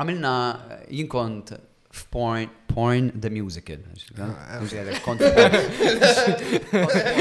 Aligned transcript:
għamilna 0.00 0.30
jien 0.88 1.08
kont 1.12 1.50
uh, 1.52 1.58
f'porn 1.92 2.46
porn 2.70 3.08
the 3.20 3.28
musical. 3.30 3.76
Ah, 4.22 4.60
kont 5.04 5.20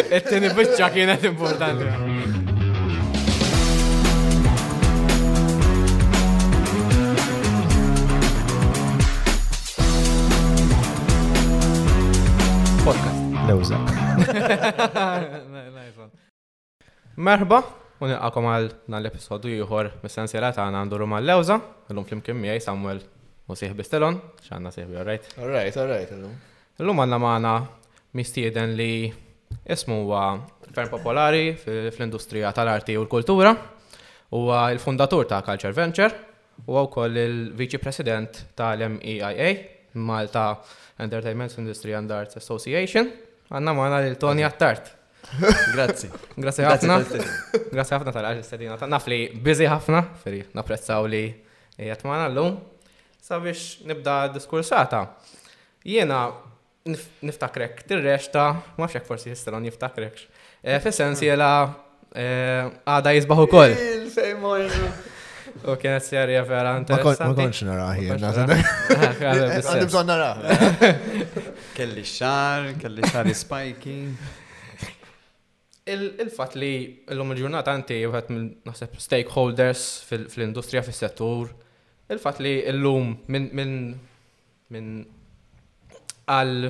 Et-tieni 0.08 0.52
biċċa 0.56 0.88
kienet 0.94 1.26
importanti. 1.28 1.90
Podcast. 12.88 13.22
Lewza. 13.50 13.82
Merħba, 17.28 17.60
U 18.00 18.08
nilqakom 18.08 18.46
għal 18.48 18.68
dan 18.88 19.02
l-episodju 19.04 19.58
ieħor 19.60 19.90
mis-sensiela 20.06 20.54
tagħna 20.56 20.80
għandu 20.86 21.00
rum 21.02 21.14
għall-lewża, 21.18 21.56
illum 21.92 22.06
flimkien 22.08 22.38
miegħi 22.40 22.62
Samuel 22.64 23.02
u 23.50 23.56
sieħbi 23.60 23.76
bistelon, 23.82 24.16
x'għandna 24.46 24.72
sieħbi, 24.72 24.96
alright. 25.02 25.26
Alright, 25.36 25.80
alright, 25.82 26.14
illum. 26.16 26.38
Illum 26.80 27.02
għandna 27.04 27.18
magħna 27.20 27.54
mistieden 28.16 28.78
li 28.80 29.10
ismu 29.76 29.98
huwa 30.06 30.22
ferm 30.72 30.94
popolari 30.94 31.50
fl-industrija 31.60 32.54
tal-arti 32.56 32.96
u 32.96 33.04
l-kultura, 33.04 33.52
huwa 34.32 34.62
il-fundatur 34.72 35.28
ta' 35.28 35.42
Culture 35.44 35.76
Venture 35.76 36.70
u 36.72 36.78
wkoll 36.86 37.20
il-Viċi 37.26 37.82
President 37.84 38.46
tal-MEIA, 38.62 39.52
Malta 40.00 40.46
Entertainment 41.04 41.52
Industry 41.60 42.00
and 42.00 42.16
Arts 42.16 42.40
Association. 42.40 43.12
Għanna 43.52 43.74
maħna 43.76 44.00
l-Tony 44.08 44.48
Attart. 44.48 44.94
Grazzi. 45.76 46.10
Grazzi 46.40 46.64
ħafna. 46.66 46.98
Grazzi 47.70 47.96
ħafna 47.96 48.14
tal-għax 48.14 48.44
istedina. 48.46 48.78
Naf 48.90 49.10
li 49.12 49.20
bizi 49.44 49.68
ħafna, 49.70 50.02
feri 50.24 50.42
napprezzaw 50.58 51.10
li 51.12 51.22
jatmana 51.90 52.28
l-lum. 52.32 52.56
Sabiex 53.30 53.86
nibda 53.88 54.22
diskursata. 54.34 55.04
Jena 55.86 56.30
niftakrek 56.90 57.84
tir 57.88 58.02
reċta 58.02 58.46
ma 58.80 58.88
fxek 58.88 59.06
forsi 59.08 59.30
jistalon 59.34 59.68
jiftakrek. 59.70 60.24
Eh, 60.64 60.80
fissens 60.84 61.22
jela 61.24 61.52
eh, 62.16 62.66
għada 62.90 63.14
jizbaħu 63.20 63.46
kol. 63.52 63.78
U 65.60 65.74
kienet 65.82 66.06
serja 66.06 66.42
vera 66.48 66.74
interessanti. 66.80 67.30
Ma 67.30 67.38
konx 67.38 67.64
nara 67.68 67.94
jena. 68.00 69.56
Għandim 69.60 69.90
son 69.94 70.10
nara. 70.10 70.36
Kelli 71.78 72.04
xar, 72.08 72.74
kelli 72.82 73.08
xar 73.10 73.30
spiking 73.36 74.18
il-fat 75.94 76.56
li 76.60 76.72
l-lum 77.12 77.34
il-ġurnata 77.34 77.74
għanti 77.74 77.98
għet 78.06 78.30
minn 78.34 78.50
naħseb 78.68 78.98
stakeholders 79.02 79.84
fil-industrija, 80.10 80.84
fil-settur, 80.86 81.52
il-fat 82.14 82.42
li 82.46 82.54
l-lum 82.74 83.16
minn 83.34 83.50
minn 84.70 84.92
għal 86.30 86.70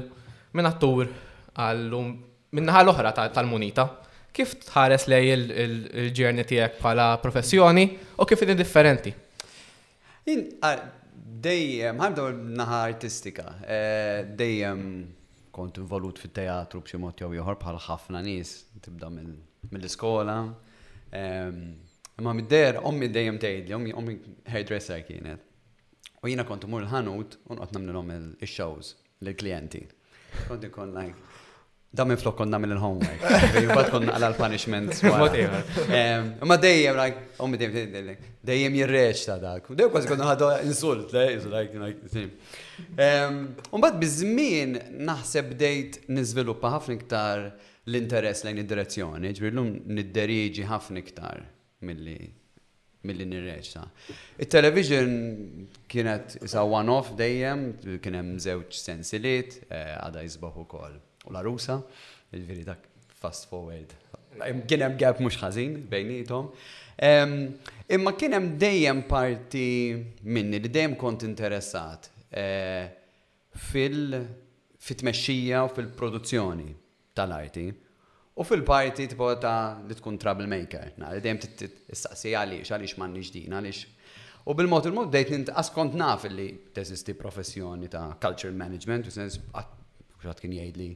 minn 0.56 0.70
attur 0.72 1.10
għal-lum 1.56 2.14
minn 2.58 2.72
għal 2.76 2.94
oħra 2.94 3.12
tal-munita. 3.36 3.88
Kif 4.34 4.56
tħares 4.68 5.08
lej 5.10 5.32
il-ġerni 5.36 6.46
tijek 6.48 6.78
pala 6.80 7.12
professjoni 7.22 7.88
u 8.22 8.28
kif 8.30 8.46
id 8.46 8.56
differenti? 8.60 9.14
Dejjem, 11.40 12.00
għandu 12.04 12.26
naħa 12.58 12.78
artistika, 12.90 13.52
eh, 13.64 14.26
dejjem 14.38 14.80
kont 15.60 15.78
involut 15.82 16.20
fit-teatru 16.22 16.80
b'xi 16.86 17.00
mod 17.04 17.20
jew 17.20 17.32
ieħor 17.36 17.58
bħal 17.62 17.80
ħafna 17.90 18.22
nies 18.24 18.54
tibda 18.86 19.10
mill-iskola. 19.18 20.38
Imma 22.20 22.34
mid-der 22.40 22.80
ommi 22.90 23.10
dejjem 23.18 23.40
tgħidli, 23.44 23.76
ommi 23.78 23.94
ommi 24.02 24.16
hairdresser 24.54 25.04
kienet. 25.08 25.44
U 26.24 26.32
jiena 26.32 26.46
kont 26.48 26.68
imur 26.68 26.84
l-ħanut 26.86 27.38
u 27.46 27.58
noqgħod 27.60 27.78
nagħmlilhom 27.82 28.16
il-shows 28.48 28.94
lill-klijenti. 29.26 29.84
Kont 30.48 30.68
ikun 30.70 30.96
like 30.96 31.29
Da 31.98 32.06
minn 32.06 32.18
flok 32.22 32.36
konna 32.38 32.60
mill 32.62 32.78
homework. 32.78 33.24
Jibbat 33.58 33.88
konna 33.94 34.14
għal 34.20 34.36
punishment. 34.38 34.94
Ma 36.46 36.58
dejjem, 36.62 36.98
like, 37.00 37.24
ommi 37.42 37.58
dejjem, 37.58 38.10
dejjem 38.46 38.78
jirreċ 38.78 39.24
ta' 39.26 39.38
dak. 39.42 39.70
Dejjem 39.74 39.90
kważi 39.96 40.12
konna 40.12 40.28
ħadu 40.30 40.50
insult, 40.70 41.16
Umbat 43.74 43.98
bizzmin 44.04 44.78
naħseb 45.10 45.50
dejt 45.58 46.04
nizviluppa 46.14 46.76
ħafna 46.78 47.00
iktar 47.00 47.48
l-interess 47.90 48.46
lejn 48.46 48.62
id-direzzjoni, 48.62 49.34
ġbirlum 49.42 49.72
nidderiġi 49.98 50.70
ħafna 50.70 51.02
iktar 51.02 51.42
mill-li 51.90 52.20
mill-li 53.10 53.26
nirreċta. 53.32 53.82
Il-television 54.44 55.12
kienet 55.90 56.36
sa 56.52 56.66
one-off 56.68 57.16
dejjem, 57.18 57.70
kienem 58.04 58.34
zewċ 58.44 58.82
sensiliet, 58.92 59.62
eh, 59.72 59.94
għada 60.04 60.26
jizbaħu 60.28 60.66
kol 60.70 60.98
u 61.30 61.32
la 61.34 61.42
rusa, 61.46 61.82
il-veri 62.34 62.64
dak 62.66 62.86
fast 63.20 63.48
forward. 63.50 63.94
Kien 64.70 64.82
hemm 64.86 64.98
gap 65.02 65.20
mhux 65.22 65.38
ħażin 65.42 65.76
bejnietom. 65.92 66.52
Imma 67.96 68.14
kien 68.20 68.36
hemm 68.36 68.56
dejjem 68.62 69.04
parti 69.10 69.68
minni 70.24 70.60
li 70.62 70.70
dejjem 70.70 70.96
kont 71.02 71.24
interessat 71.28 72.10
eh, 72.30 72.90
fil 73.70 74.18
fit-tmexxija 74.80 75.64
u 75.68 75.72
fil-produzzjoni 75.76 76.68
tal-arti. 77.18 77.66
U 78.40 78.46
fil-parti 78.48 79.08
tipo 79.12 79.30
ta' 79.42 79.80
li 79.88 79.96
tkun 80.00 80.18
troublemaker, 80.22 80.94
na' 81.02 81.12
li 81.18 81.22
dejjem 81.24 81.42
tistaqsi 81.44 82.32
għaliex, 82.40 82.72
għaliex 82.72 83.00
m'għandniex 83.00 83.34
din, 83.36 83.58
għaliex. 83.58 83.82
U 84.48 84.56
bil-mod 84.56 84.88
il-mod 84.88 85.12
dejt 85.14 85.34
nintqas 85.36 85.74
kont 85.76 85.98
naf 86.00 86.24
li 86.32 86.48
teżisti 86.74 87.16
professjoni 87.20 87.92
ta' 87.92 88.14
culture 88.24 88.56
management, 88.56 89.10
u 89.12 89.12
sens 89.12 89.38
għat 89.52 90.42
kien 90.46 90.56
jgħid 90.56 90.80
li 90.80 90.94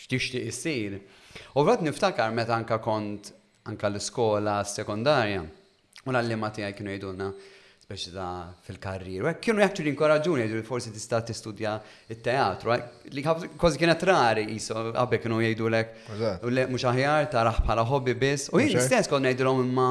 x'tixtieq 0.00 0.46
isir. 0.50 0.98
U 1.56 1.64
rat 1.66 1.82
niftakar 1.84 2.32
meta 2.36 2.56
anka 2.56 2.80
kont 2.84 3.32
anka 3.68 3.90
l-iskola 3.92 4.60
sekondarja 4.66 5.42
u 6.06 6.10
l-allima 6.12 6.48
tiegħi 6.56 6.74
kienu 6.78 6.94
jgħidulna 6.94 7.26
speċi 7.84 8.12
ta' 8.14 8.28
fil-karriru. 8.66 9.32
Kienu 9.42 9.60
jgħaktu 9.62 9.84
l-inkoraġuni 9.84 10.46
jgħidu 10.46 10.66
forsi 10.70 10.92
tista' 10.94 11.20
tistudja 11.28 11.74
il-teatru. 12.14 12.76
Li 13.14 13.24
kważi 13.26 13.82
kienet 13.82 14.06
rari 14.10 14.46
jiso, 14.54 14.86
għabbe 14.94 15.20
kienu 15.24 15.42
jgħidu 15.44 15.70
lek. 15.74 15.92
U 16.48 16.54
le 16.54 16.66
mux 16.70 16.86
aħjar 16.92 17.28
bħala 17.34 17.84
hobby 17.92 18.16
biss. 18.24 18.52
U 18.54 18.62
jgħidu 18.64 18.86
stess 18.86 19.10
konna 19.12 19.34
jgħidu 19.34 19.54
imma 19.66 19.90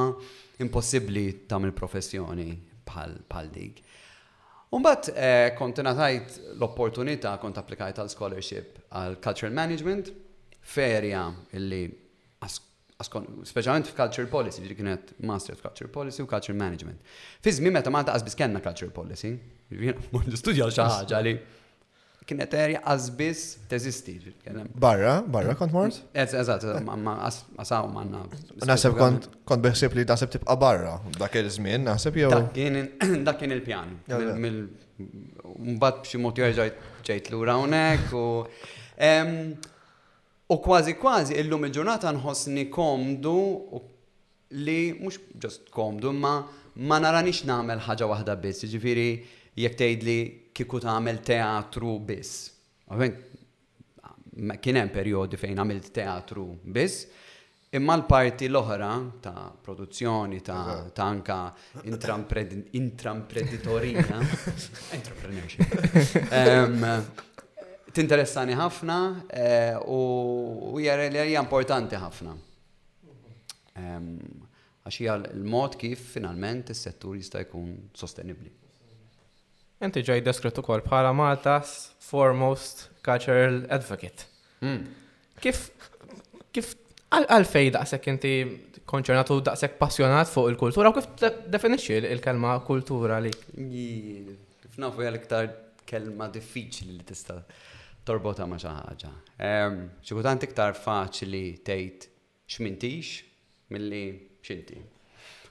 impossibli 0.64 1.28
tam 1.48 1.68
professjoni 1.76 2.50
bħal 2.90 3.52
dik. 3.54 3.84
Umbat 4.76 5.08
eh, 5.18 5.50
kont 5.58 5.80
natajt 5.82 6.36
l-opportunità 6.58 7.34
kont 7.42 7.56
applikajt 7.58 7.98
għal 7.98 8.10
scholarship 8.12 8.76
għal 8.94 9.16
cultural 9.24 9.54
management 9.56 10.12
ferja 10.62 11.24
illi 11.58 11.82
specialment 13.00 13.88
f'culture 13.88 14.28
policy, 14.28 14.60
ġiri 14.62 14.74
kienet 14.76 15.12
master 15.26 15.56
of 15.56 15.62
culture 15.64 15.88
policy 15.90 16.20
u 16.22 16.28
culture 16.28 16.52
management. 16.54 17.00
Fizmi 17.42 17.72
meta 17.72 17.90
ma 17.90 18.02
taqas 18.04 18.22
biskenna 18.26 18.60
culture 18.62 18.92
policy, 18.94 19.32
studja 20.42 20.68
xaħġa 20.76 21.22
li 21.26 21.34
kienet 22.28 22.54
erja 22.56 22.80
għazbis 22.84 23.40
teżisti. 23.70 24.14
Barra, 24.76 25.14
barra 25.24 25.54
kont 25.58 25.72
mort? 25.72 26.00
Ez, 26.12 26.34
eżat, 26.36 26.64
għasaw 26.64 27.88
manna. 27.94 28.22
Nasib 28.68 28.98
kont 28.98 29.28
kont 29.48 29.64
beħsib 29.64 29.96
li 29.98 30.04
nasib 30.08 30.30
tibqa 30.34 30.56
barra, 30.60 30.98
dak 31.18 31.38
il-żmien, 31.40 31.86
nasib 31.88 32.18
jew. 32.20 32.28
Dak 32.32 32.52
kien 32.52 33.50
il-pjan. 33.56 33.94
Mbat 35.72 36.04
b'xi 36.04 36.20
mod 36.20 36.38
jerġa' 36.40 36.68
ġejt 37.08 37.30
lura 37.32 37.56
hawnhekk 37.58 38.12
u. 38.14 38.26
U 40.50 40.56
kważi 40.60 40.96
kważi 41.00 41.36
illum 41.40 41.64
il-ġurnata 41.68 42.10
nħossni 42.16 42.66
komdu 42.74 43.36
li 44.60 44.80
mhux 44.98 45.20
ġost 45.40 45.68
komdu, 45.72 46.12
ma 46.12 46.40
ma 46.86 46.96
naranix 47.02 47.42
nagħmel 47.46 47.80
ħaġa 47.84 48.06
waħda 48.08 48.34
biss, 48.40 48.64
ġifieri 48.70 49.06
jek 49.58 49.74
tgħidli 49.78 50.18
kieku 50.54 50.78
tagħmel 50.84 51.20
teatru 51.26 51.94
biss. 52.00 52.52
Kien 54.60 54.76
hemm 54.78 54.90
perjodi 54.94 55.36
fejn 55.38 55.58
għamilt 55.62 55.90
teatru 55.94 56.44
biss, 56.64 57.06
imma 57.76 57.96
l-parti 57.98 58.48
l-oħra 58.50 58.90
ta' 59.22 59.48
produzzjoni, 59.62 60.40
ta', 60.42 60.90
ta 60.94 61.04
anka 61.04 61.38
intrampreditorija, 61.86 64.18
entrepreneurship, 64.96 65.62
um, 66.30 67.04
tinteressani 67.94 68.54
ħafna 68.58 68.98
eh, 69.30 69.76
u 69.86 70.78
hija 70.80 71.26
importanti 71.42 71.96
ħafna. 72.00 72.36
Għax 73.80 74.94
hija 75.04 75.14
l-mod 75.20 75.74
kif 75.78 76.08
finalment 76.16 76.70
is-settur 76.74 77.16
jista' 77.20 77.40
jkun 77.44 77.68
sostenibbli. 77.94 78.56
Inti 79.80 80.02
ġaj 80.04 80.20
deskrit 80.26 80.58
ukoll 80.60 80.82
bħala 80.84 81.10
Maltas 81.16 81.70
foremost 82.04 82.84
cultural 83.06 83.62
advocate. 83.72 84.26
Hmm. 84.60 84.82
Kif 85.40 85.62
kif 86.52 86.74
għalfej 87.16 87.70
daqsek 87.78 88.10
inti 88.12 88.32
konċernatu 88.90 89.38
daqsek 89.48 89.78
passjonat 89.80 90.28
fuq 90.28 90.50
il-kultura 90.52 90.92
u 90.92 90.96
kif 90.98 91.06
definixxi 91.54 91.96
il-kelma 92.02 92.58
kultura 92.68 93.20
li? 93.24 93.32
Kif 94.60 94.76
nafu 94.82 95.06
iktar 95.08 95.48
kelma 95.88 96.28
diffiċli 96.34 96.98
li 96.98 97.04
tista' 97.08 97.40
torbota 98.06 98.44
ma' 98.48 98.60
xi 98.60 98.68
ħaġa. 98.68 99.12
Ehm, 99.48 99.80
xi 100.04 100.12
kultant 100.14 100.44
iktar 100.46 100.76
faċli 100.76 101.44
tgħid 101.66 102.10
x'mintix 102.52 103.70
milli 103.72 104.04
x'inti. 104.44 104.76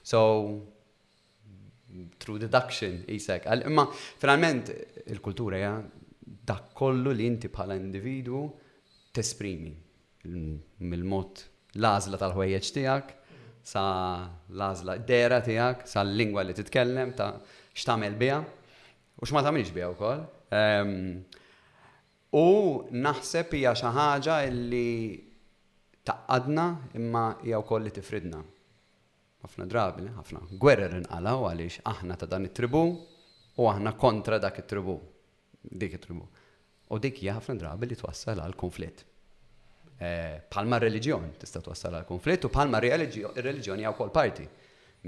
So 0.06 0.20
True 2.18 2.38
deduction, 2.38 3.02
jisek. 3.08 3.44
Imma, 3.66 3.88
finalment, 4.18 4.70
il-kultura 5.10 5.58
ja, 5.58 5.70
dak 6.46 6.68
kollu 6.78 7.10
li 7.16 7.26
inti 7.26 7.50
bħala 7.50 7.74
individu 7.80 8.44
tesprimi 9.16 9.72
mill-mod 10.30 11.42
lazla 11.82 12.20
tal-ħwejjeġ 12.20 12.68
tiegħek, 12.76 13.10
sa 13.66 13.82
d 14.46 14.94
dera 15.10 15.40
tiegħek, 15.44 15.82
sa 15.90 16.04
l 16.06 16.14
lingwa 16.20 16.44
li 16.46 16.54
titkellem, 16.56 17.14
ta' 17.18 17.32
x'tagħmel 17.74 18.16
biha 18.22 18.38
u 19.18 19.26
x'ma 19.26 19.42
tagħmilx 19.44 19.74
biha 19.76 19.90
wkoll. 19.92 20.22
Ehm, 20.54 20.94
u 22.40 22.46
naħseb 23.08 23.58
hija 23.58 23.74
xi 23.76 23.92
ħaġa 23.98 24.38
li 24.48 24.88
taqadna 26.08 26.68
imma 26.96 27.26
hija 27.42 27.58
wkoll 27.64 27.88
li 27.88 27.92
tifridna 27.98 28.44
ħafna 29.44 29.66
drabi, 29.72 30.08
ħafna 30.18 30.40
gwerer 30.60 30.96
inqalaw 30.98 31.46
għaliex 31.50 31.82
aħna 31.88 32.16
ta' 32.20 32.28
dan 32.28 32.48
it-tribu 32.48 32.82
u 33.60 33.68
aħna 33.70 33.94
kontra 33.98 34.38
dak 34.42 34.58
it-tribu, 34.62 34.96
dik 35.64 35.96
it-tribu. 35.98 36.26
U 36.90 36.98
dik 36.98 37.22
hija 37.22 37.38
ħafna 37.38 37.56
drabi 37.62 37.88
li 37.88 37.96
twassal 37.96 38.42
għal 38.44 38.56
konflitt. 38.60 39.06
Eh, 40.00 40.40
palma 40.52 40.78
reliġjon 40.80 41.34
tista' 41.40 41.60
twassal 41.64 41.98
għal 41.98 42.06
konflitt 42.08 42.44
u 42.48 42.50
palma 42.52 42.80
reliġjoni 42.80 43.84
għaw 43.84 43.96
wkoll 43.96 44.12
parti 44.14 44.46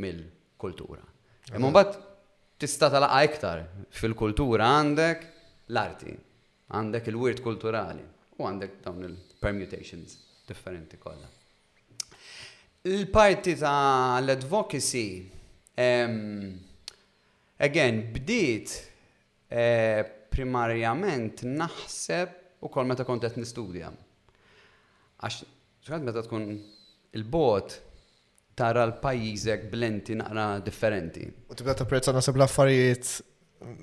mill-kultura. 0.04 1.04
Imma 1.52 1.68
e 1.68 1.70
mbagħad 1.72 2.00
tista' 2.62 2.90
talaqa 2.92 3.22
iktar 3.28 3.62
fil-kultura 4.00 4.68
għandek 4.78 5.28
l-arti, 5.72 6.16
għandek 6.76 7.12
il-wirt 7.12 7.44
kulturali 7.44 8.04
u 8.38 8.48
għandek 8.48 8.80
dawn 8.84 9.08
il-permutations 9.10 10.18
differenti 10.48 10.96
kollha. 11.00 11.28
Il-parti 12.84 13.54
ta' 13.54 14.18
l-advocacy, 14.20 15.30
um, 15.76 16.58
again, 17.58 18.02
bdiet 18.10 18.68
eh, 19.46 20.02
primarjament 20.26 21.44
naħseb 21.46 22.32
u 22.58 22.66
kol 22.68 22.88
meta 22.90 23.04
kont 23.06 23.22
qed 23.22 23.38
nistudja. 23.38 23.86
Għax 23.86 25.36
xħad 25.86 26.08
meta 26.08 26.24
tkun 26.26 26.48
il-bot 27.20 27.76
tara 28.58 28.82
l-pajjiżek 28.88 29.68
b'lenti 29.70 30.16
naqra 30.18 30.46
differenti. 30.66 31.22
U 31.54 31.54
tibda 31.54 31.76
tapprezza 31.84 32.10
naħseb 32.18 32.34
l-affarijiet 32.40 33.12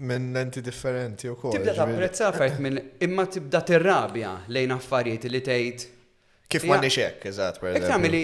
minn 0.04 0.34
lenti 0.36 0.60
differenti 0.60 1.32
u 1.32 1.38
kol. 1.40 1.56
Tibda 1.56 1.78
tapprezza 1.80 2.28
affarijiet 2.34 2.60
minn 2.68 2.84
imma 3.08 3.26
tibda 3.32 3.62
tirrabja 3.64 4.34
lejn 4.52 4.76
affarijiet 4.76 5.30
li 5.32 5.44
tgħid 5.48 5.88
Kif 6.50 6.64
ma 6.66 6.80
nix 6.82 6.96
hekk, 6.98 7.20
per 7.62 7.76
eżempju. 7.78 7.86
Tagħmeli 7.86 8.20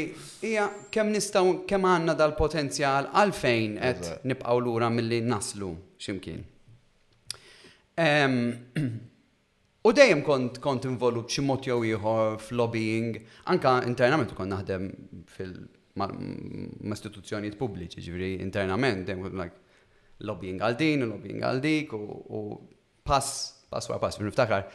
hija 0.49 0.63
kemm 0.95 1.11
nistgħu 1.13 1.49
kemm 1.69 1.83
għandna 1.91 2.13
dal-potenzjal 2.17 3.09
għalfejn 3.21 3.73
qed 3.83 4.05
nibqgħu 4.31 4.55
lura 4.65 4.87
milli 4.89 5.19
naslu 5.31 5.69
x'imkien. 6.01 6.41
U 9.85 9.89
dejjem 9.99 10.21
kont 10.25 10.55
kont 10.63 10.83
involut 10.89 11.29
xi 11.35 11.41
mod 11.45 11.61
jew 11.69 11.75
ieħor 11.91 12.23
f'lobbying, 12.41 13.11
anka 13.53 13.69
internament 13.85 14.31
kont 14.33 14.51
naħdem 14.55 14.83
fil-istituzzjonijiet 15.35 17.59
pubbliċi, 17.61 18.01
ġifieri 18.07 18.31
internament 18.41 19.05
dejjem 19.05 19.21
like 19.37 19.57
lobbying 20.25 20.57
għal 20.65 20.77
din 20.81 21.03
u 21.03 21.05
lobbying 21.11 21.39
għal 21.45 21.61
dik 21.61 21.89
u 21.93 22.41
pass 23.05 23.29
pass 23.69 23.85
wara 23.93 24.01
pass, 24.01 24.17
pass 24.17 24.65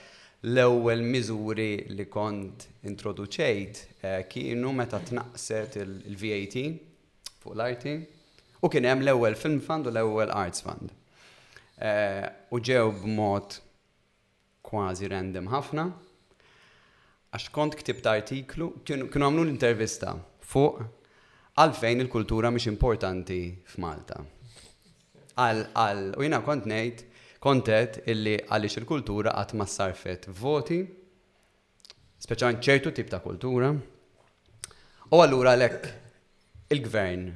l-ewwel 0.49 1.03
miżuri 1.05 1.67
li 1.93 2.07
kont 2.09 2.65
introduċejt 2.89 3.81
eh, 4.01 4.21
kienu 4.33 4.71
meta 4.73 4.97
tnaqset 5.05 5.77
il-VAT 5.83 6.57
fuq 7.43 7.53
l 7.53 7.63
it 7.75 7.85
u 8.65 8.71
kien 8.73 8.89
hemm 8.89 9.05
l-ewwel 9.05 9.37
film 9.37 9.59
fund 9.61 9.89
u 9.89 9.93
l-ewwel 9.93 10.33
arts 10.33 10.65
fund. 10.65 10.95
Eh, 11.81 12.25
u 12.53 12.57
ġew 12.61 12.89
b'mod 13.03 13.59
kważi 14.65 15.13
random 15.13 15.51
ħafna 15.53 15.85
għax 17.31 17.51
kont 17.55 17.77
ktibt 17.79 18.09
artiklu, 18.09 18.73
kienu 18.85 19.11
għamlu 19.13 19.45
l-intervista 19.45 20.15
fuq 20.41 20.81
għalfejn 21.61 22.07
il-kultura 22.07 22.49
mhix 22.53 22.69
importanti 22.73 23.43
f'Malta. 23.75 24.23
Għal, 25.37 25.67
għal, 25.77 26.05
u 26.17 26.25
jina 26.25 26.41
kont 26.45 26.65
ngħid 26.69 27.07
kontet 27.41 28.01
illi 28.11 28.35
għaliex 28.43 28.81
il-kultura 28.83 29.33
għat 29.41 29.55
ma 29.57 29.67
sarfet 29.67 30.29
voti, 30.41 30.81
speċan 32.21 32.61
ċertu 32.61 32.93
tip 32.95 33.09
ta' 33.11 33.23
kultura, 33.25 33.73
u 33.73 35.23
allura 35.25 35.57
l 35.57 35.69
il-gvern 36.71 37.31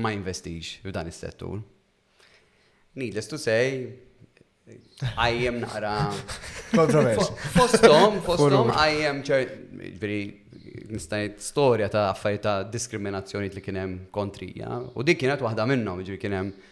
ma 0.00 0.12
u 0.16 0.22
f'dan 0.22 1.10
is-settur. 1.10 1.58
Needless 2.94 3.28
to 3.28 3.38
say, 3.38 3.82
għajjem 5.16 5.58
naqra. 5.64 5.96
Kontroversi. 6.78 7.34
Fostom, 7.58 8.20
fostom, 8.26 8.70
għajjem 8.70 9.20
ċerti, 9.26 10.28
nistajt 10.94 11.42
storja 11.44 11.88
ta' 11.92 12.06
affarijiet 12.14 12.44
ta' 12.46 12.56
diskriminazzjoni 12.70 13.50
li 13.52 13.62
kienem 13.62 13.94
kontrija. 14.14 14.78
U 14.94 15.02
dik 15.06 15.18
kienet 15.24 15.42
waħda 15.42 15.66
minnhom, 15.74 16.06
ġiri 16.06 16.22
kienem. 16.22 16.50
hemm 16.54 16.66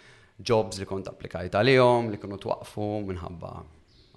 jobs 0.47 0.79
li 0.79 0.87
kont 0.87 1.09
applikajt 1.11 1.57
għalihom 1.59 2.13
li 2.13 2.19
kienu 2.23 2.39
twaqfu 2.41 2.87
minħabba 3.09 3.51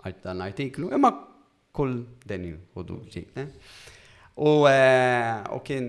għajt 0.01 0.19
dan 0.25 0.41
artiklu, 0.45 0.89
imma 0.93 1.11
kull 1.73 1.97
deni 2.27 2.51
eh? 2.51 2.59
u 2.75 2.83
duġi. 2.83 3.21
Eh, 3.37 4.39
u 4.41 5.57
kien 5.65 5.87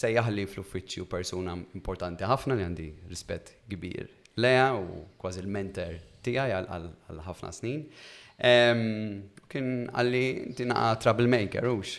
sejjaħ 0.00 0.28
li 0.34 0.44
fl 0.50 0.60
uffiċju 0.62 1.06
persona 1.08 1.54
importanti 1.76 2.26
ħafna 2.28 2.56
li 2.58 2.66
għandi 2.66 2.88
rispet 3.10 3.52
kbir 3.68 4.08
leja 4.42 4.70
u 4.78 5.02
kważi 5.20 5.44
l 5.44 5.48
mentor 5.54 5.96
tijaj 6.22 6.54
għal 6.62 6.88
ħafna 7.28 7.52
snin. 7.54 7.84
Kien 9.48 9.70
għalli 9.88 10.24
tinaqa 10.58 10.94
troublemaker 11.04 11.68
ux. 11.72 11.98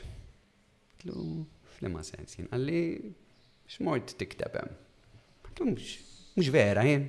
Tlu, 1.02 1.46
flima 1.80 2.02
sensin, 2.06 2.48
għalli 2.52 2.82
xmort 3.72 4.16
tiktebem. 4.22 4.74
Mux 5.66 6.48
vera 6.54 6.84
jien, 6.88 7.06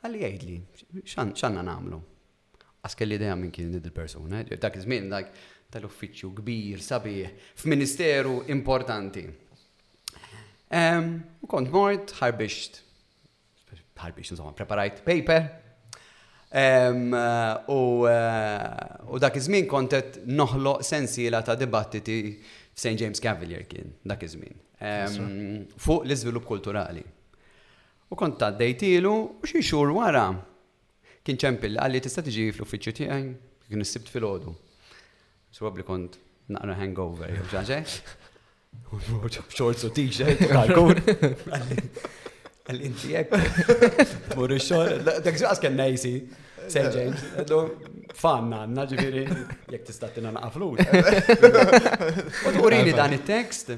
Għalli 0.00 0.20
għajdli, 0.24 0.58
xanna 1.04 1.60
namlu. 1.62 1.98
d 2.00 3.06
dejja 3.10 3.34
minn 3.36 3.50
kien 3.52 3.74
id 3.76 3.88
persona 3.92 4.40
eh? 4.40 4.56
dak 4.56 4.76
iż-żmien 4.78 5.10
dak 5.12 5.28
tal-uffiċċju 5.70 6.30
kbir, 6.40 6.80
sabiħ, 6.82 7.34
f'ministeru 7.60 8.38
importanti. 8.50 9.26
U 10.72 11.46
kont 11.50 11.70
mort, 11.70 12.14
ħarbixt, 12.18 12.80
ħarbixt, 14.00 14.32
insomma, 14.34 14.54
preparajt 14.56 15.04
paper, 15.06 15.44
eh, 16.50 17.02
u 17.68 19.20
dak 19.20 19.36
iż-żmien 19.38 19.68
kontet 19.70 20.22
noħloq 20.24 20.82
sensiela 20.82 21.42
ta' 21.44 21.54
dibattiti 21.60 22.16
f'St. 22.40 22.96
James 23.04 23.20
Cavalier 23.20 23.68
kien 23.68 23.92
dak 24.02 24.24
iż-żmien. 24.24 25.70
Fuq 25.76 26.06
l-iżvilupp 26.08 26.48
kulturali. 26.48 27.04
U 28.12 28.16
kont 28.18 28.38
taddejtilu 28.42 29.12
u 29.38 29.46
xi 29.48 29.60
xhur 29.62 29.92
wara. 29.94 30.26
Kien 31.22 31.38
ċempil 31.38 31.76
għalli 31.78 32.00
tista' 32.02 32.24
tiġi 32.26 32.48
fl-uffiċċju 32.56 32.96
tiegħi, 32.96 33.28
kien 33.70 33.84
issibt 33.84 34.10
fil-ħodu. 34.10 34.54
Probably 35.60 35.84
kont 35.86 36.16
naqra 36.50 36.74
hangover, 36.80 37.30
jew 37.30 37.44
xaġe. 37.52 37.78
Xorzu 39.52 39.88
u 39.90 39.92
t-shirt, 39.94 40.42
kalkun. 40.50 40.98
Għalli 42.66 42.90
inti 42.90 43.12
jekk. 43.12 43.38
Mur 44.40 44.56
xor, 44.58 44.96
dak 45.06 45.30
ġaqas 45.30 45.62
kien 45.62 45.78
nejsi. 45.78 46.14
St. 46.70 46.90
James, 46.94 47.22
għaddu 47.44 47.60
fanna 48.14 48.62
għanna 48.64 48.88
ġifiri, 48.90 49.22
jek 49.74 49.86
tistatina 49.86 50.34
naqaflu. 50.34 50.72
U 52.50 52.56
turini 52.58 52.92
dan 52.94 53.14
il-tekst, 53.14 53.74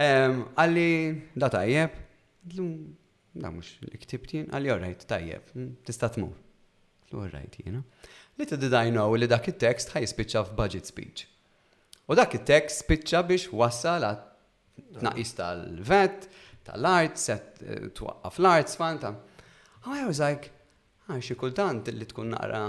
għalli 0.00 0.88
datajjeb 1.44 1.98
da 3.40 3.50
mux 3.54 3.64
l-ktibtin, 3.92 4.48
għalli 4.52 4.72
orrajt, 4.74 5.06
tajjeb, 5.10 5.50
mm, 5.56 5.70
tista 5.86 6.08
tmur. 6.12 6.36
L-orrajt 7.10 7.58
jena. 7.64 7.82
Li 8.38 8.46
t-didajnu 8.46 9.04
li 9.18 9.28
dak 9.30 9.48
il 9.50 9.56
text 9.64 9.92
ħaj 9.96 10.06
spiċċa 10.12 10.42
f'budget 10.50 10.86
speech. 10.88 11.26
U 12.10 12.16
dak 12.18 12.36
il-tekst 12.38 12.84
spiċċa 12.84 13.24
biex 13.26 13.50
wassal 13.58 14.06
għat 14.06 15.02
naqis 15.06 15.34
tal-vet, 15.38 16.28
tal-art, 16.66 17.18
set 17.18 17.62
eh, 17.66 17.90
twaqqaf 17.96 18.38
l-arts, 18.40 18.78
fanta. 18.80 19.14
Għaj, 19.86 19.98
I 20.02 20.06
was 20.08 20.20
like, 20.22 20.50
għaj, 21.08 21.20
ah, 21.32 21.36
kultant 21.42 21.90
li 21.90 22.06
tkun 22.06 22.34
naqra 22.36 22.64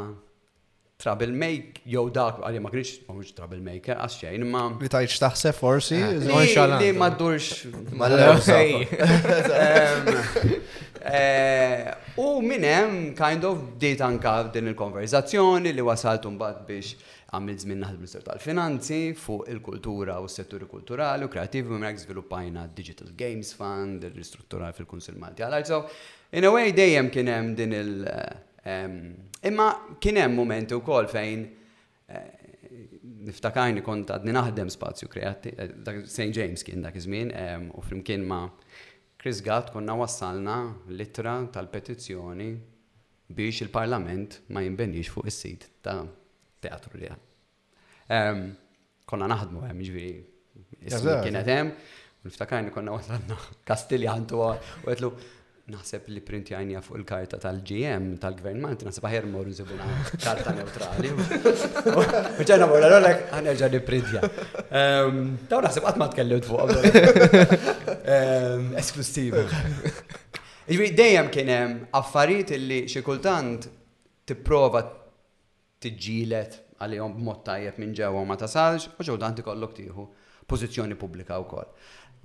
troublemaker, 1.01 1.81
jew 1.89 2.05
dak 2.13 2.41
għalli 2.45 2.61
ma 2.61 2.71
kienx 2.71 2.91
mhux 3.09 3.33
troublemaker 3.37 3.97
għax 4.03 4.17
xejn 4.21 4.45
imma. 4.45 4.61
Ah, 4.69 4.81
li 4.83 4.91
tajt 4.95 5.13
x'taħseb 5.15 5.57
forsi? 5.57 5.99
Li 6.01 6.91
ma 6.97 7.09
ddurx. 7.13 7.69
Ma 7.97 8.09
eh, 11.01 11.87
U 12.21 12.27
minn 12.45 12.65
hemm 12.67 12.97
kind 13.17 13.45
of 13.47 13.61
dejt 13.81 14.03
anka 14.05 14.35
din 14.53 14.69
il-konverzazzjoni 14.71 15.73
li 15.73 15.81
wasaltu 15.85 16.29
mbagħad 16.35 16.61
biex 16.67 16.95
għamil 17.31 17.57
żmien 17.63 17.81
naħdem 17.81 18.03
l-Istat 18.03 18.25
tal-Finanzi 18.27 18.99
fuq 19.17 19.47
il-kultura 19.53 20.19
u 20.21 20.29
s-setturi 20.29 20.67
kulturali 20.69 21.25
u 21.25 21.31
kreativi 21.33 21.71
minn 21.71 21.87
hekk 21.89 22.03
żviluppajna 22.05 22.67
Digital 22.77 23.09
Games 23.17 23.53
Fund, 23.57 24.05
il-ristrutturar 24.11 24.75
fil-Kunsil 24.77 25.17
Malti 25.17 25.47
għal 25.47 26.09
In 26.37 26.45
a 26.47 26.49
way 26.53 26.71
dejjem 26.71 27.09
kien 27.11 27.27
hemm 27.27 27.51
din 27.57 27.73
il- 27.75 28.07
Imma 28.63 29.69
kien 29.99 30.19
hemm 30.21 30.35
momenti 30.37 30.75
wkoll 30.77 31.07
fejn 31.09 31.47
eh, 32.13 32.49
niftakajni 33.25 33.81
kont 33.85 34.11
għadni 34.13 34.33
naħdem 34.37 34.69
spazju 34.73 35.09
kreati, 35.09 35.53
eh, 35.57 35.71
dak 35.81 36.03
St. 36.05 36.29
James 36.37 36.61
kien 36.65 36.85
dak 36.85 36.97
iż-żmien, 36.99 37.33
u 37.73 37.81
flimkien 37.81 38.25
ma' 38.29 38.43
Chris 39.21 39.41
Gatt 39.45 39.73
konna 39.73 39.95
wassalna 39.97 40.59
litra 40.93 41.39
tal-petizzjoni 41.53 42.51
biex 43.33 43.63
il-Parlament 43.67 44.39
ma 44.49 44.63
jimbenix 44.65 45.09
fuq 45.13 45.29
is-sit 45.29 45.67
ta' 45.81 45.99
teatru 46.61 47.01
li 47.01 47.09
Konna 49.11 49.27
naħdmu 49.29 49.61
hemm 49.67 49.81
ġviri. 49.83 50.11
ismi 50.85 51.13
kienet 51.23 51.47
hemm, 51.49 51.71
u 52.25 52.71
konna 52.71 52.91
wassalna 52.97 53.37
Kastiljan 53.65 54.25
tu 54.29 54.41
għetlu 54.41 55.13
naħseb 55.71 56.07
li 56.11 56.21
printi 56.27 56.55
għajnija 56.57 56.79
fuq 56.83 56.99
il-karta 56.99 57.39
tal-GM, 57.41 58.09
tal-gvernment, 58.21 58.83
naħseb 58.87 59.05
għajer 59.07 59.27
morru 59.31 59.53
zibuna 59.57 59.87
karta 60.25 60.53
neutrali. 60.57 61.11
Uċċana 61.13 62.67
mor, 62.69 62.85
għallek 62.89 63.21
għanerġa 63.39 63.69
li 63.73 63.81
printja. 63.87 64.23
Ehm, 64.79 65.21
daw 65.51 65.61
naħseb 65.65 65.87
għatma 65.91 66.09
t 66.11 66.41
fuq 66.47 67.61
ehm, 68.11 68.69
Esklusiva. 68.81 69.43
Iġbi 70.71 70.89
dejjem 70.97 71.31
kienem 71.33 71.73
affarijiet 71.99 72.51
li 72.57 72.81
xikultant 72.89 73.69
tipprova 74.29 74.83
tiġġielet 75.81 76.59
b 76.81 77.07
mod 77.21 77.43
tajjeb 77.45 77.77
minn 77.77 77.91
ġewwa 77.93 78.23
ma 78.25 78.35
tasalx 78.41 78.87
u 79.05 79.17
t 79.23 79.31
tikollok 79.39 79.73
tieħu 79.77 80.05
pożizzjoni 80.49 80.97
pubblika 80.97 81.39
wkoll. 81.43 81.67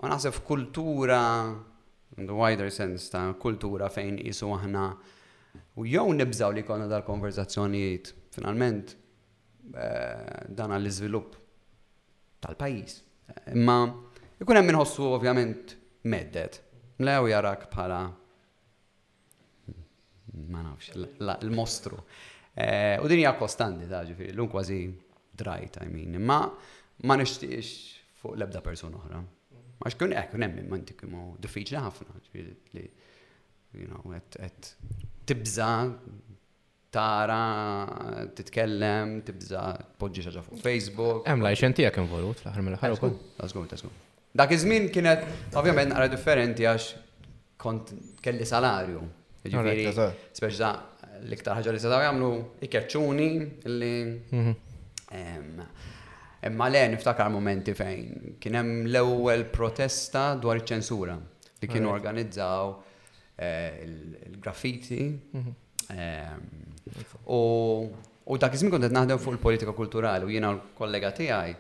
Ma 0.01 0.11
naħseb 0.15 0.41
kultura 0.49 1.21
the 2.15 2.33
wider 2.33 2.71
sense 2.71 3.09
ta' 3.13 3.35
kultura 3.39 3.89
fejn 3.91 4.19
isu 4.23 4.51
aħna 4.57 4.83
u 5.81 5.87
jew 5.91 6.13
nibżaw 6.19 6.53
li 6.55 6.63
konna 6.67 6.87
dal-konverzazzjonijiet 6.91 8.13
finalment 8.37 8.95
eh, 9.75 10.45
dan 10.49 10.75
għall-iżvilupp 10.77 11.37
tal-pajis. 12.47 13.01
Imma 13.55 13.79
ikun 14.41 14.61
hemm 14.61 14.73
inħossu 14.75 15.09
ovvjament 15.17 15.75
meddet. 16.13 16.61
Mlew 17.01 17.29
jarak 17.35 17.67
bħala 17.73 18.01
ma 20.53 20.63
nafx, 20.63 20.93
l-mostru. 20.97 22.03
Eh, 22.57 22.97
u 23.03 23.09
din 23.09 23.23
hija 23.25 23.35
kostanti 23.37 23.89
ta' 23.89 24.05
ġifieri, 24.09 24.33
l 24.37 24.47
kważi 24.53 24.81
drajt, 25.37 25.81
I 25.85 25.91
mean, 25.93 26.15
imma 26.17 26.39
ma 27.05 27.17
nixtiex 27.21 27.73
fuq 28.23 28.39
l-ebda 28.39 28.63
persuna 28.65 28.97
oħra. 29.01 29.21
Għax 29.85 29.99
kun 30.01 30.15
ek, 30.17 30.31
eh, 30.33 30.45
emmi 30.47 30.63
manti 30.73 30.95
kimu 30.97 31.23
diffiċli 31.43 31.77
ħafna, 31.77 32.21
li, 32.77 32.85
you 33.77 33.89
know, 33.91 34.15
et 34.17 34.71
tibza, 35.29 35.69
tara, 36.95 37.43
titkellem, 38.39 39.19
tibza, 39.27 39.67
podġi 40.01 40.25
xaġa 40.29 40.45
fuq 40.47 40.63
Facebook. 40.65 41.21
Em 41.29 41.45
la 41.45 41.51
lajx 41.53 41.81
għak 41.91 42.01
involut 42.01 42.41
laħar 42.41 42.55
aħħar 42.55 42.65
mill-aħħar 42.71 42.97
ukoll. 42.97 43.19
Tażgur, 43.37 43.69
tażgur. 43.75 44.01
Dak 44.37 44.53
iż 44.53 44.65
kienet 44.93 45.29
ovvijament, 45.57 45.93
għara 45.97 46.11
differenti 46.13 46.65
għax 46.73 46.89
kont 47.61 47.93
kelli 48.25 48.47
salarju. 48.49 49.05
Ġifieri, 49.47 49.85
speċi 50.35 50.71
l-iktar 51.21 51.61
ħagġa 51.61 51.73
li 51.73 51.79
s-sadaw 51.81 52.01
setgħu 52.01 52.07
jagħmlu 52.07 52.31
ikkeċċuni 52.67 53.29
li 53.77 53.93
Imma 56.47 56.69
le 56.69 56.87
niftakar 56.89 57.29
momenti 57.33 57.75
fejn 57.75 58.37
kien 58.39 58.55
hemm 58.55 58.87
l-ewwel 58.93 59.45
protesta 59.51 60.35
dwar 60.39 60.61
iċ-ċensura 60.61 61.17
li 61.63 61.69
kienu 61.71 61.91
organizzaw 61.91 62.75
eh, 63.35 63.83
il-graffiti 63.87 65.01
mhm. 65.11 65.55
ehm, 65.95 67.25
u 67.27 68.37
dak 68.41 68.55
iż-żmien 68.55 68.75
kont 68.77 68.87
qed 68.87 68.95
naħdem 68.95 69.21
fuq 69.23 69.37
il-politika 69.39 69.75
kulturali 69.77 70.29
u 70.29 70.31
jiena 70.33 70.53
l-kollega 70.55 71.11
tiegħi 71.19 71.57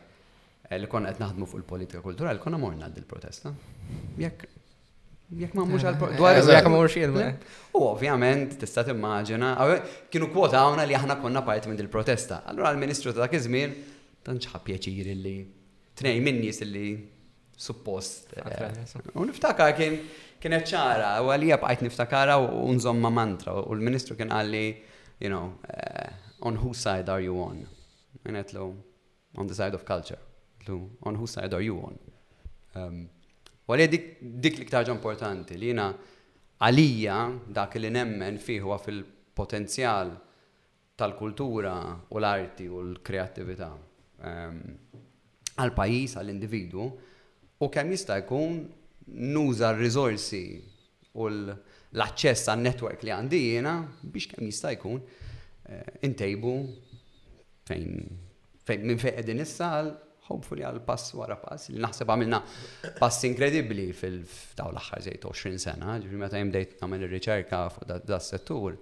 eh, 0.69 0.78
li 0.83 0.90
konna 0.93 1.11
qed 1.12 1.25
naħdmu 1.25 1.50
fuq 1.50 1.64
il-politika 1.64 2.05
kulturali 2.05 2.43
konna 2.43 2.59
morna 2.62 2.87
għad 2.87 3.02
il-protesta. 3.02 3.52
Jekk 4.23 4.52
Jek 5.35 5.57
ma 5.59 5.64
mux 5.66 5.83
għal-dwar. 5.83 6.37
Eh, 6.38 6.49
Jek 6.55 6.66
ma 6.69 6.76
mux 6.76 6.95
U 7.75 7.81
ovvjament, 7.88 8.52
tista 8.62 8.85
timmaġina, 8.87 9.49
kienu 10.07 10.28
kwota 10.31 10.61
għawna 10.62 10.85
li 10.87 10.95
aħna 10.95 11.16
konna 11.19 11.43
parti 11.43 11.66
minn 11.66 11.83
il 11.83 11.88
protesta 11.90 12.45
Allora 12.47 12.71
l-ministru 12.71 13.11
ta' 13.11 13.25
dak 13.25 13.35
iż-żmien 13.35 13.73
Tant 14.26 14.47
ħa 14.50 14.59
pjaċir 14.66 15.09
illi 15.12 15.35
tnej 15.97 16.18
minni 16.21 16.49
illi 16.50 16.87
suppost. 17.56 18.33
Eh, 18.37 18.64
eh, 18.66 18.80
u 19.14 19.25
niftakar 19.28 19.71
kien 19.78 20.00
kienet 20.42 20.66
ċara, 20.68 21.12
u 21.25 21.30
għalija 21.33 21.61
bqajt 21.62 21.85
niftakara 21.87 22.35
u 22.42 22.66
nżomma 22.76 23.11
mantra, 23.14 23.54
u 23.61 23.71
l-ministru 23.76 24.16
kien 24.18 24.35
għalli, 24.35 24.64
you 25.23 25.30
know, 25.30 25.52
eh, 25.71 26.11
on 26.49 26.59
whose 26.59 26.83
side 26.88 27.06
are 27.12 27.23
you 27.25 27.38
on? 27.40 27.62
Għanet 28.25 28.56
on 28.59 29.47
the 29.47 29.54
side 29.61 29.73
of 29.78 29.87
culture. 29.87 30.18
Lu, 30.66 30.80
on 31.06 31.14
whose 31.14 31.38
side 31.38 31.54
are 31.54 31.62
you 31.64 31.78
on? 31.80 31.95
Um, 32.75 32.99
u 33.64 33.73
għalija 33.76 33.95
dik 34.49 34.59
li 34.61 34.66
ktarġa 34.68 34.90
importanti, 34.99 35.54
li 35.56 35.71
jina 35.73 35.88
għalija 36.66 37.18
dak 37.61 37.78
li 37.80 37.95
nemmen 37.95 38.42
fiħu 38.42 38.75
fil-potenzjal 38.88 40.12
tal-kultura 40.99 41.76
u 42.11 42.18
l-arti 42.18 42.68
u 42.73 42.85
l-kreativita. 42.90 43.75
Ehm, 44.26 44.61
għal-pajis, 45.56 46.16
għal-individu, 46.21 46.87
u 47.64 47.68
kemm 47.73 47.92
jista' 47.95 48.18
jkun 48.21 48.59
nuża 49.33 49.71
r 49.73 49.78
rizorsi 49.80 50.40
u 51.16 51.30
l-aċċess 51.30 52.50
għan 52.52 52.64
netwerk 52.66 53.06
li 53.06 53.12
għandi 53.14 53.40
jena 53.47 53.76
biex 54.02 54.28
kemm 54.35 54.50
jista' 54.50 54.73
jkun 54.75 54.99
eh, 55.00 56.04
intejbu 56.11 56.52
fejn 57.71 57.95
fejn 58.68 58.83
minn 58.85 58.99
fejn 59.00 59.21
edin 59.23 59.40
issa 59.47 59.71
hopefully 60.26 60.66
għal 60.66 60.83
pass 60.85 61.14
wara 61.16 61.37
pass 61.40 61.71
li 61.73 61.80
naħseb 61.83 62.11
għamilna 62.12 62.42
pass 63.00 63.25
inkredibli 63.30 63.88
fil-daw 63.97 64.75
l-aħħar 64.75 65.04
zejt 65.09 65.23
20 65.23 65.62
sena, 65.62 65.95
ġifri 66.02 66.21
meta 66.21 66.40
jimdejt 66.42 66.76
nagħmel 66.83 67.06
ir-riċerka 67.09 67.62
fuq 67.76 67.88
da' 68.04 68.21
settur, 68.26 68.75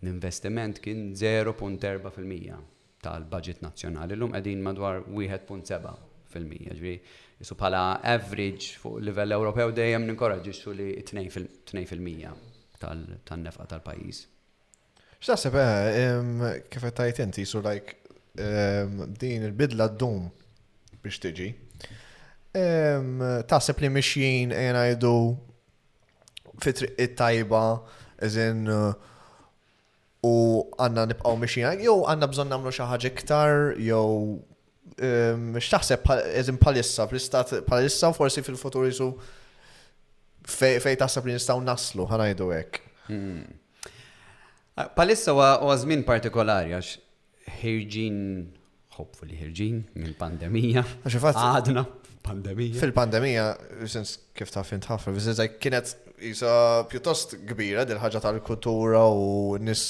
l-investiment 0.00 0.78
kien 0.82 1.10
0.4% 1.18 2.71
tal-budget 3.02 3.60
nazzjonali 3.64 4.14
l-lum 4.14 4.32
qegħdin 4.36 4.62
madwar 4.62 5.02
1.7 5.04 5.94
fil-mija, 6.32 6.72
ġvi, 6.78 6.92
jisu 7.42 7.56
bħala 7.60 7.80
average 8.12 8.78
fuq 8.80 9.00
livell 9.04 9.34
Ewropew 9.36 9.74
dejjem 9.76 10.06
ninkoraġġixxu 10.08 10.72
li 10.78 10.86
2 11.10 11.84
fil-mija 11.90 12.30
tan-nefqa 12.80 13.66
tal-pajjiż. 13.74 14.22
X'taħseb 15.22 15.58
kif 16.72 16.86
qed 16.86 16.96
tajt 17.02 17.20
inti 17.26 17.44
su 17.46 17.60
like 17.66 17.98
din 18.36 19.44
il-bidla 19.50 19.90
d-dum 19.92 20.22
biex 21.02 21.20
tiġi. 21.26 21.50
Taħseb 23.50 23.80
li 23.84 23.90
mixjin 23.98 24.54
għajdu 24.56 25.12
fitri 26.62 26.88
it-tajba, 27.02 27.60
eżin 28.22 28.68
uh, 28.70 28.92
u 30.22 30.32
għanna 30.78 31.08
nibqaw 31.12 31.38
miexin, 31.40 31.66
jow 31.82 32.04
għanna 32.06 32.28
bżon 32.30 32.50
namlu 32.52 32.70
xaħġa 32.74 33.10
iktar, 33.10 33.54
jow 33.82 34.38
mux 34.38 34.98
ehm, 35.02 35.56
taħseb 35.72 36.04
eżin 36.38 36.60
palissa, 36.62 37.06
fl-istat 37.10 37.54
palissa 37.66 38.12
forsi 38.14 38.42
fil-futur 38.46 38.86
jisu 38.86 39.08
fej 40.46 40.98
taħseb 41.00 41.26
li 41.30 41.34
nistaw 41.38 41.58
naslu, 41.64 42.06
jidu 42.06 42.50
għek. 42.54 42.80
Hmm. 43.08 43.46
Palissa 44.96 45.34
u 45.36 45.42
għazmin 45.42 46.04
partikolari, 46.06 46.72
għax 46.76 46.92
ħirġin, 47.62 48.20
hopefully 48.96 49.36
ħirġin, 49.40 49.80
minn 49.98 50.14
pandemija. 50.18 50.84
Għadna, 51.06 51.84
pandemija. 52.26 52.78
Fil-pandemija, 52.78 53.48
sens 53.90 54.16
kif 54.38 54.54
taf 54.54 54.70
intħafra, 54.78 55.14
kienet 55.62 55.96
isa 56.22 56.84
pjuttost 56.90 57.34
kbira 57.48 57.84
dil 57.88 57.98
ħaġa 58.02 58.20
tal-kultura 58.24 59.02
u 59.10 59.58
nis 59.60 59.82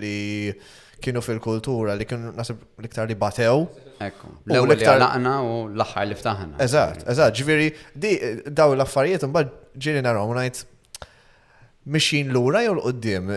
li 0.00 0.52
kienu 1.00 1.22
fil-kultura 1.24 1.94
li 1.96 2.06
kienu 2.08 2.32
nasib 2.36 2.60
liktar 2.84 3.08
li 3.08 3.16
batew. 3.16 3.64
Ekku, 4.04 4.32
l-ewwel 4.48 4.76
li 4.80 4.88
għalaqna 4.88 5.34
u 5.44 5.54
l-aħħar 5.76 6.08
li 6.10 6.16
ftaħna. 6.18 6.58
Eżatt, 6.64 7.06
eżat, 7.12 7.34
ġifieri 7.38 7.70
di 7.94 8.12
daw 8.56 8.74
l-affarijiet 8.76 9.24
un 9.24 9.36
ġieli 9.76 10.04
narhom 10.04 10.34
ngħid 10.36 10.68
mixin 11.94 12.32
lura 12.34 12.62
jew 12.66 12.74
l-qoddim. 12.76 13.30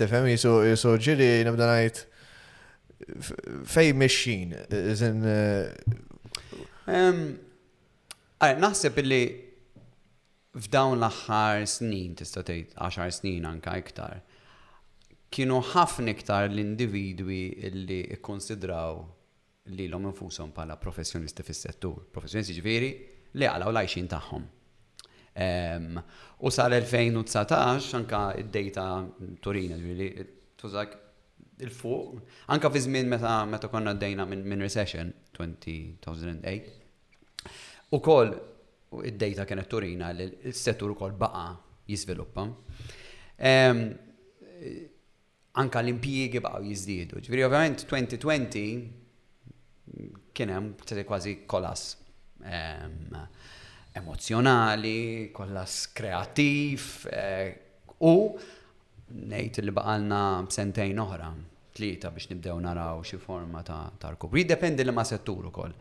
Tifhem 0.00 0.28
jisu 0.34 0.56
jisu 0.70 0.94
ġieli 1.06 1.30
nibda 1.48 1.70
ngħid 1.72 2.06
fej 3.72 3.94
mixin. 3.98 4.52
Iżin. 4.72 5.22
Eh, 8.42 8.58
naħseb 8.58 8.96
illi 9.04 9.20
f'dawn 10.60 10.98
l-aħħar 11.00 11.62
snin, 11.68 12.12
tista' 12.16 12.42
tgħid 12.44 12.72
10 12.76 13.10
snin 13.16 13.44
anka 13.48 13.76
iktar, 13.80 14.18
kienu 15.32 15.58
ħafna 15.72 16.08
iktar 16.12 16.48
l-individwi 16.50 17.38
li 17.86 18.00
ikkonsidraw 18.18 18.94
li 19.72 19.84
l-om 19.88 20.06
infusom 20.10 20.50
pala 20.52 20.76
professjonisti 20.76 21.42
fis-settur, 21.46 21.98
professjonisti 22.12 22.54
ġviri 22.58 22.90
li 23.40 23.46
għalaw 23.48 23.70
lajxin 23.78 24.08
tagħhom. 24.12 24.44
Ehm, 25.40 25.96
u 26.44 26.46
sal-2019 26.52 27.54
anka 27.96 28.18
id-data 28.42 28.84
Turina 29.40 29.76
ġviri 29.80 30.06
tużak 30.60 30.90
il-fuq, 31.64 32.04
anka 32.52 32.66
fi 32.74 32.78
żmien 32.84 33.06
meta 33.08 33.34
meta 33.48 33.66
konna 33.72 33.92
d-dejna 33.96 34.24
minn 34.28 34.60
recession 34.66 35.08
2008. 35.38 37.96
U 37.96 37.98
koll 38.04 38.32
u 38.92 39.00
id-dejta 39.06 39.44
kienet 39.48 39.70
turina 39.70 40.08
li 40.16 40.30
s-settur 40.52 40.94
kol 40.98 41.12
baqa 41.18 41.56
jizviluppa. 41.88 42.42
Anka 45.62 45.80
l-impiegi 45.82 46.40
baqa 46.42 46.60
jizdidu. 46.64 47.16
Ġviri, 47.24 47.44
ovvijament, 47.46 47.78
2020 47.88 48.88
kienem 50.36 50.64
kważi 50.84 51.34
kolas 51.50 51.82
emozjonali, 53.96 55.00
kolas 55.36 55.74
kreativ 55.92 56.80
eh, 57.12 57.50
u 58.08 58.10
nejt 59.28 59.54
li 59.60 59.72
baqalna 59.76 60.20
sentejn 60.48 60.96
oħra 61.04 61.28
tlieta 61.76 62.06
biex 62.12 62.26
nibdew 62.32 62.56
naraw 62.64 62.96
xi 63.04 63.16
forma 63.20 63.60
ta' 63.64 64.12
rkupri. 64.14 64.42
Dependi 64.48 64.82
li 64.84 64.92
ma' 64.92 65.04
settur 65.08 65.44
ukoll. 65.48 65.74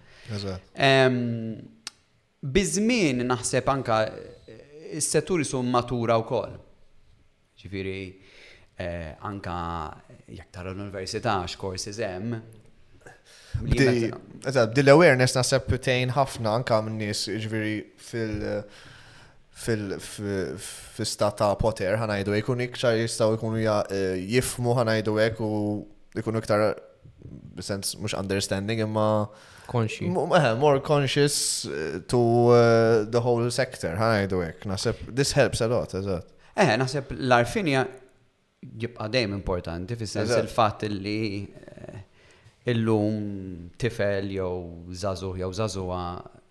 Bizmin 2.42 3.22
naħseb 3.30 3.68
anka 3.70 3.98
eh, 4.10 5.00
s-seturi 5.00 5.46
sum 5.46 5.68
matura 5.70 6.16
u 6.18 6.24
kol. 6.26 6.56
Ġifiri, 7.62 7.98
eh, 8.82 9.12
anka 9.30 9.54
jek 10.26 10.50
tara 10.50 10.74
l-università 10.74 11.36
x'korsi 11.54 11.94
hemm. 12.02 12.34
Bdi 13.62 14.88
awareness 14.90 15.38
naħseb 15.38 15.70
tejn 15.86 16.16
ħafna 16.18 16.56
anka 16.62 16.80
minn 16.88 16.98
nies 17.04 17.28
ġifiri 17.30 17.76
fil- 18.02 19.96
fil-stat 20.18 21.38
ta' 21.44 21.54
poter 21.62 22.00
ħanajdu 22.02 22.40
jkun 22.40 22.66
eh, 22.66 22.72
iktar 22.72 22.98
jistaw 23.04 23.36
jkunu 23.38 23.62
jifmu 24.18 24.74
ħanajdu 24.82 25.18
jek 25.28 25.46
u 25.46 25.52
ikunu 26.18 26.42
iktar 26.42 26.72
sens 27.62 27.94
mux 28.02 28.18
understanding 28.18 28.82
imma 28.82 29.28
conscious. 29.72 30.02
Eh, 30.02 30.56
more 30.58 30.82
conscious 30.82 31.66
eh, 31.66 32.00
to 32.08 32.50
uh, 32.50 33.10
the 33.10 33.20
whole 33.24 33.50
sector, 33.52 33.96
ħajdu 33.96 34.44
hekk. 34.46 34.68
Naseb, 34.72 35.00
this 35.16 35.32
helps 35.38 35.64
a 35.64 35.70
lot, 35.72 35.96
eżatt. 35.98 36.36
Eh, 36.60 36.76
naħseb 36.82 37.14
l-arfinja 37.16 37.86
jibqa' 38.84 39.08
dejjem 39.14 39.38
importanti 39.40 39.96
fis-sens 39.98 40.36
il-fatt 40.38 40.84
li 40.92 41.18
illum 42.72 43.70
tifel 43.82 44.28
jew 44.36 44.92
zazu 44.94 45.32
jew 45.40 45.50
zazuha 45.58 46.04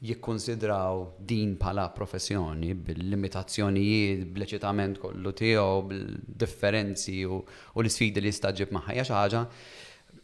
jikkonsidraw 0.08 1.04
din 1.28 1.52
bħala 1.60 1.90
professjoni 1.94 2.72
bil-limitazzjonijiet, 2.86 4.24
bl 4.32 4.46
eċitament 4.48 4.98
kollu 5.02 5.34
tiegħu, 5.42 5.84
bil-differenzi 5.92 7.18
u 7.28 7.42
l-isfidi 7.84 8.24
li 8.24 8.32
ġib 8.48 8.74
maħħa 8.78 8.96
xi 9.04 9.18
ħaġa 9.18 9.44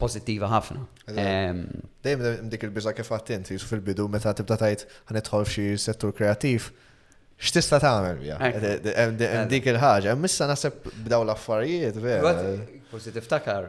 pozittiva 0.01 0.49
ħafna. 0.51 0.83
Ehm, 1.17 1.63
Dejjem 2.05 2.49
dik 2.51 2.65
il-biża 2.69 2.93
kif 2.95 3.11
għattint, 3.13 3.53
su 3.57 3.69
fil-bidu 3.71 4.07
meta 4.11 4.33
tibda 4.37 4.57
tajt 4.61 4.85
ħanidħol 5.09 5.47
f'xi 5.47 5.67
settur 5.89 6.13
kreativ, 6.17 6.69
x'tista' 7.41 7.79
tagħmel 7.83 8.19
bija. 8.21 8.37
Hemm 8.43 8.81
ehm, 8.91 9.17
ehm, 9.27 9.51
dik 9.51 9.69
il-ħaġa, 9.73 10.13
hemm 10.13 10.29
issa 10.29 10.47
naħseb 10.51 10.89
b'daw 11.05 11.25
l-affarijiet, 11.27 12.01
vera. 12.01 12.35
Pożittiv 12.87 13.25
takar, 13.27 13.65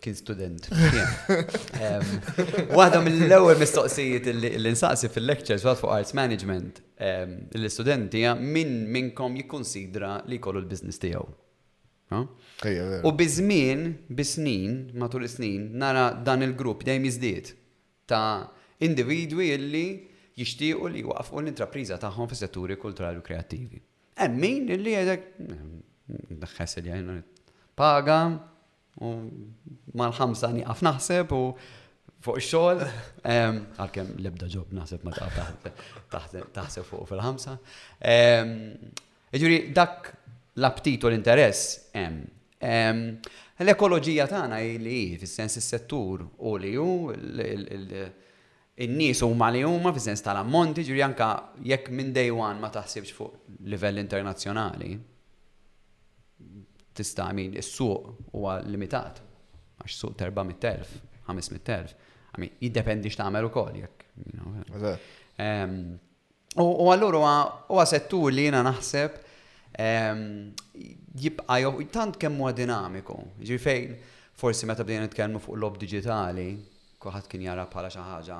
kien 0.00 0.14
student. 0.16 0.70
Waħda 2.78 3.02
mill-ewwel 3.04 3.58
mistoqsijiet 3.60 4.30
li 4.46 4.72
nsaqsi 4.72 5.10
fil-lectures 5.12 5.66
waqt 5.68 5.82
fuq 5.82 5.92
Arts 5.98 6.14
Management 6.16 6.80
l-istudenti 7.02 8.22
hija 8.22 8.32
min 8.40 8.86
minnkom 8.88 9.36
jikkunsidra 9.42 10.22
li 10.30 10.40
jkollu 10.40 10.64
l-business 10.64 10.96
tiegħu. 11.02 11.26
U 13.04 13.12
bizmin, 13.18 13.98
bisnin, 14.08 14.90
matul 14.98 15.24
is-snin, 15.28 15.76
nara 15.76 16.06
dan 16.24 16.40
il-grupp 16.46 16.84
dejjem 16.88 17.04
iżdied 17.10 17.50
ta' 18.08 18.48
individwi 18.82 19.50
illi 19.52 19.88
jixtiequ 20.40 20.88
li 20.94 21.02
waqfu 21.04 21.42
l-intrapriża 21.42 21.98
tagħhom 22.00 22.30
fis-setturi 22.30 22.78
kulturali 22.80 23.20
u 23.20 23.24
kreattivi. 23.26 23.82
Hemm 24.16 24.40
min 24.40 24.70
illi 24.72 24.94
jgħidek 24.94 25.26
hmm, 25.36 25.82
daħħes 26.46 26.76
li 26.86 26.92
jgħin 26.94 27.10
paga 27.76 28.18
u 29.04 29.10
mal-ħamsa 30.00 30.50
niqaf 30.56 30.80
naħseb 30.88 31.34
u 31.36 31.42
fuq 32.24 32.40
xol, 32.40 32.80
għalkem 33.82 34.14
lebda 34.24 34.48
ġob 34.56 34.72
naħseb 34.80 35.04
ma 35.04 35.12
taħseb 36.56 36.88
fuq 36.88 37.04
fil-ħamsa. 37.12 37.58
Ġuri, 39.44 39.60
dak 39.76 40.08
l-aptit 40.56 41.04
u 41.04 41.12
l-interess 41.12 41.92
hemm. 41.92 42.32
L-ekoloġija 42.66 44.26
tagħna 44.30 44.58
li 44.82 45.02
fis-sens 45.20 45.58
is-settur 45.60 46.24
u 46.38 46.54
li 46.58 46.72
hu 46.74 47.12
in-nies 48.76 49.22
huma 49.24 49.50
li 49.54 49.62
huma 49.62 49.92
fis-sens 49.94 50.22
tal-ammonti, 50.26 50.82
ġiri 50.88 51.02
anka 51.06 51.28
jekk 51.64 51.90
minn 51.94 52.10
day 52.16 52.28
one 52.34 52.58
ma 52.60 52.70
taħsibx 52.74 53.12
fuq 53.16 53.70
livell 53.70 53.98
internazzjonali, 54.02 54.96
tista' 56.96 57.28
min 57.36 57.54
is-suq 57.60 58.32
huwa 58.34 58.58
limitat 58.66 59.22
għax 59.78 59.96
suq 60.00 60.16
terba 60.20 60.42
mit-telf, 60.48 60.90
ħames 61.28 61.50
mit-telf. 61.54 61.94
Għamin, 62.36 62.50
jiddependi 62.60 63.08
x'tagħmel 63.12 63.46
ukoll 63.48 63.76
jekk. 63.78 64.10
U 66.60 66.86
allura 66.90 67.20
huwa 67.68 67.84
settur 67.88 68.32
li 68.32 68.48
jiena 68.48 68.60
naħseb 68.66 69.22
jibqa' 69.76 71.86
tant 71.90 72.16
kemm 72.18 72.38
huwa 72.40 72.52
dinamiku. 72.56 73.18
Ġifejn, 73.46 73.96
forsi 74.36 74.66
meta 74.68 74.82
bdejna 74.84 75.02
nitkellmu 75.06 75.38
fuq 75.42 75.56
lob 75.60 75.74
digitali, 75.80 76.50
kulħadd 77.00 77.26
kien 77.30 77.42
jara 77.46 77.66
bħala 77.70 77.88
xi 77.92 78.00
ħaġa 78.04 78.36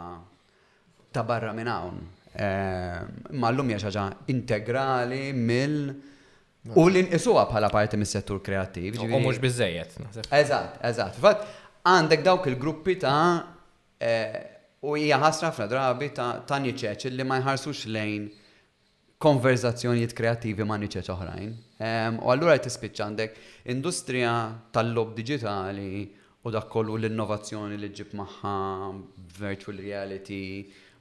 ta' 1.12 1.24
barra 1.28 1.52
minn 1.56 1.68
hawn. 1.70 1.96
Imma 2.38 3.50
llum 3.52 3.68
hija 3.72 3.80
xi 3.82 3.88
ħaġa 3.90 4.04
integrali 4.34 5.24
mill 5.36 5.80
U 6.66 6.88
l-inqisuha 6.90 7.44
bħala 7.46 7.68
parti 7.70 7.94
mis-settur 8.00 8.40
kreattiv. 8.42 8.98
U 8.98 9.06
mhux 9.06 9.38
biżejjed. 9.38 9.92
Eżatt, 10.34 10.76
eżatt. 10.88 11.14
Fatt 11.22 11.40
għandek 11.86 12.20
dawk 12.26 12.42
il-gruppi 12.50 12.94
ta' 13.04 13.22
eh, 14.02 14.28
u 14.82 14.90
hija 14.98 15.14
ħasra 15.22 15.44
ħafna 15.52 15.66
drabi 15.70 16.06
ta' 16.16 16.38
tanjeċeċ 16.48 17.02
li 17.14 17.24
ma 17.28 17.38
jħarsux 17.38 17.78
lejn 17.94 18.22
konverzazzjonijiet 19.22 20.12
kreativi 20.12 20.64
ma' 20.64 20.76
niċet 20.80 21.08
oħrajn. 21.12 21.52
U 22.20 22.30
allura 22.32 22.56
tispiċ 22.60 23.00
għandek 23.04 23.36
industrija 23.72 24.32
tal-lob 24.76 25.14
digitali 25.16 26.04
u 26.46 26.52
dak 26.52 26.68
kollu 26.72 26.98
l-innovazzjoni 27.00 27.78
li 27.80 27.88
ġib 27.96 28.12
maħħa 28.18 28.52
virtual 29.40 29.80
reality 29.82 30.40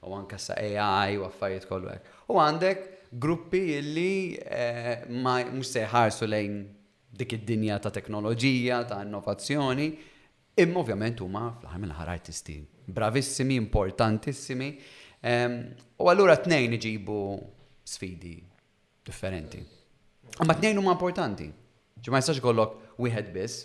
u 0.06 0.14
anka 0.16 0.38
sa 0.40 0.56
AI 0.56 1.18
u 1.20 1.26
affarijiet 1.28 1.68
kollu 1.68 1.90
għek. 1.92 2.10
U 2.32 2.40
għandek 2.40 2.86
gruppi 3.12 3.60
illi 3.76 4.12
eh, 4.40 5.04
ma 5.10 5.36
mhux 5.44 5.74
se 5.76 5.84
jħarsu 5.84 6.26
lejn 6.30 6.56
dik 7.16 7.34
id-dinja 7.36 7.78
ta' 7.80 7.92
teknoloġija, 8.00 8.80
ta' 8.90 8.98
innovazzjoni, 9.06 9.90
imma 10.56 10.80
ovvjament 10.82 11.20
huma 11.24 11.44
fl-ħar 11.60 11.84
mill-ħar 11.84 12.12
artisti 12.16 12.56
bravissimi, 12.96 13.56
importantissimi. 13.60 14.70
U 16.00 16.06
allura 16.10 16.36
tnejn 16.38 16.76
iġibu 16.76 17.18
sfidi 17.86 18.42
differenti. 19.02 19.58
Imma 20.42 20.54
t 20.58 20.66
nejnu 20.66 20.82
huma 20.82 20.96
importanti. 20.98 21.46
Ġi 21.96 22.12
ma 22.12 22.18
jistax 22.18 22.42
kollok 22.44 22.74
wieħed 23.00 23.28
biss, 23.32 23.60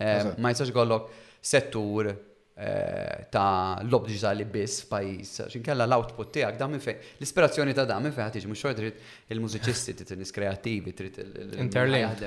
eh, 0.00 0.30
ma 0.40 0.52
jistax 0.54 0.70
kollok 0.72 1.08
settur 1.44 2.06
eh, 2.08 3.26
ta' 3.34 3.82
lob 3.90 4.06
diġitali 4.08 4.46
biss 4.46 4.84
f'pajis, 4.86 5.34
xinkella 5.56 5.84
l-output 5.90 6.30
tiegħek 6.38 6.56
da' 6.60 6.70
minn 6.70 6.80
l-ispirazzjoni 6.86 7.74
ta' 7.76 7.84
da' 7.84 7.98
minn 8.00 8.14
fejn 8.14 8.30
tiġi, 8.38 8.48
mux 8.48 8.62
trid 8.78 9.02
il-mużiċisti, 9.34 9.96
trid 10.06 10.22
il 10.24 10.30
kreativi, 10.38 10.94
trid 10.94 11.18
il-interlink. 11.50 12.22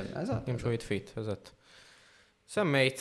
Jimxu 0.51 0.75
jitfit, 0.75 1.15
eżatt. 1.23 1.55
Semmejt 2.45 2.99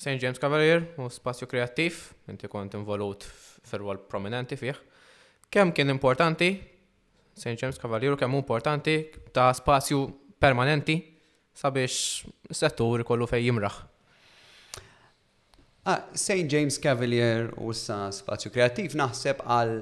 St. 0.00 0.16
James 0.22 0.38
Cavalier 0.40 0.92
u 1.02 1.10
spazju 1.12 1.46
kreattiv, 1.50 2.00
inti 2.32 2.48
kont 2.48 2.72
involut 2.78 3.26
fir-rwol 3.26 4.00
prominenti 4.08 4.56
fih. 4.56 4.80
Kemm 5.50 5.74
kien 5.76 5.90
importanti 5.92 6.54
St. 7.36 7.56
James 7.58 7.78
Cavalier 7.78 8.14
kemm 8.16 8.34
importanti 8.34 9.10
ta' 9.32 9.52
spazju 9.54 10.00
permanenti 10.38 10.96
sabiex 11.52 12.26
settur 12.54 13.02
kollu 13.04 13.26
fej 13.28 13.44
jimraħ. 13.48 13.76
Ah, 15.88 16.00
St. 16.14 16.44
James 16.50 16.76
Cavalier 16.82 17.50
u 17.60 17.72
sa 17.72 18.08
spazju 18.14 18.50
kreativ 18.54 18.96
naħseb 18.98 19.44
għal 19.46 19.74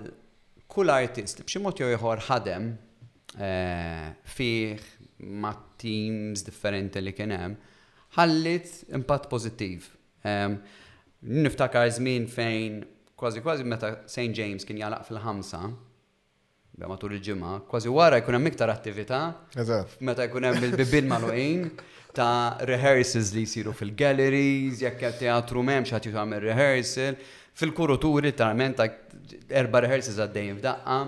kull 0.69 0.93
artist 0.93 1.41
li 1.41 1.47
b'xi 1.47 1.63
mod 1.65 1.81
jew 1.81 1.89
ieħor 1.95 2.27
ħadem 2.29 2.69
eh, 3.39 4.13
fih 4.23 4.77
ma' 5.41 5.55
teams 5.81 6.45
differenti 6.47 7.01
li 7.03 7.13
kien 7.17 7.33
hemm 7.35 7.57
ħallit 8.19 8.93
impatt 8.97 9.27
pożittiv. 9.33 9.85
Niftakar 11.29 11.91
żmien 11.97 12.25
fejn 12.31 12.79
kważi 13.19 13.43
kważi 13.45 13.65
meta 13.69 13.93
St. 14.07 14.31
James 14.39 14.65
kien 14.67 14.79
jalaq 14.81 15.05
fil-ħamsa, 15.09 15.61
matul 16.87 17.15
il 17.17 17.23
ġimma 17.25 17.63
kważi 17.69 17.91
wara 17.91 18.21
jkun 18.21 18.37
hemm 18.37 18.51
iktar 18.53 18.71
attività. 18.71 19.21
Meta 20.05 20.23
jkun 20.29 20.45
hemm 20.47 20.65
il-bibin 20.69 21.09
maluqin 21.11 21.71
ta' 22.15 22.57
rehearsals 22.67 23.33
li 23.35 23.43
jsiru 23.47 23.73
fil-galleries, 23.77 24.81
jekk 24.85 25.01
qed 25.03 25.19
teatru 25.23 25.63
m'hemmx 25.67 25.91
ħadd 25.95 26.09
jagħmel 26.13 26.43
rehearsal, 26.47 27.19
fil-kuruturi 27.59 28.33
tarment 28.39 28.79
ta' 28.79 28.89
erba' 29.61 29.83
rehearsals 29.87 30.21
għaddejjin 30.25 30.61
f'daqqa. 30.61 31.01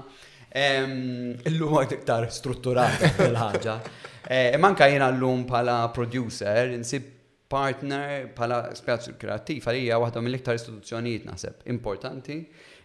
Illum 1.50 1.76
għad 1.78 1.96
iktar 2.00 2.30
strutturat 2.34 3.06
fil-ħaġa. 3.20 3.80
Eh, 4.30 4.54
Manka 4.62 4.86
jiena 4.86 5.08
llum 5.10 5.40
bħala 5.48 5.88
producer, 5.94 6.68
insib 6.76 7.06
partner 7.50 8.28
bħala 8.36 8.58
spazju 8.78 9.16
kreattiv 9.18 9.64
għalija 9.66 9.96
waħda 9.98 10.22
mill-iktar 10.22 10.58
istituzzjonijiet 10.60 11.24
naħseb 11.26 11.64
importanti 11.72 12.36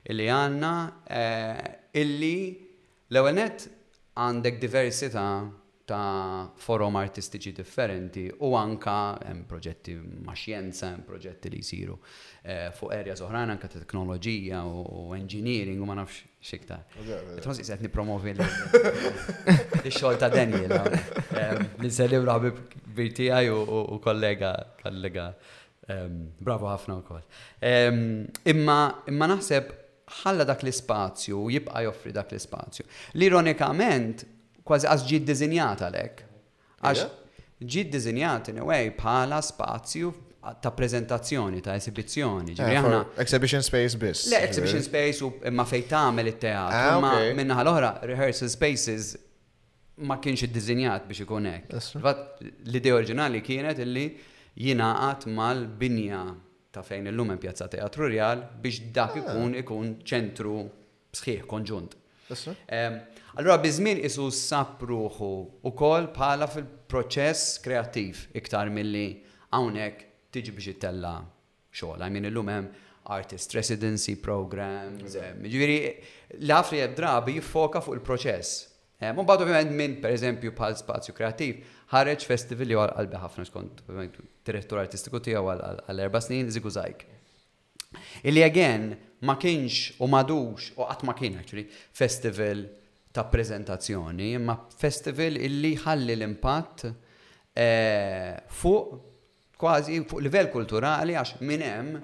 illi 0.10 0.30
għanna 0.32 0.72
eh, 1.06 1.76
illi 2.02 2.65
l 3.10 3.18
ewenet 3.20 3.68
għandek 4.18 4.56
diversità 4.58 5.28
ta' 5.86 6.50
forum 6.58 6.96
artistiċi 6.98 7.52
differenti 7.54 8.24
u 8.42 8.48
anka 8.58 8.96
hemm 9.22 9.44
proġetti 9.46 9.94
ma' 10.26 10.34
xjenza, 10.34 10.88
hemm 10.96 11.04
proġetti 11.06 11.52
li 11.54 11.60
jsiru 11.62 12.00
eh, 12.42 12.72
fuq 12.74 12.96
areas 12.98 13.22
oħrajn 13.22 13.54
anka 13.54 13.70
ta' 13.70 13.84
teknoloġija 13.84 14.64
u 14.66 15.06
engineering 15.14 15.84
u 15.84 15.92
ma 15.92 16.00
nafx 16.00 16.24
xiktar. 16.50 16.82
Tħossi 17.46 17.68
qed 17.68 17.86
nippromovi 17.86 18.34
l-xogħol 18.34 20.18
ta' 20.24 20.32
Daniel. 20.34 20.74
Nisellim 21.86 22.24
eh, 22.26 22.32
raħbib 22.32 22.66
kbir 22.74 23.14
tiegħi 23.22 23.54
u 23.54 24.02
kollega 24.02 24.56
kollega 24.82 25.30
bravo 26.42 26.74
ħafna 26.74 26.98
wkoll. 27.04 27.26
Imma 28.50 28.80
imma 29.06 29.30
naħseb 29.36 29.74
ħalla 30.22 30.46
dak 30.46 30.62
l-ispazju 30.66 31.40
u 31.46 31.52
jibqa 31.54 31.82
joffri 31.86 32.12
dak 32.14 32.30
l-ispazju. 32.34 32.86
L-ironikament, 33.18 34.26
kważi 34.66 34.90
għax 34.92 35.08
ġid 35.10 35.26
dizinjat 35.30 35.82
għalek. 35.88 36.22
Għax 36.86 37.02
ġid 37.74 37.92
dizinjat 37.96 38.52
in 38.54 38.62
way 38.68 38.92
bħala 38.98 39.40
spazju 39.44 40.14
ta' 40.62 40.72
prezentazzjoni, 40.78 41.62
ta' 41.66 41.74
esibizzjoni. 41.80 42.54
Eh, 42.62 42.92
exhibition 43.18 43.64
space 43.66 43.98
biss. 43.98 44.28
Le, 44.30 44.44
exhibition 44.46 44.84
space 44.86 45.24
u 45.26 45.32
ma 45.52 45.66
fej 45.66 45.88
tagħmel 45.90 46.30
it-teatru. 46.36 46.84
Ah, 46.86 47.00
ma 47.02 47.16
minna 47.34 47.58
ħal-oħra, 47.58 47.90
rehearsal 48.06 48.52
spaces 48.54 49.16
ma 50.06 50.20
kienx 50.22 50.46
id-dizinjat 50.46 51.10
biex 51.10 51.26
ikun 51.26 51.50
hekk. 51.50 51.82
L-idea 52.70 53.00
oriġinali 53.00 53.42
kienet 53.42 53.82
illi 53.88 54.06
jingħaqad 54.62 55.26
mal-binja 55.34 56.22
ta' 56.76 56.84
fejn 56.84 57.08
illum 57.12 57.30
hemm 57.34 57.40
pjazza 57.42 57.68
teatru 57.72 58.08
real 58.12 58.42
biex 58.64 58.80
dak 58.96 59.16
ah. 59.16 59.22
ikun 59.22 59.56
ikun 59.62 59.94
ċentru 60.12 60.56
sħiħ 61.16 61.46
konġunt. 61.52 61.94
Allora 63.36 63.58
bizmin 63.64 64.00
isu 64.08 64.30
sapruħu 64.34 65.32
u 65.70 65.74
kol 65.82 66.10
bħala 66.16 66.48
fil-proċess 66.52 67.60
kreativ 67.64 68.24
iktar 68.42 68.72
milli 68.78 69.06
hawnhekk 69.48 70.10
tiġi 70.36 70.56
biex 70.58 70.72
ittella 70.76 71.16
xogħol. 71.76 72.04
I 72.04 72.10
mean 72.10 72.30
illum 72.32 72.52
hemm 72.54 72.84
artist 73.16 73.54
residency 73.54 74.16
program, 74.18 74.96
ġifieri 75.46 75.78
l-afri 76.48 76.82
drabi 76.98 77.38
jiffoka 77.40 77.84
fuq 77.86 78.00
il-proċess 78.00 78.64
Eh, 79.00 79.12
Mun 79.14 79.26
bad 79.28 79.42
ovvijament 79.44 79.76
minn, 79.76 79.98
per 80.02 80.14
eżempju, 80.16 80.54
bħal 80.56 80.78
spazju 80.80 81.14
kreativ, 81.18 81.58
ħareġ 81.92 82.22
festival 82.30 82.70
li 82.72 82.78
għal-qalbi 82.80 83.20
ħafna 83.20 83.46
skont 83.50 83.82
direttur 84.48 84.80
artistiku 84.80 85.20
tiegħu 85.26 85.50
għal-erba 85.52 86.22
snin, 86.24 86.48
Zigu 86.54 86.72
Zajk. 86.72 87.04
Illi 88.28 88.44
again, 88.44 88.94
ma 89.28 89.36
kienx 89.40 89.98
u 90.04 90.08
madux, 90.12 90.70
u 90.80 90.88
qatt 90.88 91.04
ma 91.08 91.16
kien 91.16 91.36
actually, 91.42 91.66
festival 91.96 92.64
ta' 93.16 93.26
prezentazzjoni, 93.32 94.32
ma 94.40 94.56
festival 94.80 95.38
illi 95.44 95.74
ħalli 95.84 96.16
l-impatt 96.16 96.86
eh, 97.52 98.32
fuq 98.48 99.12
kważi 99.60 100.02
fuq 100.08 100.24
livell 100.26 100.50
kulturali 100.52 101.16
għax 101.20 101.44
minn 101.44 101.64
hemm 101.64 102.04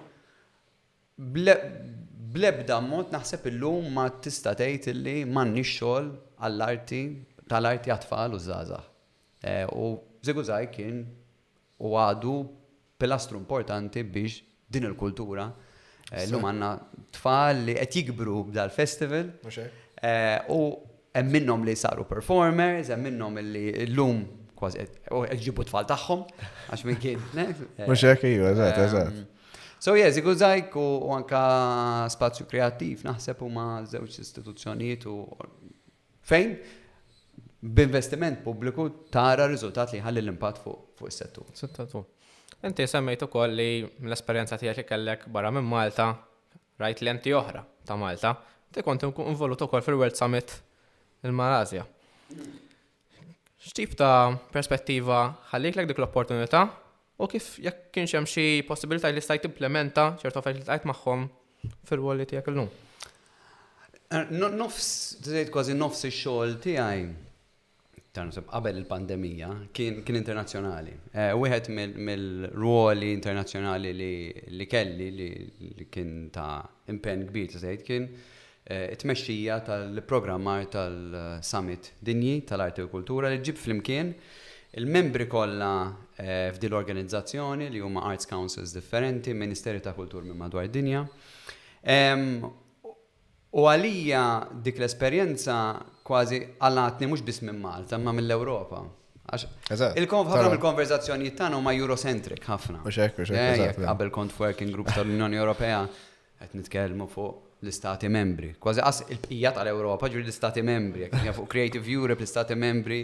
blebda 2.32 2.78
mod 2.86 3.12
naħseb 3.14 3.48
illum 3.52 3.88
ma 3.96 4.06
tista' 4.24 4.54
tgħid 4.58 4.94
illi 4.94 5.16
ma 5.28 5.44
xogħol 5.60 6.08
għall-arti 6.48 7.02
tal-arti 7.52 7.92
għat 7.92 8.06
u 8.36 8.40
zaza. 8.46 8.80
Eh, 9.44 9.66
u 9.76 9.88
zegu 10.24 10.44
zaħi 10.48 10.70
kien 10.76 11.02
u 11.82 11.96
għadu 12.00 12.36
pilastru 13.02 13.40
importanti 13.42 14.04
biex 14.04 14.44
din 14.72 14.86
il-kultura 14.92 15.48
eh, 16.12 16.28
l-lum 16.28 16.46
għanna 16.52 16.72
tfal 17.18 17.64
li 17.70 17.76
għet 17.82 17.98
jikbru 18.00 18.46
dal-festival 18.56 19.34
eh, 19.50 20.40
u 20.50 20.60
hemm 21.12 21.34
minnhom 21.36 21.66
li 21.68 21.76
saru 21.76 22.06
performers, 22.08 22.94
hemm 22.94 23.10
minnhom 23.10 23.42
li 23.42 23.66
l-lum 23.88 24.24
kważi 24.62 24.86
ġibu 25.42 25.66
tfal 25.68 25.90
tagħhom 25.90 26.24
għax 26.70 26.88
minn 26.88 27.02
kien. 27.02 27.22
Mhux 27.36 28.08
iju, 28.08 28.52
eżatt, 28.54 28.80
eżatt. 28.88 29.28
So 29.82 29.96
yes, 29.98 30.14
iku 30.22 30.36
zajk 30.38 30.76
u 30.78 31.10
anka 31.16 31.40
spazju 32.14 32.44
kreativ 32.46 33.00
naħseb 33.08 33.40
u 33.42 33.48
ma' 33.50 33.80
zewċ 33.90 34.20
istituzzjoniet 34.22 35.08
u 35.10 35.16
fejn 36.30 36.52
b'investiment 37.66 38.44
pubbliku 38.46 38.86
tara 39.14 39.48
riżultat 39.50 39.96
li 39.96 40.02
ħalli 40.06 40.22
l 40.22 40.30
impat 40.36 40.60
fuq 40.62 41.02
is-settur. 41.10 41.48
Settur. 41.58 42.06
Inti 42.70 42.86
semmejt 42.88 43.24
ukoll 43.26 43.58
li 43.58 43.68
l-esperjenza 43.82 44.62
tiegħek 44.62 44.84
li 44.86 44.90
kellek 44.92 45.26
barra 45.34 45.50
minn 45.58 45.66
Malta 45.66 46.12
rajt 46.84 47.02
li 47.02 47.10
enti 47.16 47.34
oħra 47.42 47.66
ta' 47.90 47.98
Malta, 47.98 48.36
ti 48.70 48.86
kont 48.86 49.08
involut 49.10 49.66
ukoll 49.66 49.82
fil-World 49.86 50.14
Summit 50.18 50.60
il-Malazja. 51.26 51.88
X'tip 53.72 53.98
ta' 53.98 54.30
perspettiva 54.54 55.26
ħallik 55.56 55.82
lek 55.82 55.90
dik 55.90 56.04
l-opportunità 56.06 56.68
u 57.24 57.30
kif 57.34 57.52
jekk 57.66 57.90
kienx 57.96 58.16
hemm 58.18 58.28
xi 58.30 58.44
possibilità 58.68 59.12
li 59.14 59.22
stajt 59.24 59.46
implementa 59.50 60.08
ċertu 60.22 60.42
affarijiet 60.42 60.64
li 60.66 60.70
tajt 60.72 60.88
magħhom 60.90 61.28
fil-walli 61.90 62.26
tiegħek 62.30 62.52
illum. 62.54 62.72
Eh, 64.12 64.32
nofs, 64.58 64.88
tgħid 65.22 65.52
kważi 65.54 65.76
nofs 65.78 66.08
ix-xogħol 66.10 66.56
tiegħi 66.66 67.04
qabel 68.52 68.80
il-pandemija 68.82 69.52
kien, 69.76 70.02
kien 70.04 70.18
internazzjonali. 70.20 70.96
Eh, 71.14 71.30
wieħed 71.38 71.70
mill-ruoli 72.02 73.14
internazzjonali 73.16 73.94
li, 73.96 74.68
kelli 74.68 75.08
li, 75.16 75.88
kien 75.94 76.28
ta' 76.34 76.60
impenn 76.92 77.28
kbir 77.30 77.54
tgħid 77.54 77.86
kien 77.88 78.10
eh, 78.66 78.90
it-tmexxija 78.98 79.62
tal-programmar 79.70 80.66
tal-Summit 80.74 81.94
Dinji 82.02 82.42
tal-Arti 82.50 82.82
u 82.84 82.90
e 82.90 82.96
Kultura 82.98 83.32
li 83.32 83.40
ġib 83.46 83.62
flimkien 83.62 84.16
Il-membri 84.74 85.28
kollha 85.28 85.94
eh, 86.16 86.50
f'di 86.54 86.70
l-organizzazzjoni 86.70 87.70
li 87.70 87.80
huma 87.80 88.04
Arts 88.04 88.26
Councils 88.26 88.72
differenti, 88.74 89.34
Ministeri 89.34 89.82
ta' 89.82 89.92
Kultur 89.92 90.24
minn 90.24 90.38
madwar 90.40 90.70
dinja. 90.72 91.02
U 93.52 93.66
għalija 93.68 94.22
dik 94.64 94.78
l-esperjenza 94.80 95.56
kważi 96.08 96.40
għallatni 96.64 97.10
mhux 97.12 97.24
biss 97.28 97.44
minn 97.44 97.60
Malta, 97.60 98.00
ma 98.00 98.14
mill-Ewropa. 98.16 98.80
Il-ħafna 99.36 100.46
mill-konverzazzjoni 100.48 101.34
tagħna 101.36 101.60
huma 101.60 101.74
Eurocentric 101.76 102.48
ħafna. 102.48 102.86
Eh, 102.86 103.24
mela. 103.28 103.68
Qabel 103.76 104.12
kont 104.16 104.38
working 104.40 104.72
group 104.72 104.94
tal-Unjoni 104.96 105.36
Ewropea 105.36 105.82
qed 106.46 106.56
nitkellmu 106.62 107.10
fuq 107.12 107.60
l-istati 107.68 108.08
membri. 108.08 108.54
Kważi 108.56 108.80
għas 108.88 109.04
il 109.12 109.20
pijat 109.28 109.60
tal-Ewropa 109.60 110.08
ġur 110.10 110.24
l-istati 110.24 110.64
membri, 110.64 111.10
jekk 111.10 111.36
fuq 111.42 111.52
Creative 111.58 111.92
Europe 111.98 112.24
l-istati 112.24 112.56
membri 112.56 113.02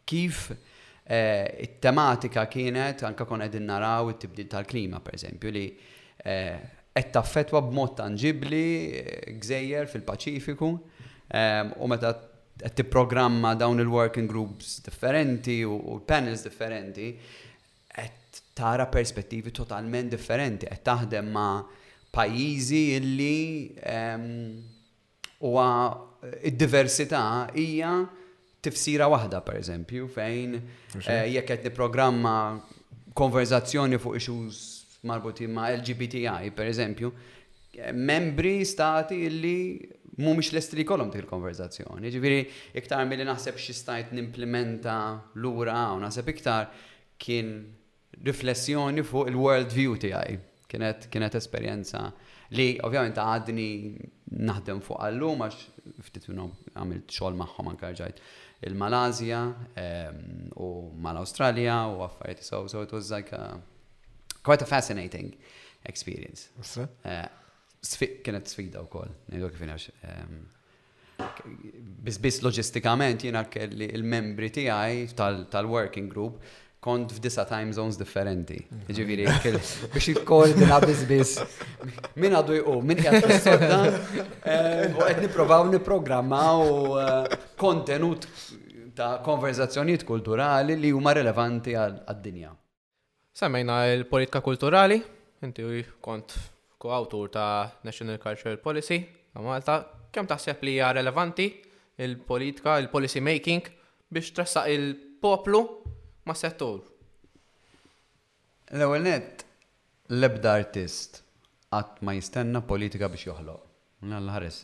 kif 0.06 0.50
eh, 1.06 1.58
it-tematika 1.66 2.48
kienet 2.52 3.06
anka 3.08 3.26
kon 3.26 3.40
qegħdin 3.46 3.66
naraw 3.70 4.10
it-tibdil 4.12 4.48
tal-klima 4.52 5.00
pereżempju 5.00 5.52
li 5.52 5.64
eh, 6.26 6.58
qed 6.94 7.12
taffetwa 7.16 7.62
b'mod 7.62 7.96
tanġibli 8.02 8.66
eh, 9.00 9.32
gżejjer 9.40 9.88
fil-Paċifiku. 9.88 10.74
Ehm, 11.36 11.72
u 11.82 11.88
meta 11.90 12.14
qed 12.54 12.76
tipprogramma 12.78 13.56
dawn 13.58 13.80
il-working 13.82 14.30
groups 14.30 14.82
differenti 14.86 15.64
u 15.66 15.98
panels 16.06 16.44
differenti 16.44 17.08
qed 17.88 18.54
tara 18.54 18.86
perspettivi 18.86 19.50
totalment 19.50 20.12
differenti, 20.14 20.70
qed 20.70 20.84
taħdem 20.86 21.32
ma' 21.34 21.66
pajjiżi 22.14 22.84
illi 23.00 23.74
ehm, 23.82 24.28
huwa 25.42 25.68
eh, 26.22 26.38
id-diversità 26.52 27.24
hija 27.58 27.96
tifsira 28.64 29.10
waħda 29.10 29.42
per 29.42 29.58
eżempju 29.64 30.12
fejn 30.14 30.54
eh, 30.60 31.34
jekk 31.34 31.48
qed 31.50 31.66
tipprogramma 31.66 32.36
konverzazzjoni 33.18 33.98
fuq 34.00 34.22
issues 34.22 34.62
marbuti 35.04 35.50
ma' 35.50 35.66
LGBTI 35.82 36.54
per 36.54 36.70
eżempju, 36.70 37.10
eh, 37.74 37.90
membri 37.92 38.56
stati 38.70 39.18
illi 39.26 39.58
mumiex 40.22 40.52
l-estri 40.54 40.84
kolom 40.88 41.10
dik 41.12 41.24
il-konverzazzjoni. 41.24 42.12
Ġifiri, 42.14 42.40
iktar 42.78 43.06
mill-li 43.10 43.26
naħseb 43.28 43.58
xistajt 43.60 44.14
nimplementa 44.14 44.98
l-ura 45.40 45.80
u 45.96 46.02
naħseb 46.04 46.30
iktar 46.36 46.70
kien 47.22 47.54
riflessjoni 48.28 49.06
fuq 49.08 49.32
il-world 49.32 49.74
view 49.74 49.96
tiegħi. 50.02 50.38
Kienet, 50.74 51.06
kienet 51.14 51.36
esperienza 51.38 52.08
li 52.58 52.80
ovvjament 52.86 53.18
għadni 53.22 53.72
naħdem 54.50 54.80
fuq 54.86 55.02
għallum 55.06 55.44
għax 55.46 55.98
ftit 56.08 56.26
minnom 56.32 56.50
għamilt 56.74 57.14
xogħol 57.14 57.38
magħhom 57.38 57.70
anke 57.74 57.92
rġajt 57.94 58.22
il-Malazja 58.66 59.42
ehm, 59.78 60.24
u 60.58 60.70
mal-Awstralja 61.04 61.78
u 61.94 62.02
għaffariet 62.08 62.42
so 62.48 62.64
so 62.72 62.82
it 62.82 62.94
was 62.96 63.14
like 63.14 63.34
a, 63.38 63.60
quite 64.42 64.66
a 64.66 64.70
fascinating 64.70 65.30
experience 65.86 66.50
kienet 68.24 68.48
sfida 68.48 68.82
u 68.84 68.88
koll, 68.88 69.10
nejdu 69.28 69.50
kif 69.52 69.62
ehm, 69.64 70.36
Bizbis 72.04 72.42
loġistikament 72.44 73.24
jina 73.28 73.44
kelli 73.52 73.86
il-membri 73.94 74.50
għaj 74.50 75.14
tal-working 75.52 76.08
group 76.10 76.40
kont 76.84 77.14
f'disa 77.16 77.46
time 77.48 77.72
zones 77.74 77.96
differenti. 77.96 78.58
Ġiviri, 78.90 79.24
biex 79.94 80.08
il-koordina 80.12 80.82
bizbis. 80.84 81.38
Min 82.20 82.36
għadu 82.36 82.58
jqu, 82.58 82.74
min 82.84 83.00
jgħad 83.00 83.24
fil-sodda, 83.24 83.78
ehm, 84.52 84.98
u 85.00 85.08
għed 85.08 85.72
niprogramma 85.80 86.44
u 86.60 86.98
eh, 87.00 87.38
kontenut 87.60 88.28
ta' 88.98 89.16
konverzazzjoniet 89.24 90.04
kulturali 90.04 90.76
li 90.78 90.92
huma 90.92 91.14
relevanti 91.16 91.72
għad-dinja. 91.80 92.52
Semmejna 93.34 93.86
il-politika 93.94 94.42
kulturali, 94.44 95.00
inti 95.42 95.70
kont 96.04 96.36
ko-autur 96.84 97.32
ta' 97.32 97.80
National 97.88 98.20
Cultural 98.20 98.60
Policy 98.68 99.00
ta' 99.32 99.40
Malta, 99.46 99.78
kemm 100.14 100.28
taħseb 100.32 100.60
li 100.68 100.76
hija 100.78 100.92
relevanti 101.00 101.48
il-politika, 102.04 102.76
il-policy 102.84 103.22
making 103.24 103.70
biex 104.14 104.32
tressaq 104.38 104.68
il-poplu 104.76 105.62
ma' 106.30 106.36
settur? 106.38 106.82
L-ewwel 108.74 109.06
net 109.08 109.46
l-ebda 110.14 110.56
artist 110.62 111.22
qatt 111.74 112.02
ma 112.06 112.14
jistenna 112.18 112.62
politika 112.66 113.08
biex 113.10 113.30
joħloq. 113.32 113.64
Nalla 114.06 114.20
mela 114.20 114.34
ħares. 114.36 114.58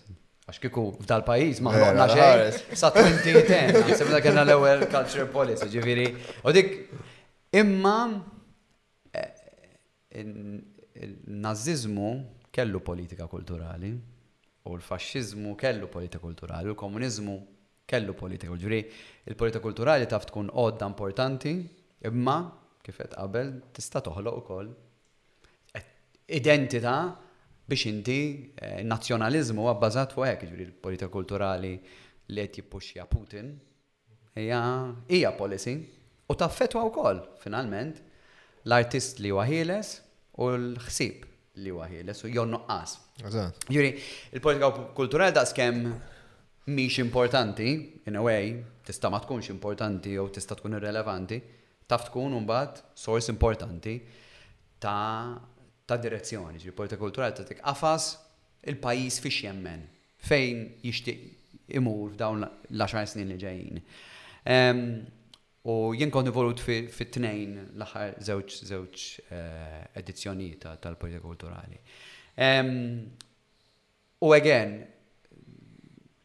Għax 0.49 0.61
kiku 0.63 0.83
f'dal-pajis 1.03 1.61
maħloqna 1.65 1.93
mela 1.95 2.09
xejn. 2.11 2.75
Sa 2.79 2.89
2010, 2.93 3.79
għasib 3.93 4.11
dak 4.13 4.27
l-ewwel 4.33 4.83
cultural 4.91 5.29
policy, 5.33 5.69
ġifieri. 5.73 6.05
U 6.43 6.53
dik 6.55 6.75
imma 7.61 7.95
eh, 9.17 9.29
il-nazizmu 10.99 12.09
kellu 12.51 12.79
politika 12.81 13.27
kulturali 13.33 13.93
u 14.67 14.73
l-fasċizmu 14.75 15.55
kellu 15.59 15.87
politika 15.93 16.21
kulturali 16.23 16.69
u 16.69 16.75
l-komunizmu 16.75 17.35
kellu 17.89 18.13
politika. 18.17 18.53
Ġuri, 18.53 18.81
il-politika 19.31 19.63
kulturali 19.63 20.07
taf 20.09 20.27
tkun 20.29 20.49
odda 20.63 20.87
importanti, 20.91 21.53
imma 22.05 22.37
kifet 22.85 23.15
qabel 23.17 23.55
tista' 23.75 24.01
toħloq 24.05 24.43
ukoll 24.43 24.69
Identita 26.29 27.15
biex 27.67 27.87
inti 27.89 28.17
eh, 28.53 28.83
nazzjonalizmu 28.85 29.63
huwa 29.63 29.71
bbażat 29.79 30.11
fuq 30.13 30.27
hekk, 30.29 30.43
ġuri 30.51 30.65
l-politika 30.67 31.07
kulturali 31.09 31.71
li 32.29 32.43
qed 32.45 32.59
jippuxxja 32.59 33.07
Putin 33.09 33.47
hija 34.37 34.59
hija 35.09 35.31
policy 35.39 35.73
u 36.29 36.35
taffetwa 36.43 36.83
wkoll 36.91 37.23
finalment 37.41 37.97
l-artist 38.69 39.17
li 39.25 39.33
huwa 39.33 39.47
ħieles 39.49 39.89
u 40.39 40.47
l-ħsib 40.55 41.27
li 41.59 41.73
huwa 41.75 41.87
ħieles 41.91 42.23
u 42.23 42.29
jew 42.31 42.45
noqqas. 42.47 42.93
Juri, 43.73 43.89
il-politika 44.35 44.69
kulturali 44.95 45.35
da' 45.35 45.43
skem 45.49 45.81
mhix 46.69 46.99
importanti, 47.03 47.71
in 48.07 48.15
a 48.15 48.21
way, 48.23 48.53
tista' 48.85 49.11
ma 49.11 49.19
tkunx 49.19 49.49
importanti 49.51 50.13
jew 50.15 50.27
tista' 50.31 50.55
tkun 50.59 50.77
irrelevanti, 50.79 51.41
taf 51.89 52.07
tkun 52.07 52.37
mbagħad 52.45 52.83
sors 52.95 53.27
importanti 53.33 53.97
ta' 54.79 55.35
ta' 55.89 55.97
direzzjoni, 55.99 56.61
ġi 56.61 56.73
politika 56.77 57.01
kulturali 57.01 57.35
ta' 57.39 57.47
tik 57.49 57.59
qafas 57.65 58.11
il-pajjiż 58.69 59.21
fix 59.25 59.43
jemmen 59.47 59.83
fejn 60.23 60.63
jixtieq 60.85 61.27
imur 61.79 62.13
f'dawn 62.13 62.45
l-10 62.69 63.07
snin 63.11 63.31
li 63.33 63.39
ġejjin. 63.41 63.83
U 65.67 65.91
jien 65.91 66.11
kon 66.13 66.29
involut 66.29 66.61
fit-tnejn 66.63 67.57
l-aħħar 67.75 68.13
żewġ 68.23 68.53
żewġ 68.69 69.01
eh, 69.35 69.81
edizzjonijiet 69.99 70.63
tal-Politika 70.85 71.23
Kulturali. 71.25 71.75
U 74.23 74.29
again, 74.35 74.71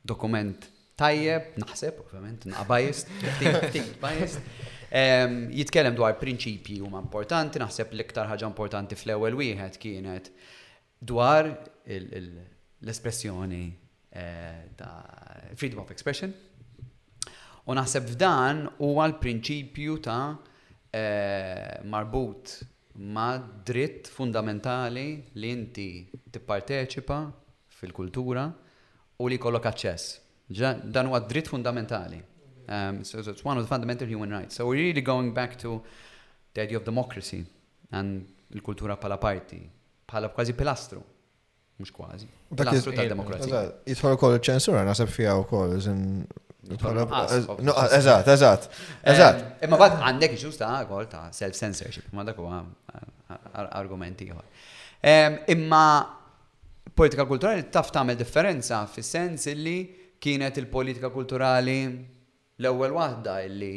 dokument 0.07 0.68
tajjeb, 0.99 1.49
naħseb, 1.64 1.99
ovvjament, 2.07 2.47
naqbajist, 2.55 3.11
ftit 3.40 4.38
Jitkellem 5.55 5.97
dwar 5.99 6.14
prinċipji 6.20 6.79
huma 6.87 7.01
importanti, 7.03 7.59
naħseb 7.59 7.90
l-iktar 7.97 8.31
ħaġa 8.31 8.47
importanti 8.53 8.94
fl-ewwel 9.01 9.35
wieħed 9.40 9.81
kienet 9.83 10.31
dwar 11.03 11.51
l-espressjoni 11.90 13.64
eh, 14.14 14.61
ta' 14.79 15.51
freedom 15.59 15.83
of 15.83 15.90
expression, 15.90 16.31
U 17.64 17.72
naħseb 17.72 18.11
f'dan 18.12 18.59
huwa 18.85 19.05
l-prinċipju 19.09 19.94
ta' 20.05 20.20
eh, 20.92 21.81
marbut 21.88 22.59
ma' 23.14 23.38
dritt 23.66 24.07
fundamentali 24.12 25.07
li 25.40 25.48
inti 25.50 25.87
tipparteċipa 26.31 27.18
fil-kultura 27.81 28.44
u 29.18 29.31
li 29.31 29.38
kollok 29.40 29.66
aċċess. 29.70 30.20
Dan 30.55 31.09
huwa 31.09 31.22
dritt 31.24 31.48
fundamentali. 31.50 32.20
Um, 32.66 33.03
so, 33.05 33.22
so 33.22 33.31
it's 33.31 33.44
one 33.44 33.57
of 33.59 33.64
the 33.64 33.68
fundamental 33.68 34.07
human 34.09 34.31
rights. 34.31 34.55
So 34.57 34.66
we're 34.66 34.79
really 34.81 35.00
going 35.00 35.33
back 35.35 35.59
to 35.61 35.83
the 36.55 36.61
idea 36.62 36.77
of 36.77 36.85
democracy 36.85 37.44
and 37.92 38.27
il-kultura 38.55 38.96
pala 38.96 39.16
parti, 39.18 39.59
pala 40.07 40.29
kważi 40.29 40.55
pilastru. 40.55 41.03
Mux 41.81 41.90
kważi. 41.90 42.29
Pilastru 42.55 42.92
ta' 42.94 43.09
demokrazija. 43.11 43.64
Jitħol 43.88 44.18
kol 44.20 44.37
ċensura, 44.46 44.85
nasab 44.87 45.11
fija 45.11 45.33
u 45.40 45.48
kol, 45.50 45.74
Eżat, 46.70 48.29
eżat, 48.29 48.68
eżat. 49.05 49.42
Imma 49.64 49.77
bat 49.81 49.98
għandek 50.00 50.37
ġusta 50.40 50.68
ta' 50.70 50.88
għol 50.88 51.09
ta' 51.12 51.24
self-censorship, 51.35 52.09
ma 52.16 52.24
dak 52.24 52.38
huwa 52.40 52.62
eh, 52.62 53.35
argumenti 53.77 54.29
għol. 54.33 54.44
Imma 55.53 55.83
politika 56.96 57.27
kulturali 57.29 57.66
taf 57.72 57.92
tagħmel 57.92 58.16
differenza 58.16 58.81
fis-sens 58.88 59.44
illi 59.53 59.77
kienet 60.20 60.57
il-politika 60.62 61.12
kulturali 61.12 61.77
l-ewwel 61.85 62.96
waħda 62.96 63.37
illi 63.50 63.72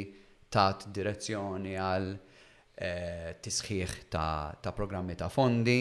tat 0.47 0.87
direzzjoni 0.95 1.75
għal 1.75 2.07
eh, 2.15 3.33
tisħiħ 3.43 3.97
ta' 4.15 4.71
programmi 4.77 5.19
ta' 5.19 5.27
fondi, 5.33 5.79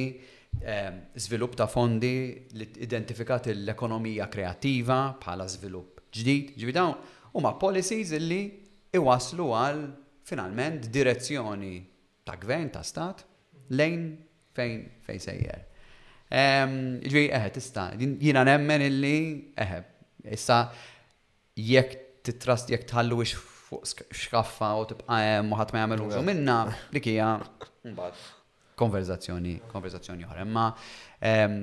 svilupp 0.57 1.53
ta' 1.61 1.67
fondi, 1.71 2.15
li 2.57 2.71
identifikat 2.87 3.53
l-ekonomija 3.55 4.27
kreativa 4.33 5.03
bħala 5.21 5.45
svilupp 5.53 5.96
ġdid, 6.17 6.53
ġivi 6.59 6.75
dawn, 6.77 6.97
u 7.37 7.43
ma 7.45 7.53
policies 7.61 8.13
illi 8.17 8.43
iwaslu 8.97 9.51
għal 9.55 9.83
finalment 10.27 10.89
direzzjoni 10.93 11.75
ta' 12.27 12.39
gvern, 12.43 12.71
ta' 12.75 12.83
stat, 12.87 13.23
lejn 13.77 14.07
fejn 14.57 14.85
fejn 15.07 15.21
sejjer. 15.25 15.65
Ehm, 16.37 16.97
Ġvi, 17.07 17.27
eħe, 17.37 17.51
tista, 17.55 17.89
jina 18.01 18.43
nemmen 18.49 18.83
illi, 18.87 19.19
eħe, 19.55 19.77
issa 20.35 20.61
jekk 21.63 22.03
titrast 22.27 22.73
jekk 22.73 22.89
tħallu 22.91 23.21
ix 23.27 23.37
fuq 23.67 24.03
xkaffa 24.17 24.73
u 24.81 24.87
tibqa 24.93 25.19
hemm 25.23 25.55
u 25.55 25.59
ħadd 25.61 25.75
ma 25.75 25.83
jagħmel 25.85 26.03
użu 26.07 26.23
minna 26.27 26.57
dik 26.95 27.07
hija 27.13 27.29
konverzazzjoni 28.79 29.57
konverzazzjoni 29.71 30.27
oħra. 30.27 30.43
Imma 30.49 30.67
ehm, 31.23 31.61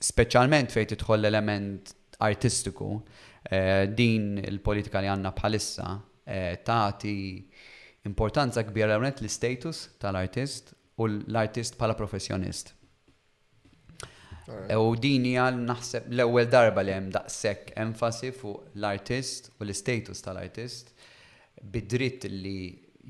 speċjalment 0.00 0.72
fejn 0.72 0.88
tidħol 0.94 1.18
l-element 1.24 1.92
artistiku, 2.24 2.94
Eh, 3.52 3.86
din 3.90 4.36
il-politika 4.46 5.00
li 5.02 5.08
għanna 5.10 5.32
bħalissa 5.34 5.84
eh, 6.22 6.54
taħti 6.62 7.14
importanza 8.06 8.62
kbira 8.62 8.94
għonet 8.94 9.24
l-status 9.24 9.80
tal-artist 9.98 10.70
u 11.02 11.08
l-artist 11.10 11.74
bħala 11.80 11.96
professjonist. 11.98 12.70
U 14.50 14.94
din 15.02 15.26
jgħal 15.32 15.58
naħseb 15.66 16.06
l-ewwel 16.12 16.46
darba 16.50 16.84
li 16.86 16.94
hemm 16.94 17.10
daqshekk 17.16 17.74
enfasi 17.88 18.30
fuq 18.36 18.70
l-artist 18.78 19.50
u 19.58 19.66
l-status 19.66 20.22
tal-artist 20.28 20.94
bid-dritt 21.74 22.28
li 22.30 22.56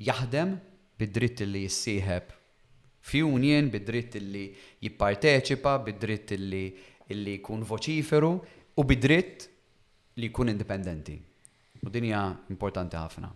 jaħdem, 0.08 0.56
bid-dritt 1.00 1.44
li 1.52 1.66
jissieħeb 1.68 2.32
fjunjen, 3.12 3.68
bid-dritt 3.76 4.16
li 4.24 4.46
jipparteċipa, 4.88 5.76
bid-dritt 5.84 6.36
li 6.40 7.40
jkun 7.42 7.62
voċiferu 7.76 8.34
u 8.80 8.84
bid-dritt 8.88 9.50
li 10.16 10.26
jkun 10.30 10.48
indipendenti. 10.50 11.18
U 11.86 11.90
dinja 11.92 12.24
importanti 12.52 12.96
ħafna 12.98 13.30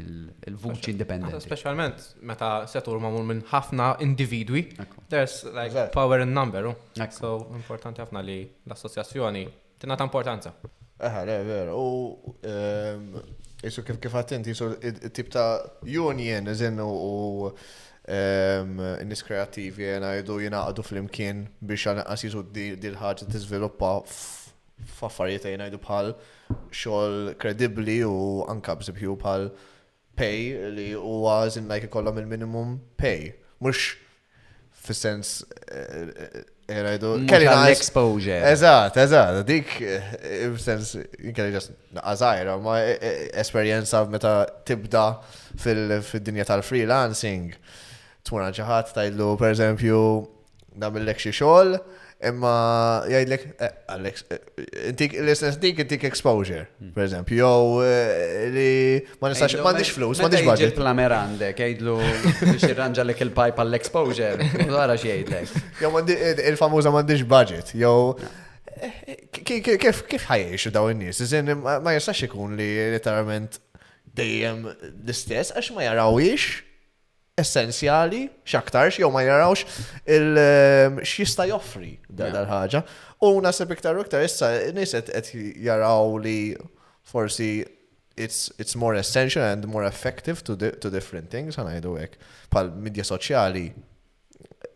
il-vuċi 0.00 0.92
independenti. 0.94 1.38
Specialment, 1.42 2.02
meta 2.26 2.50
setur 2.70 2.98
mamur 3.02 3.24
minn 3.26 3.40
ħafna 3.50 3.92
individwi, 4.06 4.64
there's 5.10 5.42
like 5.54 5.90
power 5.94 6.20
in 6.22 6.32
number. 6.34 6.70
Oh. 6.70 6.84
So, 7.14 7.34
importanti 7.58 8.02
ħafna 8.02 8.22
li 8.26 8.38
l-assoċjazzjoni 8.66 9.44
tina 9.82 9.96
ta' 9.98 10.06
importanza. 10.06 10.54
Eħe, 11.04 11.24
le, 11.26 11.38
veru. 11.46 11.76
U, 11.76 12.34
jisu 13.62 13.82
ehm, 13.82 13.88
kif 13.90 13.98
kif 14.08 14.14
għattenti, 14.18 14.54
jisu 14.54 14.72
tip 15.14 15.30
ta' 15.34 15.52
union, 15.86 16.50
eżin 16.54 16.78
u 16.82 17.50
ehm, 17.50 18.78
n 19.02 19.08
nis 19.10 19.22
kreativi, 19.26 19.90
jena 19.92 20.14
jidu 20.20 20.38
jena 20.46 20.64
għadu 20.70 20.86
fl-imkien 20.86 21.46
biex 21.66 21.90
għan 21.94 22.06
għasizu 22.06 22.46
dil-ħagġa 22.78 23.28
t-izviluppa 23.30 23.94
f'affarijiet 24.86 25.46
jgħidu 25.50 25.80
bħal 25.84 26.10
xogħol 26.70 27.34
kredibbli 27.42 27.98
u 28.06 28.16
anka 28.50 28.76
bżibħu 28.80 29.16
bħal 29.22 29.48
pay 30.18 30.70
li 30.76 30.88
huwa 30.98 31.38
żin 31.50 31.68
like 31.68 31.88
ikollhom 31.88 32.20
il-minimum 32.22 32.76
pay. 33.00 33.32
Mux 33.64 33.84
fis-sens 34.84 35.38
eh, 35.68 35.78
eh, 35.78 36.36
eh, 36.68 36.80
jgħidu 36.80 37.12
kelli 37.30 37.50
exposure. 37.72 38.36
Eżatt, 38.52 38.98
eżatt, 39.04 39.40
dik 39.48 39.72
fis-sens 39.78 40.94
kelli 41.34 41.54
ġas 41.56 41.70
għazajra, 42.02 42.58
ma 42.62 42.78
esperjenza 43.42 44.04
meta 44.12 44.36
tibda 44.68 45.08
fil-dinja 45.56 46.46
tal-freelancing. 46.52 47.56
Tmuna 48.24 48.48
ġaħat 48.48 48.58
ċaħat 48.58 48.96
tajlu 48.96 49.32
per 49.40 49.52
eżempju 49.56 49.98
namillek 50.80 51.20
xi 51.22 51.30
xogħol, 51.36 51.76
imma 52.22 52.50
jgħidlek, 53.10 53.44
eh, 53.58 53.72
Alex, 53.94 54.24
eh, 54.32 54.92
l-istess 55.22 55.58
dik 55.60 55.80
intik 55.84 56.04
exposure, 56.06 56.66
hmm. 56.78 56.92
per 56.94 57.04
eżempju, 57.06 57.40
jew 57.40 57.88
eh, 57.88 58.44
li 58.54 59.08
ma 59.22 59.30
nistax 59.32 59.56
ma 59.64 59.72
nix 59.76 59.90
flus, 59.96 60.20
ma 60.22 60.30
nix 60.30 60.46
budget. 60.46 60.76
Plamer 60.78 61.14
għandek, 61.16 61.58
jgħidlu 61.64 61.96
biex 62.52 62.68
irranġa 62.70 63.06
lek 63.08 63.24
il-pipe 63.26 63.62
għall-exposure, 63.64 64.48
għara 64.66 64.98
x'jgħidlek. 65.00 65.82
Jew 65.82 66.32
il 66.50 66.60
famuza 66.60 66.94
ma 66.94 67.02
nix 67.06 67.26
budget, 67.30 67.74
jew 67.74 67.96
ah. 68.14 68.84
kif 69.42 70.30
ħajjiex 70.30 70.70
daw 70.74 70.92
n-nis? 70.94 71.22
Iżin 71.26 71.50
ma 71.58 71.96
jistax 71.96 72.26
ikun 72.28 72.54
li 72.60 72.70
literalment 72.94 73.58
dejjem 74.14 74.64
l-istess 74.94 75.54
għax 75.56 75.74
ma 75.76 75.88
jarawiex 75.88 76.62
essenzjali, 77.38 78.28
xaktarx, 78.46 79.00
jew 79.02 79.08
ma 79.10 79.22
jarawx 79.26 79.64
ehm, 80.06 81.00
x'jista' 81.02 81.48
joffri 81.50 81.96
dal-ħaġa. 82.06 82.82
U 83.26 83.32
nasib 83.42 83.72
iktar 83.74 83.98
u 83.98 84.02
iktar 84.04 84.22
issa 84.26 84.52
niset 84.76 85.10
et 85.16 85.30
jaraw 85.64 86.14
li 86.22 86.54
forsi 87.10 87.48
it's 88.16 88.52
it's 88.62 88.76
more 88.78 88.94
essential 89.00 89.42
and 89.42 89.66
more 89.66 89.82
effective 89.82 90.44
to 90.46 90.54
to 90.56 90.90
different 90.94 91.28
things 91.30 91.58
ħanajdu 91.58 91.96
hekk. 92.04 92.18
Pal 92.54 92.70
media 92.70 93.02
soċjali 93.06 93.64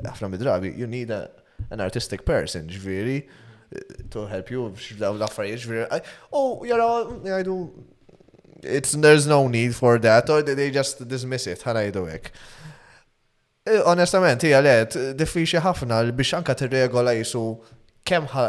ħafna 0.07 0.33
midrabi 0.35 0.73
you 0.79 0.91
need 0.91 1.13
a, 1.15 1.23
an 1.71 1.85
artistic 1.85 2.25
person, 2.27 2.67
ġviri 2.73 3.21
eh, 3.21 4.03
to 4.11 4.27
help 4.27 4.51
you 4.51 4.67
f'daw 4.75 5.15
l-affarijiet 5.15 5.63
ġviri. 5.69 5.87
Eh, 5.95 6.11
u 6.35 6.67
jaraw 6.67 7.21
jgħidu 7.23 7.61
it's 8.63 8.93
there's 8.93 9.27
no 9.27 9.49
need 9.49 9.75
for 9.75 9.99
that 9.99 10.29
or 10.31 10.43
they 10.43 10.71
just 10.71 11.07
dismiss 11.07 11.47
it 11.47 11.63
do 11.93 12.05
it 12.07 12.31
e, 13.67 13.79
Onestament, 13.87 14.43
yeah 14.49 14.61
let, 14.65 14.91
diffiċi 15.19 15.61
ħafna 15.63 16.01
biex 16.17 16.33
anka 16.39 16.55
tirregola 16.59 17.13
jisu 17.15 17.43
ha 18.33 18.45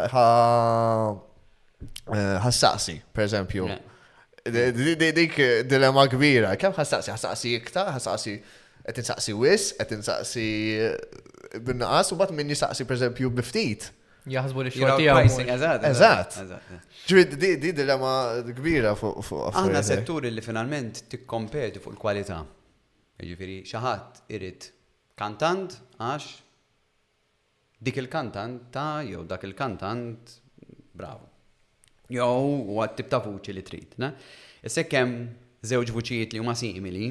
e, 1.12 2.22
ħassaqsi, 2.42 2.94
per 3.12 3.26
eżempju. 3.26 3.66
Dik 4.96 5.36
dilemma 5.68 6.06
kbira, 6.08 6.54
ha 6.56 6.70
ħassaqsi, 6.78 7.12
ħassaqsi 7.12 7.52
ha 7.76 7.84
ħassaqsi 7.98 8.34
etin 8.88 9.02
insaqsi 9.04 9.34
wis, 9.36 9.74
etin 9.80 10.00
insaqsi 10.00 10.46
e, 10.80 10.90
bin-naqas 11.68 12.14
u 12.14 12.16
bat 12.18 12.32
min 12.32 12.48
jisaqsi 12.56 12.88
per 12.88 12.96
eżempju 12.96 13.30
biftit. 13.36 13.90
Jaħsbu 14.28 14.64
li 14.64 14.72
xorti 14.74 15.06
għaw. 15.08 15.46
eżat. 15.54 15.84
Eżat. 15.84 16.34
Ġrid, 17.08 17.36
di 17.40 17.72
dilemma 17.72 18.12
kbira 18.54 18.92
fuq. 18.98 19.46
Aħna 19.54 19.80
setturi 19.86 20.30
li 20.32 20.42
finalment 20.44 21.04
t-kompeti 21.10 21.80
fuq 21.80 21.94
il-kwalità. 21.94 22.40
Ġviri, 22.44 23.30
jiġifieri 23.30 23.64
xaħat 23.70 24.22
irrit 24.32 24.66
kantant, 25.20 25.78
għax 25.98 26.28
dik 27.84 27.96
il-kantant 28.00 28.68
ta' 28.72 29.02
jew 29.04 29.24
dak 29.28 29.44
il-kantant 29.48 30.38
bravo. 30.96 31.28
Jew 32.10 32.80
għat 32.82 32.96
tip 33.00 33.08
ta' 33.12 33.22
vuċi 33.24 33.52
li 33.56 33.62
trit. 33.64 33.96
Issa 34.62 34.84
kem 34.84 35.16
żewġ 35.64 35.92
vuċijiet 35.92 36.32
li 36.36 36.40
huma 36.40 36.54
simili, 36.56 37.08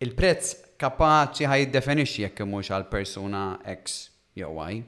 il-prezz 0.00 0.54
kapaċi 0.80 1.44
ħaj 1.48 1.60
jiddefinixxi 1.66 2.22
jekk 2.24 2.40
mhux 2.48 2.72
għal 2.72 2.88
persuna 2.92 3.42
X 3.68 4.08
jew 4.40 4.52
Y. 4.72 4.84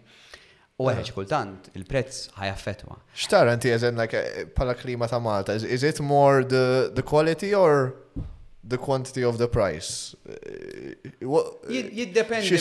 U 0.82 0.88
għedħi 0.90 1.12
kultant, 1.16 1.68
il-prezz 1.78 2.28
affetwa. 2.42 2.96
Xtara 3.14 3.52
għanti 3.54 3.70
eżen, 3.76 3.98
like, 4.02 4.22
pala 4.56 4.74
klima 4.78 5.06
ta' 5.10 5.20
Malta, 5.22 5.54
is, 5.58 5.64
is 5.64 5.84
it 5.86 6.00
more 6.02 6.44
the, 6.48 6.90
the 6.96 7.04
quality 7.06 7.52
or 7.56 7.92
the 8.64 8.78
quantity 8.78 9.22
of 9.26 9.38
the 9.38 9.46
price? 9.50 10.16
Eh, 10.26 11.30
jiddependi 12.00 12.58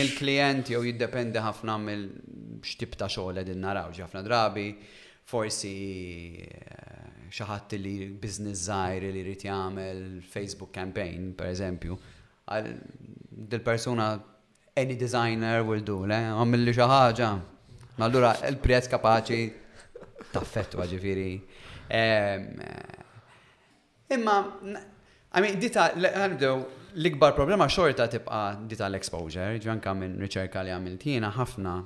mill-klient, 0.00 0.74
jew 0.74 0.82
jiddependi 0.88 1.44
ħafna 1.44 1.76
mill-xtib 1.84 2.98
ta' 3.00 3.10
xogħol 3.12 3.44
din 3.52 3.62
naraw 3.64 3.94
ħafna 3.98 4.24
drabi, 4.26 4.66
forsi 5.30 5.74
eh, 6.44 6.92
xaħat 7.34 7.78
li 7.78 7.96
business 8.20 8.66
zaħir 8.68 9.08
li 9.14 9.22
rrit 9.28 9.46
jagħmel 9.48 10.04
Facebook 10.32 10.74
campaign, 10.74 11.34
per 11.38 11.50
eżempju, 11.54 11.98
dil-persuna 13.54 14.10
any 14.76 14.96
designer 15.00 15.58
will 15.68 15.82
do, 15.92 16.04
le, 16.10 16.18
għamilli 16.40 16.72
xaħġa. 16.74 17.28
Allura, 18.04 18.32
il-prezz 18.50 18.90
kapaċi 18.90 19.44
taffetwa 20.34 20.82
għagġifiri. 20.84 21.28
Ehm, 21.94 22.48
imma, 24.16 24.36
I 25.38 25.44
mean, 25.44 25.60
dita, 25.62 25.90
l-ikbar 25.94 27.36
problema 27.38 27.68
xorta 27.70 28.08
tibqa 28.10 28.42
dita 28.70 28.88
l-exposure, 28.90 29.58
ġvanka 29.62 29.94
minn 29.98 30.18
riċerka 30.26 30.64
li 30.66 30.74
għamilt 30.74 31.06
jiena 31.06 31.30
ħafna 31.38 31.76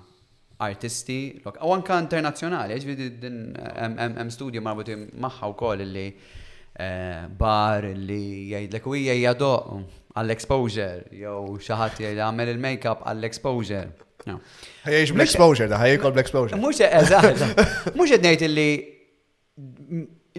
artisti, 0.65 1.21
u 1.45 1.71
anka 1.77 2.01
internazjonali, 2.09 2.81
ġvidi 2.83 3.11
din 3.23 3.39
hemm 3.77 4.33
studio 4.35 4.65
marbuti 4.65 4.97
magħha 4.97 5.53
wkoll 5.53 5.87
li 5.93 6.07
Eh, 6.79 7.23
bar 7.35 7.83
li 7.91 8.49
jgħidlek 8.55 8.85
u 8.87 8.93
hija 8.95 9.17
għall-exposure, 9.35 11.09
jew 11.11 11.57
xaħat 11.63 11.97
jgħid 11.99 12.21
għamel 12.23 12.51
il-makeup 12.53 13.01
għall-exposure. 13.03 13.89
Ħajiex 14.87 15.17
bl-exposure, 15.17 15.67
da 15.73 15.81
ħajiex 15.83 16.05
bl-exposure. 16.07 16.61
Mux 16.63 16.79
eżatt, 16.85 17.97
mux 17.99 18.15
ednejt 18.15 18.45
li 18.47 18.69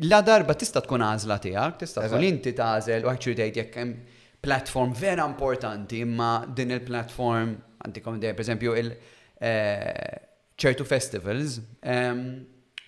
la 0.08 0.22
darba 0.24 0.56
tista 0.56 0.80
tkun 0.86 1.04
għazla 1.10 1.38
tijak, 1.44 1.76
tista 1.84 2.06
tkun 2.08 2.24
inti 2.30 2.54
tażel 2.56 3.04
u 3.04 3.12
għacċu 3.12 3.34
dejt 3.42 3.60
jekk 3.60 3.80
hemm 3.82 3.98
platform 4.40 4.94
vera 4.96 5.26
importanti 5.28 6.00
imma 6.06 6.32
din 6.56 6.72
il-platform, 6.78 7.52
għandikom 7.84 8.22
dej, 8.24 8.32
per 8.40 8.94
eh, 9.42 10.16
ċertu 10.60 10.86
festivals, 10.88 11.60
ehm, 11.84 12.24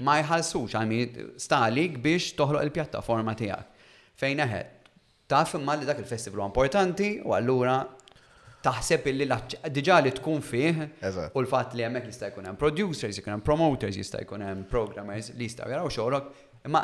ma 0.03 0.15
jħalsux 0.21 0.75
għalmi 0.79 0.99
stalik 1.41 1.99
biex 2.03 2.33
toħloq 2.37 2.65
il-pjattaforma 2.67 3.35
tijak. 3.37 3.81
Fejn 4.21 4.43
eħed, 4.45 4.89
taf 5.31 5.55
imma 5.59 5.77
li 5.79 5.87
dak 5.89 6.01
il-festival 6.03 6.45
importanti 6.49 7.13
u 7.25 7.35
allura 7.37 7.77
taħseb 8.61 9.07
illi 9.09 9.25
diġa 9.73 9.99
li 10.05 10.11
tkun 10.19 10.41
fih 10.45 10.83
u 10.85 11.43
l-fat 11.43 11.73
li 11.77 11.85
hemmhekk 11.87 12.11
jista' 12.11 12.29
jkun 12.31 12.49
hemm 12.51 12.59
producers, 12.61 13.17
jkun 13.17 13.35
hemm 13.35 13.45
promoters, 13.45 13.97
jista' 13.97 14.21
jkun 14.25 14.43
hemm 14.45 14.65
programmers 14.69 15.31
li 15.37 15.47
jista' 15.49 15.65
jaraw 15.69 15.89
xogħlok, 15.89 16.27
imma 16.69 16.83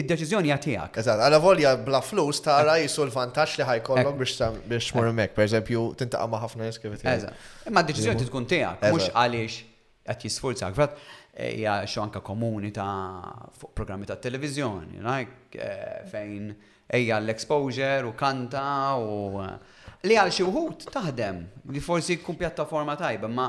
id-deċiżjoni 0.00 0.52
għatijak. 0.54 1.00
Eżat, 1.02 1.20
għala 1.26 1.40
volja 1.44 1.74
bla 1.84 2.00
flus 2.00 2.40
tara 2.44 2.78
jisu 2.80 3.04
l-vantax 3.08 3.58
li 3.60 3.68
ħajkollok 3.68 4.16
biex 4.22 4.48
biex 4.70 4.92
murmek, 4.96 5.32
eh. 5.32 5.36
per 5.40 5.44
eżempju, 5.48 5.84
tintaqa 6.00 6.30
ma' 6.32 6.40
ħafna 6.46 6.68
nies 6.70 6.80
kif 6.80 6.96
Eżat, 7.00 7.50
imma 7.68 7.84
d-deċiżjoni 7.84 8.30
tkun 8.30 8.48
tiegħek, 8.54 8.86
mhux 8.88 9.10
għaliex 9.12 9.60
qed 10.10 10.24
jisfurzak. 10.30 10.72
Frat, 10.74 10.96
hija 11.48 11.86
xo 11.86 12.02
anka 12.02 12.20
komuni 12.20 12.70
ta' 12.70 13.48
fuq 13.58 13.72
programmi 13.74 14.06
ta' 14.06 14.16
televizjoni, 14.16 14.98
like, 15.02 15.56
eh, 15.58 16.08
fejn 16.10 16.54
ejja 16.88 17.16
l-exposure 17.20 18.04
u 18.04 18.12
kanta 18.14 18.96
u 18.98 19.40
eh, 19.42 19.52
li 20.02 20.16
għal 20.16 20.32
xi 20.32 20.44
wħud 20.46 20.88
taħdem 20.92 21.42
li 21.70 21.80
forsi 21.80 22.16
jkun 22.18 22.36
pjattaforma 22.36 22.96
tajba, 22.96 23.28
ma 23.28 23.48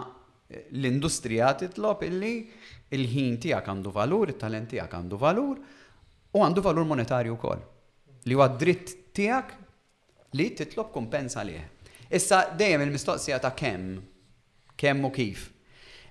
eh, 0.49 0.67
l-industrija 0.71 1.53
titlob 1.55 2.03
illi 2.07 2.35
il-ħin 2.91 3.37
tiegħek 3.39 3.67
għandu 3.71 3.91
valur, 3.95 4.29
it-talent 4.33 4.71
tiegħek 4.73 4.95
għandu 4.99 5.17
valur 5.19 5.57
u 6.31 6.43
għandu 6.45 6.63
valur 6.63 6.85
monetarju 6.87 7.35
wkoll. 7.35 7.63
Li 8.27 8.35
huwa 8.35 8.47
dritt 8.55 9.11
tiegħek 9.17 9.57
li 10.39 10.51
titlob 10.55 10.91
kumpensa 10.93 11.43
liħ. 11.43 11.63
Issa 12.11 12.45
dejjem 12.59 12.85
il-mistoqsija 12.89 13.39
ta' 13.43 13.53
kemm, 13.55 13.97
kemm 14.79 15.07
u 15.07 15.11
kif. 15.11 15.49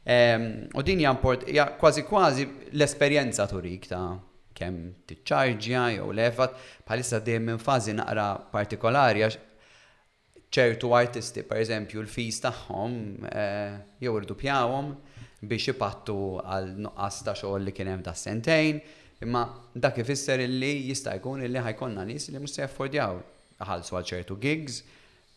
Ehm, 0.02 0.66
u 0.74 0.82
din 0.82 0.98
jamport, 1.00 1.48
ja 1.50 1.76
kważi 1.78 2.02
kważi 2.02 2.48
l-esperienza 2.72 3.46
turik 3.46 3.86
ta' 3.88 4.16
kem 4.56 4.76
tiċċarġja 5.08 5.82
jew 5.98 6.12
lefat, 6.16 6.54
bħalissa 6.88 7.20
dejjem 7.24 7.44
minn 7.50 7.60
fażi 7.60 7.92
naqra 7.98 8.24
partikolari 8.52 9.24
għax 9.24 9.36
ċertu 10.52 10.92
artisti, 10.96 11.44
per 11.44 11.60
eżempju, 11.60 12.00
l-fis 12.02 12.40
tagħhom 12.44 12.94
eh, 13.28 13.76
jew 14.00 14.14
irdu 14.16 14.34
pjawhom 14.40 14.88
biex 15.46 15.74
ipattu 15.74 16.16
għal 16.42 16.72
nuqqas 16.86 17.18
ta' 17.26 17.36
xogħol 17.36 17.68
li 17.68 17.74
kien 17.76 17.90
hemm 17.92 18.04
ta' 18.08 18.14
sentejn, 18.16 18.80
imma 19.20 19.42
dak 19.76 20.00
ifisser 20.00 20.40
illi 20.46 20.72
jista' 20.88 21.18
jkun 21.20 21.44
illi 21.44 21.60
ħajkonna 21.66 22.08
nies 22.08 22.30
li 22.32 22.40
mhux 22.40 22.56
se 22.56 22.64
jaffordjaw 22.64 23.20
ħalsu 23.68 24.00
għal 24.00 24.08
ċertu 24.14 24.38
gigs, 24.40 24.80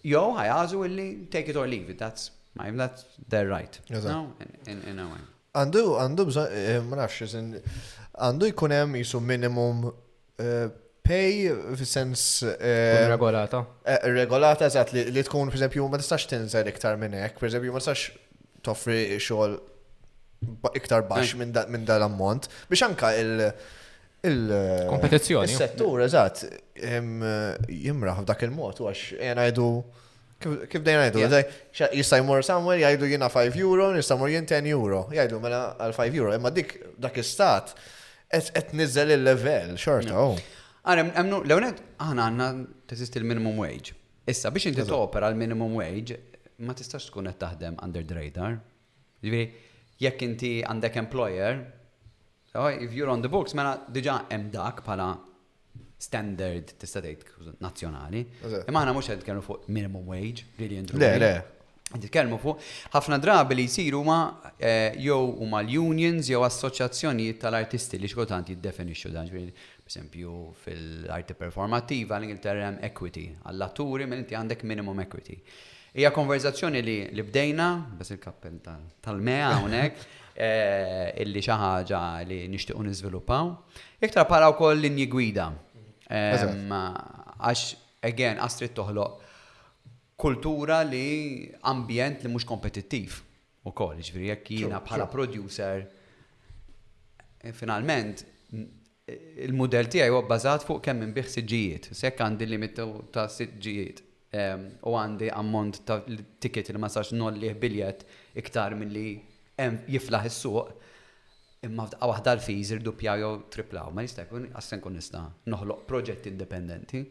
jew 0.08 0.24
ħajażu 0.40 0.86
illi 0.88 1.10
take 1.28 1.52
it 1.52 1.60
or 1.60 1.68
leave 1.68 1.92
it, 1.92 2.00
that's 2.00 2.33
my 2.56 2.70
that's 2.72 3.04
their 3.30 3.48
right. 3.50 3.80
in, 3.90 4.82
Għandu, 5.54 5.82
għandu 6.02 6.24
bżon, 6.32 6.48
eh, 6.50 6.80
mrax, 6.82 7.28
għandu 8.26 8.48
jkunem 8.50 8.96
jisu 8.98 9.20
minimum 9.22 9.84
eh, 10.42 10.66
pay 11.06 11.44
fil-sens. 11.78 12.24
Eh, 12.56 13.04
regolata. 13.12 13.60
Regolata, 14.10 14.66
eżat, 14.66 14.96
li 15.12 15.24
tkun, 15.28 15.52
per 15.54 15.60
eżempju, 15.62 15.86
ma 15.94 16.00
tistax 16.02 16.26
tinżel 16.32 16.72
iktar 16.74 16.98
minn 16.98 17.14
hekk, 17.20 17.38
per 17.38 17.52
eżempju, 17.52 17.76
ma 17.76 17.82
tistax 17.84 18.08
toffri 18.66 19.04
xogħol 19.22 19.54
iktar 20.82 21.06
baxx 21.12 21.38
minn 21.38 21.86
dal-ammont, 21.86 22.50
biex 22.72 22.88
anka 22.90 23.14
il- 23.22 23.52
il-kompetizzjoni. 24.26 25.54
Il-settur, 25.54 26.02
eżat, 26.08 26.48
jimraħ 27.70 28.24
f'dak 28.26 28.48
il-mod, 28.50 28.82
għax 28.82 29.22
jena 29.22 29.46
jdu 29.54 29.70
Kif 30.44 30.82
dejna 30.86 31.04
jgħidu, 31.08 31.28
zej, 31.32 31.88
jista 31.98 32.18
jmur 32.20 32.44
somewhere 32.46 32.82
jgħidu 32.84 33.10
jina 33.14 33.30
5 33.32 33.58
euro, 33.64 33.88
jista 33.98 34.18
jmur 34.18 34.32
jien 34.32 34.48
10 34.50 34.68
euro, 34.74 35.04
jgħidu 35.14 35.40
mela 35.44 35.60
għal 35.82 35.96
5 35.96 36.20
euro, 36.20 36.34
imma 36.36 36.52
dik 36.54 36.74
dak 37.04 37.18
istat, 37.22 37.74
et 38.40 38.74
nizzel 38.80 39.14
il-level, 39.16 39.76
xorta, 39.82 40.18
oh. 40.20 40.60
Għarem, 40.84 41.14
għamnu, 41.16 41.38
l-għonet, 41.48 41.78
għana 42.04 42.24
għanna 42.28 42.50
t 42.92 43.04
il-minimum 43.22 43.62
wage. 43.64 43.94
Issa, 44.28 44.50
biex 44.56 44.70
inti 44.74 44.84
topera 44.88 45.30
l-minimum 45.32 45.78
wage, 45.80 46.18
ma 46.68 46.76
tistax 46.76 47.08
tkun 47.12 47.30
qed 47.32 47.40
taħdem 47.42 47.78
under 47.86 48.04
the 48.10 48.18
radar. 48.18 48.58
Ġifieri, 49.24 49.46
jekk 50.04 50.26
inti 50.28 50.54
għandek 50.68 50.98
employer, 51.00 51.62
oh, 52.60 52.68
if 52.68 52.92
you're 52.92 53.12
on 53.14 53.24
the 53.24 53.32
books, 53.32 53.56
mela 53.56 53.78
diġà 53.92 54.26
hemm 54.32 54.50
dak 54.54 54.84
bħala 54.84 55.14
standard 56.04 56.66
tista' 56.80 57.02
tgħid 57.04 57.54
nazzjonali. 57.64 58.22
Imma 58.66 58.84
aħna 58.84 58.94
mhux 58.96 59.18
qed 59.24 59.44
fuq 59.48 59.68
minimum 59.74 60.08
wage, 60.12 60.46
brilliant. 60.58 60.94
Le, 61.00 61.12
le. 61.24 61.34
Nitkellmu 61.94 62.40
fuq 62.42 62.64
ħafna 62.96 63.20
drabi 63.22 63.54
li 63.60 63.66
jsiru 63.70 64.00
ma 64.08 64.18
eh, 64.58 64.96
jew 65.04 65.20
huma 65.44 65.60
l-unions 65.62 66.26
jew 66.32 66.40
assoċjazzjonijiet 66.48 67.42
tal-artisti 67.44 68.00
li 68.02 68.10
xkotant 68.10 68.50
jiddefinixxu 68.50 69.12
dan 69.14 69.30
Esempio 69.94 70.54
fil-arti 70.64 71.36
performativa 71.38 72.16
l-Ingilterra 72.18 72.72
equity 72.88 73.28
għall-atturi 73.44 74.08
minn 74.10 74.24
inti 74.24 74.34
għandek 74.34 74.64
minimum 74.66 75.02
equity. 75.04 75.38
Hija 75.94 76.10
konverzazzjoni 76.16 76.82
li, 76.82 76.96
bdejna, 77.28 77.68
bes 78.00 78.10
il 78.16 78.22
kappel 78.24 78.56
tal-mea 79.04 79.52
hawnhekk, 79.60 80.08
eh, 80.48 81.12
illi 81.24 81.44
xi 81.44 81.54
ħaġa 81.62 82.02
li 82.32 82.40
nixtiequ 82.56 82.82
niżviluppaw. 82.88 83.54
Iktar 84.02 84.26
para 84.32 84.50
wkoll 84.56 84.82
linji 84.88 85.06
gwida 85.12 85.52
Ehm, 86.14 86.74
għax, 87.42 87.74
again, 88.06 88.38
għastrit 88.38 88.74
toħloq 88.78 89.30
kultura 90.24 90.84
li 90.86 91.48
ambjent 91.70 92.22
li 92.24 92.30
mhux 92.30 92.46
kompetittiv 92.46 93.16
u 93.66 93.74
koll, 93.74 93.96
ġviri, 93.98 94.04
jiġifieri 94.04 94.30
jekk 94.30 94.52
jiena 94.58 94.80
bħala 94.86 95.08
producer, 95.12 95.84
eh, 97.42 97.52
finalment, 97.58 98.22
mm, 98.54 98.68
eh, 99.10 99.20
il-modell 99.48 99.90
tijaj 99.90 100.12
huwa 100.14 100.22
bbażat 100.28 100.68
fuq 100.68 100.84
kemm 100.86 101.02
inbih 101.08 101.28
siġġijiet, 101.34 101.90
sekk 101.98 102.22
għandi 102.28 102.50
limit 102.54 102.78
ta' 103.12 103.26
siġijiet 103.28 104.04
ehm, 104.34 104.64
u 104.90 104.94
għandi 105.00 105.32
ammont 105.34 105.82
ta' 105.88 106.02
ticket 106.40 106.70
li 106.70 106.78
ma 106.80 106.90
sax 106.94 107.12
nollih 107.18 107.58
biljet 107.60 108.06
iktar 108.36 108.78
li 108.78 109.22
jiflaħ 109.88 110.30
is-suq 110.30 110.74
imma 111.64 111.86
għaw 111.88 112.10
waħda 112.12 112.32
l-fiż 112.38 112.74
irdupjaw 112.78 113.22
jew 113.24 113.36
triplaw, 113.54 113.92
ma 113.96 114.04
jista' 114.04 114.26
jkun 114.26 114.48
kun 114.84 114.98
nista' 114.98 115.22
noħloq 115.54 115.86
proġett 115.88 116.28
indipendenti. 116.30 117.02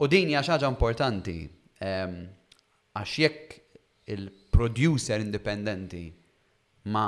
U 0.00 0.06
din 0.08 0.28
hija 0.32 0.42
xi 0.44 0.52
ħaġa 0.54 0.68
importanti 0.70 1.34
ehm, 1.80 2.18
għax 2.98 3.14
jekk 3.22 3.56
il-producer 4.16 5.20
indipendenti 5.24 6.02
ma 6.92 7.06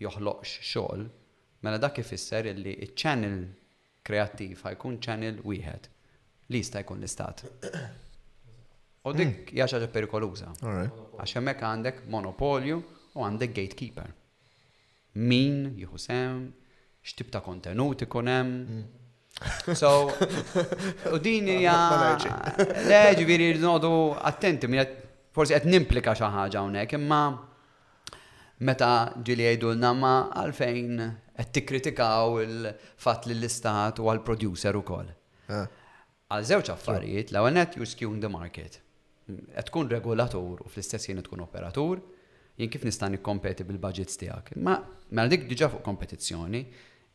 joħloqx 0.00 0.56
xogħol, 0.70 1.04
mela 1.64 1.80
dak 1.80 2.00
ifisser 2.02 2.48
illi 2.52 2.78
ċ-channel 2.86 3.42
kreativ 4.04 4.64
ħajkun 4.64 4.98
channel 5.04 5.38
wieħed 5.44 5.92
li 6.52 6.60
jista' 6.62 6.82
jkun 6.84 7.00
l-istat. 7.02 7.44
U 9.04 9.12
dik 9.12 9.26
hmm. 9.36 9.48
hija 9.52 9.68
xi 9.68 9.86
perikoluża. 9.92 10.50
Għax 10.64 11.38
hemmhekk 11.42 11.64
għandek 11.68 12.02
monopolju 12.14 12.80
u 13.16 13.22
għandek 13.24 13.52
gatekeeper 13.60 14.12
min 15.14 15.72
jieħu 15.78 15.98
sem, 16.00 16.40
x'tib 17.04 17.30
ta' 17.34 17.42
kontenut 17.44 18.02
ikun 18.06 18.28
hemm. 18.28 18.60
Mm. 18.64 19.72
So, 19.74 19.88
u 21.14 21.18
din 21.22 21.48
hija 21.50 21.74
le 22.88 23.00
ġifieri 23.18 23.48
nodu 23.62 23.90
attenti 24.30 24.68
minn 24.70 24.86
forsi 25.34 25.56
qed 25.56 25.66
nimplika 25.70 26.14
xi 26.14 26.22
ħaġa 26.30 26.60
hawnhekk, 26.62 26.94
imma 26.98 27.20
meta 28.64 28.92
ġili 29.26 29.48
l-namma 29.56 30.12
għalfejn 30.42 31.02
qed 31.34 31.50
tikkritikaw 31.56 32.38
il-fatt 32.44 33.26
li 33.26 33.34
l-istat 33.40 33.98
u 33.98 34.06
għal-producer 34.12 34.78
ukoll. 34.78 35.10
Ah. 35.50 35.66
Għal 36.30 36.46
żewġ 36.52 36.70
affarijiet, 36.76 37.32
l-ewwel 37.34 37.54
net 37.58 37.74
you 37.76 38.16
the 38.20 38.28
market. 38.30 38.78
Qed 39.26 39.66
tkun 39.70 39.88
regolatur 39.90 40.62
u 40.62 40.68
fl-istess 40.70 41.08
jien 41.10 41.22
tkun 41.22 41.40
operatur, 41.42 41.98
jien 42.56 42.70
kif 42.70 42.84
nista' 42.86 43.08
nikkompeti 43.10 43.64
bil-budgets 43.66 44.18
tiegħek. 44.20 44.54
Ma 44.58 44.76
ma 44.76 45.20
mela 45.20 45.30
dik 45.30 45.46
diġà 45.50 45.68
fuq 45.72 45.82
kompetizzjoni, 45.86 46.60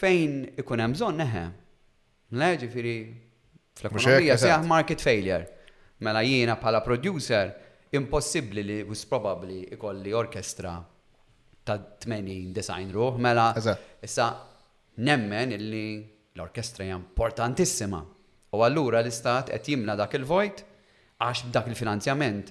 fejn 0.00 0.38
ikun 0.62 0.84
hemm 0.84 0.96
bżonn 0.96 1.22
neħe. 1.24 1.44
Le 2.40 2.50
firi 2.70 2.94
fl-ekonomija 3.80 4.38
seħ 4.44 4.68
market 4.70 5.04
failure. 5.04 5.46
Mela 6.00 6.22
jiena 6.24 6.54
bħala 6.56 6.80
producer 6.80 7.52
impossibbli 7.92 8.62
li 8.64 8.78
was 8.88 9.04
probably 9.04 9.66
ikolli 9.74 10.14
orkestra 10.16 10.78
ta' 11.74 12.12
80 12.12 12.50
design 12.56 12.90
ruħ, 12.94 13.18
mela. 13.22 13.50
Issa, 14.02 14.26
nemmen 15.06 15.52
illi 15.56 15.86
l-orkestra 16.34 16.86
hija 16.86 16.98
importantissima. 16.98 18.00
U 18.56 18.62
allura 18.66 19.02
l-istat 19.04 19.52
qed 19.54 19.70
jimla 19.74 19.94
dak 19.98 20.16
il-vojt 20.18 20.64
għax 21.22 21.46
dak 21.54 21.68
il-finanzjament. 21.70 22.50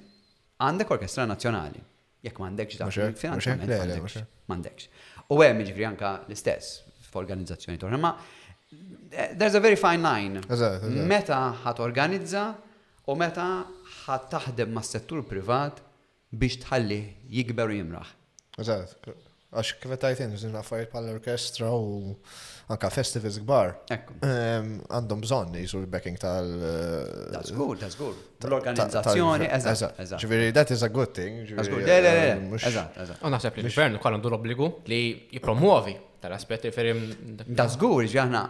Għandek 0.59 0.91
orkestra 0.95 1.26
nazzjonali. 1.30 1.82
Jekk 2.26 2.39
m'għandekx 2.43 2.80
dak 2.82 2.99
il-finanzjament. 3.05 4.15
M'għandekx. 4.49 4.88
U 5.36 5.39
hemm 5.43 5.61
jiġri 5.65 5.88
anka 5.89 6.13
l-istess 6.28 6.82
f'organizzazzjoni 7.09 7.80
torna. 7.82 7.97
Ma 7.97 8.13
there's 9.36 9.55
a 9.57 9.61
very 9.63 9.76
fine 9.76 10.03
line. 10.03 10.41
Meta 11.09 11.41
ħat 11.65 11.80
organizza 11.82 12.47
u 13.09 13.15
meta 13.17 13.47
ħat 14.05 14.30
taħdem 14.36 14.74
ma' 14.76 14.84
settur 14.86 15.24
privat 15.26 15.82
biex 16.30 16.59
tħalli 16.67 17.01
jikber 17.34 17.74
u 17.74 17.78
jimraħ. 17.82 18.09
Eżat, 18.60 18.95
għax 19.55 19.70
kif 19.82 19.93
tajtin, 20.01 20.34
zin 20.38 20.55
affarijiet 20.60 20.91
pal 20.91 21.07
orkestra 21.14 21.70
u 21.74 22.12
anka 22.74 22.89
festivals 22.91 23.39
gbar. 23.41 23.72
Għandhom 23.91 25.24
bżonn 25.24 25.55
jisu 25.62 25.80
l-backing 25.86 26.20
tal. 26.22 26.51
Eh, 26.57 26.82
that's 27.34 27.53
good, 27.55 27.80
that's 27.82 27.97
good. 27.99 28.20
L-organizzazzjoni, 28.45 29.47
eżat. 29.55 30.18
Ġviri, 30.22 30.51
that 30.55 30.74
is 30.76 30.84
a 30.86 30.89
good 30.93 31.16
thing. 31.18 31.39
Eżat, 31.49 32.99
eżat. 33.05 33.16
U 33.26 33.32
naħseb 33.32 33.62
li 33.62 33.66
l-gvern 33.70 34.32
obbligu 34.41 34.74
li 34.91 35.01
jipromuovi 35.38 35.95
tal 36.20 36.36
That's 36.36 37.80
good, 37.80 38.10
ġaħna 38.12 38.41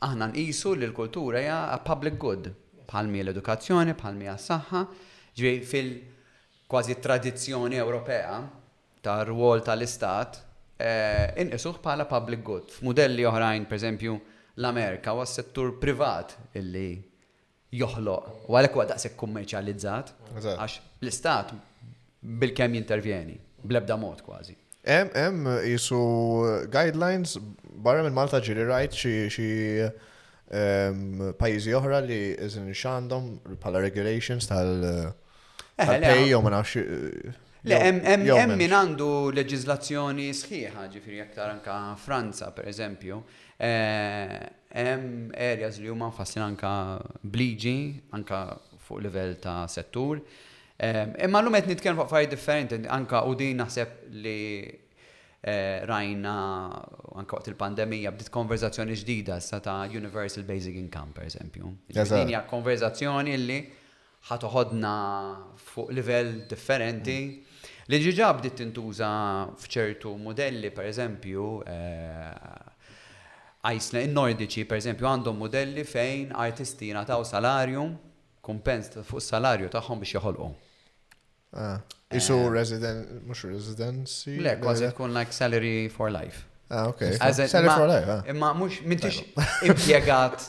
aħna 0.00 0.26
nqisu 0.32 0.72
li 0.74 0.88
l-kultura 0.90 1.38
hija 1.44 1.60
public 1.86 2.18
good. 2.18 2.50
Palmi 2.90 3.20
l-edukazzjoni, 3.22 3.94
palmi 3.94 4.26
għas-saħħa, 4.32 4.80
ġej 5.38 5.60
fil- 5.62 5.98
kważi 6.70 6.96
tradizzjoni 7.00 7.76
Ewropea 7.76 8.34
ta' 9.02 9.24
ruol 9.24 9.62
tal-istat 9.66 10.36
eh, 10.78 11.32
inqisuh 11.42 11.78
bħala 11.82 12.04
public 12.08 12.42
good. 12.46 12.68
F'modelli 12.72 13.24
oħrajn, 13.26 13.64
pereżempju, 13.68 14.14
l-Amerika 14.60 15.12
huwa 15.16 15.24
settur 15.26 15.72
privat 15.82 16.36
illi 16.60 16.92
joħloq 17.74 18.46
u 18.46 18.54
għalhekk 18.58 18.76
huwa 18.78 18.86
daqshekk 18.92 19.18
kummerċjalizzat 19.22 20.12
għax 20.30 20.78
l-istat 21.02 21.52
bil-kemm 22.42 22.76
jintervjeni, 22.78 23.34
bl-ebda 23.64 23.96
mod 23.98 24.22
kważi. 24.26 24.54
Hemm 24.86 25.10
hemm 25.16 25.48
jisu 25.66 25.98
guidelines 26.72 27.34
barra 27.84 28.04
minn 28.06 28.14
Malta 28.16 28.38
ġiri 28.46 28.68
rajt 28.70 28.96
xi 29.32 29.48
pajjiżi 31.40 31.74
oħra 31.78 32.00
li 32.06 32.20
iżin 32.46 32.70
x'għandhom 32.74 33.28
bħala 33.62 33.82
regulations 33.86 34.48
tal- 34.50 34.86
uh, 34.86 35.10
Ejjew 35.88 36.38
eh, 36.38 36.42
ma 36.42 36.48
nafx. 36.50 36.74
Le, 37.68 37.76
hemm 37.76 38.56
min 38.56 38.72
għandu 38.72 39.08
leġizlazzjoni 39.36 40.30
sħiħa, 40.32 40.86
ġifieri 40.94 41.18
aktar 41.26 41.50
anka 41.52 41.74
Franza, 42.00 42.48
per 42.56 42.68
eżempju, 42.70 43.18
hemm 43.60 45.32
eh, 45.32 45.52
areas 45.52 45.76
li 45.82 45.90
huma 45.92 46.08
nfassin 46.08 46.40
anka 46.46 46.70
bliġi, 47.20 47.76
anka 48.16 48.40
fuq 48.86 49.02
livell 49.06 49.36
ta' 49.44 49.66
settur. 49.68 50.22
Imma 50.80 51.42
l-lum 51.42 51.58
qed 51.58 51.74
nitkellem 51.74 51.98
fuq 52.00 52.08
affarijiet 52.08 52.32
differenti, 52.36 52.78
anka 52.88 53.20
u 53.28 53.34
din 53.36 53.60
naħseb 53.60 54.06
li 54.24 54.38
eh, 55.44 55.84
rajna 55.84 56.32
anka 57.20 57.36
waqt 57.42 57.50
il-pandemija 57.52 58.14
bdiet 58.16 58.32
konverzazzjoni 58.32 58.96
ġdida 59.02 59.36
sa 59.44 59.60
ta' 59.60 59.82
Universal 59.92 60.48
Basic 60.48 60.80
Income, 60.80 61.12
per 61.16 61.28
eżempju. 61.28 61.74
Din 61.92 62.34
konverzazzjoni 62.54 63.36
li 63.44 63.60
ħatoħodna 64.28 64.94
fuq 65.56 65.92
livell 65.96 66.34
differenti. 66.50 67.18
Li 67.90 67.98
ġiġa 68.04 68.28
bdiet 68.38 68.58
tintuża 68.60 69.08
fċertu 69.58 70.12
modelli, 70.18 70.70
per 70.70 70.86
eżempju, 70.90 71.46
eh, 71.66 73.64
Iceland, 73.66 74.06
il-Nordiċi, 74.08 74.64
per 74.64 74.78
eżempju, 74.78 75.06
għandhom 75.06 75.36
modelli 75.36 75.84
fejn 75.84 76.30
artisti 76.32 76.92
nataw 76.96 77.24
salarju, 77.28 77.84
kumpens 78.40 78.92
fuq 79.04 79.20
salarju 79.24 79.68
tagħhom 79.72 80.00
biex 80.00 80.14
joħolqu. 80.18 80.50
Ah, 81.52 81.80
eh. 82.10 82.16
Isu 82.16 82.36
resident, 82.48 83.26
mux 83.26 83.42
residency? 83.44 84.36
Le, 84.40 84.54
kważi 84.60 84.88
tkun 84.92 85.12
like 85.14 85.32
salary 85.32 85.88
for 85.88 86.10
life. 86.10 86.46
Ah, 86.70 86.86
ok. 86.88 87.12
Salary 87.18 87.74
for 87.74 87.86
life, 87.90 88.08
ah. 88.10 88.22
Imma 88.30 88.52
mux 88.54 88.80
mintix 88.86 89.20
impiegat 89.66 90.48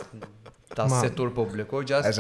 ta' 0.76 0.88
settur 1.02 1.32
pubbliku, 1.36 1.82
ġast. 1.88 2.20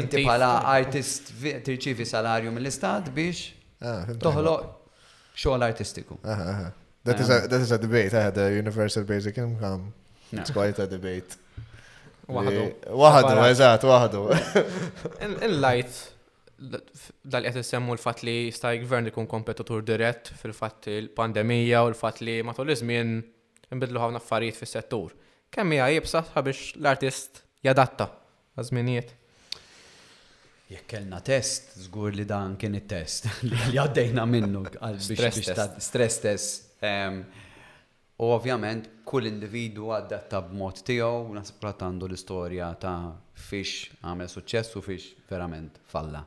Inti 0.00 0.22
bħala 0.24 0.48
artist 0.74 1.32
tirċivi 1.66 2.06
salarju 2.08 2.52
mill-istat 2.54 3.10
biex 3.16 3.42
ah, 3.82 4.06
toħloq 4.22 5.34
xogħol 5.36 5.66
artistiku. 5.68 6.18
Ah, 6.24 6.42
ah, 6.42 6.62
that 7.08 7.20
is 7.20 7.30
a 7.30 7.42
um, 7.42 7.48
that 7.50 7.66
is 7.66 7.72
a 7.72 7.78
debate. 7.82 8.14
I 8.16 8.24
had 8.28 8.38
a 8.38 8.48
universal 8.56 9.04
basic 9.04 9.38
income. 9.38 9.92
It's 10.32 10.50
quite 10.52 10.78
a 10.82 10.86
debate. 10.86 11.38
Wahadu, 12.28 12.64
Waħdu, 12.96 13.32
eżat, 13.50 13.82
wahadu. 13.88 14.22
In-light, 15.26 15.90
dal 17.26 17.44
qed 17.48 17.60
semmu 17.66 17.96
l-fatt 17.98 18.22
li 18.24 18.46
sta' 18.54 18.70
gvern 18.80 19.10
ikun 19.10 19.26
kompetitur 19.28 19.82
dirett 19.84 20.30
fil-fatt 20.40 20.86
il-pandemija 20.92 21.82
u 21.84 21.90
l 21.90 21.98
fat 21.98 22.22
li 22.22 22.38
matul 22.46 22.70
iż-żmien 22.72 23.18
inbidlu 23.74 24.00
ħafna 24.00 24.22
affarijiet 24.22 24.56
fis-settur. 24.62 25.10
Kemm 25.52 25.74
hija 25.74 25.90
jibsa 25.92 26.22
biex 26.46 26.62
l-artist 26.78 27.42
jadatta 27.62 28.08
għazminijiet. 28.58 29.12
Jekk 30.72 30.86
kellna 30.88 31.18
test, 31.20 31.74
żgur 31.84 32.14
li 32.16 32.24
dan 32.24 32.54
kien 32.60 32.74
it-test 32.78 33.26
li 33.48 33.76
għaddejna 33.78 34.24
minnu 34.26 34.64
għal 34.80 34.98
stress 35.82 36.18
test. 36.22 36.78
U 38.22 38.28
ovvjament 38.30 38.88
kull 39.08 39.26
individu 39.26 39.90
għaddatta 39.92 40.42
b'mod 40.46 40.82
tiegħu 40.86 41.28
u 41.30 41.36
nasib 41.36 41.64
għandu 41.72 42.06
l-istorja 42.10 42.70
ta' 42.80 43.12
fiex 43.50 44.00
għamel 44.02 44.30
suċċess 44.30 44.78
u 44.80 44.84
fiex 44.86 45.12
verament 45.30 45.78
falla. 45.92 46.22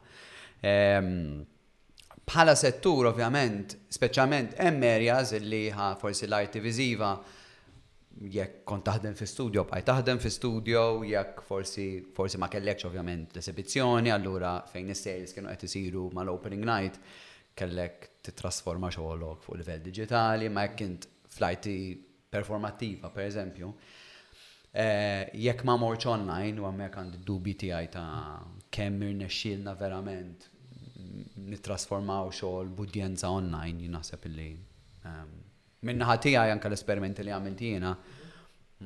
Bħala 2.25 2.55
settur 2.57 3.11
ovvjament, 3.11 3.75
speċjalment 3.93 4.55
hemm 4.63 4.87
areas 4.89 5.35
li 5.45 5.65
forsi 6.01 6.27
l-arti 6.29 6.61
viżiva 6.63 7.15
jekk 8.21 8.63
kont 8.69 8.83
taħdem 8.87 9.15
fi 9.19 9.27
studio, 9.27 9.65
bħaj 9.67 9.83
taħdem 9.89 10.19
fi 10.23 10.29
studio, 10.31 10.83
jekk 11.03 11.41
forsi, 11.43 11.87
forsi 12.15 12.39
ma 12.39 12.47
kellekx 12.51 12.87
ovvjament 12.87 13.33
l-esibizzjoni, 13.35 14.11
allura 14.13 14.53
fejn 14.71 14.93
is-sales 14.93 15.35
kienu 15.35 15.51
qed 15.51 15.65
isiru 15.67 16.05
mal-opening 16.15 16.63
night, 16.69 16.99
kellek 17.59 18.07
titrasforma 18.25 18.91
xogħolok 18.95 19.43
fuq 19.43 19.59
livell 19.59 19.83
digitali, 19.89 20.49
ma 20.49 20.63
jekk 20.69 20.87
int 20.87 21.07
flajti 21.35 21.75
performattiva, 22.35 23.11
per 23.11 23.25
eżempju. 23.27 23.71
Eh, 24.75 25.23
jekk 25.39 25.63
ma 25.67 25.75
morċ 25.79 26.07
online, 26.11 26.59
u 26.59 26.65
għamek 26.67 26.99
għandi 27.01 27.21
dubi 27.23 27.55
tiegħi 27.59 27.91
ta' 27.93 28.41
kemm 28.75 29.07
irnexxielna 29.09 29.75
verament 29.79 30.49
nittrasformaw 31.43 32.31
xogħol 32.31 32.71
budjenza 32.79 33.31
online, 33.31 33.83
jinaħseb 33.89 34.29
illi 34.31 34.49
Minna 35.85 36.05
ħatija 36.09 36.47
janka 36.49 36.67
l-esperimenti 36.71 37.23
li 37.23 37.33
għamilt 37.35 37.61
jiena 37.61 37.91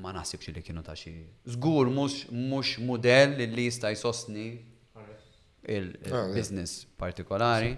ma 0.04 0.12
nasibx 0.14 0.52
li 0.54 0.62
kienu 0.64 0.82
ta' 0.86 0.96
xi. 1.00 1.14
Żgur 1.56 1.88
mhux 1.96 2.76
mudell 2.86 3.38
li 3.40 3.66
jista' 3.70 3.92
jsostni 3.96 4.50
il-business 5.76 6.82
ah, 6.82 6.92
partikolari. 7.00 7.72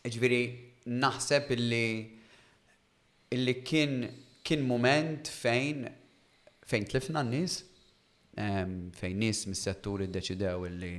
Ġviri, 0.00 0.42
naħseb 1.04 1.52
illi 1.56 1.86
illi 3.36 3.54
kien 3.60 3.98
kien 4.42 4.64
moment 4.66 5.28
fejn 5.30 5.84
fejn 6.66 6.86
tlifna 6.90 7.20
n-nis, 7.26 7.58
fejn 8.96 9.20
nis 9.22 9.44
mis-settur 9.52 10.06
id-deċidew 10.06 10.64
illi 10.70 10.92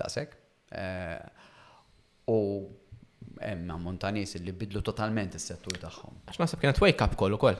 daqsek. 0.00 0.34
Eh, 0.72 1.18
u 2.32 2.38
emma 3.40 3.74
ammont 3.74 4.04
nies 4.12 4.34
li 4.38 4.52
bidlu 4.52 4.82
totalment 4.86 5.34
is-settur 5.38 5.78
tagħhom. 5.82 6.18
Għax 6.28 6.40
naħseb 6.42 6.62
kienet 6.62 6.80
wake 6.82 7.04
up 7.04 7.16
call 7.20 7.36
ukoll. 7.36 7.58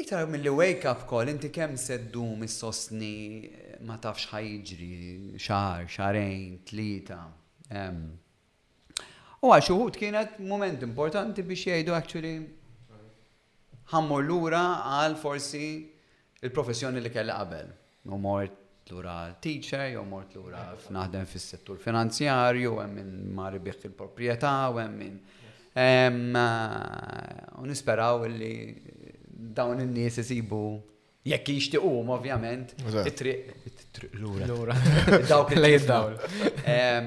Iktar 0.00 0.28
mill-li 0.32 0.52
wake 0.56 0.88
up 0.90 1.04
call, 1.08 1.28
inti 1.32 1.50
kemm 1.54 1.76
seddu 1.76 2.24
mis 2.40 2.56
sosni 2.62 3.50
ma 3.86 3.98
tafx 4.02 4.30
ħajġri, 4.32 5.38
xar, 5.38 5.86
xarejn, 5.94 6.56
tlita. 6.70 7.20
U 9.42 9.52
għal 9.56 9.74
uħut 9.74 10.00
kienet 10.00 10.40
moment 10.50 10.84
importanti 10.86 11.44
biex 11.46 11.68
jgħidu 11.68 11.96
actually 11.96 12.34
ħammur 13.92 14.24
lura 14.28 14.64
għal 14.98 15.18
forsi 15.20 15.64
il-professjoni 16.44 17.02
li 17.04 17.12
kella 17.12 17.38
qabel. 17.42 17.72
U 18.10 18.16
mort 18.16 18.56
mort 18.90 18.90
lura 18.90 19.34
teacher, 19.40 19.86
jew 19.92 20.04
mort 20.04 20.34
lura 20.34 20.62
f'naħdem 20.86 21.26
fis-settur 21.26 21.78
finanzjarju, 21.82 22.72
hemm 22.82 22.98
minn 22.98 23.32
ma 23.36 23.48
ribiħ 23.54 23.84
il-proprjetà, 23.90 24.52
u 24.74 24.80
hemm 24.80 24.98
minn. 24.98 25.20
Eh, 25.70 27.58
u 27.62 27.66
nisperaw 27.70 28.26
li 28.28 28.54
dawn 29.54 29.82
in-nies 29.84 30.18
isibu 30.24 30.62
jekk 31.30 31.52
jixtiqhom 31.58 32.10
ovvjament 32.16 32.74
it-triq 33.06 34.12
lura. 34.18 34.48
Lura. 34.50 34.76
Dawk 35.30 35.54
il 35.54 35.86
dawl. 35.86 36.16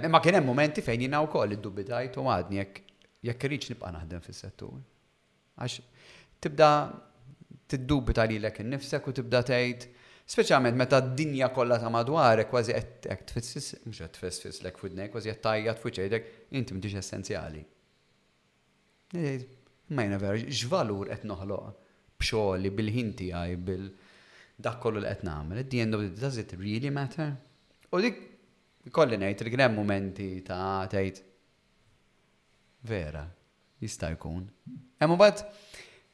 Imma 0.05 0.21
kien 0.23 0.37
hemm 0.39 0.47
momenti 0.47 0.83
fejn 0.85 1.07
jiena 1.07 1.21
wkoll 1.27 1.55
iddubitajt 1.57 2.17
u 2.21 2.27
għadni 2.31 2.61
jekk 2.61 2.81
jekk 3.23 3.45
irridx 3.47 3.69
nibqa' 3.73 3.91
naħdem 3.97 4.19
fis-settur. 4.23 4.73
Għax 5.63 5.79
tibda 6.43 6.69
tiddubita 7.71 8.25
lilek 8.27 8.57
innifsek 8.65 9.05
u 9.07 9.13
tibda 9.15 9.39
tgħid 9.47 9.85
Speċjalment 10.23 10.77
meta 10.79 11.01
d-dinja 11.03 11.49
kollha 11.51 11.75
ta' 11.83 11.89
madwarek 11.91 12.47
kważi 12.47 12.73
qed 13.03 13.23
tfissis, 13.27 13.73
mhux 13.83 13.99
qed 14.39 14.59
lek 14.63 14.77
f'udnej, 14.79 15.09
kważi 15.11 15.31
qed 15.33 15.39
tajjat 15.43 15.79
fuq 15.81 15.97
ċejdek, 15.99 16.27
inti 16.55 16.75
m'tix 16.77 16.95
essenzjali. 17.01 17.63
Ma 19.93 20.05
vera, 20.15 20.37
x'valur 20.47 21.11
qed 21.11 21.25
noħloq 21.27 21.91
b'xogħli 22.23 22.71
bil-ħin 22.77 23.09
tiegħi 23.19 23.57
bil 23.67 23.83
dak 24.63 24.79
kollu 24.85 25.03
li 25.03 25.11
qed 25.11 25.25
nagħmel. 25.27 25.59
At 25.65 25.69
the 25.73 25.81
end 25.83 25.97
of 25.99 26.05
the 26.05 26.13
does 26.23 26.37
it 26.39 26.53
really 26.55 26.89
matter? 26.99 27.27
U 27.91 27.99
dik 28.01 28.21
kolli 28.95 29.19
ngħid 29.19 29.43
il 29.51 29.59
hemm 29.65 29.75
mumenti 29.81 30.27
ta' 30.47 30.85
tgħid 30.93 31.19
vera, 32.93 33.25
jista' 33.83 34.13
jkun. 34.15 34.47
Hemm 35.03 35.17
mbagħad 35.19 35.43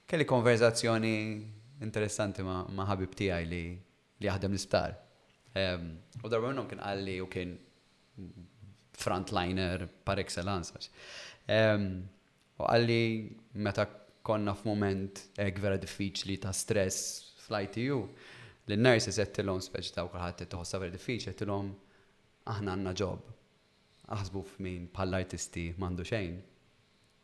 kelli 0.10 0.26
konverzazzjoni 0.34 1.14
interessanti 1.86 2.42
ma' 2.44 2.90
ħabib 2.90 3.14
tiegħi 3.22 3.46
li 3.54 3.62
li 4.22 4.28
jaħdem 4.28 4.54
l-isptar. 4.54 4.96
U 6.24 6.30
darba 6.32 6.52
minnom 6.52 6.68
kien 6.70 6.84
għalli 6.84 7.18
u 7.24 7.28
kien 7.32 7.56
frontliner 9.00 9.86
par 10.06 10.20
excellence. 10.22 10.76
U 11.50 12.66
għalli 12.68 13.02
meta 13.66 13.88
konna 14.28 14.54
f-moment 14.58 15.24
ek 15.42 15.62
vera 15.64 15.80
diffiċli 15.80 16.38
ta' 16.44 16.52
stress 16.54 17.34
fl-ITU, 17.46 18.00
l-nurses 18.70 19.18
jettilom 19.18 19.64
speċ 19.66 19.96
ta' 19.96 20.06
u 20.06 20.12
kħalħat 20.14 20.46
t 20.46 20.78
vera 20.84 20.94
diffiċli, 20.98 21.32
jettilom 21.34 21.72
aħna 22.54 22.76
għanna 22.76 22.94
ġob. 23.00 23.36
Aħsbu 24.14 24.46
f-min 24.56 24.88
pal-artisti 24.94 25.70
mandu 25.78 26.06
xejn. 26.06 26.38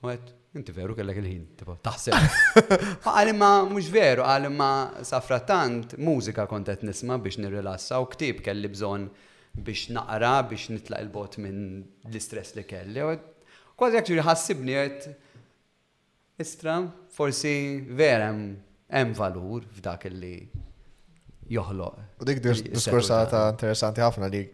U 0.06 0.12
għed, 0.12 0.34
inti 0.60 0.74
veru 0.76 0.96
kellek 0.96 1.18
il-ħin, 1.20 1.46
tipo, 1.60 1.76
taħseb. 1.86 2.16
Għalimma, 3.16 3.50
mux 3.70 3.90
veru, 3.92 4.24
għalimma 4.24 4.70
safratant, 5.08 5.96
mużika 6.02 6.46
kontet 6.52 6.84
nisma 6.86 7.18
biex 7.22 7.40
nirrilassa 7.42 8.00
u 8.04 8.08
ktib 8.14 8.44
kelli 8.46 8.70
bżon 8.72 9.10
biex 9.66 9.90
naqra, 9.96 10.36
biex 10.52 10.70
nitlaq 10.76 11.08
il-bot 11.08 11.40
minn 11.44 11.70
l-istress 12.12 12.56
li 12.60 12.64
kelli. 12.68 13.04
Kważi 13.76 14.00
għakġuri 14.00 14.24
ħassibni 14.30 14.78
għed, 14.80 15.10
istra, 16.44 16.78
forsi 17.16 17.56
verem, 18.00 18.42
hemm 18.96 19.16
valur 19.18 19.66
f'dak 19.80 20.08
li 20.12 20.36
joħloq. 21.52 22.06
U 22.24 22.28
dik 22.30 22.40
diskursata 22.46 23.48
interessanti 23.52 24.04
ħafna 24.04 24.30
li 24.32 24.46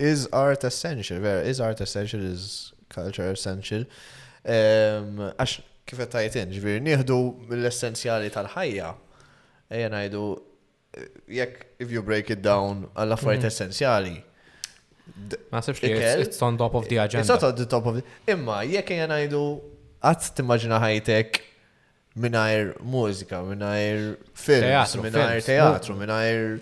is 0.00 0.24
art 0.32 0.64
essential, 0.64 1.20
vera, 1.20 1.44
is 1.50 1.60
art 1.60 1.82
essential, 1.84 2.24
is 2.32 2.72
culture 2.92 3.28
essential. 3.36 3.84
Ehm, 4.48 5.18
għax 5.36 5.60
kif 5.88 5.98
qed 6.00 6.12
tajtin, 6.14 6.52
ġifieri 6.54 6.80
nieħdu 6.84 7.16
l-essenzjali 7.56 8.30
tal-ħajja. 8.32 8.92
Ejja 9.70 9.90
ngħidu 9.92 10.22
eh, 10.96 11.06
jekk 11.40 11.82
if 11.84 11.92
you 11.92 12.04
break 12.06 12.30
it 12.32 12.40
down 12.44 12.86
għall 12.94 13.16
affarijiet 13.16 13.44
mhm. 13.44 13.52
essenzjali. 13.52 14.14
Ma 15.50 15.58
li 15.66 15.92
it's 16.22 16.40
on 16.40 16.56
top 16.56 16.74
of 16.78 16.86
the 16.88 16.96
agenda. 17.02 17.20
It's 17.34 17.42
on 17.44 17.54
the 17.56 17.66
top 17.66 17.86
of 17.90 17.98
the... 17.98 18.04
Imma 18.32 18.62
jekk 18.64 18.96
ejja 18.96 19.10
ngħidu 19.10 19.44
qatt 20.00 20.30
timmaġina 20.38 20.78
ħajtek 20.80 21.42
minnajr 22.20 22.72
mużika, 22.90 23.42
minnajr 23.46 24.14
films, 24.36 24.96
minnajr 25.02 25.44
teatru, 25.46 25.94
minnajr 25.98 26.58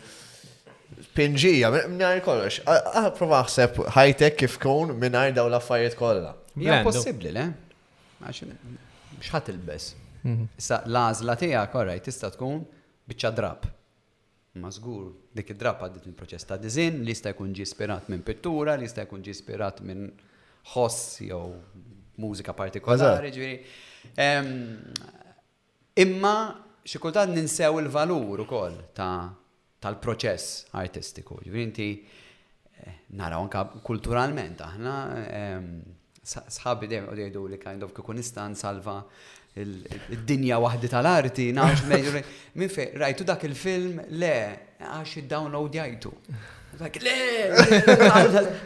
pinġija, 1.15 1.71
minnajr 1.93 2.25
kollox. 2.27 2.59
Prova 3.21 3.45
ħajtek 3.47 4.37
kif 4.43 4.59
kun 4.63 4.97
minnajr 4.99 5.37
daw 5.39 5.47
l-affarijiet 5.53 5.97
kollha. 6.01 6.35
Ja, 6.59 6.83
possibli, 6.83 7.31
le? 7.37 7.47
Għax 8.27 9.25
ħat 9.33 9.51
il-bess. 9.53 9.95
Mhm. 10.27 10.47
Issa 10.59 10.83
l 10.87 10.99
għażla 11.09 11.35
tija 11.39 11.63
korraj 11.73 12.01
tista 12.05 12.31
tkun 12.35 12.63
bieċa 13.09 13.31
drab. 13.35 13.67
Ma 14.59 14.71
żgur 14.75 15.13
dik 15.39 15.53
id-drab 15.55 15.85
għaddit 15.87 16.09
il-proċess 16.11 16.49
ta' 16.49 16.57
dizin, 16.59 17.03
li 17.07 17.13
jista' 17.15 17.31
jkun 17.31 17.53
ġi 17.55 17.63
ispirat 17.63 18.09
minn 18.11 18.25
pittura, 18.27 18.75
li 18.81 18.89
jista' 18.89 19.05
jkun 19.07 19.23
ġi 19.23 19.31
ispirat 19.37 19.83
minn 19.87 20.09
ħoss 20.73 21.21
jew 21.23 21.45
mużika 22.19 22.55
partikolari, 22.59 23.31
ġviri. 23.31 24.89
Imma 26.03 26.35
xikultant 26.85 27.35
ninsew 27.39 27.79
il-valur 27.85 28.43
ukoll 28.45 28.81
ta' 28.99 29.29
tal-proċess 29.83 30.65
artistiku. 30.75 31.39
Ġviri 31.47 31.63
inti 31.69 31.91
eh, 32.03 33.05
naraw 33.15 33.45
anka 33.47 33.63
kulturalment 33.87 34.65
aħna 34.67 34.97
sħabi 36.29 36.89
dejjem 36.89 37.09
u 37.13 37.17
dejdu 37.23 37.45
li 37.55 37.59
kind 37.63 37.83
of 37.87 37.95
kikun 37.97 38.19
nista' 38.21 38.47
nsalva 38.53 39.01
id-dinja 39.59 40.59
wahdi 40.63 40.87
tal-arti, 40.93 41.49
nafx 41.57 41.83
mejdu. 41.91 42.15
Minn 42.61 42.71
fej, 42.71 42.93
rajtu 43.01 43.25
dak 43.27 43.43
il-film 43.49 44.03
le, 44.21 44.35
għax 44.79 45.17
id-download 45.25 45.79
jajtu. 45.81 46.13
Le, 47.03 47.17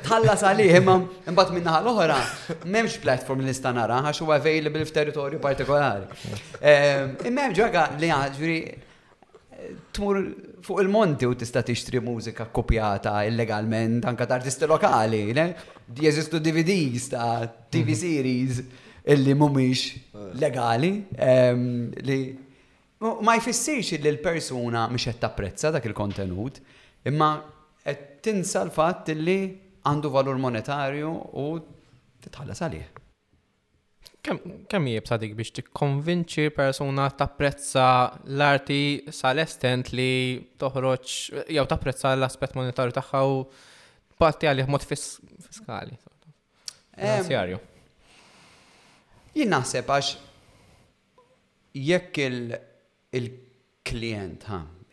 tħalla 0.05 0.35
sali, 0.37 0.67
imma 0.77 0.99
imbat 1.31 1.53
minna 1.55 1.79
l-oħra, 1.81 2.19
memx 2.69 2.99
platform 3.01 3.41
li 3.41 3.49
nista' 3.49 3.73
nara, 3.73 4.03
għax 4.05 4.25
huwa 4.27 4.41
bil 4.45 4.69
f'territorju 4.83 5.41
partikolari. 5.41 6.39
Imma 7.31 7.49
ġaga 7.57 7.87
li 8.03 8.13
ġuri 8.37 8.61
tmur 9.95 10.21
fuq 10.63 10.81
il-monti 10.85 11.27
u 11.27 11.33
tista' 11.39 11.63
tixtri 11.67 12.01
mużika 12.03 12.49
kopjata 12.55 13.21
illegalment 13.31 14.05
anka 14.11 14.27
ta' 14.27 14.41
artisti 14.41 14.67
lokali, 14.71 15.25
jeżistu 16.01 16.41
DVDs 16.41 17.09
ta' 17.09 17.49
TV 17.71 17.79
mhm. 17.91 17.97
series 17.97 18.63
illi 19.07 19.35
mumiex 19.35 19.79
eh. 19.89 20.35
legali 20.41 21.05
ehm, 21.17 21.91
li 22.03 22.19
ma 23.27 23.35
jfissirx 23.41 23.91
li 24.05 24.13
l-persuna 24.15 24.85
mhix 24.93 25.09
qed 25.11 25.19
tapprezza 25.25 25.73
dak 25.75 25.87
il-kontenut 25.91 26.61
imma 27.11 27.33
qed 27.83 28.03
tinsa 28.23 28.63
l-fatt 28.69 29.11
li 29.19 29.35
għandu 29.83 30.13
valur 30.15 30.39
monetarju 30.39 31.09
u 31.43 31.47
titħallas 32.23 32.61
għalih. 32.63 32.91
Kemm 34.23 34.85
jieb 34.87 35.09
sadik 35.11 35.33
biex 35.35 35.51
tikkonvinċi 35.57 36.53
persuna 36.55 37.09
tapprezza 37.19 37.87
l-arti 38.31 39.11
sal-estent 39.11 39.91
li 39.99 40.39
toħroġ 40.63 41.11
jew 41.57 41.65
tapprezza 41.67 42.13
l-aspett 42.15 42.55
monetarju 42.55 42.95
tagħha 43.01 43.25
u 43.33 43.41
parti 44.23 44.47
għalih 44.47 44.71
mod 44.71 44.87
skali. 45.53 45.93
Finanzjarju. 46.97 47.59
Jien 49.37 49.49
naħseb 49.53 49.89
għax 49.93 50.15
jekk 51.81 52.21
il-klient, 53.17 54.45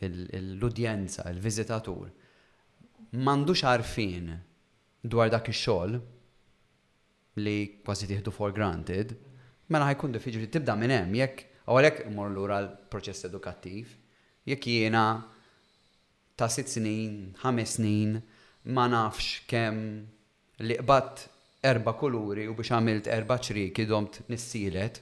l-udjenza, 0.05 1.25
il-vizitatur, 1.33 2.05
mandux 3.19 3.61
għarfin 3.67 4.25
dwar 5.03 5.29
dak 5.33 5.47
ix-xogħol 5.51 5.91
li 7.43 7.57
kważi 7.83 8.05
tieħdu 8.13 8.31
for 8.35 8.51
granted, 8.55 9.09
mela 9.71 9.85
ħajkun 9.91 10.11
diffiċli 10.15 10.47
tibda 10.53 10.73
minn 10.79 10.93
hemm 10.95 11.11
jekk 11.19 11.37
għalhekk 11.67 11.97
imur 12.07 12.29
lura 12.31 12.57
l-proċess 12.63 13.21
edukattiv, 13.27 13.85
jekk 14.47 14.63
jiena 14.71 15.03
ta' 16.39 16.47
sitt 16.49 16.69
snin, 16.77 17.15
ħames 17.43 17.71
snin, 17.75 18.11
ma 18.71 18.83
nafx 18.87 19.27
kemm 19.51 19.79
li 20.67 20.75
qbatt 20.79 21.21
erba 21.71 21.93
kuluri 21.99 22.47
u 22.51 22.55
biex 22.55 22.71
għamilt 22.75 23.07
erba 23.11 23.37
ċriki 23.43 23.85
domt 23.89 24.21
nissilet, 24.31 24.99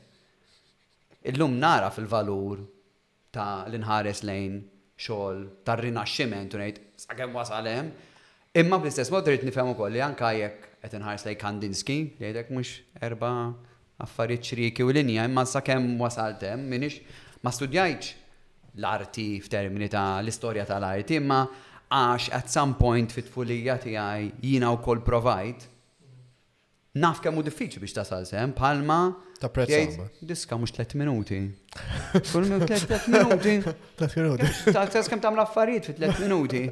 illum 1.32 1.55
nara 1.62 1.89
fil-valur 1.93 2.62
ta' 3.36 3.64
l-inħares 3.68 4.22
lejn 4.28 4.60
xol, 5.08 5.41
ta' 5.66 5.76
rinaxximent 5.80 6.53
u 6.58 6.62
ngħid 6.62 6.82
sakemm 7.08 7.36
wasalem, 7.38 7.89
imma 8.58 8.78
bl-istess 8.82 9.12
mod 9.14 9.26
trid 9.28 9.45
nifhem 9.45 9.70
ukoll 9.74 9.93
li 9.93 10.01
anke 10.01 10.30
jekk 10.39 10.70
qed 10.84 10.97
inħares 10.99 11.26
lejn 11.28 11.39
Kandinski, 11.41 11.97
li 12.18 12.26
jgħidek 12.28 12.53
mhux 12.53 12.76
erba' 13.10 13.34
affarijiet 14.05 14.51
ċriki 14.51 14.86
u 14.86 14.93
linja, 14.93 15.26
imma 15.30 15.45
sakemm 15.49 15.93
wasaltem 16.01 16.66
minix 16.70 17.01
ma 17.45 17.53
studjajċ 17.53 18.12
l-arti 18.78 19.28
f'termini 19.41 19.89
ta' 19.89 20.08
l-istorja 20.22 20.66
tal-arti, 20.70 21.18
imma 21.22 21.41
għax 21.91 22.29
at 22.35 22.51
some 22.51 22.75
point 22.79 23.13
fit-tfulija 23.15 23.77
tiegħi 23.79 24.31
jina 24.43 24.71
wkoll 24.75 25.01
provajt 25.07 25.67
naf 26.99 27.21
kemmu 27.23 27.43
diffiċi 27.47 27.79
biex 27.79 27.93
tasal 27.99 28.25
sem, 28.27 28.51
palma. 28.57 29.13
Ta' 29.38 29.51
prezz. 29.53 29.97
Diska 30.27 30.57
mux 30.57 30.73
3 30.73 30.97
minuti. 30.97 31.38
Kull 32.31 32.47
3 32.47 32.51
minuti. 32.51 33.59
3 34.01 34.21
minuti. 34.23 34.47
Ta' 34.73 34.88
tess 34.89 35.07
kem 35.11 35.21
tam 35.21 35.38
laffariet 35.38 35.91
fi 35.91 35.93
3 35.99 36.23
minuti. 36.25 36.63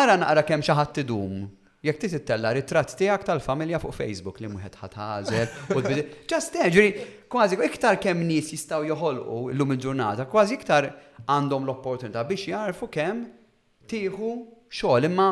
Ara 0.00 0.16
naqra 0.16 0.46
kem 0.48 0.64
xaħat 0.64 1.02
t-dum 1.02 1.42
jek 1.82 1.98
ti 1.98 2.08
tittella 2.12 2.52
ritratt 2.54 2.94
tiegħek 2.98 3.24
tal-familja 3.26 3.80
fuq 3.82 3.94
Facebook 3.96 4.38
li 4.44 4.50
mwieħed 4.52 4.78
ħażel 4.78 5.74
u 5.74 5.82
ġast 6.30 6.58
ġuri 6.76 6.90
kważi 7.32 7.58
iktar 7.66 7.98
kemm 8.02 8.22
nies 8.28 8.52
jistgħu 8.54 8.86
joħolqu 8.92 9.56
llum 9.58 9.74
il-ġurnata, 9.76 10.28
kważi 10.30 10.58
iktar 10.60 10.88
għandhom 11.26 11.66
l-opportunità 11.66 12.22
biex 12.28 12.52
jarfu 12.52 12.88
kemm 12.98 13.24
tieħu 13.90 14.30
xogħol 14.70 15.08
imma 15.10 15.28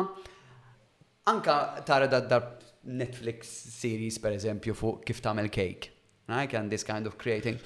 anka 1.31 1.59
tara 1.87 2.11
dar 2.11 2.49
Netflix 2.83 3.47
series 3.77 4.17
per 4.19 4.33
eżempju 4.35 4.73
fuq 4.75 5.03
kif 5.05 5.19
tagħmel 5.21 5.51
cake. 5.53 5.91
Right? 6.27 6.53
And 6.57 6.71
this 6.71 6.81
kind 6.87 7.05
of 7.05 7.15
creating. 7.19 7.59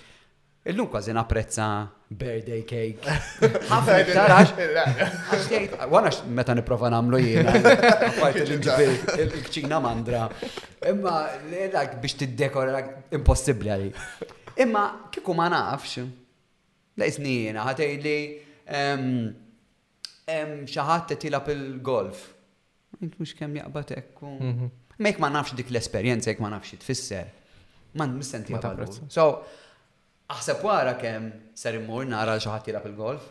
Illum 0.68 0.88
kważi 0.90 1.12
napprezza 1.14 1.66
birthday 2.12 2.64
cake. 2.66 3.06
Ħafna 3.70 4.00
iktar 4.02 5.84
Għana 5.86 6.12
meta 6.40 6.54
niprofa 6.58 6.90
namlu 6.90 7.20
jiena. 7.22 7.52
Il-kċina 8.34 9.78
mandra. 9.84 10.24
Imma 10.90 11.20
l-għak 11.38 12.00
biex 12.02 12.18
t-dekora 12.24 12.82
impossibli 13.14 13.70
għali. 13.76 13.92
Imma 14.66 14.82
kiku 15.14 15.36
ma 15.38 15.46
nafx. 15.54 16.00
Lejsni 16.98 17.36
jiena 17.44 17.68
ħatej 17.70 17.94
li 18.06 18.18
xaħat 20.72 21.06
t-tilab 21.14 21.52
il-golf. 21.54 22.24
Int 23.06 23.20
mux 23.22 23.36
kem 23.38 23.54
ekku. 23.62 24.34
Mek 24.98 25.22
ma 25.22 25.30
nafx 25.30 25.54
dik 25.62 25.70
l-esperienza, 25.70 26.32
jek 26.34 26.42
ma 26.42 26.50
nafx 26.58 26.74
t-fisser. 26.82 27.30
Man 28.02 28.18
mistenti 28.18 28.58
So, 29.10 29.30
Aħseb 30.34 30.64
wara 30.66 30.96
kemm 30.98 31.54
ser 31.54 31.76
immur 31.78 32.06
nara 32.10 32.40
xi 32.42 32.50
ħadd 32.50 32.72
jilab 32.72 32.86
il-golf. 32.90 33.26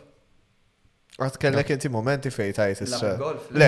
Għat 1.15 1.35
kellek 1.39 1.69
inti 1.75 1.89
momenti 1.91 2.31
fej 2.31 2.53
tajt 2.57 2.81
issa. 2.85 3.09
Le. 3.51 3.67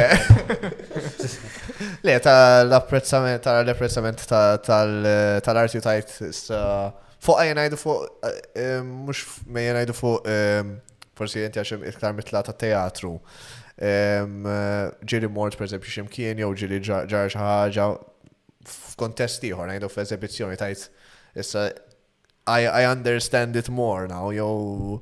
Le, 2.04 2.14
l 2.14 2.78
apprezzament 2.80 3.44
tal-apprezzament 3.46 4.24
tal-arti 4.64 5.82
tajt 5.84 6.14
issa. 6.30 6.60
Fuq 7.24 7.40
għajnajdu 7.42 7.80
fuq, 7.82 8.26
eh, 8.30 8.38
eh, 8.62 8.78
mux 8.86 9.24
għajdu 9.64 9.96
fuq, 9.96 10.30
eh, 10.32 11.10
forsi 11.18 11.42
jenti 11.44 11.60
għaxem 11.60 11.84
iktar 11.92 12.16
mitla 12.16 12.44
ta' 12.48 12.54
teatru. 12.56 13.14
Ġiri 13.78 15.28
mort, 15.30 15.56
per 15.58 15.68
eżempju, 15.68 15.92
ximkien, 15.98 16.40
jew 16.42 16.48
ġiri 16.64 16.80
ġarġ 16.88 17.36
ħagġa 17.42 17.88
f'kontest 18.72 19.44
ieħor, 19.48 19.68
ngħidu 19.76 19.90
f'eżibizzjoni 19.94 20.58
tajt 20.62 20.88
issa 21.38 21.66
I, 22.50 22.64
I 22.66 22.86
understand 22.90 23.56
it 23.58 23.68
more 23.68 24.08
now, 24.08 24.32
yo. 24.32 25.02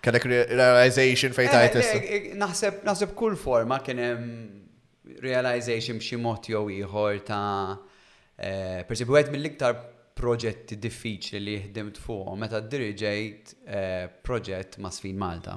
kellek 0.00 0.24
realization 0.24 1.32
fejn 1.34 1.48
eh, 1.48 1.52
tajt 1.52 1.78
eh, 1.80 2.26
Naħseb 2.38 2.84
naħseb 2.86 3.16
kull 3.18 3.34
forma 3.40 3.80
kien 3.82 3.98
hemm 3.98 5.16
realization 5.24 5.98
b'xi 5.98 6.14
mod 6.22 6.46
jew 6.52 6.60
ieħor 6.76 7.18
ta' 7.26 7.78
eh, 8.38 8.84
persib 8.86 9.10
wieħed 9.16 9.32
mill-iktar 9.34 9.74
proġetti 10.18 10.78
diffiċli 10.78 11.40
li 11.48 11.56
ħdimt 11.64 11.98
fuq 11.98 12.36
meta 12.38 12.60
ddirigejt 12.62 13.56
proġett 14.26 14.78
ma' 14.82 14.92
Sfin 14.94 15.18
Malta. 15.18 15.56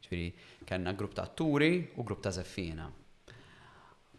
Ġifieri 0.00 0.28
kellna 0.66 0.92
grupp 0.98 1.16
ta' 1.16 1.26
Turi 1.32 1.72
u 1.94 2.04
grupp 2.04 2.22
ta' 2.26 2.34
żeffina. 2.36 2.90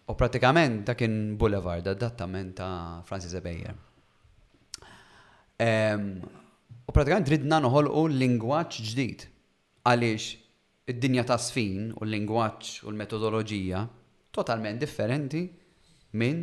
U 0.09 0.15
pratikament 0.17 0.87
da 0.89 0.97
kien 0.97 1.35
Boulevard, 1.37 1.87
adattament 1.93 2.57
ta' 2.59 2.73
Francis 3.05 3.37
Ebejer 3.37 3.77
U 5.61 6.95
pratikament 6.95 7.29
ridna 7.29 7.59
noħolqu 7.61 8.07
lingwaċ 8.17 8.79
ġdid 8.87 9.25
għaliex 9.87 10.29
id-dinja 10.91 11.25
ta' 11.29 11.37
sfin 11.39 11.91
u 11.93 12.01
l-lingwaċ 12.05 12.87
u 12.87 12.89
l-metodoloġija 12.89 13.83
totalment 14.35 14.81
differenti 14.81 15.43
minn 16.19 16.41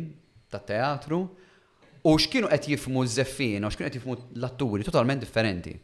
ta' 0.51 0.61
teatru 0.71 1.19
u 2.09 2.13
x'kienu 2.15 2.49
qed 2.53 2.71
jifmu 2.75 3.03
ż-żeffien 3.09 3.65
u 3.67 3.71
x'kienu 3.73 3.89
qed 3.91 3.99
jifmu 3.99 4.15
l-atturi 4.39 4.87
totalment 4.87 5.21
differenti. 5.25 5.75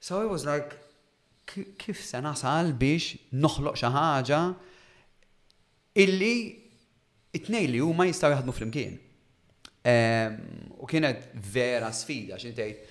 So 0.00 0.20
it 0.24 0.28
was 0.30 0.44
like, 0.48 0.76
kif 1.80 2.04
se 2.04 2.20
nasal 2.24 2.74
biex 2.78 3.14
noħloq 3.32 3.80
xi 3.80 3.90
ħaġa 3.96 4.40
illi 6.04 6.34
it-tnejn 7.38 7.70
li 7.74 7.80
huma 7.82 8.04
jistgħu 8.10 8.36
jaħdmu 8.36 8.58
flimkien. 8.60 9.00
U 9.82 10.84
kienet 10.88 11.28
vera 11.52 11.88
sfida, 11.96 12.36
xintejt, 12.38 12.82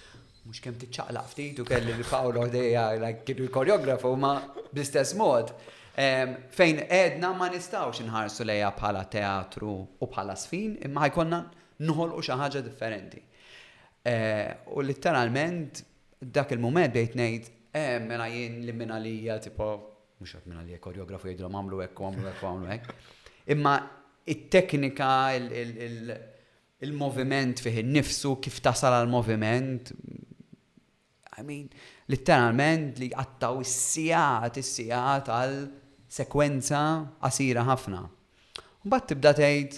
mux 0.49 0.57
kem 0.63 0.77
tiċċaqlaq 0.81 1.27
ftit 1.29 1.59
u 1.61 1.65
kelli 1.67 1.93
l-Paolo 1.93 2.47
Deja, 2.49 2.87
kienu 3.27 3.45
l-koreografu, 3.45 4.15
ma 4.17 4.39
bl-istess 4.73 5.13
mod. 5.19 5.53
Fejn 5.99 6.81
edna 6.87 7.31
ma 7.37 7.49
nistawx 7.53 7.99
nħarsu 8.07 8.45
leja 8.47 8.71
bħala 8.77 9.03
teatru 9.11 9.73
u 9.85 10.07
bħala 10.07 10.35
sfin, 10.39 10.77
imma 10.85 11.03
ħajkonna 11.05 11.39
nħol 11.85 12.07
eh, 12.07 12.15
u 12.15 12.23
xaħġa 12.25 12.61
differenti. 12.65 13.21
U 14.73 14.81
literalment 14.85 15.83
dak 16.23 16.55
il-moment 16.55 16.93
bejt 16.95 17.17
nejt, 17.19 17.49
mena 18.07 18.25
jien 18.33 18.61
li 18.65 18.73
minna 18.73 18.97
li 19.01 19.13
tipo, 19.43 19.67
mux 20.21 20.35
minna 20.47 20.63
lija 20.65 20.79
koreografu 20.81 21.27
jgħidlu 21.29 21.49
għamlu 21.51 21.83
ekku, 21.89 22.07
għamlu 22.09 22.27
ekku, 22.33 22.47
għamlu 22.49 22.73
ekku. 22.79 22.95
Imma 23.57 23.75
it-teknika, 24.25 25.11
il- 25.35 26.17
il-moviment 26.81 27.59
fih 27.59 27.81
nifsu 27.83 28.35
kif 28.43 28.59
tasal 28.63 28.93
għal-moviment. 28.99 29.89
I 31.39 31.43
mean, 31.47 31.67
literalment 32.11 32.99
li 32.99 33.09
għattaw 33.15 33.61
is-sijat, 33.65 34.57
is-sijat 34.61 35.27
għal 35.31 35.55
sekwenza 36.11 36.81
qasira 37.21 37.65
ħafna. 37.69 38.01
Mbagħad 38.87 39.09
tibda 39.11 39.33
tgħid 39.37 39.77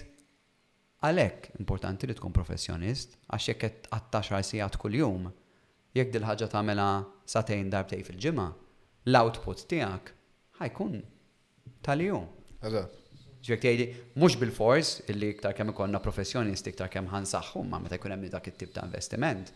għalhekk 1.02 1.56
importanti 1.62 2.08
li 2.10 2.18
tkun 2.18 2.34
professjonist 2.36 3.18
għax 3.28 3.50
jekk 3.52 3.64
qed 3.66 3.90
għattaxar 3.98 4.46
sigħat 4.46 4.78
kuljum, 4.82 5.28
jekk 5.98 6.14
dil 6.16 6.30
ħaġa 6.30 6.52
tagħmilha 6.54 6.90
satejn 7.34 7.70
darbtej 7.74 8.06
fil-ġimgħa, 8.10 8.48
l-output 9.10 9.66
tiegħek 9.74 10.16
ħajkun 10.62 10.98
tal-jum. 11.86 12.28
Eżatt 12.62 12.98
ġek 13.50 13.62
tgħidi 13.64 13.86
mhux 14.22 14.36
bil-fors 14.38 14.92
illi 15.10 15.32
iktar 15.36 15.56
kemm 15.58 15.74
ikollna 15.74 16.00
professjonisti 16.04 16.74
iktar 16.76 16.92
kemm 16.94 17.08
ħansaħħu 17.12 17.64
ma 17.66 17.80
meta 17.82 17.98
jkun 17.98 18.14
hemm 18.14 18.30
dak 18.36 18.50
it-tip 18.52 18.74
ta' 18.76 18.84
investiment 18.86 19.50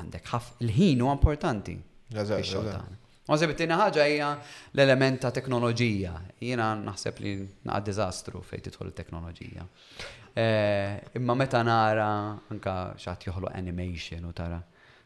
għandek 0.00 0.30
ħaf 0.32 0.48
il-ħin 0.64 1.02
huwa 1.04 1.14
importanti. 1.18 1.74
Għazib 3.22 3.52
it 3.54 3.66
ħaġa 3.70 4.04
hija 4.10 4.28
l-element 4.74 5.20
ta' 5.22 5.30
teknoloġija. 5.36 6.12
Jiena 6.42 6.70
naħseb 6.80 7.20
li 7.22 7.34
naqa' 7.68 7.82
diżastru 7.86 8.40
fejn 8.42 8.64
tidħol 8.70 8.92
teknoloġija. 8.96 9.66
Eh, 10.32 11.18
imma 11.20 11.36
meta 11.36 11.60
nara 11.62 12.08
anka 12.50 12.78
xaħat 12.96 13.28
joħloq 13.28 13.52
animation 13.60 14.24
u 14.24 14.32
tara 14.32 14.58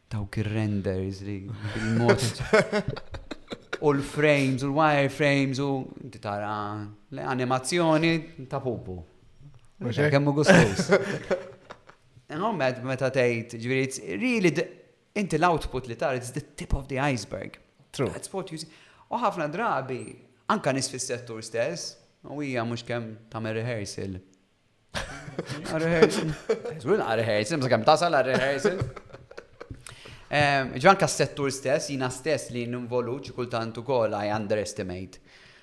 dawk 0.09 0.39
ir-renders 0.45 1.21
li 1.27 1.41
u 3.81 3.93
l-frames, 3.97 4.63
u 4.65 4.71
l-wireframes, 4.71 5.59
u 5.61 6.19
tara 6.23 6.53
l-animazzjoni 7.11 8.47
ta' 8.51 8.61
pupu. 8.61 8.97
Kemmu 10.11 10.33
gustus. 10.33 10.89
Nommed 12.33 12.79
ehm, 12.81 12.87
meta 12.89 13.11
tgħid, 13.13 13.59
ġifieri, 13.61 14.17
really 14.21 14.53
inti 15.21 15.37
l-output 15.39 15.89
li 15.91 15.97
tara, 16.01 16.17
it's 16.21 16.33
the 16.35 16.43
tip 16.57 16.75
of 16.77 16.89
the 16.91 16.99
iceberg. 17.01 17.59
True. 17.93 18.11
That's 18.13 18.33
what 18.33 18.51
you 18.53 18.59
see. 18.61 18.71
U 19.13 19.21
ħafna 19.21 19.47
drabi, 19.53 20.01
anka 20.53 20.73
nis 20.75 20.89
fis-settur 20.91 21.45
stess, 21.47 21.95
u 22.27 22.41
hija 22.43 22.65
mhux 22.67 22.83
kemm 22.89 23.13
tagħmel 23.33 23.61
rehearsal. 23.61 24.17
Rehearsal. 25.77 26.31
Rehearsal, 26.81 27.59
msa 27.61 27.69
kemm 27.69 27.85
tasal 27.85 28.15
rehearsal. 28.25 28.79
Ġan 30.29 30.97
kassettur 30.99 31.51
stess, 31.55 31.89
jina 31.93 32.09
stess 32.11 32.51
li 32.51 32.65
n 32.67 32.73
ninvolu 32.75 33.21
kultant 33.35 33.79
kol, 33.87 34.13
I 34.15 34.31
underestimate 34.35 35.19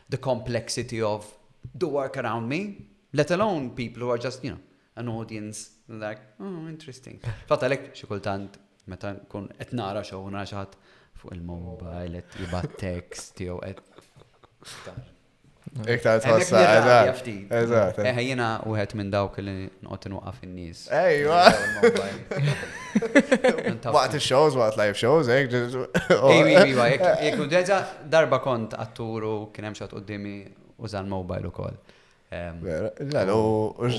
the 0.09 0.17
complexity 0.17 1.01
of 1.01 1.25
the 1.73 1.87
work 1.87 2.15
around 2.17 2.47
me, 2.47 2.77
let 3.13 3.29
alone 3.31 3.71
people 3.75 4.03
who 4.03 4.09
are 4.11 4.17
just, 4.17 4.41
you 4.43 4.51
know, 4.51 4.59
an 4.95 5.09
audience, 5.09 5.69
like, 5.89 6.19
oh, 6.39 6.67
interesting. 6.69 7.19
Fatta 7.47 7.67
lek 7.67 7.91
xikultant, 7.95 8.57
meta 8.87 9.15
kun 9.29 9.51
etnara 9.59 10.03
xo, 10.07 10.21
nara 10.29 10.45
xaħat 10.47 10.77
fuq 11.17 11.33
il-mobile, 11.35 12.21
et 12.23 12.37
jibat 12.39 12.77
text, 12.79 13.41
jow, 13.43 13.59
et. 13.67 13.79
Iktar 15.73 16.19
ehm, 16.19 16.27
ehm, 16.27 16.35
tħossa, 16.37 16.57
eżat. 17.49 18.05
Eżat. 18.05 18.63
u 18.67 18.69
għet 18.77 18.91
minn 18.99 19.09
dawk 19.09 19.37
li 19.41 19.53
nqot 19.81 20.03
nwaqaf 20.11 20.37
in-nis. 20.45 20.83
Ejwa. 20.99 21.39
Ehm, 21.49 23.77
waqt 23.95 24.19
il-shows, 24.19 24.53
waqt 24.59 24.77
live 24.77 24.97
shows, 24.99 25.27
ek. 25.33 25.49
Ejwa, 26.13 26.85
ek. 26.93 27.39
Deġa 27.55 27.77
darba 28.13 28.37
kont 28.45 28.73
atturu 28.77 29.33
kienem 29.55 29.73
xat 29.77 29.93
u 29.97 29.99
zan 30.87 31.07
mobile 31.09 31.47
u 31.49 31.51
kol. 31.55 31.75
Ġalu, 32.29 33.39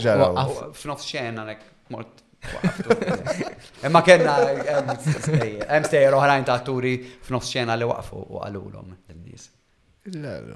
ġalu. 0.06 0.32
F'nofs 0.78 1.04
xena, 1.10 1.44
lek, 1.50 1.60
mort 1.94 2.14
Imma 2.44 4.00
eh, 4.02 4.02
kena 4.04 4.32
hemm 4.66 5.84
stejjer 5.86 6.12
oħrajn 6.12 6.42
ta' 6.44 6.56
atturi 6.58 6.90
f'nofs 7.24 7.48
xena 7.54 7.72
li 7.80 7.86
waqfu 7.88 8.18
u 8.20 8.22
qalulhom 8.42 8.88
lin-nies. 9.08 9.44
Ġalu. 10.10 10.54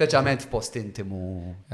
Speċjalment 0.00 0.44
f'post 0.46 0.78
intimu. 0.80 1.18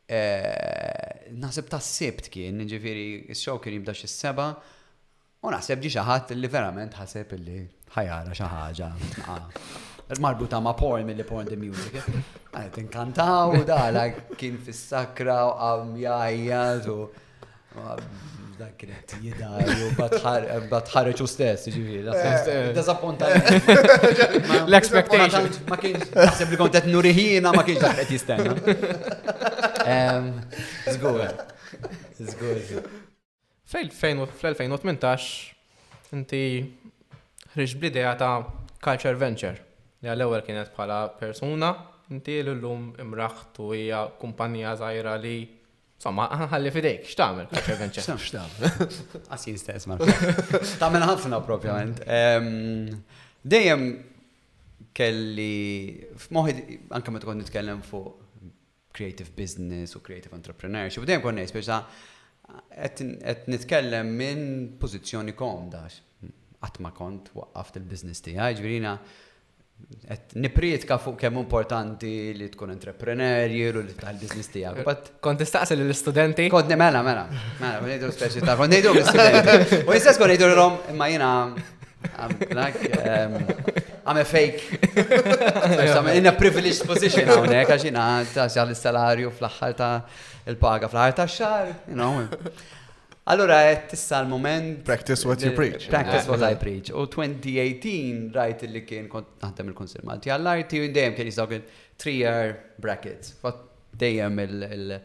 eh, 0.05 1.27
nasib 1.37 1.69
ta' 1.73 1.81
sibt 1.85 2.31
kien, 2.33 2.63
ġifiri, 2.71 3.07
s 3.35 3.45
xaw 3.45 3.59
kien 3.65 3.77
jibda 3.81 3.95
xis 3.97 4.15
seba 4.25 4.51
u 5.45 5.53
naħseb 5.55 5.85
ġi 5.85 5.93
xaħat 5.99 6.33
li 6.35 6.51
verament 6.51 6.97
ħaseb 6.99 7.37
li 7.43 7.61
ħajara 7.99 8.35
xaħġa. 8.41 8.91
marbuta 10.17 10.59
ma' 10.61 10.73
porn 10.75 11.05
mill 11.07 11.25
porn 11.27 11.45
the 11.47 11.57
music. 11.57 11.99
Għanet 12.57 12.77
eh, 12.79 12.83
inkantaw, 12.83 13.59
da, 13.69 13.83
la, 13.93 14.07
kien 14.41 14.57
fis-sakra 14.65 15.43
u 15.47 15.53
għam 15.63 15.91
jajjaz 16.01 16.89
u 16.89 17.01
dak 18.59 18.73
kienet 18.81 19.13
jidaju 19.23 19.91
batħarreċu 20.71 21.29
stess, 21.31 21.69
ġiviri. 21.71 22.09
Eh. 22.09 22.25
Eh, 22.25 22.71
dizappunta. 22.75 23.29
L-expectation. 24.67 25.47
Ma 25.69 25.77
kien, 25.79 26.01
għasib 26.25 26.57
li 26.57 26.59
kontet 26.59 26.89
nurihina, 26.91 27.53
ma 27.55 27.63
kienx 27.69 27.85
dak 27.85 28.11
jistenna. 28.11 28.57
Zgur. 30.97 31.23
Zgur. 32.19 32.91
Fl-2018 33.69 35.31
inti 36.17 36.43
ħriġ 37.55 37.77
bl 37.85 38.11
ta' 38.19 38.33
Culture 38.83 39.15
Venture 39.21 39.68
li 40.03 40.11
għal-ewel 40.13 40.45
kienet 40.47 40.71
bħala 40.77 40.99
persuna, 41.19 41.71
inti 42.15 42.37
l-lum 42.43 42.93
imraħt 43.03 43.63
u 43.65 43.73
hija 43.75 44.05
kumpanija 44.19 44.77
zaħira 44.83 45.17
li 45.23 45.37
Somma, 45.99 46.29
ħalli 46.53 46.71
fidejk, 46.71 47.09
x'tagħmel 47.11 47.49
Culture 47.51 47.75
Venture? 47.81 48.15
X'tagħmel? 48.15 49.57
stess 49.59 49.87
mal. 49.91 49.99
Tagħmel 50.79 51.03
ħafna 51.09 51.41
propjament. 51.43 52.05
Dejjem 53.43 53.83
kelli 54.95 55.49
f'moħi 56.15 56.55
anke 56.95 57.11
meta 57.17 57.27
kont 57.27 57.43
nitkellem 57.43 57.83
fuq 57.83 58.15
creative 58.95 59.35
business 59.35 59.99
u 59.99 60.03
creative 60.07 60.39
entrepreneurship, 60.39 61.03
dejjem 61.03 61.25
konnej, 61.27 61.51
speċa 61.51 61.81
qed 62.95 63.45
nitkellem 63.57 64.15
minn 64.23 64.47
pożizzjoni 64.79 65.35
komda. 65.35 65.83
għatma 65.91 66.77
hm, 66.77 66.83
ma 66.87 66.95
kont 66.95 67.33
waqqaft 67.35 67.83
il-business 67.83 68.23
tiegħi, 68.29 68.55
ġvirina 68.63 68.95
nipriet 70.39 70.87
ka 70.89 70.97
fuq 71.03 71.17
kemm 71.21 71.39
importanti 71.43 72.11
li 72.37 72.47
tkun 72.55 72.71
entreprenerier 72.73 73.77
u 73.77 73.83
li 73.85 73.97
tal 73.99 74.17
biznis 74.21 74.49
tiegħek. 74.55 74.85
But... 74.87 75.11
Kont 75.25 75.43
istaqsel 75.45 75.83
l 75.85 75.95
studenti 75.97 76.47
Kont 76.53 76.73
mela, 76.81 77.03
mela, 77.05 77.27
mela, 77.61 77.81
nejdu 77.85 78.11
speċi 78.15 78.45
ta' 78.47 78.57
kont 78.59 78.73
nejdu 78.73 78.95
l-istudenti. 78.95 79.83
U 79.85 79.93
jistess 79.97 80.21
kont 80.21 80.33
nejdu 80.33 80.49
l-rom, 80.51 80.79
imma 80.95 81.11
jina, 81.13 81.31
I'm 82.17 82.39
like, 82.53 82.97
um, 82.97 83.33
I'm 84.07 84.17
a 84.19 84.25
fake. 84.25 84.63
I'm 84.87 86.07
in 86.17 86.29
a 86.31 86.33
privileged 86.33 86.87
position 86.87 87.29
għawnek, 87.35 87.69
għax 87.77 87.89
jina, 87.91 88.09
ta' 88.33 88.49
l-salarju 88.65 89.35
fl-axħar 89.37 89.77
ta' 89.83 89.93
il-paga 90.49 90.89
fl-axħar 90.91 91.19
ta' 91.19 91.31
xar, 91.37 91.73
you 91.91 91.99
know. 91.99 92.25
Allora, 93.31 93.77
tissa 93.87 94.23
l-moment. 94.23 94.83
Practice 94.85 95.27
what 95.27 95.43
you 95.43 95.53
preach. 95.53 95.89
Practice 95.89 96.27
what 96.27 96.41
I 96.41 96.53
eh. 96.53 96.57
preach. 96.57 96.91
U 96.93 97.05
2018 97.07 98.31
rajt 98.33 98.63
li 98.73 98.83
kien 98.89 99.07
kont 99.11 99.29
naħdem 99.43 99.69
il-Konsil 99.69 100.01
Malti 100.09 100.31
għall-arti 100.33 100.81
u 100.81 100.87
dejjem 100.89 101.13
kien 101.19 101.29
jistaw 101.29 101.45
kien 101.51 101.67
three-year 102.01 102.55
brackets. 102.81 103.35
Fat 103.43 103.59
dejjem 104.01 104.39
il- 104.47 105.01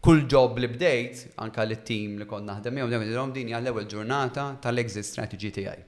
kull 0.00 0.22
job 0.24 0.56
li 0.58 0.68
bdejt, 0.72 1.34
anka 1.36 1.64
li 1.68 1.76
tim 1.84 2.16
li 2.20 2.24
kon 2.30 2.46
naħdem 2.48 2.78
jom, 2.80 2.88
dejjem 2.88 3.08
id-rom 3.10 3.32
dini 3.36 3.52
l 3.58 3.66
ewel 3.68 3.84
ġurnata 3.90 4.48
tal-exit 4.64 5.04
strategy 5.04 5.50
tiegħi. 5.52 5.82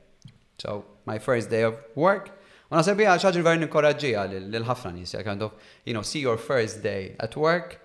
So, 0.61 0.85
my 1.07 1.19
first 1.19 1.49
day 1.49 1.63
of 1.65 1.79
work, 1.95 2.35
U 2.71 2.77
naħseb 2.77 3.01
għal 3.01 3.17
xaġi 3.19 3.41
verin 3.41 3.63
inkoraġġija 3.65 4.27
l-ħafna 4.45 4.91
nis, 4.93 5.15
kind 5.25 5.41
of, 5.41 5.53
you 5.87 5.95
know, 5.95 6.03
see 6.03 6.21
your 6.21 6.37
first 6.37 6.83
day 6.83 7.15
at 7.19 7.35
work 7.35 7.79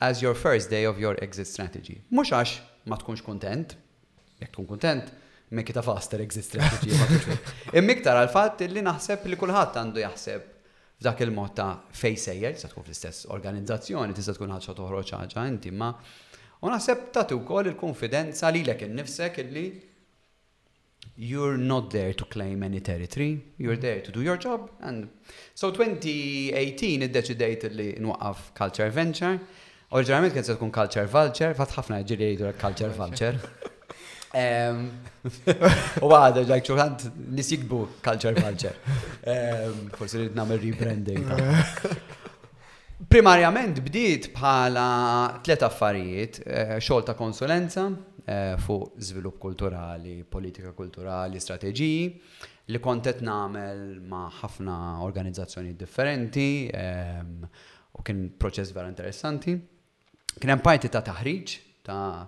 as 0.00 0.22
your 0.22 0.34
first 0.34 0.70
day 0.70 0.84
of 0.86 0.98
your 0.98 1.14
exit 1.22 1.46
strategy. 1.46 2.00
Mux 2.10 2.30
għax 2.30 2.60
ma 2.90 2.98
tkunx 2.98 3.22
kontent, 3.22 3.74
jek 4.42 4.50
tkun 4.54 4.66
kontent, 4.68 5.10
mekki 5.54 5.74
ta' 5.74 5.82
faster 5.86 6.22
exist 6.24 6.54
strategy. 6.54 6.94
Immiktar 7.78 8.18
għal-fat 8.20 8.64
li 8.70 8.82
naħseb 8.86 9.28
li 9.30 9.38
kullħat 9.38 9.78
għandu 9.80 10.02
jaħseb 10.02 10.48
f'dak 11.00 11.22
il-mod 11.24 11.54
ta' 11.56 11.70
fej 12.00 12.18
sejjer, 12.26 12.56
sa' 12.60 12.70
tkun 12.72 12.86
fl-istess 12.86 13.28
organizzazzjoni, 13.34 14.14
tista' 14.16 14.34
tkun 14.36 14.52
ħadxa 14.56 14.74
toħroġ 14.80 15.14
ħaġa 15.20 15.46
inti, 15.52 15.72
ma' 15.72 15.92
u 16.66 16.72
naħseb 16.74 17.06
tagħti 17.14 17.38
wkoll 17.40 17.70
il-konfidenza 17.72 18.50
lilek 18.54 18.84
innifsek 18.90 19.40
illi 19.44 19.64
you're 21.20 21.56
not 21.60 21.88
there 21.92 22.12
to 22.16 22.24
claim 22.32 22.62
any 22.66 22.80
territory, 22.80 23.32
you're 23.58 23.76
there 23.80 24.00
to 24.04 24.12
do 24.12 24.22
your 24.22 24.38
job. 24.40 24.68
And 24.84 25.08
so 25.54 25.70
2018 25.70 26.96
id-deċidejt 27.06 27.66
li 27.76 27.90
nwaqqaf 28.04 28.46
Culture 28.58 28.88
Venture 28.94 29.36
Oriġinarment 29.90 30.30
kien 30.36 30.44
se 30.46 30.54
tkun 30.54 30.70
culture 30.70 31.02
vulture, 31.10 31.48
fat 31.58 31.72
ħafna 31.80 31.96
ġiri 32.06 32.26
jiġifieri 32.28 32.52
jgħidu 32.52 32.62
culture 32.62 32.92
vulture. 32.94 33.40
U 36.06 36.10
għada 36.14 36.44
ġak 36.46 36.62
ċurħant 36.68 37.00
nis 37.34 37.48
jikbu 37.56 37.80
culture 38.04 38.38
vulture. 38.38 38.76
Forse 39.98 40.20
t 40.20 40.28
namel 40.38 40.60
rebranding. 40.62 41.26
Primarjament 43.10 43.80
bdiet 43.82 44.28
bħala 44.36 44.84
tlet 45.42 45.62
affarijiet, 45.66 46.38
eh, 46.44 46.76
xogħol 46.78 47.04
ta' 47.10 47.16
konsulenza 47.18 47.84
eh, 48.22 48.54
fuq 48.62 48.94
żvilupp 49.00 49.38
kulturali, 49.42 50.20
politika 50.22 50.70
kulturali, 50.76 51.40
strateġiji, 51.40 52.22
li 52.70 52.80
kontet 52.84 53.22
namel 53.26 53.96
ma' 54.06 54.28
ħafna 54.42 54.78
organizzazzjoni 55.08 55.74
differenti, 55.80 56.48
u 57.98 58.02
kien 58.06 58.28
proċess 58.38 58.70
vera 58.76 58.86
interessanti. 58.92 59.52
Kien 60.38 60.50
hemm 60.52 60.62
parti 60.62 60.88
ta' 60.88 61.02
taħriġ 61.04 61.54
ta' 61.84 62.26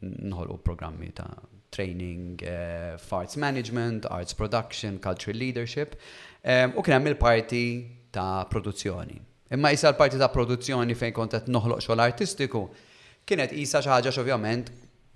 nħolqu 0.00 0.62
programmi 0.66 1.10
ta' 1.14 1.28
training 1.72 2.40
uh, 2.44 2.54
eh, 2.54 2.94
f'arts 3.00 3.38
management, 3.40 4.08
arts 4.10 4.36
production, 4.36 4.98
cultural 5.00 5.38
leadership, 5.40 5.96
um, 6.44 6.74
u 6.76 6.84
kien 6.84 6.96
hemm 6.96 7.10
il-parti 7.12 7.62
ta' 8.12 8.44
produzzjoni. 8.50 9.18
Imma 9.56 9.70
isa 9.72 9.90
l-parti 9.92 10.20
ta' 10.20 10.30
produzzjoni 10.32 10.96
fejn 10.96 11.12
kont 11.16 11.36
qed 11.36 11.50
noħloq 11.52 11.82
xogħol 11.84 12.04
artistiku 12.06 12.64
kienet 13.28 13.54
isa 13.62 13.80
xi 13.84 13.90
ħaġa 13.92 14.12
x'ovvjament 14.12 14.72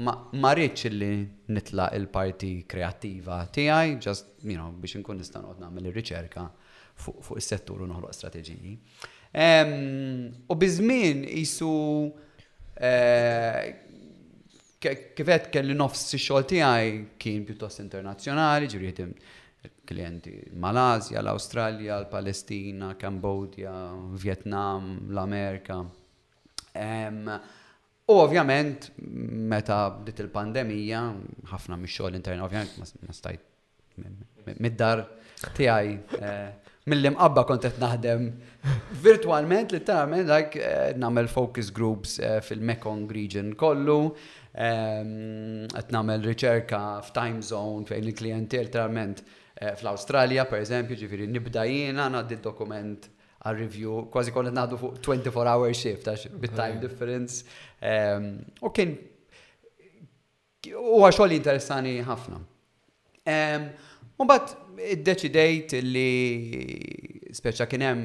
ma 0.06 0.50
rridx 0.52 0.90
li 0.92 1.10
nitla 1.56 1.86
il-parti 1.96 2.50
kreattiva 2.68 3.40
tiegħi, 3.48 3.96
just 4.06 4.32
you 4.44 4.56
know, 4.58 4.68
biex 4.76 4.98
inkun 5.00 5.16
nista' 5.22 5.40
noqgħod 5.40 5.64
nagħmel 5.64 5.90
ir-riċerka 5.90 6.44
fuq 7.00 7.24
fu 7.24 7.38
is-settur 7.40 7.82
u 7.82 7.88
noħloq 7.90 8.12
strateġiji. 8.16 8.76
Um, 9.32 10.22
u 10.52 10.56
biżmien 10.60 11.24
isu 11.40 11.72
Eh, 12.76 13.74
kifet 15.16 15.48
kelli 15.50 15.74
nofs 15.74 16.02
xogħol 16.20 16.44
tiegħi 16.50 16.90
kien 17.22 17.44
pjuttost 17.48 17.80
internazzjonali, 17.80 18.68
ġirietim 18.68 19.14
klienti 19.88 20.34
Malazja, 20.60 21.22
l-Australja, 21.22 21.96
l-Palestina, 22.02 22.90
Kambodja, 23.00 23.72
Vietnam, 24.20 25.08
l-Amerika. 25.08 25.80
U 28.06 28.14
ovvjament, 28.22 28.90
meta 29.54 29.80
bdiet 29.96 30.20
il-pandemija, 30.26 31.00
ħafna 31.50 31.80
mix-xogħol 31.80 32.20
intern, 32.20 32.44
ovvjament, 32.44 32.76
ma 33.08 33.16
stajt 33.16 34.60
mid-dar 34.60 35.02
tiegħi 35.56 36.20
mill-li 36.86 37.10
kontet 37.46 37.80
naħdem 37.82 38.26
virtualment, 39.02 39.72
literalment, 39.74 40.28
like, 40.30 40.58
eh, 40.60 40.92
namel 40.96 41.26
focus 41.28 41.70
groups 41.74 42.18
eh, 42.20 42.38
fil-Mekong 42.40 43.08
region 43.10 43.54
kollu, 43.58 44.12
għet 44.52 45.76
ehm, 45.76 45.96
namel 45.96 46.22
riċerka 46.24 46.78
f'time 47.08 47.42
zone 47.42 47.84
fejn 47.86 48.06
il-klienti 48.12 48.60
literalment 48.68 49.18
eh, 49.24 49.74
fl-Australia, 49.76 50.44
per 50.46 50.60
eżempju, 50.62 50.96
ġifiri 51.02 51.26
nibda 51.28 51.64
jina, 51.68 52.06
naddi 52.20 52.38
dokument 52.42 53.10
għal-review, 53.46 54.04
kważi 54.10 54.32
kollet 54.34 54.54
naħdu 54.56 54.78
fuq 54.84 55.00
24-hour 55.08 55.74
shift, 55.74 56.06
għax 56.08 56.30
bit-time 56.42 56.78
difference. 56.82 57.42
Ehm, 57.82 58.30
u 58.62 58.70
kien, 58.74 58.94
ehm, 59.88 60.06
u 60.94 61.02
għaxħol 61.06 61.34
interessani 61.34 61.98
ħafna. 62.06 62.44
Mbatt, 64.16 64.65
id-deċidejt 64.76 65.74
li 65.82 67.30
speċa 67.34 67.66
kienem 67.70 68.02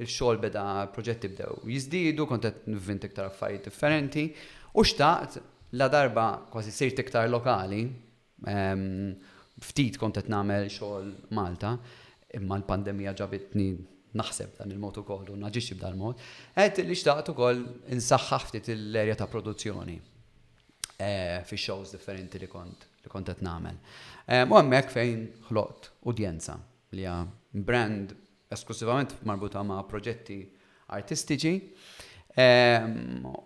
il-xol 0.00 0.38
beda 0.42 0.64
proġetti 0.92 1.30
bdew 1.32 1.66
jizdidu, 1.70 2.26
kontet 2.28 2.62
nvint 2.68 3.06
iktar 3.08 3.28
affarijiet 3.30 3.68
differenti, 3.70 4.26
u 4.76 4.84
xtaqt 4.84 5.40
la 5.80 5.88
darba 5.92 6.28
kważi 6.52 6.72
sir 6.72 6.92
iktar 7.00 7.30
lokali, 7.32 7.82
ftit 9.66 9.96
kontet 10.00 10.28
namel 10.28 10.68
xol 10.72 11.10
Malta, 11.34 11.76
imma 12.36 12.58
l-pandemija 12.60 13.14
ġabitni 13.16 13.70
naħseb 14.16 14.54
dan 14.58 14.70
il-mod 14.72 14.96
ukoll 15.02 15.28
u 15.32 15.36
naġixxi 15.40 15.76
b'dan 15.80 15.96
mod, 16.00 16.20
qed 16.56 16.84
li 16.88 16.96
xtaqt 16.96 17.32
ukoll 17.32 17.62
insaħħaħ 17.96 18.48
ftit 18.50 18.70
l-erja 18.74 19.16
ta' 19.20 19.28
produzzjoni 19.32 19.96
eh, 20.98 21.40
fi 21.44 21.56
shows 21.58 21.96
differenti 21.96 22.40
li 22.42 22.48
kont 22.50 22.86
li 23.06 23.12
kont 23.12 23.28
qed 23.32 23.42
nagħmel. 23.44 23.76
U 24.26 24.52
għemmek 24.58 24.88
fejn 24.90 25.20
ħloqt 25.50 25.92
udjenza 26.10 26.56
li 26.98 27.04
hija 27.04 27.12
brand 27.66 28.10
esklusivament 28.50 29.12
marbuta 29.26 29.60
ma' 29.62 29.84
proġetti 29.86 30.38
artistiċi. 30.96 31.52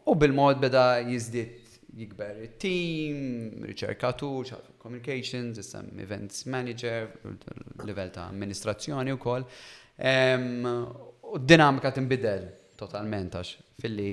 U 0.09 0.15
bil-mod 0.17 0.63
beda 0.63 0.85
jizdit 1.05 1.69
jikber 2.01 2.41
il-team, 2.47 3.61
riċerkatur, 3.69 4.55
communications, 4.81 5.61
issam 5.61 5.91
events 6.01 6.47
manager, 6.49 7.13
level 7.85 8.13
ta' 8.15 8.31
amministrazzjoni 8.33 9.13
u 9.13 9.21
kol. 9.21 9.45
U 10.01 11.37
d-dinamika 11.45 11.93
timbidel 11.93 12.49
totalment 12.81 13.37
għax 13.37 13.55
fil-li 13.85 14.11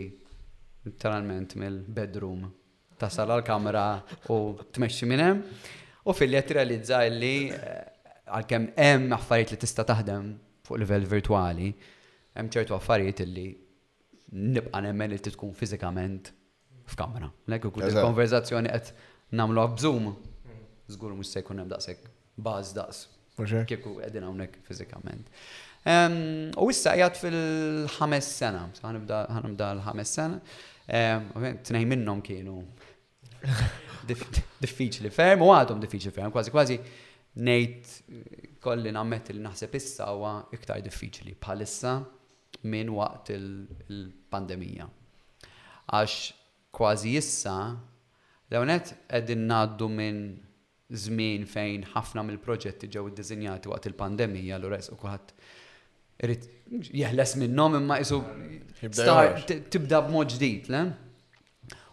literalment 0.88 1.55
mill-bedroom 1.59 2.45
tasal 2.99 3.32
sal 3.32 3.43
kamera 3.47 3.88
u 4.34 4.41
tmexxi 4.76 5.07
minn 5.07 5.24
hemm. 5.30 5.43
U 6.08 6.14
fil-let 6.16 6.53
realizza 6.55 6.99
li 7.12 7.49
eh, 7.51 8.12
għalkemm 8.32 8.70
hemm 8.80 9.16
affarijiet 9.18 9.55
li 9.55 9.60
tista' 9.64 9.84
taħdem 9.89 10.30
fuq 10.68 10.80
livell 10.80 11.08
virtuali, 11.12 11.68
hemm 12.38 12.51
ċertu 12.53 12.76
affarijiet 12.78 13.24
li 13.28 13.47
nibqa' 14.55 14.82
nemmen 14.86 15.12
li 15.12 15.20
tkun 15.26 15.51
fiżikament 15.55 16.32
f'kamra. 16.93 17.28
Lek 17.51 17.68
ukoll 17.68 17.89
il-konverzazzjoni 17.89 18.72
qed 18.72 18.91
nagħmluha 19.36 19.74
b'żum. 19.76 20.08
Żgur 20.95 21.12
mhux 21.18 21.34
se 21.36 21.43
jkun 21.43 21.60
hemm 21.64 21.72
daqshekk 21.74 22.08
baż 22.43 22.72
daqs. 22.80 23.03
Kieku 23.68 23.97
qegħdin 23.99 24.24
hawnhekk 24.30 24.64
fiżikament. 24.68 25.28
U 26.64 26.70
issa 26.72 26.95
qiegħed 26.97 27.20
fil-ħames 27.22 28.32
sena, 28.39 28.64
ħanibda 28.84 29.68
l-ħames 29.76 30.16
sena. 30.20 30.39
Tnej 31.68 31.84
minnhom 31.86 32.22
kienu 32.26 32.62
diffiċli 34.61 35.09
ferm, 35.11 35.41
u 35.45 35.51
għadhom 35.53 35.81
diffiċli 35.83 36.13
ferm, 36.15 36.31
kważi 36.33 36.51
kważi 36.53 36.77
nejt 37.43 38.59
kolli 38.63 38.91
nammet 38.95 39.29
li 39.35 39.43
naħseb 39.43 39.75
issa 39.77 40.07
huwa 40.15 40.31
iktar 40.55 40.81
diffiċli 40.81 41.35
bħalissa 41.38 41.95
minn 42.67 42.89
waqt 42.97 43.35
il-pandemija. 43.38 44.88
Għax 45.88 46.17
kważi 46.77 47.13
issa, 47.19 47.57
dawnet 48.51 48.95
qegħdin 49.11 49.45
ngħaddu 49.51 49.89
minn 49.93 50.23
żmien 50.88 51.43
fejn 51.51 51.83
ħafna 51.93 52.23
mill-proġetti 52.23 52.88
ġew 52.93 53.09
id-dizinjati 53.11 53.71
waqt 53.71 53.89
il-pandemija 53.91 54.57
l 54.61 54.71
u 54.71 54.99
kulħadd 55.03 55.33
jihles 56.27 57.35
minnom 57.38 57.75
minnhom 57.75 57.81
imma 57.83 57.99
isu 58.01 58.17
tibda 59.69 60.01
b'mod 60.07 60.33
ġdid, 60.39 60.71
le? 60.73 60.85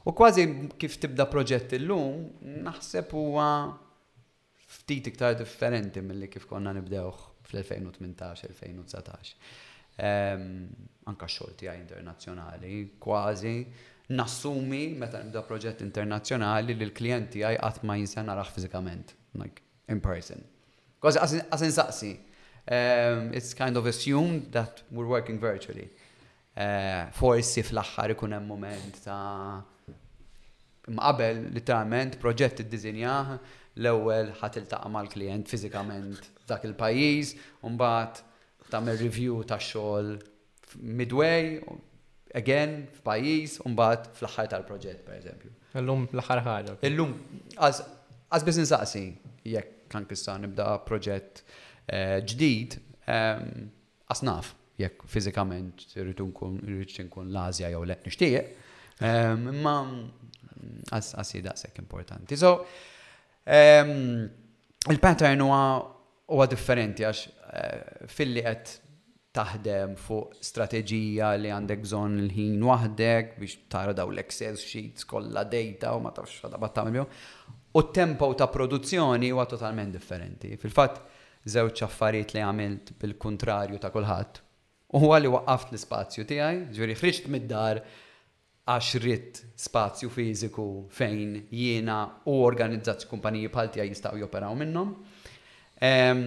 U 0.07 0.12
kważi 0.12 0.68
kif 0.78 0.98
tibda 1.00 1.24
proġett 1.30 1.72
illum, 1.78 2.26
naħseb 2.66 3.12
huwa 3.16 3.46
ftit 4.80 5.07
iktar 5.09 5.34
differenti 5.38 6.00
mill-li 6.05 6.28
kif 6.28 6.44
konna 6.50 6.70
nibdewħ 6.76 7.18
fl-2018-2019. 7.46 9.09
Anka 11.09 11.26
xogħol 11.36 11.55
għaj 11.57 11.78
internazzjonali, 11.80 12.74
kważi 13.00 13.55
nassumi 14.18 14.82
meta 15.00 15.18
nibda 15.24 15.40
proġett 15.48 15.78
internazzjonali 15.86 16.70
li 16.76 16.84
l 16.84 16.92
klienti 16.92 17.38
tiegħi 17.40 17.57
qatt 17.64 17.82
ma 17.88 17.94
jinsa 17.96 18.18
naraħ 18.28 18.48
fiżikament, 18.59 19.09
like 19.40 19.59
in 19.88 20.00
person. 20.05 20.40
Kważi 21.00 21.16
qas 21.48 21.62
insaqsi. 21.64 22.12
It's 22.66 23.50
kind 23.57 23.76
of 23.78 23.86
assumed 23.88 24.52
that 24.52 24.82
we're 24.90 25.09
working 25.09 25.40
virtually. 25.40 25.88
Eh, 26.55 27.09
forsi 27.11 27.62
fl-aħħar 27.66 28.11
ikun 28.14 28.32
hemm 28.36 28.46
moment 28.52 28.94
ta' 29.05 29.64
Imma 30.91 31.03
qabel 31.09 31.39
literalment 31.55 32.18
proġett 32.20 32.61
id-dizinjah 32.61 33.32
l-ewwel 33.80 34.32
ħadd 34.41 34.59
iltaqa' 34.61 34.91
mal-klient 34.93 35.49
fiżikament 35.51 36.28
dak 36.49 36.66
il-pajjiż, 36.68 37.30
u 37.66 37.72
mbagħad 37.72 38.20
tagħmel 38.72 38.99
review 39.01 39.39
tax-xogħol 39.51 40.11
midway 40.99 41.57
again 42.37 42.76
f'pajjiż 42.99 43.57
u 43.64 43.72
mbagħad 43.72 44.11
fl-aħħar 44.18 44.51
tal-proġett 44.53 45.05
pereżempju. 45.09 45.55
Illum 45.80 46.05
l-aħħar 46.12 46.43
ħaġa. 46.49 46.76
Illum 46.91 47.16
għaż 47.57 48.45
business 48.47 48.74
saqsi 48.74 49.07
jekk 49.55 49.89
kan 49.95 50.05
kista 50.11 50.37
nibda 50.43 50.68
proġett 50.85 51.41
eh, 51.87 52.18
ġdid 52.20 52.76
ehm, 53.09 53.64
asnaf 54.12 54.53
jekk 54.82 55.07
fiżikament 55.09 55.89
irrid 55.97 56.20
nkun 56.28 56.61
l-Asja 57.32 57.72
jew 57.72 57.82
le 57.89 57.99
nixtieq. 58.05 58.53
Ehm, 59.05 59.49
imma 59.57 59.76
għassi 60.94 61.40
daqsek 61.44 61.80
importanti. 61.82 62.36
So, 62.36 62.66
um, 63.46 64.28
il-pattern 64.90 65.42
huwa 65.44 66.48
differenti 66.48 67.05
għax 67.09 67.20
eh, 67.24 68.07
filli 68.11 68.42
qed 68.44 68.76
taħdem 69.34 69.96
fuq 69.98 70.38
strateġija 70.46 71.32
li 71.42 71.50
għandek 71.50 71.80
bżonn 71.82 72.20
l-ħin 72.28 72.62
waħdek 72.68 73.34
biex 73.42 73.64
tara 73.72 73.94
daw 73.96 74.12
l-excel 74.14 74.57
sheets 74.61 75.07
kollha 75.11 75.42
data 75.50 75.94
u 75.96 76.02
ma 76.05 76.12
tafx 76.14 76.42
xada 76.44 76.61
battam 76.62 76.94
U 77.74 77.82
tempo 77.90 78.28
ta' 78.38 78.46
produzzjoni 78.55 79.32
huwa 79.34 79.46
totalment 79.50 79.90
differenti. 79.90 80.52
Fil-fatt, 80.62 81.00
żewġ 81.50 81.80
affarijiet 81.82 82.36
li 82.36 82.40
għamilt 82.44 82.92
bil-kontrarju 83.02 83.80
ta' 83.82 83.90
kulħadd. 83.90 84.38
U 84.94 85.00
huwa 85.02 85.18
li 85.18 85.26
waqqaft 85.26 85.72
l-ispazju 85.72 86.22
tiegħi, 86.30 86.61
ġuri 86.70 86.94
ħriġt 87.00 87.26
mid-dar 87.34 87.82
għax 88.65 88.89
rrit 89.03 89.41
spazju 89.61 90.09
fiziku 90.09 90.65
fejn 90.95 91.35
jiena 91.53 91.99
u 92.33 92.39
organizzazzju 92.47 93.11
kumpaniji 93.11 93.51
paltija 93.53 93.85
jistaw 93.85 94.17
joperaw 94.17 94.55
minnom. 94.57 94.95
Um, 95.85 96.25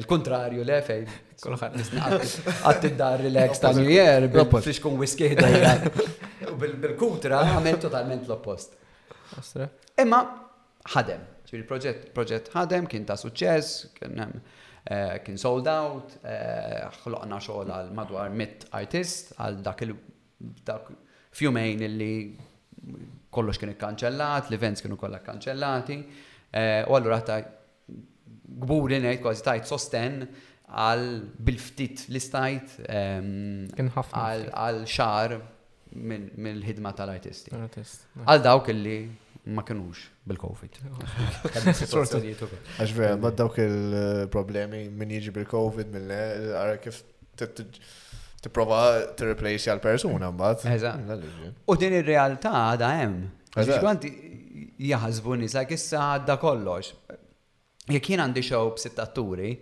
Il-kontrarju 0.00 0.64
eh, 0.64 0.66
le 0.66 0.78
fej. 0.86 1.04
Għat 1.38 2.88
id-dar 2.88 3.20
relax 3.22 3.60
ta' 3.62 3.74
New 3.76 3.86
Year, 3.92 4.24
biex 4.32 4.80
kun 4.82 4.96
whisky 4.98 5.28
U 6.48 6.56
bil-kutra 6.58 7.44
għamil 7.52 7.78
totalment 7.84 8.24
l-oppost. 8.26 8.74
Imma 10.00 10.24
ħadem. 10.86 11.24
Ġifiri 11.48 11.64
proġett 11.68 12.08
proġett 12.14 12.50
ħadem, 12.52 12.86
kien 12.92 13.06
ta' 13.08 13.16
suċċess, 13.18 13.84
kien 13.96 14.20
eh, 14.22 15.18
kien 15.24 15.38
sold 15.40 15.68
out, 15.72 16.18
eh, 16.28 16.84
ħloqna 17.02 17.38
xogħol 17.42 17.72
għal 17.78 17.92
madwar 17.96 18.30
mit 18.36 18.66
artist 18.76 19.34
għal 19.40 19.62
dak 19.64 19.84
il 19.86 19.96
dak 20.64 20.90
fjumejn 21.34 21.82
illi 21.86 22.10
kollox 23.34 23.58
kien 23.58 23.72
ikkanċellat, 23.74 24.48
l-events 24.52 24.84
kienu 24.84 24.96
kollha 24.98 25.18
kkanċellati, 25.22 25.96
eh, 26.52 26.84
u 26.86 26.94
allura 26.96 27.20
ta' 27.26 27.40
gburi 28.48 29.00
ngħid 29.02 29.20
kważi 29.24 29.44
tajt 29.46 29.68
sosten 29.68 30.22
għal 30.68 31.04
bil-ftit 31.40 32.06
li 32.12 32.20
stajt 32.20 32.74
ehm, 32.92 33.70
għal 33.74 34.82
xar 34.84 35.38
mill-ħidma 35.98 36.90
tal-artisti. 36.96 37.54
Għal 37.54 38.42
dawk 38.44 38.68
illi 38.74 38.98
ma 39.48 39.64
kinux 39.64 39.96
bil-Covid. 40.28 40.76
Għax 41.48 42.94
vera, 42.96 43.14
ma 43.20 43.30
dawk 43.32 43.60
il-problemi 43.64 44.82
minn 44.92 45.12
jiġi 45.16 45.32
bil-Covid, 45.38 45.88
minn 45.94 46.12
għara 46.12 46.74
kif 46.82 47.00
t-prova 48.44 48.80
t-replace 49.18 49.70
għal-persuna, 49.72 50.28
mbagħad. 50.34 51.16
U 51.72 51.78
din 51.80 51.96
ir-realtà 52.00 52.52
għada 52.74 52.92
hemm. 53.00 53.26
Għanti 53.58 54.12
jahazbu 54.90 55.40
nisa 55.46 55.64
kissa 55.70 56.10
għadda 56.18 56.38
kollox. 56.42 56.92
Jek 57.88 58.12
jien 58.12 58.20
għandi 58.26 58.44
xew 58.44 58.74
b 58.76 58.96
atturi 59.04 59.52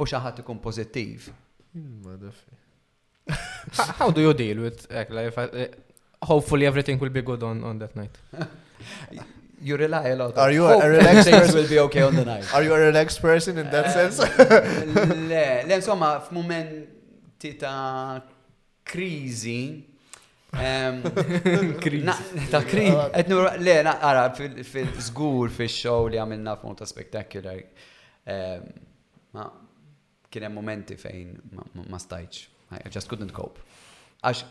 u 0.00 0.04
xaħat 0.08 0.40
ikun 0.42 0.58
pozittiv. 0.64 1.28
Hmm, 1.74 2.30
How 3.98 4.10
do 4.12 4.20
you 4.20 4.32
deal 4.34 4.58
with 4.60 4.86
hopefully 6.22 6.66
everything 6.66 6.98
will 7.00 7.10
be 7.10 7.22
good 7.22 7.42
on, 7.42 7.62
on 7.62 7.78
that 7.78 7.94
night? 7.96 8.16
you 9.62 9.76
rely 9.76 10.08
a 10.08 10.16
lot. 10.16 10.36
Are 10.36 10.50
you 10.52 10.66
a, 10.66 10.88
relaxed 10.88 11.30
person? 11.30 11.54
will 11.54 11.68
be 11.68 11.78
okay 11.78 12.02
on 12.02 12.14
the 12.16 12.24
night. 12.24 12.52
Are 12.54 12.62
you 12.62 12.74
a 12.74 12.78
relaxed 12.78 13.20
person 13.22 13.56
in 13.58 13.70
that 13.70 13.86
eh, 13.86 13.92
sense? 14.10 14.18
le, 15.28 15.64
le, 15.66 15.74
insomma, 15.74 16.20
f'momenti 16.20 17.56
ta' 17.56 18.22
krizi, 18.82 19.86
ehm, 20.52 21.00
ta' 21.02 21.10
krizi, 21.12 22.04
kriz. 22.66 22.94
Ah. 22.94 23.56
Le, 23.56 23.82
naqara, 23.82 24.28
fil-zgur, 24.64 25.48
fil-show 25.50 26.08
li 26.12 26.18
għamilna 26.20 26.58
f'monta 26.60 26.86
spektakular, 26.86 27.62
ehm, 28.26 28.68
ma 29.34 29.48
kienem 30.34 30.52
momenti 30.54 30.96
fejn 30.98 31.38
ma 31.88 31.98
stajċ. 31.98 32.44
I 32.84 32.90
just 32.90 33.06
couldn't 33.08 33.30
cope. 33.32 33.62
Għax, 34.24 34.42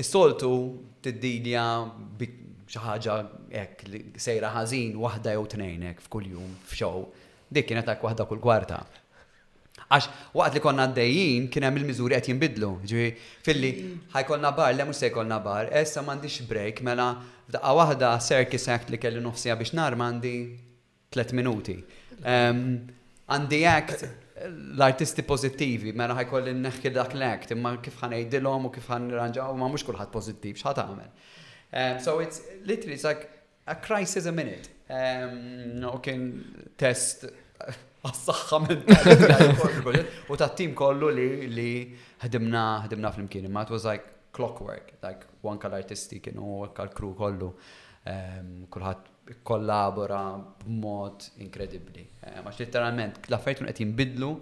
is-soltu 0.00 0.48
t-dilja 1.02 1.64
ħaġa 2.78 3.14
hekk 3.50 4.16
sejra 4.20 4.50
ħażin 4.54 4.94
waħda 5.02 5.34
jew 5.34 5.46
tnejn 5.54 5.82
hekk 5.90 6.00
f'kull 6.04 6.26
jum 6.30 6.54
f'xow. 6.70 7.02
Dik 7.50 7.66
kienet 7.72 7.86
hekk 7.90 8.02
waħda 8.06 8.26
kull 8.30 8.40
kwarta. 8.44 8.82
Għax 9.90 10.34
waqt 10.38 10.54
li 10.54 10.60
konna 10.62 10.84
għaddejjin 10.86 11.48
kien 11.50 11.64
hemm 11.66 11.80
il-miżuri 11.80 12.14
qed 12.20 12.28
jinbidlu. 12.30 12.72
Ġifi 12.84 13.42
filli 13.42 13.70
ħajkolna 14.14 14.52
bar, 14.54 14.74
le 14.76 14.84
mhux 14.86 15.00
se 15.02 15.10
jkollna 15.10 15.40
bar, 15.42 15.72
issa 15.80 16.04
m'għandix 16.04 16.44
break 16.46 16.82
mela 16.86 17.08
f'daqqa 17.48 17.74
waħda 17.80 18.12
circus 18.22 18.68
act 18.76 18.90
li 18.94 18.98
kelli 19.02 19.20
nofsija 19.24 19.56
biex 19.58 19.74
nar 19.80 19.96
m'għandi 19.98 20.34
3 21.10 21.34
minuti. 21.40 21.74
Għandi 22.22 23.64
act 23.72 24.06
l-artisti 24.46 25.24
pozittivi, 25.28 25.90
mela 25.92 26.14
ħajkolli 26.16 26.54
neħki 26.56 26.94
dak 26.94 27.16
l-act, 27.18 27.50
imma 27.56 27.74
kif 27.82 27.98
ħan 28.00 28.16
u 28.20 28.70
kif 28.78 28.88
ħan 28.94 29.10
ma 29.10 29.66
mhux 29.66 29.84
kulħadd 29.90 30.10
pozittiv, 30.14 30.56
xħat 30.62 30.80
għamel. 30.84 31.10
Um, 31.72 31.98
so 32.00 32.18
it's 32.18 32.42
literally 32.64 32.94
it's 32.94 33.04
like 33.04 33.30
a 33.66 33.74
crisis 33.76 34.26
a 34.26 34.32
minute. 34.32 34.68
Um, 34.88 35.80
can 36.02 36.70
test 36.76 37.28
għas-saxħa 38.00 38.58
minn 38.64 40.00
u 40.32 40.38
ta' 40.40 40.48
tim 40.58 40.72
kollu 40.74 41.10
li 41.14 41.26
li 41.52 41.68
ħdimna 42.24 42.62
ħdimna 42.86 43.10
fl-imkien 43.12 43.44
imma 43.46 43.62
it 43.66 43.70
was 43.70 43.84
like 43.84 44.06
clockwork 44.34 44.94
like 45.04 45.28
one 45.44 45.60
kal 45.62 45.76
artisti 45.76 46.18
kienu 46.24 46.64
kal 46.74 46.88
crew. 46.96 47.12
kollu 47.14 47.52
um, 48.08 48.66
kulħadd 48.72 49.42
kollabora 49.46 50.22
b'mod 50.64 51.28
inkredibbli. 51.44 52.02
Għax 52.22 52.56
um, 52.56 52.62
literalment 52.64 53.20
l-affarijiet 53.28 53.60
kienu 53.60 53.70
qed 53.74 53.84
jinbidlu 53.84 54.32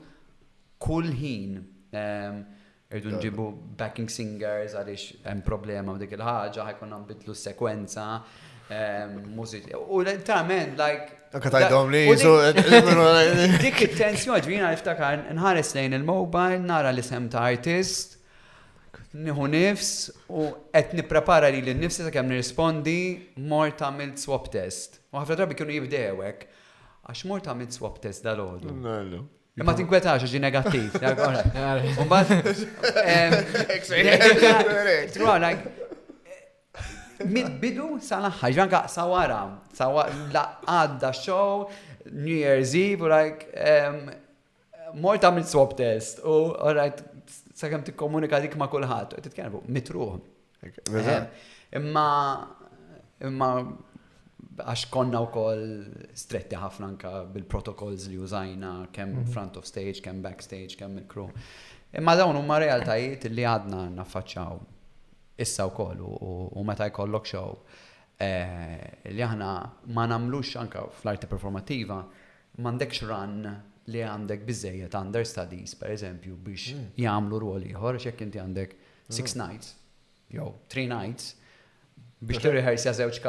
kull 0.79 1.11
ħin 1.19 1.59
um, 1.59 2.41
Irdu 2.89 3.11
nġibu 3.19 3.45
backing 3.81 4.09
singers 4.09 4.73
għaliex 4.73 5.21
hemm 5.29 5.43
problema 5.45 5.93
u 5.93 5.99
dik 6.01 6.15
il-ħaġa, 6.17 6.63
ħajkun 6.71 6.89
nambitlu 6.95 7.35
sekwenza, 7.37 8.05
ehm, 8.73 9.19
mużiċ. 9.37 9.75
U 9.77 9.99
ta' 10.25 10.39
men, 10.49 10.71
like. 10.79 11.19
Għat 11.37 11.59
għajdom 11.61 11.91
li, 11.93 12.01
so. 12.17 12.33
Dik 12.57 12.65
eh, 12.65 12.81
eh, 12.81 13.59
eh, 13.59 13.83
it-tensjoni, 13.91 14.41
ġvina 14.47 14.71
niftakar, 14.73 15.27
nħares 15.37 15.75
lejn 15.77 15.99
il-mobile, 16.01 16.63
nara 16.65 16.95
li 16.97 17.05
sem 17.05 17.29
ta' 17.29 17.45
artist, 17.53 18.17
niħu 19.13 19.51
nifs 19.53 19.91
u 20.33 20.47
qed 20.73 20.97
nipprepara 21.03 21.53
li 21.53 21.61
l-nifsi 21.67 22.09
nirrispondi 22.09 22.97
mor 23.53 23.69
ta' 23.77 23.93
mill 24.01 24.17
swap 24.21 24.49
test. 24.57 25.03
U 25.13 25.21
ħafna 25.21 25.43
drabi 25.43 25.61
kienu 25.61 25.77
jibdewek, 25.83 26.49
għax 27.05 27.27
mor 27.29 27.45
ta' 27.45 27.53
mill 27.53 27.69
swap 27.69 28.01
test 28.01 28.25
dal-ħodu. 28.25 28.73
Ma 29.67 29.75
tinkwetax 29.75 30.23
ġi 30.31 30.39
negattiv. 30.39 30.95
Mid-bidu 37.27 37.87
sana 38.07 38.29
ħagġan 38.39 38.71
ka 38.71 38.81
sawara, 38.93 39.39
la 40.35 40.43
għadda 40.75 41.09
show, 41.19 41.65
New 42.13 42.37
Year's 42.37 42.77
Eve, 42.79 43.03
u 43.03 43.11
like, 43.11 43.49
mort 44.97 45.27
għamil 45.27 45.49
swap 45.51 45.75
test, 45.81 46.21
u 46.23 46.53
right, 46.79 47.03
sakem 47.59 47.83
ti 47.83 47.91
komunika 47.99 48.39
dik 48.45 48.55
ma 48.61 48.71
kullħat, 48.71 49.17
u 49.19 49.25
t-tkenbu, 49.25 49.65
mitruħ. 49.75 50.21
Imma, 51.83 52.07
imma, 53.27 53.51
għax 54.65 54.89
konna 54.91 55.21
wkoll 55.27 55.69
stretti 56.19 56.57
ħafna 56.59 56.89
anka 56.93 57.13
bil-protokolls 57.35 58.09
li 58.11 58.19
użajna 58.21 58.73
kemm 58.95 59.21
mhm. 59.23 59.33
front 59.33 59.59
of 59.61 59.67
stage, 59.69 60.01
kemm 60.05 60.23
backstage, 60.25 60.77
kemm 60.81 61.03
il-crew. 61.03 61.31
Imma 61.99 62.15
dawn 62.19 62.37
huma 62.37 62.59
realtajiet 62.61 63.29
li 63.33 63.45
għadna 63.49 63.85
naffaċċaw 64.03 64.59
issa 65.41 65.69
wkoll 65.71 66.03
u 66.03 66.65
meta 66.67 66.89
jkollok 66.91 67.29
show 67.31 67.55
eh, 68.19 68.83
li 69.09 69.23
aħna 69.25 69.51
ma 69.95 70.07
namlux 70.11 70.57
anka 70.61 70.83
fl-arti 70.99 71.29
performativa 71.31 72.03
m'għandekx 72.59 73.07
run 73.07 73.45
li 73.89 74.03
għandek 74.05 74.43
bizzejiet 74.45 74.95
studies, 75.25 75.73
per 75.79 75.89
eżempju, 75.95 76.35
biex 76.37 76.73
mm. 76.75 76.87
jgħamlu 77.01 77.39
ruoli. 77.41 77.71
ieħor 77.73 77.97
x'jekk 78.03 78.21
inti 78.27 78.39
għandek 78.43 78.75
six 79.09 79.33
mm. 79.35 79.39
nights, 79.41 79.71
jew 80.29 80.51
three 80.69 80.85
nights, 80.87 81.38
biex 82.27 82.43
tirriħersi 82.43 82.91
għal 82.91 82.99
żewġ 82.99 83.21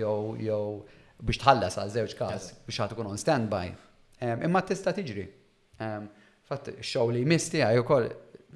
jow, 0.00 0.36
jow, 0.40 0.84
biex 1.22 1.40
tħallas 1.42 1.76
għal 1.78 1.90
żewġ 1.94 2.14
każ 2.18 2.48
biex 2.66 2.80
ħadd 2.82 2.94
ikun 2.96 3.10
on 3.12 3.18
standby. 3.20 3.72
Imma 4.46 4.62
tista' 4.66 4.94
tiġri. 4.96 5.26
Fatt 6.46 6.70
x-show 6.76 7.10
li 7.10 7.24
għaj 7.26 7.78
u 7.80 7.84
wkoll 7.84 8.08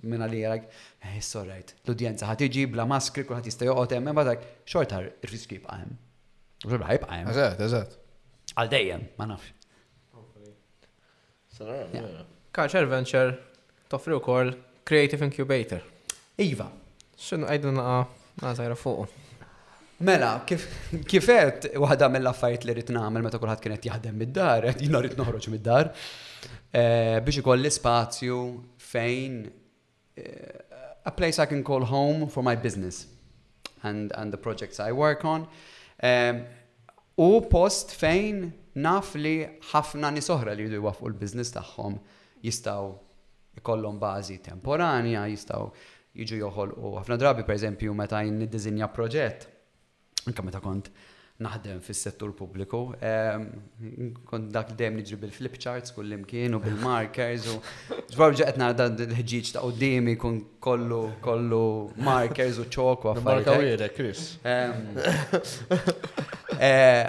minna 0.06 0.26
li 0.30 0.38
jarag, 0.40 0.62
eh, 1.04 1.18
sorrejt, 1.20 1.74
l-udjenza 1.84 2.28
iġi 2.46 2.62
bla 2.72 2.86
maskri, 2.88 3.24
kullħat 3.26 3.44
jista 3.50 3.66
joqot 3.66 3.92
hemm, 3.98 4.08
imma 4.14 4.22
dak 4.24 4.40
xortar 4.64 5.10
riski 5.28 5.58
jibqa' 5.58 5.76
hemm. 5.82 5.98
Ġurba 6.64 6.94
jibqa' 6.96 7.10
hemm. 7.18 7.28
Eżatt, 7.34 7.60
eżatt. 7.66 7.98
Għal 8.56 8.70
dejjem, 8.72 9.04
ma 9.18 9.26
nafx. 9.26 9.52
Culture 12.50 12.86
Venture 12.88 13.34
toffri 13.92 14.14
wkoll 14.16 14.54
Creative 14.88 15.20
Incubator. 15.26 15.82
Iva. 16.40 16.70
X'inhu 17.20 17.44
għajdu 17.50 17.74
naqa' 17.76 18.06
nażajra 18.46 18.76
fuqu. 18.80 19.19
Mela, 20.00 20.44
kifet 21.04 21.66
waħda 21.76 22.06
mill-affarijiet 22.08 22.62
li 22.64 22.72
rrid 22.74 22.92
nagħmel 22.96 23.24
meta 23.26 23.40
kulħadd 23.40 23.60
kienet 23.64 23.84
jaħdem 23.88 24.14
mid-dar, 24.22 24.66
jiena 24.80 25.00
rrid 25.02 25.18
noħroġ 25.18 25.48
mid-dar, 25.52 25.90
eh, 26.72 27.18
biex 27.26 27.42
ikolli 27.42 27.68
spazju 27.70 28.38
fejn 28.80 29.34
eh, 30.16 31.02
a 31.04 31.12
place 31.18 31.42
I 31.44 31.50
can 31.50 31.60
call 31.62 31.84
home 31.92 32.30
for 32.32 32.42
my 32.46 32.56
business 32.56 33.02
and, 33.82 34.14
and 34.16 34.32
the 34.32 34.38
projects 34.40 34.80
I 34.80 34.88
work 34.96 35.26
on. 35.28 35.44
Eh, 36.00 36.32
u 37.20 37.42
post 37.52 37.92
fejn 38.00 38.48
naf 38.80 39.12
li 39.20 39.34
ħafna 39.74 40.14
nisohra 40.16 40.56
li 40.56 40.64
jridu 40.64 40.80
jwafqu 40.80 41.10
l-biznis 41.12 41.52
tagħhom 41.58 42.00
jistaw 42.40 42.88
ikollhom 43.60 44.00
bażi 44.00 44.40
temporanja, 44.48 45.28
jistaw 45.28 45.68
jiġu 46.24 46.40
joħolqu 46.46 46.96
ħafna 47.02 47.20
drabi 47.20 47.44
eżempju, 47.60 47.92
meta 48.00 48.24
jinnidizinja 48.24 48.88
proġett 48.96 49.49
anka 50.28 50.42
meta 50.44 50.60
kont 50.60 50.90
naħdem 51.40 51.78
fis-settur 51.80 52.34
pubbliku. 52.36 52.78
Ehm, 53.00 53.44
kont 54.28 54.50
dak 54.52 54.72
li 54.72 54.74
dejjem 54.76 54.96
niġri 55.00 55.16
bil-flip 55.22 55.54
charts 55.64 55.94
kull 55.96 56.12
imkien 56.12 56.52
u 56.58 56.58
bil-markers 56.60 57.46
u 57.48 57.54
ġbar 58.12 58.34
ġaqet 58.42 58.58
nara 58.60 58.76
dan 58.76 58.98
il-ħġiġ 59.06 59.54
ta' 59.54 59.62
qudiemi 59.64 60.18
kun 60.20 60.36
kollu 60.62 60.98
kollu 61.24 61.62
markers 62.08 62.58
u 62.60 62.66
ċok 62.68 63.06
u 63.08 63.12
affarijiet. 63.14 63.86
Chris. 63.96 64.26
Ehm, 64.44 64.98
eh, 66.68 67.08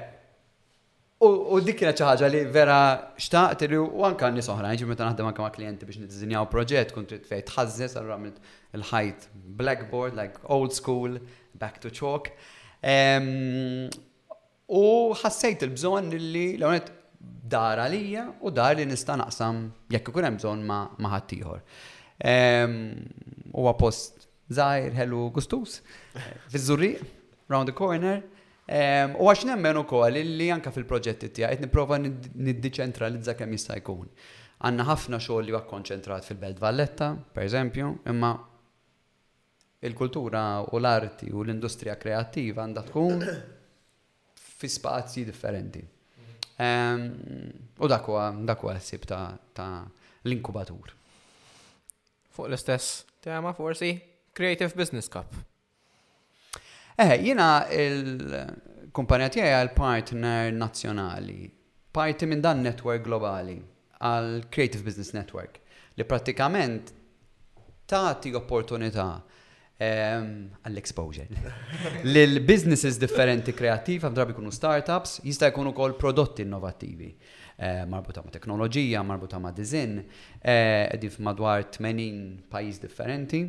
u 1.28 1.59
dik 1.62 1.82
kienet 1.84 1.99
xi 1.99 2.07
ħaġa 2.12 2.32
li 2.34 2.45
vera 2.55 2.80
xtaqt 3.22 3.68
li 3.70 3.78
u 3.84 3.99
anke 4.07 4.32
nies 4.34 4.47
oħra, 4.55 4.72
jiġi 4.74 4.88
meta 4.93 5.09
naħdem 5.12 5.28
anke 5.30 5.43
ma' 5.43 5.51
klijenti 5.57 5.86
biex 5.89 6.05
niddisinjaw 6.05 6.45
proġett, 6.55 6.95
kont 6.95 7.12
trid 7.12 7.28
fejn 7.30 7.43
tħażżes, 7.51 7.99
allura 7.99 8.34
il-ħajt 8.80 9.28
blackboard, 9.59 10.16
like 10.18 10.39
old 10.49 10.72
school, 10.74 11.20
back 11.62 11.84
to 11.84 11.91
chalk. 12.01 12.32
U 14.71 14.82
ħassejt 15.19 15.65
il-bżon 15.67 16.09
li 16.15 16.47
l 16.55 16.82
dar 17.51 17.82
għalija 17.84 18.23
u 18.41 18.49
dar 18.55 18.75
li 18.77 18.86
nista' 18.88 19.17
naqsam 19.19 19.65
jekk 19.91 20.09
ikun 20.09 20.23
hemm 20.25 20.39
bżonn 20.39 20.63
ma' 20.65 21.13
ħaddieħor. 21.13 21.59
Huwa 23.53 23.75
post 23.77 24.25
żgħir 24.51 24.95
ħelu 24.97 25.25
gustus 25.36 25.82
fiż-żurriq 26.49 27.01
round 27.51 27.69
the 27.69 27.75
corner. 27.77 28.21
U 28.71 29.27
għax 29.29 29.43
nemmen 29.51 29.82
ukoll 29.84 30.15
li 30.21 30.49
anka 30.53 30.71
fil-proġetti 30.71 31.29
tiegħi 31.36 31.57
qed 31.59 31.65
nipprova 31.67 31.99
niddiċentralizza 32.07 33.36
kemm 33.36 33.57
jista' 33.57 33.77
jkun. 33.84 34.07
Għanna 34.61 34.86
ħafna 34.88 35.17
xogħol 35.19 35.47
li 35.47 35.53
huwa 35.55 35.65
konċentrat 35.67 36.25
fil-Belt 36.27 36.59
Valletta, 36.61 37.13
per 37.34 37.47
eżempju, 37.49 37.95
imma 38.13 38.36
il-kultura 39.88 40.61
u 40.71 40.77
l-arti 40.77 41.29
u 41.34 41.41
l-industrija 41.43 41.95
kreattiva 41.97 42.61
għandha 42.67 42.84
tkun 42.86 43.21
fi 44.59 44.67
spazji 44.69 45.23
differenti. 45.25 45.82
Ehm, 46.61 47.05
u 47.82 47.88
dakwa, 47.89 48.27
dakwa 48.45 48.75
s-sib 48.77 49.07
ta' 49.09 49.69
l-inkubatur. 50.27 50.93
Fuq 52.36 52.51
l-istess 52.51 53.05
tema 53.25 53.53
forsi 53.57 53.95
Creative 54.38 54.71
Business 54.77 55.09
Cup. 55.09 55.34
Eh, 57.01 57.15
jina 57.25 57.65
il-kumpanija 57.73 59.34
tiegħi 59.34 59.55
għal 59.57 59.73
partner 59.73 60.53
nazzjonali, 60.53 61.49
parti 61.91 62.29
minn 62.29 62.43
dan 62.45 62.61
network 62.61 63.01
globali 63.07 63.57
għal 64.01 64.45
Creative 64.53 64.86
Business 64.86 65.15
Network 65.17 65.57
li 65.97 66.05
pratikament 66.07 66.93
tagħti 67.91 68.36
opportunità 68.38 69.09
Ehm, 69.82 70.51
għall-exposure. 70.61 72.03
Lil-businesses 72.06 72.99
differenti 73.01 73.53
kreativ, 73.57 74.03
għamdrabi 74.06 74.35
kunu 74.38 74.51
startups, 74.53 75.19
jista' 75.26 75.47
jkunu 75.49 75.72
kol 75.73 75.95
prodotti 75.97 76.43
innovativi. 76.45 77.07
Ehm, 77.61 77.89
marbuta 77.89 78.22
ma' 78.22 78.30
teknoloġija, 78.35 79.01
marbuta 79.07 79.39
ma' 79.41 79.49
dizin, 79.57 79.95
ehm, 80.03 80.91
edif 80.93 81.18
madwar 81.26 81.65
80 81.65 82.45
pajis 82.53 82.77
differenti, 82.84 83.41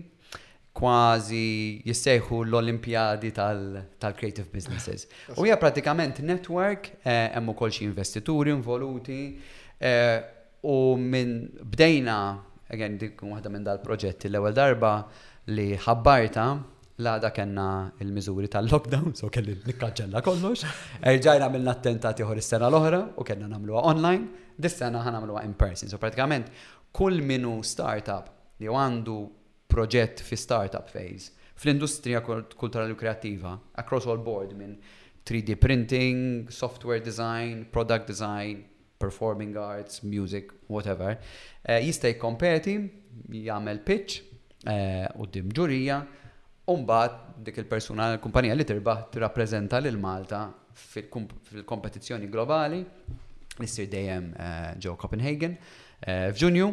kważi 0.73 1.85
jissejħu 1.91 2.39
l 2.47 2.57
olimpjadi 2.63 3.33
tal-Creative 3.37 4.47
Businesses. 4.55 5.05
U 5.37 5.45
hija 5.45 5.59
pratikament 5.61 6.23
network, 6.25 6.95
hemm 7.05 7.53
ukoll 7.53 7.75
xi 7.77 7.85
investituri 7.91 8.55
involuti, 8.57 9.19
u 10.65 10.79
minn 10.97 11.37
bdejna, 11.75 12.17
again, 12.73 12.97
dik 12.97 13.21
waħda 13.21 13.53
minn 13.53 13.69
dal-proġetti 13.69 14.31
l-ewwel 14.33 14.57
darba, 14.57 14.95
li 15.51 15.75
ħabbarta 15.75 16.43
l-għada 17.03 17.31
kena 17.35 17.63
il-mizuri 18.05 18.47
tal-lockdown, 18.53 19.15
so 19.17 19.29
kelli 19.33 19.57
nikkaġġella 19.67 20.21
kollox. 20.23 20.63
Erġajna 21.09 21.49
mill 21.51 21.73
attentati 21.73 22.23
ħor 22.23 22.39
is-sena 22.39 22.69
l-oħra 22.71 23.01
u 23.19 23.25
kena 23.27 23.49
namluwa 23.51 23.83
online, 23.91 24.47
dis-sena 24.57 25.01
ħan 25.03 25.17
namluwa 25.19 25.43
in 25.47 25.57
person. 25.59 25.91
So 25.91 25.99
pratikament 25.99 26.53
kull 26.95 27.19
minu 27.27 27.57
startup 27.65 28.31
li 28.61 28.71
għandu 28.71 29.17
proġett 29.73 30.21
fi 30.23 30.37
startup 30.37 30.91
phase 30.93 31.33
fl-industrija 31.57 32.21
kulturali 32.27 32.95
u 32.95 32.99
kreativa, 32.99 33.53
across 33.79 34.07
all 34.11 34.19
board 34.19 34.55
minn 34.59 34.77
3D 35.29 35.55
printing, 35.61 36.49
software 36.51 36.99
design, 37.03 37.67
product 37.71 38.09
design, 38.11 38.65
performing 38.99 39.55
arts, 39.57 40.03
music, 40.03 40.51
whatever, 40.69 41.17
eh, 41.65 41.79
jista' 41.85 42.11
jkompeti, 42.11 42.75
jagħmel 43.31 43.79
pitch, 43.87 44.21
Eh, 44.63 45.07
u 45.19 45.27
dim 45.27 45.49
ġurija, 45.51 45.97
Umbat 46.71 47.15
dik 47.43 47.57
il-persuna 47.65 48.13
l-kumpanija 48.15 48.55
li 48.55 48.63
tirbaħ 48.63 48.99
tirrappreżenta 49.11 49.81
lil 49.83 49.97
Malta 49.99 50.45
fil-kompetizzjoni 50.79 52.29
globali 52.31 52.79
li 53.59 53.67
ssir 53.67 53.89
dejjem 53.91 54.29
ġew 54.39 54.93
eh, 54.93 55.01
Copenhagen 55.01 55.57
eh, 56.07 56.29
f'Ġunju. 56.31 56.69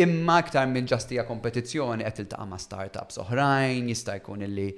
Imma 0.00 0.38
aktar 0.40 0.64
minn 0.72 0.88
ġastija 0.88 1.26
kompetizzjoni 1.28 2.06
qed 2.06 2.16
tiltaqa' 2.22 2.48
ma' 2.48 2.62
startups 2.64 3.20
oħrajn, 3.26 3.90
jista' 3.92 4.16
jkun 4.22 4.46
illi 4.48 4.70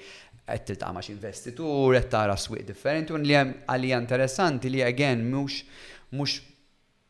qed 0.43 0.67
tiltaqa' 0.73 0.91
ma' 0.97 1.07
investitur, 1.15 1.95
qed 1.95 2.11
tara 2.11 2.35
swieq 2.35 2.67
differenti 2.73 3.15
un 3.15 3.23
li 3.23 3.39
hemm 3.39 3.55
għalija 3.71 4.03
interessanti 4.03 4.75
li 4.75 4.83
again 4.83 5.23
mhux 5.31 5.61
mhux 6.19 6.41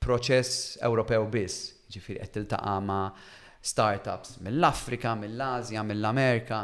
proċess 0.04 0.74
Ewropew 0.84 1.24
biss, 1.32 1.70
ġifieri 1.96 2.20
qed 2.26 2.36
tiltaqa' 2.42 2.76
ma' 2.84 3.10
startups 3.60 4.38
mill-Afrika, 4.40 5.14
mill-Azja, 5.14 5.82
mill-Amerika. 5.84 6.60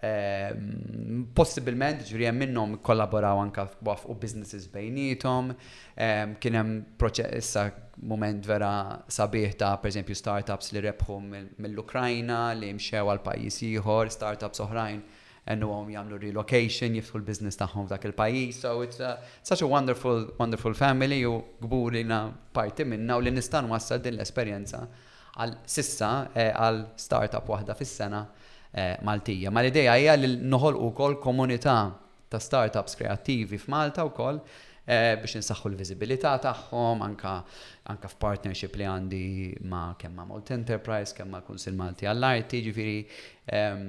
Ehm, 0.00 1.24
possibilment 1.34 2.04
ġuri 2.06 2.28
hemm 2.28 2.38
minnhom 2.44 2.74
kollaboraw 2.86 3.40
anka 3.42 3.64
u 4.08 4.14
businesses 4.14 4.68
bejnietom, 4.70 5.52
ehm, 5.98 6.36
kien 6.40 6.54
hemm 6.54 6.76
proċessa 6.98 7.66
moment 8.06 8.46
vera 8.46 9.02
sabiħ 9.08 9.56
ta' 9.58 9.76
pereżempju 9.82 10.14
startups 10.14 10.72
li 10.72 10.84
rebħu 10.86 11.16
mill-Ukrajna 11.58 12.52
li 12.60 12.70
mxew 12.78 13.08
għal 13.10 13.24
pajjiż 13.26 13.58
ieħor, 13.72 14.12
startups 14.14 14.62
oħrajn 14.68 15.02
ennu 15.48 15.66
għom 15.74 15.90
jamlu 15.96 16.18
relocation, 16.22 16.94
jiftu 16.94 17.18
l-biznis 17.18 17.56
taħħom 17.58 17.88
f'dak 17.88 18.06
il-pajis. 18.10 18.60
So 18.62 18.82
it's 18.84 19.00
a, 19.00 19.16
such 19.42 19.62
a 19.62 19.66
wonderful, 19.66 20.28
wonderful 20.38 20.74
family 20.78 21.22
u 21.26 21.40
gburina 21.58 22.22
na 22.28 22.32
parti 22.52 22.84
minna 22.84 23.16
u 23.16 23.20
li 23.24 23.32
nistan 23.34 23.66
wassal 23.72 23.98
din 23.98 24.14
l-esperienza 24.18 24.86
għal 25.38 25.58
sissa 25.70 26.08
eh, 26.34 26.50
għal 26.54 26.80
startup 26.98 27.48
waħda 27.52 27.74
fis-sena 27.78 28.22
eh, 28.72 28.96
Maltija. 29.06 29.50
Ma 29.54 29.62
l-ideja 29.62 29.94
hija 30.00 30.16
li 30.18 30.32
noħolqu 30.50 30.88
wkoll 30.92 31.18
komunità 31.22 31.76
ta' 32.28 32.40
startups 32.42 32.98
kreattivi 32.98 33.56
f'Malta 33.58 34.04
wkoll 34.08 34.40
eh, 34.84 35.14
biex 35.22 35.38
nsaħħu 35.42 35.70
l-viżibilità 35.72 36.34
tagħhom 36.44 37.04
anka 37.06 37.36
anka 37.94 38.10
f'partnership 38.10 38.74
li 38.80 38.88
għandi 38.88 39.22
ma' 39.70 39.94
kemm 40.00 40.18
ma' 40.18 40.26
Malt 40.34 40.50
Enterprise, 40.56 41.14
kemm 41.16 41.36
ma' 41.36 41.44
Kunsil 41.46 41.76
Malti 41.78 42.08
għall-Art, 42.10 42.52
jiġifieri 42.58 42.96
ehm, 43.48 43.84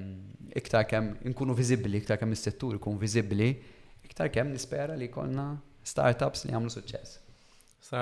iktar 0.61 0.85
kemm 0.87 1.15
inkunu 1.27 1.57
viżibbli, 1.57 2.03
iktar 2.05 2.21
kemm 2.21 2.37
is-settur 2.37 2.77
ikun 2.77 3.01
viżibbli, 3.01 3.49
iktar 4.07 4.31
kemm 4.31 4.53
nispera 4.55 4.95
li 4.99 5.09
jkollna 5.11 5.49
startups 5.89 6.45
li 6.47 6.55
jagħmlu 6.55 6.77
suċċess. 6.77 7.19
So, 7.83 8.01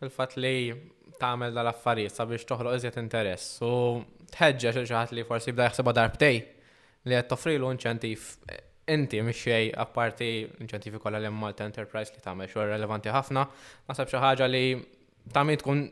il-fat 0.00 0.34
li 0.40 0.72
tagħmel 1.20 1.52
dal-affarijiet 1.52 2.16
sabiex 2.16 2.46
toħloq 2.48 2.78
iżjed 2.78 2.96
interess. 3.02 3.58
So, 3.60 4.00
tħeġġeġ 4.32 4.86
xi 4.88 4.96
ħadd 4.96 5.16
li 5.18 5.24
forsi 5.28 5.52
bda 5.52 5.66
jaħsebha 5.68 5.94
darbtej 6.00 6.38
li 7.08 7.16
qed 7.18 7.28
toffrilu 7.34 7.68
inċentiv 7.74 8.24
eh, 8.48 8.62
inti 8.96 9.20
mhix 9.24 9.42
xejn 9.44 9.76
apparti 9.84 10.30
inċentivi 10.64 11.00
kollha 11.04 11.20
li 11.20 11.32
Malta 11.36 11.66
Enterprise 11.68 12.14
li 12.16 12.22
tagħmel 12.24 12.48
xogħol 12.48 12.72
relevanti 12.72 13.12
ħafna, 13.12 13.44
naħseb 13.90 14.08
xi 14.14 14.22
ħaġa 14.24 14.48
li 14.54 14.64
tagħmel 15.36 15.60
tkun 15.60 15.84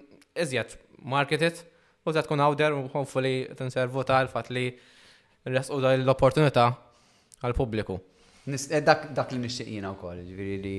iżjed 0.47 0.77
marketed 1.13 1.63
u 2.09 2.17
ta' 2.17 2.25
tkun 2.25 2.45
awder 2.47 2.79
u 2.79 2.87
hopefully 2.95 3.45
tinservu 3.61 4.07
tal-fatt 4.09 4.53
li 4.57 4.67
resqu 5.45 5.83
l-opportunità 5.85 6.69
għal 7.45 7.55
pubbliku. 7.61 8.01
Eh, 8.49 8.81
dak 8.81 9.29
li 9.37 9.43
nixtieqina 9.45 9.93
wkoll, 9.93 10.25
ġifieri 10.25 10.57
li 10.65 10.79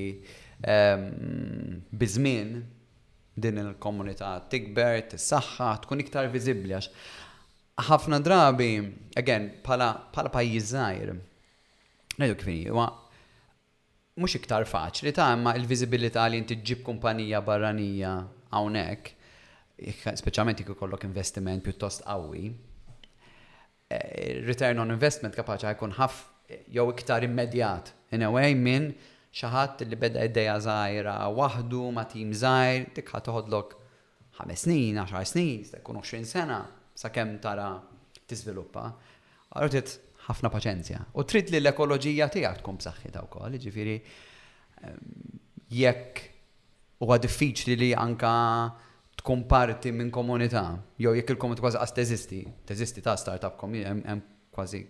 Bizmin 1.98 2.48
din 3.40 3.56
il-komunità 3.64 4.34
tikber, 4.52 4.99
tissaħħa, 5.14 5.69
tkun 5.86 6.03
iktar 6.03 6.27
viżibbli 6.34 6.76
għax 6.76 6.90
ħafna 7.88 8.18
drabi, 8.19 8.68
again, 9.15 9.45
pala, 9.64 9.94
pala 10.11 10.27
pajjiż 10.34 10.65
żgħir. 10.73 11.11
Ngħidu 12.19 12.36
kif 12.41 12.52
huwa 12.76 12.90
mhux 14.19 14.36
iktar 14.41 14.65
faċli 14.68 15.14
ta' 15.15 15.30
imma 15.38 15.53
l-viżibilità 15.56 16.26
li 16.27 16.41
inti 16.41 16.57
ġib 16.60 16.81
kumpanija 16.84 17.40
barranija 17.45 18.18
hawnhekk, 18.52 19.14
speċjalment 20.19 20.60
jekk 20.60 20.73
ikollok 20.76 21.06
investiment 21.07 21.64
pjuttost 21.64 22.03
qawwi, 22.03 22.49
eh, 23.88 24.44
return 24.44 24.84
on 24.84 24.91
investment 24.91 25.40
kapaċa 25.40 25.72
jkun 25.77 25.95
ħaf 26.02 26.19
jew 26.76 26.90
iktar 26.91 27.23
immedjat 27.23 27.94
in 28.11 28.27
a 28.27 28.34
way 28.34 28.52
minn 28.60 28.91
xaħat 29.38 29.85
li 29.85 29.97
beda 29.99 30.23
id-deja 30.26 30.56
zaħira 30.65 31.15
wahdu 31.38 31.81
ma 31.93 32.06
tim 32.10 32.31
zaħir, 32.34 32.88
dik 32.97 33.11
ħatoħodlok 33.14 33.76
5 34.39 34.57
snin, 34.57 34.97
10 35.03 35.26
snin, 35.30 35.64
tkun 35.80 35.99
20 36.01 36.26
sena, 36.31 36.61
sa' 36.95 37.11
kem 37.14 37.35
tara 37.43 37.69
izviluppa 38.30 38.89
Għarriet 39.49 39.95
ħafna 40.27 40.49
paċenzja. 40.53 40.99
U 41.18 41.23
trid 41.26 41.47
li 41.49 41.57
l-ekoloġija 41.64 42.27
tiegħek 42.30 42.60
tkun 42.61 42.77
daw 43.15 43.26
kol, 43.34 43.56
ġifiri, 43.57 43.95
ehm, 44.84 45.31
jekk 45.73 46.22
huwa 47.01 47.18
diffiċli 47.18 47.76
li 47.81 47.89
anka 47.97 48.30
tkun 49.22 49.47
parti 49.49 49.89
minn 49.91 50.11
komunità, 50.14 50.68
jew 51.01 51.15
jekk 51.18 51.31
il-komunità 51.34 51.65
kważi 51.65 51.80
qas 51.81 51.93
teżisti, 51.97 52.43
teżisti 52.69 53.01
ta' 53.01 53.18
startup 53.18 53.57
hemm 53.61 54.22
kważi 54.53 54.84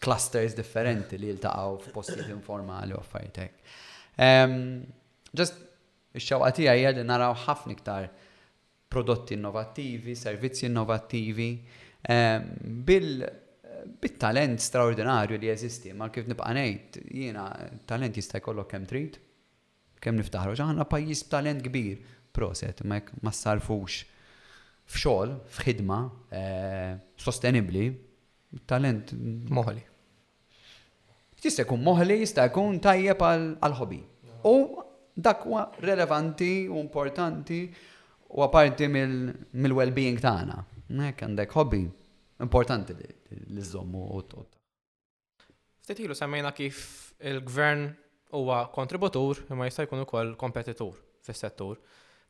clusters 0.00 0.54
differenti 0.56 1.16
li 1.20 1.30
jiltaqgħu 1.34 1.76
f'postijiet 1.90 2.32
informali 2.32 2.92
u 2.96 3.00
affarijiet 3.00 3.60
Just, 4.16 5.58
ix 6.16 6.24
xewqa 6.32 6.48
tiegħi 6.56 6.88
li 6.96 7.02
naraw 7.04 7.34
ħafna 7.46 7.74
iktar 7.76 8.06
prodotti 8.88 9.36
innovativi, 9.36 10.14
servizzi 10.16 10.66
innovativi, 10.70 11.50
bil 12.88 13.26
bit-talent 14.00 14.62
straordinarju 14.64 15.36
li 15.38 15.50
jeżisti, 15.50 15.92
ma 15.94 16.08
kif 16.10 16.26
nibqa' 16.30 16.54
ngħid, 16.56 17.00
jiena 17.14 17.44
talent 17.86 18.16
jista' 18.18 18.40
jkollok 18.40 18.70
kemm 18.72 18.86
trid, 18.90 19.18
kemm 20.02 20.18
niftaħru, 20.20 20.56
ġaħna 20.58 20.86
pajjiż 20.90 21.24
talent 21.30 21.64
kbir, 21.68 21.98
proset, 22.34 22.80
mek 22.88 23.12
ma 23.24 23.30
sarfux 23.32 24.00
f'xogħol, 24.90 25.36
f'ħidma, 25.54 26.00
eh, 26.34 26.96
sostenibbli, 27.20 27.86
talent 28.70 29.12
moħli. 29.52 29.84
Jista' 31.44 31.64
jkun 31.66 31.82
moħli, 31.84 32.16
jista' 32.22 32.46
jkun 32.48 32.78
tajjeb 32.80 33.20
għal-ħobi. 33.26 33.98
U 34.48 34.54
dakwa 35.16 35.66
relevanti 35.84 36.66
u 36.68 36.78
importanti 36.80 37.58
u 38.36 38.44
għaparti 38.44 38.86
mill-well-being 38.90 40.20
tagħna. 40.22 40.56
Nek 40.96 41.22
għandek 41.26 41.52
hobby 41.56 41.82
importanti 42.44 42.96
li 42.96 43.62
żommu 43.68 44.06
u 44.16 44.20
tot. 44.22 44.54
Ftit 45.84 46.00
ilu 46.06 46.16
semmejna 46.18 46.54
kif 46.56 46.78
il-gvern 47.20 47.84
huwa 48.34 48.64
kontributur 48.74 49.44
imma 49.52 49.68
jista' 49.68 49.84
jkun 49.86 50.06
ukoll 50.06 50.32
kompetitur 50.40 50.96
fis-settur. 51.26 51.76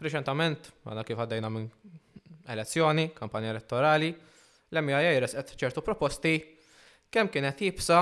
Reċentament, 0.03 0.73
għadha 0.91 1.05
kif 1.09 1.23
għaddejna 1.25 1.53
minn 1.55 1.71
elezzjoni, 2.53 3.13
kampanja 3.17 3.55
elettorali, 3.55 4.11
l-MIA 4.75 5.15
qed 5.23 5.55
ċertu 5.63 5.83
proposti 5.87 6.35
kemm 7.11 7.31
kienet 7.33 7.61
jibsa 7.65 8.01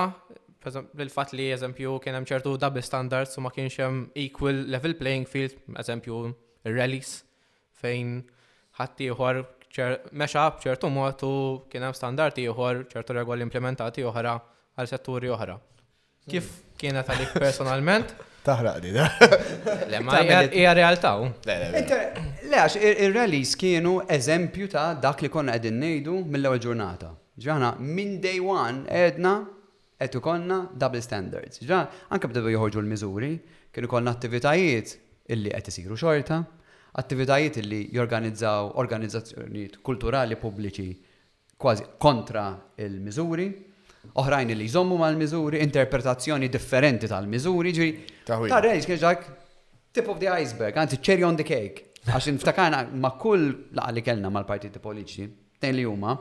bil 0.97 1.11
fat 1.13 1.33
li 1.37 1.51
eżempju 1.53 1.99
kien 2.01 2.15
hemm 2.17 2.27
ċertu 2.29 2.55
double 2.61 2.83
standards 2.83 3.37
u 3.39 3.43
ma 3.45 3.51
kienx 3.55 3.77
hemm 3.83 4.09
equal 4.15 4.63
level 4.73 4.95
playing 4.99 5.27
field, 5.29 5.57
eżempju 5.79 6.23
rallies 6.71 7.25
fejn 7.81 8.23
ħadd 8.79 9.03
ieħor 9.09 9.43
meċa 10.15 10.45
ċertu 10.65 10.91
mod 10.91 11.23
u 11.27 11.33
kien 11.71 11.83
hemm 11.87 11.97
standard 11.99 12.39
ieħor 12.41 12.85
ċertu 12.93 13.17
regoli 13.19 13.45
implementati 13.47 14.05
oħra 14.07 14.37
għal 14.79 14.91
setturi 14.91 15.31
oħra. 15.35 15.59
Kif 16.31 16.47
kienet 16.81 17.11
għalik 17.13 17.35
personalment? 17.45 18.15
Taħraq 18.45 18.81
di 18.85 18.91
da. 18.93 19.07
Le 19.89 20.01
ma 20.05 20.19
hija 20.23 20.73
realtà. 20.77 21.15
Le 21.45 22.59
għax 22.61 22.77
ir-rallies 22.81 23.55
kienu 23.61 23.99
eżempju 24.19 24.69
ta' 24.73 24.89
dak 25.01 25.23
li 25.25 25.31
konna 25.33 25.57
qegħdin 25.57 25.79
ngħidu 25.81 26.17
mill-ewwel 26.33 26.61
ġurnata. 26.65 27.13
Ġana 27.41 27.75
minn 27.83 28.19
day 28.23 28.39
one 28.39 28.85
edna 28.95 29.39
qed 30.09 30.19
ikollna 30.21 30.57
double 30.77 31.01
standards. 31.01 31.61
Ġa, 31.67 31.81
anke 32.13 32.29
bdew 32.31 32.53
joħorġu 32.55 32.81
l-miżuri, 32.85 33.31
kienu 33.73 33.91
konna 33.91 34.13
attivitajiet 34.15 34.95
illi 35.35 35.53
qed 35.55 35.71
isiru 35.73 35.97
xorta, 35.99 36.43
attivitajiet 37.01 37.59
illi 37.63 37.81
jorganizzaw 37.97 38.73
organizzazzjonijiet 38.83 39.79
kulturali 39.87 40.37
pubbliċi 40.41 40.89
kważi 41.61 41.87
kontra 42.03 42.49
il-miżuri, 42.85 43.49
oħrajn 44.21 44.53
li 44.53 44.67
jżommu 44.69 44.99
mal-miżuri, 45.01 45.63
interpretazzjoni 45.65 46.51
differenti 46.53 47.09
tal-miżuri, 47.09 47.73
ġi, 47.79 47.89
Ta' 48.29 48.61
rejx 48.61 48.87
kien 48.89 49.01
ġak 49.01 49.25
tip 49.95 50.09
of 50.13 50.21
the 50.21 50.29
iceberg, 50.29 50.77
għanzi 50.77 51.01
cherry 51.01 51.25
on 51.25 51.37
the 51.41 51.47
cake. 51.47 51.91
Għax 52.05 52.35
niftakana 52.37 52.83
ma' 53.01 53.15
kull 53.17 53.47
laqali 53.73 53.97
li 53.97 54.05
kellna 54.05 54.29
mal-partiti 54.31 54.79
politiċi, 54.83 55.31
tejn 55.63 55.79
li 55.79 55.87
huma, 55.89 56.13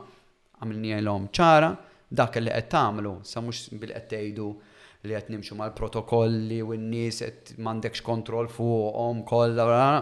għamilni 0.62 0.94
l-om 1.02 1.26
ċara, 1.28 1.72
dak 2.12 2.36
li 2.40 2.50
qed 2.50 2.68
tagħmlu, 2.70 3.18
sa 3.26 3.40
mhux 3.40 3.70
bil 3.80 3.92
qed 3.92 4.08
tgħidu 4.12 4.48
li 5.04 5.16
qed 5.16 5.30
nimxu 5.32 5.56
mal-protokolli 5.58 6.58
u 6.64 6.74
n-nies 6.76 7.20
qed 7.24 7.52
m'għandekx 7.60 8.04
kontroll 8.04 8.48
fuqhom 8.48 9.24
kollha. 9.28 10.00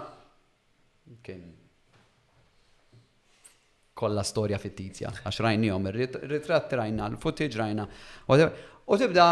Kien 1.23 1.51
kollha 4.03 4.23
storja 4.27 4.59
fittizja 4.59 5.13
għax 5.13 5.43
rajnihom 5.45 5.85
ir 5.91 5.99
ritratt 6.27 6.73
rajna, 6.79 7.11
l-footage 7.13 7.59
rajna. 7.61 7.85
U 8.93 8.99
tibda 8.99 9.27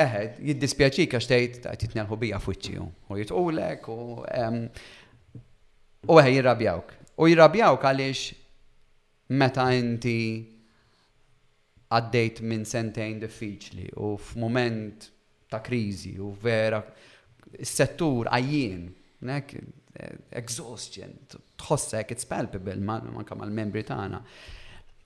eħed, 0.00 0.38
jiddispjaċik 0.50 1.16
għax 1.18 1.28
tgħid 1.30 1.58
qed 1.74 1.84
jitnelħu 1.88 2.18
bija 2.22 2.38
fuċċiju 2.40 2.86
u 3.10 3.20
jitqulek 3.20 3.90
u 3.92 3.98
u 6.10 6.16
eħe 6.16 6.30
jirrabjawk. 6.32 6.94
U 7.20 7.26
jirrabjawk 7.28 7.84
għaliex 7.84 9.32
meta 9.36 9.66
inti 9.76 10.16
għaddejt 11.90 12.40
minn 12.46 12.64
sentejn 12.70 13.18
diffiċli 13.24 13.88
u 14.04 14.12
f'mument 14.18 15.08
ta' 15.50 15.60
krizi 15.64 16.12
u 16.22 16.28
vera 16.42 16.78
s-settur 17.64 18.30
għajjien, 18.30 18.84
nek, 19.26 19.56
exhaustion, 20.38 21.16
tħossek, 21.58 22.12
it's 22.14 22.28
palpable, 22.30 22.76
manka 22.80 23.34
mal-membri 23.34 23.82
tagħna. 23.88 24.20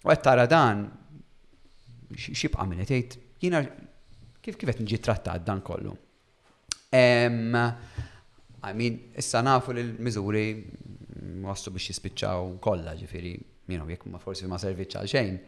U 0.05 0.11
qed 0.13 0.21
tara 0.27 0.45
dan, 0.51 0.83
xibqa 2.13 2.67
minn 2.69 2.85
qed 2.85 3.17
jina, 3.41 3.63
kif 4.45 4.59
kif 4.61 4.69
qed 4.75 4.85
nġi 4.85 5.01
trattat 5.03 5.41
dan 5.49 5.63
kollu. 5.65 5.97
I 6.95 7.29
mean, 8.73 9.01
issa 9.19 9.41
nafu 9.45 9.73
li 9.77 9.83
l-miżuri 9.85 10.45
għastu 11.49 11.73
biex 11.75 11.91
jispiċċaw 11.95 12.53
kollha 12.65 12.93
ġifieri, 13.01 13.33
jekk 13.73 14.11
ma 14.13 14.21
forsi 14.21 14.47
ma 14.49 14.61
serviċċ 14.61 15.01
għal 15.01 15.11
xejn. 15.17 15.41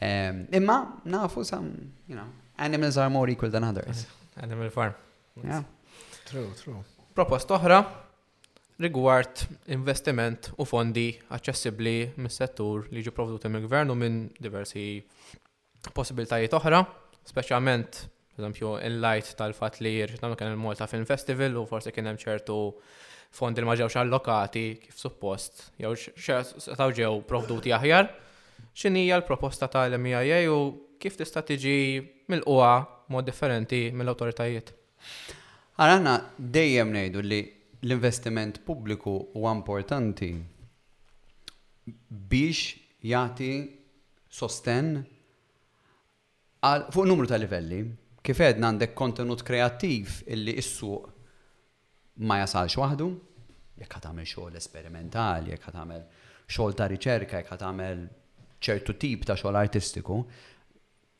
Imma, 0.00 1.00
nafu 1.06 1.42
sam, 1.44 1.92
you 2.06 2.14
know, 2.16 2.26
animals 2.58 2.96
are 2.96 3.08
more 3.08 3.28
equal 3.30 3.48
than 3.50 3.64
others. 3.64 4.06
Animal 4.42 4.68
farm. 4.68 4.94
Yeah. 5.44 5.62
True, 6.28 6.52
true. 6.62 6.76
Propost 7.16 7.48
oħra 7.50 7.78
rigward 8.84 9.46
investiment 9.72 10.50
u 10.60 10.64
fondi 10.68 11.06
aċċessibbli 11.32 11.94
mis-settur 12.20 12.90
li 12.92 13.00
ġi 13.00 13.12
provduti 13.16 13.48
mill-gvernu 13.48 13.94
minn 13.96 14.26
diversi 14.36 15.00
possibiltajiet 15.94 16.52
oħra, 16.58 16.82
speċjalment 17.24 18.02
esempio, 18.36 18.74
in-light 18.84 19.30
tal-fat 19.38 19.78
li 19.80 19.94
jirġitna 19.96 20.28
kien 20.36 20.50
il-Malta 20.52 20.84
Film 20.90 21.06
Festival 21.08 21.56
u 21.56 21.62
forsi 21.70 21.88
kien 21.96 22.10
hemm 22.10 22.20
ċertu 22.20 22.58
fondi 23.36 23.64
li 23.64 23.68
ma 23.68 23.78
ġewx 23.80 23.96
allokati 24.04 24.66
kif 24.84 25.00
suppost, 25.00 25.70
jew 25.80 25.96
ġew 26.20 27.16
provduti 27.24 27.72
aħjar 27.72 28.12
hija 28.74 29.18
l-proposta 29.18 29.68
tal-MIA 29.68 30.40
u 30.52 30.78
kif 31.00 31.16
tista' 31.18 31.42
tiġi 31.44 32.26
mill 32.30 32.42
qua 32.44 32.86
mod 33.12 33.24
differenti 33.26 33.90
mill-awtoritajiet? 33.92 34.72
Għarana 35.76 36.14
dejjem 36.38 36.92
ngħidu 36.94 37.22
li 37.22 37.40
l-investiment 37.86 38.62
pubbliku 38.64 39.12
huwa 39.36 39.52
importanti 39.54 40.30
biex 42.30 42.72
jagħti 43.04 43.50
sosten 44.32 44.96
fuq 46.64 47.06
numru 47.06 47.28
ta' 47.28 47.36
livelli. 47.38 47.82
Kif 48.24 48.40
edna 48.42 48.72
għandek 48.72 48.94
kontenut 48.98 49.44
kreattiv 49.46 50.22
illi 50.26 50.56
issuq 50.58 51.12
ma 52.26 52.40
jasalx 52.40 52.74
waħdu, 52.80 53.06
jekk 53.78 53.98
għatamel 54.00 54.26
xogħol 54.26 54.56
esperimentali, 54.58 55.52
jekk 55.52 55.68
għatamel 55.70 56.00
xogħol 56.48 56.74
ta' 56.80 56.88
riċerka, 56.90 57.42
jekk 57.42 57.54
għatamel 57.54 58.00
ċertu 58.60 58.96
tip 58.98 59.24
ta' 59.24 59.36
xogħol 59.36 59.58
artistiku. 59.60 60.18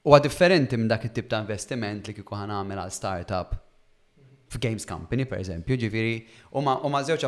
U 0.06 0.18
differenti 0.22 0.76
minn 0.78 0.88
dak 0.90 1.04
it-tip 1.08 1.28
ta' 1.30 1.40
investiment 1.42 2.06
li 2.06 2.14
kiku 2.14 2.34
ħan 2.38 2.52
għamil 2.54 2.78
għal 2.84 2.92
startup 2.94 3.56
f'Games 4.46 4.84
Company, 4.86 5.24
per 5.26 5.40
eżempju, 5.42 5.76
ġifiri, 5.82 6.12
u 6.54 6.62
ma' 6.62 7.02
zewċ 7.08 7.26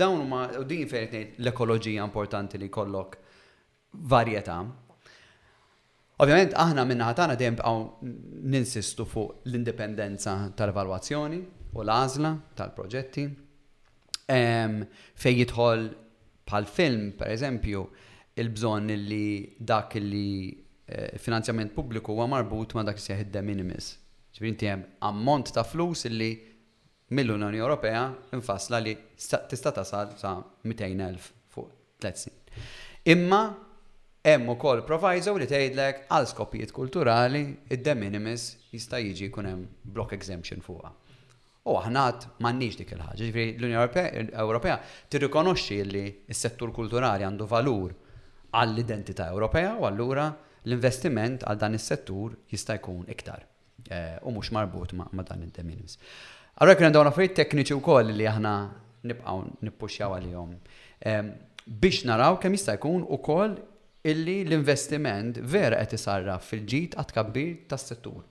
dawn 0.00 0.20
u 0.20 0.24
ma' 0.26 0.46
din 0.66 0.88
fejtnejt 0.90 1.38
l-ekoloġija 1.38 2.04
importanti 2.08 2.58
li 2.58 2.68
kollok 2.74 3.16
varjetà. 4.10 4.58
Ovvjament, 6.18 6.56
aħna 6.56 6.84
minna 6.88 7.10
ħatana 7.12 7.36
dejjem 7.36 7.58
għaw 7.60 8.10
ninsistu 8.50 9.04
fuq 9.06 9.44
l-indipendenza 9.46 10.34
tal-evalwazzjoni 10.56 11.40
u 11.76 11.82
l-għażla 11.84 12.32
tal-proġetti. 12.56 13.24
Fej 14.26 15.36
jidħol 15.42 15.86
bħal 16.48 16.66
film, 16.70 17.06
per 17.18 17.30
eżempju, 17.30 17.84
il-bżonn 18.40 18.90
li 19.08 19.20
dak 19.60 19.94
li 20.02 20.24
eh, 20.86 21.16
finanzjament 21.18 21.72
pubbliku 21.74 22.12
huwa 22.12 22.26
marbut 22.34 22.74
ma 22.76 22.84
dak 22.84 23.00
seħ 23.00 23.24
de 23.32 23.42
minimis. 23.42 23.94
Ġifieri 24.36 24.52
inti 24.52 24.68
hemm 24.68 24.84
ammont 25.08 25.52
ta' 25.56 25.64
flus 25.64 26.04
illi 26.10 26.34
mill-Unjoni 27.16 27.60
Ewropea 27.62 28.02
infasla 28.36 28.82
li 28.84 28.92
tista' 29.16 29.72
tasal 29.72 30.12
sa 30.20 30.34
200,000 30.66 31.30
fuq 31.54 31.70
tliet 32.02 32.20
snin. 32.20 32.36
Imma 33.16 33.40
hemm 34.26 34.52
ukoll 34.52 34.84
proviso 34.84 35.32
li 35.40 35.48
tgħidlek 35.48 36.04
għal 36.12 36.28
skopijiet 36.34 36.74
kulturali 36.76 37.44
id-de 37.72 37.94
minimis 37.96 38.48
jista' 38.74 39.00
jiġi 39.00 39.30
jkun 39.30 39.48
hemm 39.48 39.64
block 39.96 40.12
exemption 40.18 40.60
fuqha. 40.60 40.92
U 41.66 41.72
aħna 41.80 42.02
m'għandniex 42.42 42.76
dik 42.82 42.92
il-ħaġa, 42.98 43.20
ġifieri 43.22 43.56
l-Unjoni 43.56 44.36
Ewropea 44.44 44.76
tirrikonoxxi 45.10 45.80
li 45.88 46.04
s-settur 46.30 46.70
kulturali 46.76 47.24
għandu 47.26 47.48
valur 47.50 48.02
għall-identità 48.60 49.26
Ewropea 49.34 49.74
u 49.80 49.84
allura 49.88 50.28
l-investiment 50.66 51.44
għal 51.46 51.58
dan 51.60 51.76
is-settur 51.78 52.36
jista' 52.50 52.78
jkun 52.80 53.04
iktar 53.12 53.44
eh, 53.90 54.16
u 54.26 54.32
mhux 54.34 54.50
marbut 54.54 54.94
ma' 54.96 55.24
dan 55.28 55.44
id 55.46 55.60
minimis. 55.64 55.96
Allura 56.60 56.78
kien 56.80 56.94
dawn 56.94 57.10
affarijiet 57.10 57.36
tekniċi 57.42 57.76
wkoll 57.78 58.14
li 58.16 58.26
aħna 58.30 58.54
nibqgħu 59.06 59.66
nippuxjaw 59.68 60.16
għalihom 60.18 60.54
ehm, 61.06 61.32
biex 61.66 62.06
naraw 62.08 62.38
kemm 62.42 62.56
jista' 62.56 62.76
jkun 62.80 63.04
ukoll 63.18 63.58
illi 64.06 64.38
l-investiment 64.46 65.40
vera 65.52 65.82
qed 65.84 65.98
isarraf 65.98 66.48
fil-ġid 66.50 66.96
għat 66.98 67.12
kabbir 67.16 67.52
tas-settur. 67.70 68.22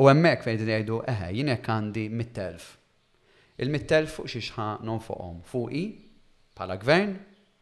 U 0.00 0.08
hemmhekk 0.08 0.46
fejn 0.46 0.62
jgħidu 0.64 1.02
eħe 1.12 1.32
jien 1.36 1.50
hekk 1.52 1.72
għandi 1.74 2.06
mit-telf. 2.20 2.70
Il-mit-telf 3.60 4.14
fuq 4.18 4.30
xi 4.32 4.40
xha 4.46 4.68
non 4.88 5.00
fuqhom, 5.04 5.42
fuqi 5.44 5.84
bħala 6.56 6.78
gvern 6.82 7.12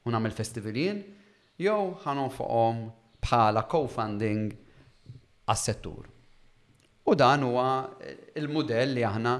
u 0.07 0.13
nagħmel 0.15 0.35
festivalien 0.37 1.01
jew 1.61 1.93
ħanon 2.05 2.31
fuqhom 2.33 2.87
bħala 3.21 3.63
co-funding 3.69 4.47
għas-settur. 5.53 6.09
U 7.11 7.15
dan 7.19 7.45
huwa 7.47 7.67
il-modell 8.41 8.95
li 8.97 9.05
aħna 9.05 9.35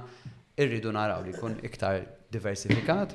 irridu 0.61 0.93
naraw 0.93 1.23
li 1.25 1.33
jkun 1.33 1.59
iktar 1.65 2.03
diversifikat, 2.31 3.15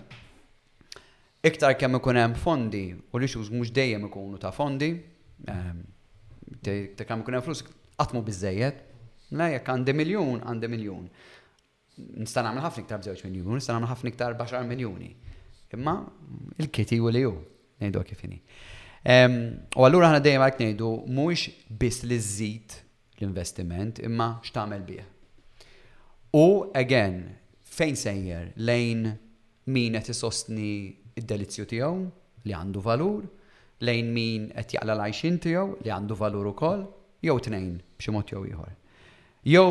iktar 1.45 1.75
kemm 1.79 1.99
ikun 1.99 2.19
hemm 2.21 2.37
fondi 2.39 2.85
u 2.95 3.21
li 3.21 3.29
xuż 3.29 3.51
mhux 3.53 3.71
dejjem 3.75 4.07
ikunu 4.09 4.39
ta' 4.41 4.51
fondi, 4.55 4.91
ehm, 5.53 5.83
ta' 6.65 7.05
kemm 7.09 7.21
ikun 7.23 7.37
hemm 7.37 7.45
flus 7.45 7.63
qatmu 7.99 8.23
biżejjed, 8.27 8.81
la 9.37 9.51
jekk 9.53 9.69
għandi 9.75 9.93
miljun 10.01 10.41
għandi 10.41 10.71
miljun. 10.71 11.05
Nista' 12.21 12.41
nagħmel 12.43 12.65
ħafna 12.65 12.83
iktar 12.85 13.03
b'żewġ 13.03 13.21
miljun, 13.27 13.59
nista' 13.59 13.75
nagħmel 13.75 13.91
ħafna 13.93 14.11
iktar 14.13 14.33
baxar 14.39 14.65
miljuni. 14.67 15.13
Imma 15.75 15.97
il-kiti 16.61 16.99
u 17.03 17.11
li 17.11 17.25
hu 17.25 17.35
ngħidu 17.79 18.01
kif 18.07 18.21
inhi. 18.29 18.41
U 19.05 19.83
allura 19.85 20.07
ħana 20.09 20.19
dejjem 20.25 20.41
għark 20.41 20.61
nejdu, 20.63 20.87
mux 21.13 21.43
bis 21.77 21.99
li 22.09 22.15
zzit 22.17 22.79
l-investiment, 23.21 23.99
imma 24.01 24.39
xtamel 24.43 24.81
bieħ. 24.87 25.11
U, 26.41 26.45
again, 26.73 27.19
fejn 27.61 27.95
sejjer 28.01 28.47
lejn 28.65 29.05
min 29.75 29.93
qed 29.99 30.09
isostni 30.09 30.89
id-delizzju 31.21 31.67
tiegħu 31.69 31.91
li 32.49 32.55
għandu 32.57 32.81
valur, 32.83 33.21
lejn 33.85 34.09
min 34.15 34.49
qed 34.57 34.73
jaqla 34.79 34.97
l-għajxin 34.97 35.37
tiegħu 35.45 35.77
li 35.85 35.93
għandu 35.93 36.17
valur 36.17 36.49
ukoll, 36.55 36.83
jew 37.21 37.37
tnejn 37.49 37.69
b'xi 38.01 38.15
mod 38.17 38.33
jew 38.33 38.41
ieħor. 38.49 38.73
Jew 39.53 39.69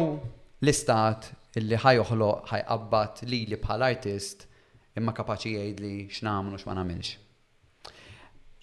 l-istat 0.63 1.33
illi 1.59 1.83
ħaj 1.83 2.05
ħajqabbat 2.07 3.27
li 3.33 3.43
li 3.51 3.59
bħal 3.67 3.89
artist 3.91 4.47
imma 4.95 5.13
kapaċi 5.15 5.59
jgħid 5.59 5.83
li 5.83 5.95
x'namlu 6.07 6.63
x'ma 6.63 6.79
nagħmilx. 6.79 7.19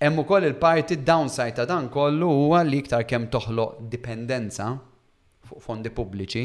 Hemm 0.02 0.18
ukoll 0.18 0.46
il-parti 0.48 1.04
downside 1.04 1.54
ta' 1.54 1.66
dan 1.66 1.86
kollu 1.94 2.26
huwa 2.34 2.64
li 2.66 2.80
iktar 2.82 3.04
kemm 3.06 3.28
toħloq 3.30 3.84
dipendenza 3.92 4.66
fuq 5.46 5.62
fondi 5.62 5.92
pubbliċi, 5.94 6.42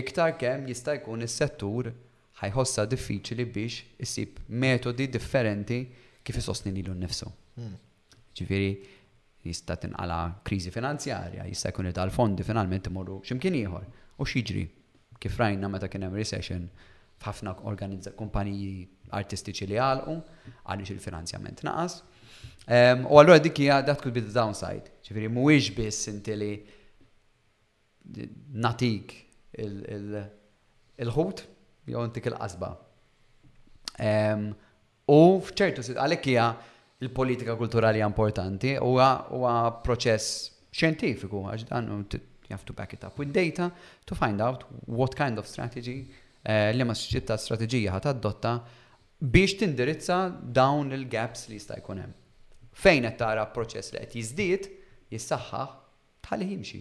iktar 0.00 0.32
kemm 0.40 0.64
jista' 0.72 0.94
jkun 1.02 1.26
is-settur 1.26 1.90
ħajħossa 2.40 2.86
diffiċli 2.88 3.44
biex 3.52 3.82
isib 4.06 4.40
metodi 4.64 5.10
differenti 5.12 5.82
kif 6.24 6.40
isostni 6.40 6.72
lilu 6.78 6.96
nnifsu. 6.96 7.28
Hmm. 7.60 7.74
Ġifieri 8.38 8.72
jista' 9.44 9.76
tinqala 9.82 10.20
kriżi 10.48 10.72
finanzjarja, 10.72 11.44
jista' 11.52 11.74
jkun 11.76 11.92
id 11.92 12.00
fondi 12.16 12.48
finalment 12.48 12.88
imorru 12.88 13.20
x'imkien 13.28 13.60
ieħor 13.60 13.84
u 14.16 14.32
x'jiġri 14.32 14.64
kif 15.20 15.36
rajna 15.44 15.68
meta 15.68 15.92
kien 15.92 16.08
hemm 16.08 16.16
recession 16.24 16.64
f'ħafna 17.20 17.58
organizza 17.68 18.16
kumpaniji 18.16 18.72
artistiċi 19.20 19.68
li 19.74 19.82
għalqu 19.84 20.16
għaliex 20.64 20.96
il-finanzjament 20.96 21.66
naqas. 21.68 22.00
U 22.68 23.16
għallura 23.16 23.40
dik 23.40 23.62
hija 23.64 23.78
that 23.84 24.02
could 24.02 24.12
be 24.14 24.20
the 24.20 24.32
downside. 24.34 24.90
Ġifieri 25.06 25.30
mhuwiex 25.32 25.70
biss 25.72 26.08
inti 26.10 26.34
li 26.36 26.50
natik 28.60 29.14
il-ħut 29.56 31.42
jew 31.88 32.02
intik 32.04 32.28
il-qasba. 32.28 32.68
U 35.08 35.20
fċertu 35.48 35.86
għalhekk 35.96 36.28
hija 36.34 36.50
il-politika 37.06 37.56
kulturali 37.56 38.04
importanti 38.04 38.74
huwa 38.76 39.56
proċess 39.86 40.50
xjentifiku 40.68 41.46
għax 41.48 41.70
dan 41.72 41.88
you 41.88 42.56
have 42.56 42.64
to 42.68 42.74
back 42.76 42.92
it 42.92 43.02
up 43.04 43.16
with 43.18 43.32
data 43.32 43.70
to 44.06 44.14
find 44.16 44.40
out 44.44 44.64
what 44.86 45.14
kind 45.16 45.38
of 45.38 45.44
strategy 45.48 46.08
eh, 46.42 46.72
li 46.72 46.84
ma 46.86 46.94
s-ċitta 46.96 47.36
strategija 47.38 47.92
ħat 47.94 48.08
adotta 48.12 48.52
biex 49.20 49.58
tindirizza 49.62 50.18
dawn 50.32 50.88
il-gaps 50.96 51.48
li 51.50 51.58
jista' 51.60 51.76
jkun 51.82 52.00
hemm. 52.02 52.14
Fejn 52.78 53.02
qed 53.08 53.16
tara 53.18 53.42
proċess 53.50 53.94
li 53.96 54.02
qed 54.04 54.14
jiżdied, 54.14 54.68
jissaħħaħ 55.10 55.72
bħal 56.22 56.44
jimxi. 56.46 56.78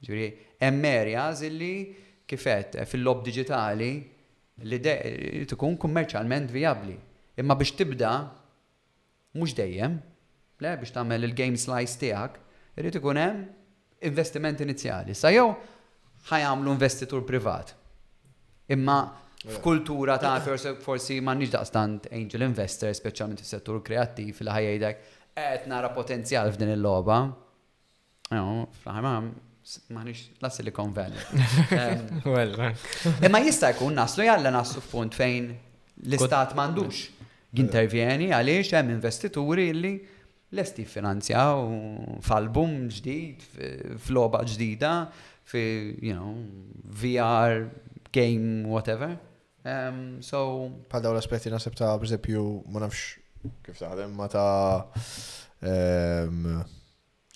Ġifieri 0.00 0.56
hemm 0.66 0.86
areas 0.90 1.40
illi 1.48 1.70
kifet 2.28 2.76
fil-lob 2.90 3.22
diġitali 3.24 3.88
li 4.68 5.44
tkun 5.48 5.78
kummerċjalment 5.80 6.52
vijabbli. 6.52 6.96
Imma 7.40 7.56
biex 7.56 7.72
tibda 7.80 8.10
mhux 9.38 9.56
dejjem, 9.56 9.96
le 10.60 10.74
biex 10.82 10.92
tagħmel 10.98 11.24
il-game 11.30 11.56
slice 11.60 11.96
tiegħek, 12.02 12.36
irid 12.82 13.00
ikun 13.00 13.20
hemm 13.24 13.42
investiment 14.10 14.60
inizjali. 14.64 15.16
Sa 15.16 15.32
jew 15.32 15.48
ħajamlu 16.28 16.76
investitur 16.76 17.24
privat. 17.24 17.72
Imma 18.76 19.00
F'kultura 19.48 20.18
ta' 20.20 20.38
forsi 20.84 21.20
ma' 21.22 21.32
nix 21.32 21.48
daqstant 21.54 22.04
angel 22.12 22.42
investor, 22.44 22.92
speċjalment 22.92 23.40
fis-settur 23.40 23.78
kreattiv, 23.86 24.34
fil 24.36 24.50
ħajdek 24.52 24.98
qed 25.38 25.70
nara 25.70 25.88
potenzjal 25.96 26.50
f'din 26.52 26.74
il-logħba. 26.74 27.16
Fl-ħajmam, 28.30 29.30
nix 30.04 30.26
la 30.44 30.50
Silicon 30.52 30.92
Valley. 30.92 31.24
Eh. 31.70 32.74
Imma 33.24 33.40
jista' 33.46 33.70
jkun 33.72 33.94
naslu 33.96 34.24
jalla 34.26 34.50
naslu 34.52 34.82
f'punt 34.82 35.14
fejn 35.16 35.46
l-istat 36.04 36.52
mandux 36.58 37.04
Gintervjeni 37.54 38.26
eh. 38.28 38.34
għaliex 38.36 38.72
hemm 38.76 38.90
investituri 38.96 39.68
li 39.76 39.92
lesti 40.58 40.84
finanzjaw 40.84 42.18
f'album 42.26 42.88
ġdid, 42.92 43.48
f'loba 44.02 44.42
ġdida, 44.50 44.92
fi, 45.48 45.64
you 46.02 46.12
know, 46.18 46.34
VR, 47.00 47.68
game, 48.12 48.66
whatever. 48.68 49.16
Um, 49.62 50.22
so. 50.24 50.70
Pal 50.88 51.02
daw 51.04 51.12
l-aspetti 51.12 51.50
nasib 51.52 51.76
ta' 51.76 51.92
bżepju, 52.00 52.44
ma 52.72 52.80
nafx 52.86 53.52
kif 53.64 53.80
taħdem, 53.80 54.12
ma 54.16 54.26
ta' 54.32 54.52
um, 55.68 56.40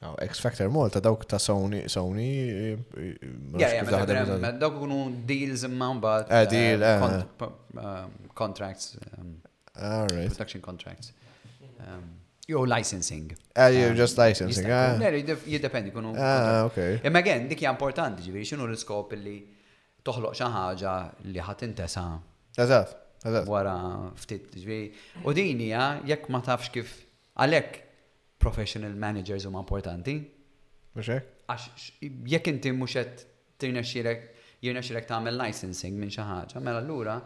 oh, 0.05 0.17
X 0.25 0.41
Factor 0.41 0.69
Malta, 0.73 1.01
dawk 1.05 1.27
ta' 1.29 1.41
Sony, 1.41 1.83
Sony. 1.89 2.29
Eh, 2.49 3.07
yeah, 3.61 3.85
yeah, 3.85 4.51
dawk 4.61 4.81
kunu 4.81 5.03
deals 5.29 5.67
imma 5.69 5.91
mbagħad. 6.01 6.33
Eh, 6.33 6.51
deal, 6.51 6.83
eh. 6.83 6.97
eh. 6.97 7.79
Um, 7.79 8.19
contracts. 8.35 8.97
Um, 9.19 9.37
All 9.75 10.07
ah, 10.07 10.27
Production 10.31 10.63
contracts. 10.63 11.09
Jo, 12.47 12.61
um, 12.63 12.69
licensing. 12.71 13.33
Ah, 13.57 13.65
eh, 13.73 13.81
you're 13.81 13.97
just 13.99 14.17
licensing. 14.17 14.71
Ah, 14.71 14.95
jidependi 15.45 15.91
kunu. 15.93 16.13
Ah, 16.17 16.63
ok. 16.69 17.01
Imma 17.03 17.19
again, 17.19 17.49
dik 17.51 17.65
hija 17.65 17.73
importanti 17.75 18.23
ġifieri 18.23 18.47
xinu 18.55 18.69
l-iskop 18.71 19.13
li 19.19 19.41
toħloq 20.05 20.37
xi 20.37 20.49
ħaġa 20.57 20.93
li 21.33 21.41
ħadd 21.45 21.67
intesa. 21.69 22.03
Eżatt, 22.61 22.97
eżatt. 23.27 23.49
Wara 23.49 23.77
ftit 24.21 24.53
ġbej. 24.53 24.85
U 25.25 25.33
din 25.37 25.63
hija 25.65 25.87
jekk 26.05 26.29
ma 26.35 26.43
tafx 26.45 26.73
kif 26.75 26.93
għalhekk 27.41 27.81
professional 28.45 28.93
managers 29.05 29.47
huma 29.49 29.63
importanti. 29.65 30.19
Mhux 30.95 31.11
hekk? 31.17 31.31
Għax 31.49 31.89
jekk 32.35 32.53
inti 32.53 32.73
mhux 32.73 32.99
qed 33.01 33.25
tirnexxilek 33.63 34.29
jirnexxilek 34.65 35.09
tagħmel 35.09 35.41
licensing 35.41 35.97
minn 36.01 36.13
xi 36.13 36.25
ħaġa, 36.25 36.61
mela 36.65 36.81
allura 36.81 37.19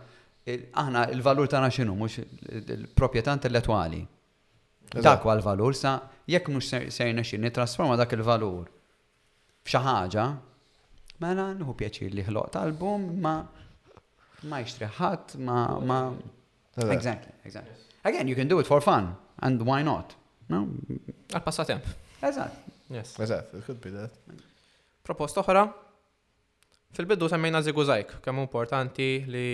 aħna 0.49 1.03
il-valur 1.13 1.49
tagħna 1.53 1.69
x'inhu 1.75 1.95
mhux 2.01 2.23
il-proprjetà 2.79 3.35
intellettwali. 3.37 4.01
Dak 4.89 5.27
għal 5.29 5.43
l-valur 5.43 5.75
sa 5.77 5.97
jekk 6.33 6.51
mhux 6.55 6.71
ser 6.71 6.85
nittrasforma 7.13 7.45
nitrasforma 7.47 7.99
dak 8.01 8.15
il-valur 8.17 8.71
f'xi 9.69 9.83
ħaġa 9.85 10.27
Mela, 11.19 11.49
nħu 11.51 11.73
pjaċir 11.81 12.13
li 12.15 12.23
ħloq 12.29 12.53
tal 12.55 12.69
album, 12.69 13.09
ma 13.23 13.33
ma 14.47 14.61
jixtriħat, 14.63 15.35
ma 15.43 15.57
ma. 15.83 15.97
Exactly, 16.93 17.33
exactly. 17.43 17.75
Again, 18.07 18.29
you 18.31 18.37
can 18.39 18.47
do 18.47 18.59
it 18.61 18.67
for 18.71 18.81
fun, 18.81 19.11
and 19.43 19.65
why 19.67 19.83
not? 19.83 20.15
No? 20.49 20.61
Għal 21.35 21.43
passatemp. 21.47 21.89
Eżat. 22.29 22.61
Yes. 22.95 23.17
Eżat, 23.21 23.51
it 23.59 23.67
could 23.67 23.83
be 23.83 23.91
that. 23.97 24.15
Propost 25.05 25.41
oħra, 25.43 25.65
fil-biddu 26.95 27.27
semmejna 27.33 27.65
ziguzajk, 27.67 28.15
kemm 28.25 28.45
importanti 28.45 29.11
li 29.27 29.47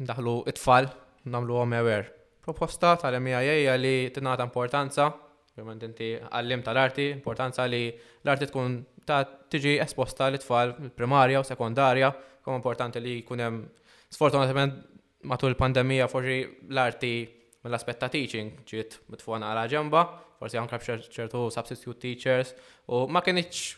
ndaħlu 0.00 0.36
it-tfal, 0.52 0.88
namlu 1.32 1.60
għom 1.60 1.76
aware. 1.80 2.08
Proposta 2.46 2.94
tal-MIA 3.02 3.76
li 3.82 3.94
tinata 4.16 4.46
importanza, 4.48 5.10
jgħamend 5.56 5.88
inti 5.90 6.10
għallim 6.32 6.62
tal-arti, 6.64 7.10
importanza 7.18 7.66
li 7.68 7.84
l-arti 8.24 8.48
tkun 8.50 8.80
ta' 9.06 9.22
tiġi 9.52 9.76
esposta 9.82 10.26
l 10.30 10.38
tfal 10.42 10.74
primarja 10.96 11.40
u 11.40 11.46
sekondarja, 11.46 12.10
kom 12.42 12.58
importanti 12.58 13.00
li 13.02 13.20
kunem 13.26 13.62
sfortunatament 14.10 14.74
matul 15.30 15.52
il-pandemija 15.54 16.08
forġi 16.10 16.38
l-arti 16.72 17.12
mill 17.64 17.74
aspet 17.78 17.98
ta' 18.02 18.10
teaching 18.10 18.58
ġiet 18.66 18.98
mitfona 19.10 19.50
għala 19.52 19.66
ġemba, 19.70 20.02
forsi 20.38 20.58
anka 20.60 20.78
ċertu 20.82 21.46
substitute 21.54 21.98
teachers 22.06 22.52
u 22.92 23.06
ma 23.10 23.22
kienx 23.24 23.74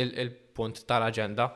il-punt 0.00 0.84
tal-agenda. 0.88 1.50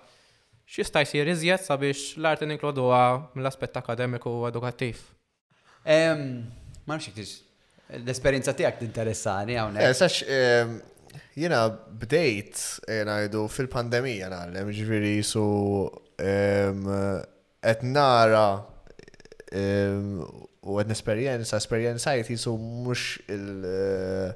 X'jista' 0.68 1.02
jsir 1.05 1.28
iżjed 1.34 1.60
sabiex 1.64 2.14
l-arti 2.20 2.46
ninkluduha 2.48 3.02
mill-aspett 3.36 3.76
akademiku 3.80 4.32
u 4.40 4.46
edukattiv? 4.48 5.01
Ma 5.84 6.96
nafx 6.98 7.38
l-esperjenza 8.01 8.55
tiegħek 8.56 8.80
tinteressani 8.80 9.56
hawnhekk. 9.60 10.24
Eh, 10.24 10.74
Jena 11.39 11.66
bdejt 12.01 12.59
ngħidu 13.09 13.45
fil-pandemija 13.53 14.28
nagħlem 14.32 14.70
ġifieri 14.78 15.15
su 15.27 15.45
qed 16.19 17.86
nara 17.91 18.45
u 20.65 20.78
għed 20.81 20.91
nesperjenza, 20.91 21.59
esperjenzajt 21.61 22.31
jisu 22.35 22.57
mux 22.59 23.05
il- 23.28 24.35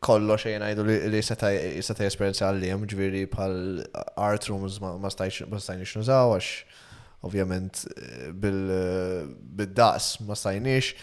kollo 0.00 0.36
xejn 0.40 0.62
għajdu 0.64 0.84
li 1.12 1.20
seta 1.20 1.50
esperienza 2.06 2.46
għallim, 2.48 2.86
ġviri 2.88 3.26
pal 3.32 3.58
art 4.22 4.46
rooms 4.48 4.78
ma 4.80 5.10
stajnix 5.12 5.96
nużaw, 5.98 6.36
għax 6.36 7.24
ovvjament 7.28 7.82
bil-daqs 8.40 10.20
ma 10.24 10.38
stajnix. 10.40 10.94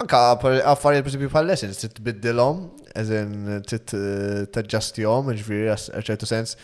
Anka 0.00 0.18
għaffar 0.32 0.54
affarijiet 0.70 1.04
principju 1.04 1.28
pal-lessons, 1.32 1.80
titbiddilhom, 1.82 2.60
eżin 2.96 3.58
titġastihom, 3.68 5.26
eh, 5.28 5.36
ġifieri 5.36 5.74
ċertu 6.08 6.28
sens. 6.30 6.54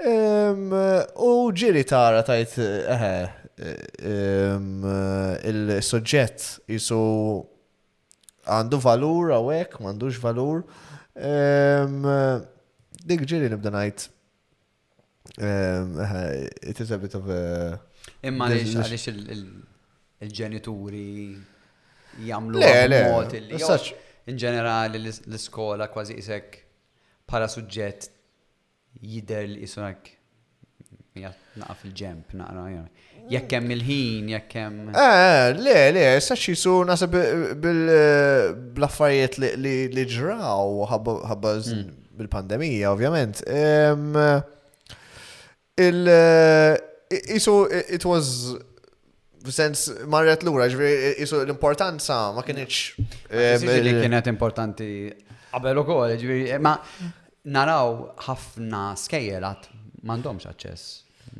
U 0.00 1.32
ġiri 1.52 1.82
tara 1.84 2.22
tajt 2.24 2.54
eħe 2.96 3.10
eh, 3.60 3.74
eh, 4.08 4.88
il-soġġett 5.50 6.46
jisu 6.72 7.00
għandu 8.46 8.78
valur 8.86 9.34
għawek, 9.36 9.76
m'għandux 9.82 10.20
valur. 10.24 10.62
Dik 13.10 13.26
ġiri 13.34 13.50
nibda 13.52 13.74
ngħid. 13.74 14.06
It 16.70 16.80
is 16.80 16.90
a 16.90 16.96
bit 17.04 17.18
of 17.20 17.28
a. 17.28 17.42
Imma 18.24 18.48
għalix 18.48 19.10
il-ġenituri 19.12 21.10
jamlu 22.24 22.58
mod 23.10 23.32
li. 23.34 23.62
In 24.26 24.38
ġenerali 24.42 24.98
l-iskola 25.04 25.86
kważi 25.92 26.16
isek 26.18 26.60
para 27.30 27.46
suġġett 27.50 28.08
jider 29.02 29.44
li 29.46 29.60
isunak 29.66 30.08
naqaf 31.56 31.84
il-ġemp, 31.86 32.34
naqra, 32.36 32.64
jekk 33.32 33.54
hemm 33.56 33.70
il-ħin, 33.76 34.26
jekk 34.34 34.56
hemm. 34.60 34.90
Eh, 34.92 35.54
le, 35.56 35.76
le, 35.96 36.04
sa 36.22 36.36
su 36.36 36.74
nasab 36.88 37.14
bil-affarijiet 37.62 39.38
li 39.62 40.04
ġraw 40.10 40.82
ħabba 40.92 41.54
hmm. 41.54 41.96
bil-pandemija, 42.18 42.92
ovvjament. 42.96 43.44
Il- 45.86 46.76
Isu, 47.30 47.52
it 47.70 48.04
was 48.04 48.56
Sens 49.52 49.86
marret 50.10 50.42
lura, 50.46 50.66
ġviri, 50.70 51.14
isu 51.22 51.40
l-importanza 51.44 52.16
ma 52.34 52.42
kienieċ. 52.46 52.82
Li 53.84 53.92
kienet 54.00 54.30
importanti 54.32 54.88
qabel 55.52 55.82
ukoll, 55.84 56.14
ġviri, 56.18 56.56
ma 56.60 56.74
naraw 57.54 57.92
ħafna 58.26 58.86
skejjelat 59.00 59.68
m'għandhomx 60.06 60.48
aċċess, 60.50 60.86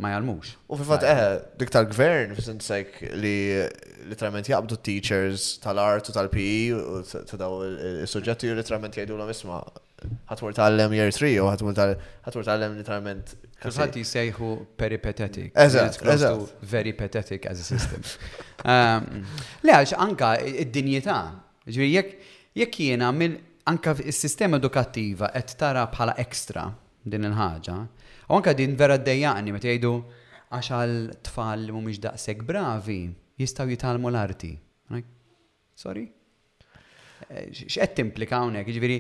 ma 0.03 0.13
jalmux. 0.15 0.53
U 0.71 0.79
fil 0.79 0.89
fat 0.93 1.05
eħ, 1.09 1.25
dik 1.63 1.73
tal-gvern, 1.75 2.37
sens 2.43 2.71
li 3.23 3.37
literalment 4.11 4.47
jaqbdu 4.51 4.79
teachers 4.87 5.55
tal-art 5.65 6.07
u 6.07 6.15
tal-PI 6.15 6.61
u 6.79 7.03
t-daw 7.03 7.59
il 7.71 8.07
sujġetti 8.11 8.53
u 8.53 8.59
literalment 8.59 8.95
jgħidu 8.99 9.19
l-misma 9.19 9.65
ħatmur 10.31 10.55
tal-lem 10.57 10.95
year 10.99 11.13
3 11.13 11.33
u 11.43 11.47
ħatmur 11.51 11.77
tal-lem 12.37 12.77
literalment. 12.79 13.35
Kulħat 13.63 13.97
jisejħu 14.01 14.51
peripatetic. 14.79 15.53
Eżat, 15.57 16.01
eżat. 16.03 16.55
Very 16.75 16.93
pathetic 16.97 17.47
as 17.51 17.63
a 17.65 17.69
system. 17.73 18.07
Um, 18.67 19.21
le 19.63 19.75
għax 19.77 19.93
anka 20.03 20.29
id-dinjeta. 20.43 21.15
Ġviri, 21.71 21.91
jek 21.95 22.09
jek 22.59 22.79
jiena 22.83 23.11
minn 23.15 23.37
anka 23.71 23.93
s-sistema 24.01 24.59
edukattiva 24.59 25.29
qed 25.31 25.53
tara 25.61 25.85
bħala 25.93 26.17
ekstra 26.19 26.65
din 27.05 27.29
il-ħaġa. 27.29 27.77
U 28.27 28.39
anka 28.41 28.57
din 28.59 28.75
vera 28.81 28.97
d-dejjaqni 28.99 29.55
t 29.61 29.69
jgħidu 29.71 29.93
għax 30.57 30.73
għal 30.81 30.97
tfal 31.29 31.63
li 31.69 31.77
mhumiex 31.77 32.03
daqshekk 32.09 32.43
bravi 32.49 32.99
jistgħu 33.45 33.69
jitalmu 33.77 34.11
l-arti. 34.11 34.51
Sorry? 35.85 36.09
Eh, 37.29 37.47
X'qed 37.53 37.95
timplika 38.01 38.41
hawnhekk, 38.43 38.73
ġifieri 38.73 38.99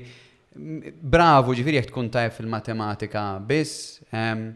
Bravo, 1.16 1.52
ġifiri 1.56 1.76
jek 1.80 1.90
tkun 1.90 2.08
tajf 2.14 2.38
fil-matematika 2.38 3.24
biss, 3.48 3.98
mhm. 4.08 4.46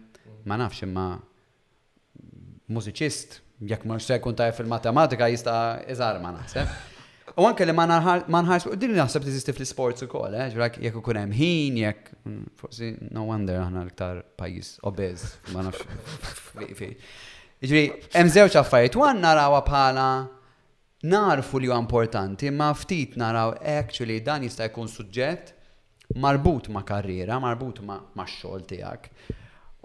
ma 0.49 0.57
nafx 0.61 0.83
imma 0.87 1.09
mużiċist, 2.71 3.41
jekk 3.73 3.85
ma 3.89 3.99
se 4.01 4.17
kun 4.23 4.37
tajf 4.39 4.61
fil-matematika 4.63 5.29
jista 5.31 5.55
eżar 5.93 6.21
ma 6.23 6.33
naħseb. 6.39 6.73
U 7.41 7.45
anke 7.47 7.65
li 7.69 7.73
ma 7.77 7.85
nħarx, 7.87 8.73
din 8.81 8.97
naħseb 8.97 9.27
tiżisti 9.29 9.53
fl-sports 9.55 10.03
ukoll, 10.07 10.33
kol, 10.33 10.39
eh, 10.41 10.49
ġrak 10.55 10.81
jekk 10.83 10.99
ikun 11.03 11.21
hemm 11.21 11.37
ħin, 11.39 11.77
jekk 11.85 12.11
mm, 12.27 12.49
forsi 12.59 12.91
no 13.15 13.29
wonder 13.29 13.61
aħna 13.63 13.85
l-iktar 13.85 14.23
pajjiż 14.41 14.73
obez, 14.91 15.29
ma 15.55 15.67
nafx. 15.69 15.85
Ġifiri, 17.61 17.87
hemm 18.17 18.33
żewġ 18.35 18.59
affarijiet, 18.61 18.97
wan 18.99 19.21
narawha 19.23 19.61
bħala 19.69 20.09
narfu 21.13 21.61
li 21.63 21.71
huwa 21.71 21.79
importanti, 21.81 22.51
ma 22.53 22.73
ftit 22.77 23.15
naraw 23.21 23.55
actually 23.63 24.19
dan 24.25 24.45
jista' 24.49 24.67
jkun 24.73 24.91
suġġett 24.91 25.55
marbut 26.17 26.69
ma' 26.69 26.83
karriera, 26.85 27.39
marbut 27.43 27.79
ma', 27.87 28.01
ma 28.17 28.25
xogħol 28.27 28.65
tiegħek. 28.73 29.11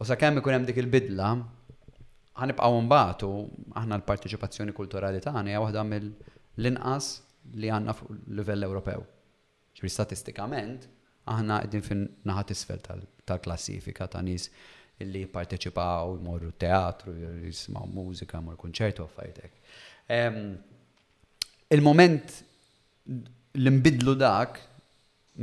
U 0.02 0.06
sakemm 0.06 0.42
ikun 0.42 0.56
hemm 0.58 0.68
dik 0.70 0.80
il-bidla, 0.82 1.30
ħanibqgħu 2.42 2.80
mbagħtu 2.88 3.30
aħna 3.80 3.98
l-partiċipazzjoni 4.00 4.74
kulturali 4.76 5.22
tagħna 5.24 5.52
hija 5.54 5.62
waħda 5.64 5.84
mill-inqas 5.88 7.12
li 7.62 7.70
għandna 7.72 7.96
fuq 7.96 8.18
livell 8.40 8.66
Ewropew. 8.68 9.06
Ġifieri 9.76 9.94
statistikament 9.94 10.88
aħna 11.36 11.60
qegħdin 11.64 11.86
fin 11.86 12.04
naħat 12.30 12.52
isfel 12.56 12.82
tal-klassifika 12.86 14.10
ta' 14.16 14.24
nies 14.26 14.50
illi 15.04 15.26
jipparteċipaw, 15.26 16.18
jmorru 16.22 16.54
teatru, 16.60 17.14
jismaw 17.46 17.86
mużika, 17.92 18.40
jmorru 18.42 18.60
kunċertu 18.66 19.04
għaffajtek. 19.04 19.58
Ehm, 20.16 20.54
il-moment 21.76 22.38
l-imbidlu 23.60 24.16
dak 24.20 24.60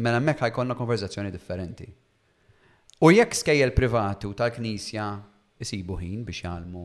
mela 0.00 0.16
hemmhekk 0.20 0.42
ħajkonna 0.46 0.76
konverzazzjoni 0.78 1.30
differenti. 1.34 1.86
U 3.04 3.10
jekk 3.12 3.34
skejjel 3.36 3.72
privatu 3.76 4.30
tal-Knisja 4.38 5.06
isibu 5.62 5.98
ħin 6.00 6.22
biex 6.26 6.44
jgħalmu 6.44 6.84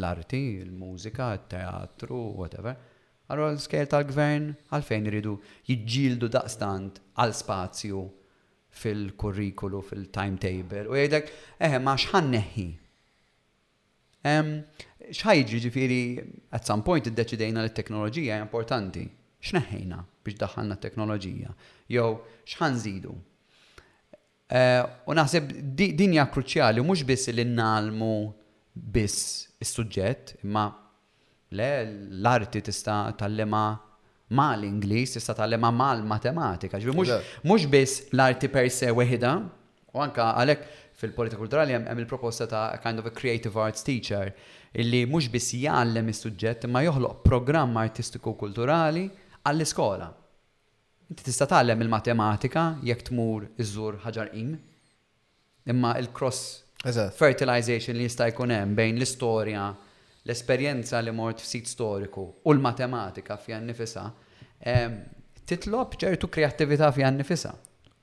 l-arti, 0.00 0.40
l-mużika, 0.64 1.28
t-teatru, 1.44 2.20
whatever, 2.40 2.74
għarru 3.28 3.48
l-skejjel 3.52 3.90
tal-gvern 3.92 4.48
għalfejn 4.72 5.10
iridu 5.10 5.36
jġildu 5.68 6.30
daqstant 6.34 7.00
għal 7.20 7.34
spazju 7.36 8.02
fil-kurrikulu, 8.80 9.80
fil-timetable, 9.82 10.84
u 10.90 10.94
jgħidek, 10.96 11.32
eħe, 11.58 11.74
eh, 11.74 11.82
ma 11.82 11.96
xħan 11.98 12.30
neħi. 12.36 12.68
Xħajġi 15.10 15.60
ġifiri, 15.66 16.00
at 16.54 16.68
some 16.68 16.84
point 16.86 17.08
id-deċidejna 17.10 17.64
l-teknologija 17.66 17.72
teknoloġija 17.80 18.42
importanti 18.44 19.08
xneħħejna 19.48 19.98
biex 20.24 20.38
daħħalna 20.42 20.76
teknoloġija, 20.82 21.54
jew 21.88 22.08
xħan 22.46 22.76
zidu. 22.78 23.14
Eh, 24.50 24.82
u 25.06 25.14
naħseb 25.14 25.52
dinja 25.76 26.26
kruċjali, 26.32 26.82
mux 26.84 27.04
biss 27.08 27.30
li 27.34 27.44
nalmu 27.48 28.12
biss 28.74 29.48
il-sujġet, 29.62 30.36
imma 30.44 30.66
le 31.56 31.70
l-arti 31.86 32.60
tista 32.62 33.04
tal-lema 33.18 33.62
mal 34.36 34.62
inglis 34.64 35.16
tista 35.16 35.34
tal-lema 35.34 35.70
mal-matematika, 35.74 36.78
matematika 36.78 37.18
mux 37.42 37.64
biss 37.66 38.04
l-arti 38.12 38.48
per 38.48 38.68
se 38.70 38.92
weħida, 38.94 39.32
u 39.94 40.02
anka 40.04 40.34
għalek 40.38 40.68
fil-politika 41.00 41.40
kulturali 41.40 41.74
hemm 41.78 42.02
il-proposta 42.04 42.46
ta' 42.46 42.66
kind 42.84 43.00
of 43.00 43.06
a 43.08 43.14
creative 43.16 43.56
arts 43.58 43.82
teacher 43.86 44.30
illi 44.78 45.00
mhux 45.10 45.30
biss 45.32 45.56
jgħallem 45.58 46.12
is-suġġett 46.12 46.68
imma 46.68 46.84
joħloq 46.86 47.24
programm 47.26 47.74
artistiku 47.82 48.36
kulturali 48.38 49.08
għall-iskola. 49.46 50.08
Inti 51.10 51.24
tista' 51.26 51.46
tagħlem 51.50 51.84
il-matematika 51.84 52.64
jekk 52.86 53.08
tmur 53.10 53.46
iżżur 53.60 53.98
ħaġarqim. 54.04 54.50
Imma 55.70 55.94
il-cross 56.00 57.08
fertilization 57.16 57.98
li 57.98 58.06
jista' 58.08 58.28
jkun 58.30 58.54
hemm 58.54 58.76
bejn 58.78 58.98
l-istorja, 59.00 59.68
l-esperjenza 60.24 61.00
li 61.02 61.12
mort 61.16 61.42
f'sit 61.42 61.68
storiku 61.68 62.26
u 62.44 62.54
l-matematika 62.54 63.36
fija 63.40 63.58
nifisa, 63.60 64.06
titlob 65.50 65.96
ċertu 65.98 66.30
kreattività 66.30 66.92
fija 66.94 67.10
nifisa. 67.10 67.56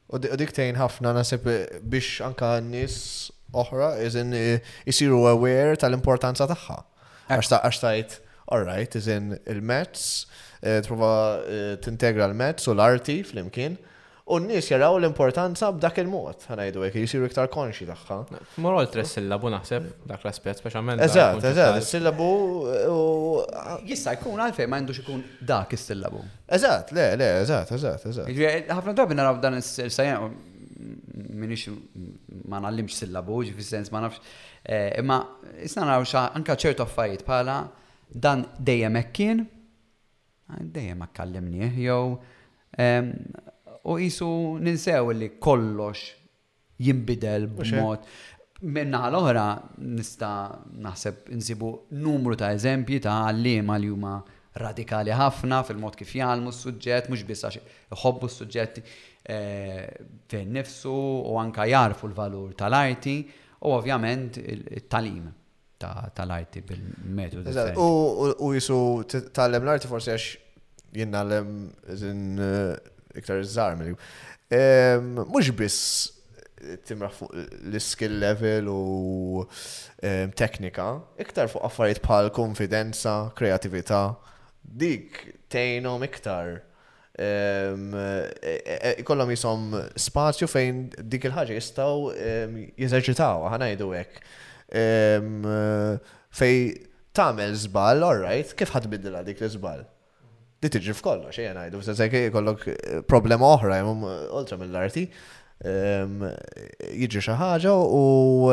U 0.08 0.20
diktejn 0.20 0.78
ħafna 0.80 1.12
nasib 1.18 1.48
biex 1.84 2.22
anka 2.24 2.58
nis 2.64 3.28
oħra 3.56 3.94
iżin 4.06 4.34
eh, 4.36 4.64
isiru 4.88 5.22
aware 5.28 5.76
tal-importanza 5.80 6.48
tagħha. 6.48 6.78
Eh. 7.28 7.36
Għax 7.40 7.80
tajt, 7.84 8.16
all 8.54 8.64
right, 8.68 8.96
iżin 8.96 9.34
il-mezz 9.52 10.06
Eh, 10.62 10.80
trova 10.82 11.44
eh, 11.46 11.78
tintegra 11.78 12.26
l-mezz 12.32 12.68
u 12.72 12.74
l-arti 12.74 13.22
fl-imkien. 13.26 13.78
U 14.28 14.40
n-nis 14.42 14.68
jaraw 14.68 14.98
l-importanza 15.00 15.70
b'dak 15.72 16.02
il-mod, 16.02 16.42
ħanajdu 16.50 16.82
għek, 16.84 16.96
jisiru 17.00 17.30
iktar 17.30 17.48
konxi 17.52 17.86
taħħa. 17.88 18.18
Morol 18.66 18.90
tre 18.92 19.06
sillabu 19.08 19.48
naħseb, 19.54 19.86
dak 20.10 20.26
l-aspet, 20.26 20.60
specialment. 20.60 21.00
Eżat, 21.06 21.46
eżat, 21.54 21.78
sillabu 21.88 22.28
eh, 22.74 23.86
Jissa 23.88 24.18
jkun 24.18 24.42
għalfej, 24.48 24.68
ma 24.68 24.82
jendux 24.82 25.00
ikun 25.04 25.22
dak 25.48 25.78
is-sillabu. 25.78 26.26
Eżat, 26.58 26.92
le, 26.98 27.06
le, 27.22 27.30
eżat, 27.46 27.72
eżat, 27.78 28.04
eżat. 28.12 28.34
ħafna 28.74 28.96
drabi 28.98 29.16
naraw 29.18 29.40
dan 29.44 29.60
il-sajan, 29.62 30.36
minix 31.38 31.70
ma 32.52 32.60
nallimx 32.66 32.98
sillabu, 33.06 33.44
ġifi 33.48 33.64
sens 33.66 33.94
ma 33.96 34.02
nafx. 34.10 34.20
Imma, 35.00 35.22
jisna 35.62 35.86
naraw 35.88 36.04
xa 36.10 36.26
anka 36.36 36.58
ċertu 36.60 36.84
affarijiet 36.84 37.24
bħala 37.28 37.62
dan 38.12 38.44
dejjem 38.60 39.00
kien 39.16 39.48
dejjem 40.56 40.98
ma 41.04 41.08
kallimni 41.20 41.68
jew 41.84 42.16
u 43.94 44.00
jisu 44.06 44.30
ninsew 44.64 45.12
li 45.20 45.30
kollox 45.40 45.98
jimbidel 46.88 47.48
b'mod. 47.60 48.00
Minna 48.74 49.04
l-oħra 49.12 49.44
nista 49.98 50.30
naħseb 50.86 51.28
insibu 51.36 51.72
numru 52.04 52.38
ta' 52.40 52.52
eżempji 52.58 53.00
ta' 53.06 53.18
għallima 53.26 53.76
li 53.82 53.92
huma 53.94 54.16
radikali 54.58 55.14
ħafna 55.14 55.60
fil-mod 55.68 55.98
kif 56.00 56.16
jgħalmu 56.18 56.50
s 56.54 56.66
sujġet 56.66 57.12
mux 57.14 57.28
bissa 57.30 57.52
ħobbu 58.02 58.30
s 58.32 58.40
sujġet 58.42 58.80
eh, 58.80 59.84
fejn 60.34 60.56
nifsu 60.58 60.94
u 60.96 61.38
anka 61.38 61.68
jarfu 61.70 62.10
l-valur 62.10 62.56
tal-arti 62.58 63.20
u 63.60 63.76
ovvjament 63.78 64.42
il-talim 64.42 65.28
tal-arti 66.16 66.62
bil-metodu. 66.62 67.54
U 68.42 68.52
jisu 68.54 68.80
tal-lem 69.36 69.66
l-arti 69.68 69.90
forse 69.90 70.14
għax 70.14 70.28
jenna 70.98 71.22
l-lem 71.26 71.52
eh, 71.86 72.76
iktar 73.20 73.42
iż-żar 73.44 73.78
mill 73.78 73.98
Mux 75.28 75.52
biss 75.60 75.80
timra 76.88 77.10
fuq 77.14 77.34
l-skill 77.38 78.16
level 78.24 78.70
u 78.72 78.84
teknika, 80.40 80.86
iktar 81.22 81.52
fuq 81.52 81.66
affarijiet 81.68 82.00
bħal 82.06 82.32
konfidenza, 82.34 83.18
kreativita, 83.38 84.06
dik 84.64 85.20
tejnom 85.52 86.02
iktar 86.08 86.58
e, 87.14 87.28
e, 88.40 88.54
e, 88.94 89.04
kollom 89.08 89.30
jisom 89.36 89.68
spazju 90.00 90.48
fejn 90.50 90.80
dik 91.04 91.28
il-ħagġa 91.30 91.60
jistaw 91.60 92.08
jeżerċitaw, 92.80 93.48
ħanajdu 93.54 93.92
għek 94.00 94.24
fej 96.32 96.74
tamel 97.14 97.56
zbal, 97.56 98.04
all 98.04 98.18
right, 98.22 98.54
kif 98.58 98.72
biddila 98.92 99.24
dik 99.24 99.40
li 99.42 99.48
zbal? 99.50 99.86
Di 100.62 100.70
tiġi 100.74 100.90
f'kollox, 100.98 101.36
xejn 101.36 101.54
għajdu, 101.58 101.80
f'sens 101.82 102.32
kollok 102.34 102.64
eh, 102.68 103.02
problema 103.06 103.52
oħra, 103.54 103.76
jom 103.78 104.04
eh, 104.04 104.32
oltra 104.34 104.58
mill-arti, 104.58 105.04
jiġi 106.98 107.22
xi 107.22 107.32
ħaġa 107.38 107.74
u 107.78 108.02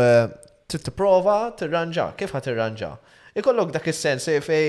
eh, 0.01 0.29
t-prova 0.69 1.39
t-ranġa, 1.57 2.11
kif 2.21 2.35
ħat 2.35 2.49
t-ranġa? 2.51 2.91
Ikollok 3.41 3.73
dak 3.75 3.89
is-sens 3.91 4.29
e 4.31 4.37
fej 4.45 4.69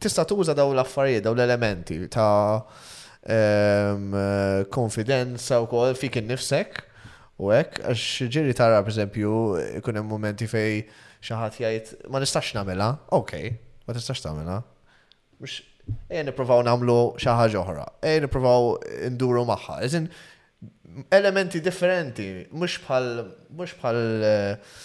tista' 0.00 0.26
tuża 0.28 0.54
daw 0.54 0.68
l-affarijiet, 0.76 1.24
daw 1.24 1.32
l-elementi 1.34 1.96
ta' 2.12 2.60
konfidenza 4.70 5.62
u 5.64 5.66
kol 5.66 5.94
fik 5.96 6.18
innifsek 6.20 6.82
U 7.42 7.50
hekk, 7.50 7.80
għax 7.82 8.28
ġiri 8.30 8.54
tara, 8.54 8.80
per 8.86 8.92
eżempju, 8.94 9.30
kunem 9.84 10.06
momenti 10.06 10.46
fej 10.50 10.84
xaħat 11.24 11.56
jgħid 11.62 12.10
ma 12.12 12.20
nistax 12.22 12.52
nagħmilha, 12.54 12.88
okej, 13.16 13.48
ma 13.88 13.96
tistax 13.96 14.22
tagħmilha. 14.28 14.58
Mhux 15.40 15.62
ej 16.14 16.22
nippruvaw 16.28 16.62
nagħmlu 16.68 16.98
xi 17.20 17.34
ħaġa 17.40 17.60
oħra, 17.64 17.86
niprofaw 18.24 18.68
nippruvaw 18.76 19.14
nduru 19.16 19.42
magħha. 19.48 19.80
Eżin 19.88 20.06
elementi 21.18 21.62
differenti, 21.64 22.28
mhux 22.54 22.78
bħal 22.86 23.10
mhux 23.48 23.74
bħal 23.82 24.30
eh, 24.30 24.78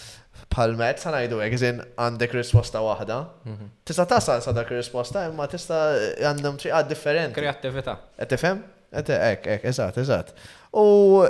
bħal 0.49 0.75
met 0.81 1.03
sa 1.05 1.13
ngħidu 1.13 1.43
hekk 1.45 1.59
iżin 1.59 1.83
għandek 2.01 2.33
risposta 2.39 2.81
waħda. 2.87 3.19
Mhm. 3.45 3.69
Tista' 3.85 4.09
tasal 4.15 4.41
sa 4.41 4.55
dak 4.57 4.73
ir-risposta 4.73 5.27
imma 5.29 5.45
tista' 5.53 5.83
għandhom 6.25 6.57
triqat 6.63 6.89
differenti. 6.95 7.37
Kreattività. 7.43 7.99
Qed 8.17 8.33
tifhem? 8.35 8.65
Ek, 8.91 9.09
ek, 9.49 9.65
eżat, 9.69 9.97
eżat. 9.97 10.33
U 10.73 11.21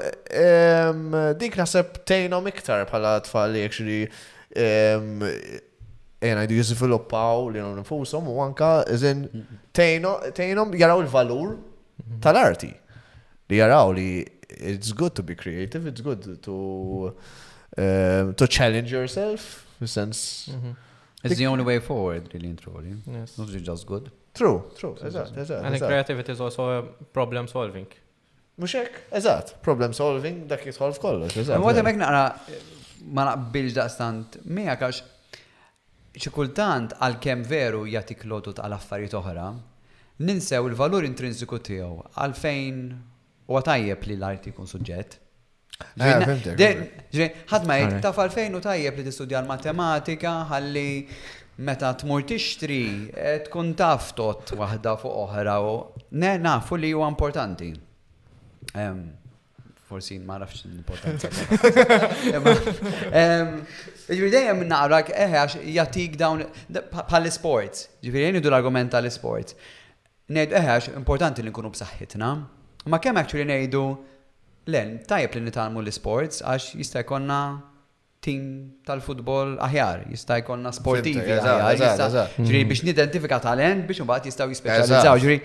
dik 1.39 1.57
naseb 1.57 2.03
tejno 2.05 2.43
iktar 2.47 2.85
pala 2.87 3.19
tfal 3.21 3.51
li 3.51 3.63
actually 3.65 4.07
jena 6.21 6.43
jdu 6.45 6.55
jizviluppaw 6.55 7.49
li 7.51 7.59
non 7.63 7.75
nifusom 7.79 8.27
u 8.27 8.37
anka 8.43 8.71
iżin 8.95 9.25
tejno, 9.73 10.67
jaraw 10.77 11.01
il-valur 11.03 11.57
tal-arti. 12.21 12.73
Li 13.49 13.57
jaraw 13.59 13.91
li 13.93 14.25
it's 14.49 14.91
good 14.93 15.15
to 15.15 15.23
be 15.23 15.35
creative, 15.35 15.85
it's 15.85 16.01
good 16.01 16.23
to 16.43 17.13
um, 17.77 18.33
to 18.35 18.47
challenge 18.47 18.91
yourself, 18.91 19.65
in 19.81 19.87
sense. 19.87 20.47
Mm 20.51 20.61
-hmm. 20.61 20.75
It's 21.23 21.35
the 21.37 21.47
only 21.47 21.63
way 21.63 21.79
forward, 21.81 22.31
really, 22.33 22.49
in 22.49 22.55
truly. 22.55 22.95
Yes. 23.07 23.37
Not 23.37 23.49
just 23.67 23.85
good. 23.87 24.09
True, 24.33 24.61
true, 24.79 24.95
eżat, 25.07 25.37
eżat. 25.37 25.65
And 25.65 25.77
creativity 25.77 26.31
is 26.31 26.39
also 26.41 26.81
problem 27.13 27.47
solving. 27.47 27.87
Muxek, 28.57 28.89
eżat, 29.13 29.53
problem 29.61 29.93
solving 29.93 30.47
dak 30.47 30.65
jitħolf 30.67 30.99
kollox, 31.01 31.37
eżat. 31.37 31.59
Mwata 31.61 31.83
mek 31.83 31.95
naqra 31.95 32.21
ma 33.15 33.23
naqbilx 33.29 33.75
daqstant 33.77 34.35
mija 34.55 34.75
għax 34.75 34.99
ċikultant 36.25 36.97
għal-kem 36.99 37.45
veru 37.47 37.85
jatik 37.87 38.25
lodu 38.27 38.53
għal-affarijiet 38.59 39.15
oħra, 39.19 39.47
ninsew 40.27 40.67
il-valur 40.69 41.07
intrinsiku 41.07 41.61
tiegħu 41.69 42.03
għalfejn 42.19 42.83
u 43.49 43.59
għatajjeb 43.59 44.07
li 44.11 44.19
l-art 44.19 44.51
jkun 44.51 44.67
suġġett. 44.73 45.17
Eh, 45.79 47.27
Ħadma 47.47 47.75
jgħid 47.79 48.01
taf 48.03 48.17
għalfejn 48.19 48.57
u 48.57 48.59
tajjeb 48.65 48.97
li 48.99 49.03
tistudja 49.07 49.39
l-matematika, 49.39 50.41
ħalli 50.49 50.89
meta 51.59 51.91
tmur 52.01 52.21
tixtri 52.27 52.79
eh, 53.13 53.41
tkun 53.47 53.73
taf 53.79 54.13
tot 54.15 54.53
waħda 54.59 54.93
fuq 55.01 55.15
oħra 55.27 55.55
u 55.67 55.73
ne 56.21 56.31
nafu 56.39 56.77
li 56.79 56.93
huwa 56.95 57.09
importanti. 57.11 57.73
Forsi 59.89 60.19
ma 60.23 60.37
nafx 60.43 60.67
l-importanza. 60.69 61.29
Ġifieri 64.09 64.31
dejjem 64.35 64.61
naqrak 64.69 65.11
eħe 65.11 65.25
eh, 65.25 65.39
għax 65.41 65.57
jagħtik 65.75 66.15
dawn 66.21 66.45
bħall-isports. 66.71 67.89
Ġifieri 68.05 68.37
jgħidu 68.37 68.51
l-argument 68.53 68.93
tal-isports. 68.93 69.57
Nejdu, 70.29 70.55
eħe 70.59 70.63
eh, 70.69 70.75
għax 70.77 70.91
importanti 71.01 71.43
li 71.43 71.51
nkunu 71.51 71.73
b'saħħitna. 71.73 72.29
Ma 72.87 73.01
kemm 73.03 73.19
actually 73.23 73.49
ngħidu 73.49 73.83
len 74.71 74.99
tajjeb 75.09 75.35
li 75.41 75.47
nitalmu 75.49 75.83
l-isports 75.83 76.39
għax 76.45 76.77
jista' 76.79 77.03
jkollna 77.03 77.41
tim 78.23 78.43
tal-futbol 78.87 79.53
aħjar, 79.63 80.01
jista' 80.11 80.39
jkollna 80.43 80.71
sportivi 80.75 81.21
aħjar, 81.23 81.87
ġri 81.87 82.43
mm-hmm. 82.43 82.69
biex 82.71 82.83
nidentifika 82.89 83.37
talent 83.43 83.85
biex 83.87 84.03
mbagħad 84.03 84.27
jistgħu 84.29 84.55
jispeċjalizzaw, 84.55 85.21
ġri 85.23 85.37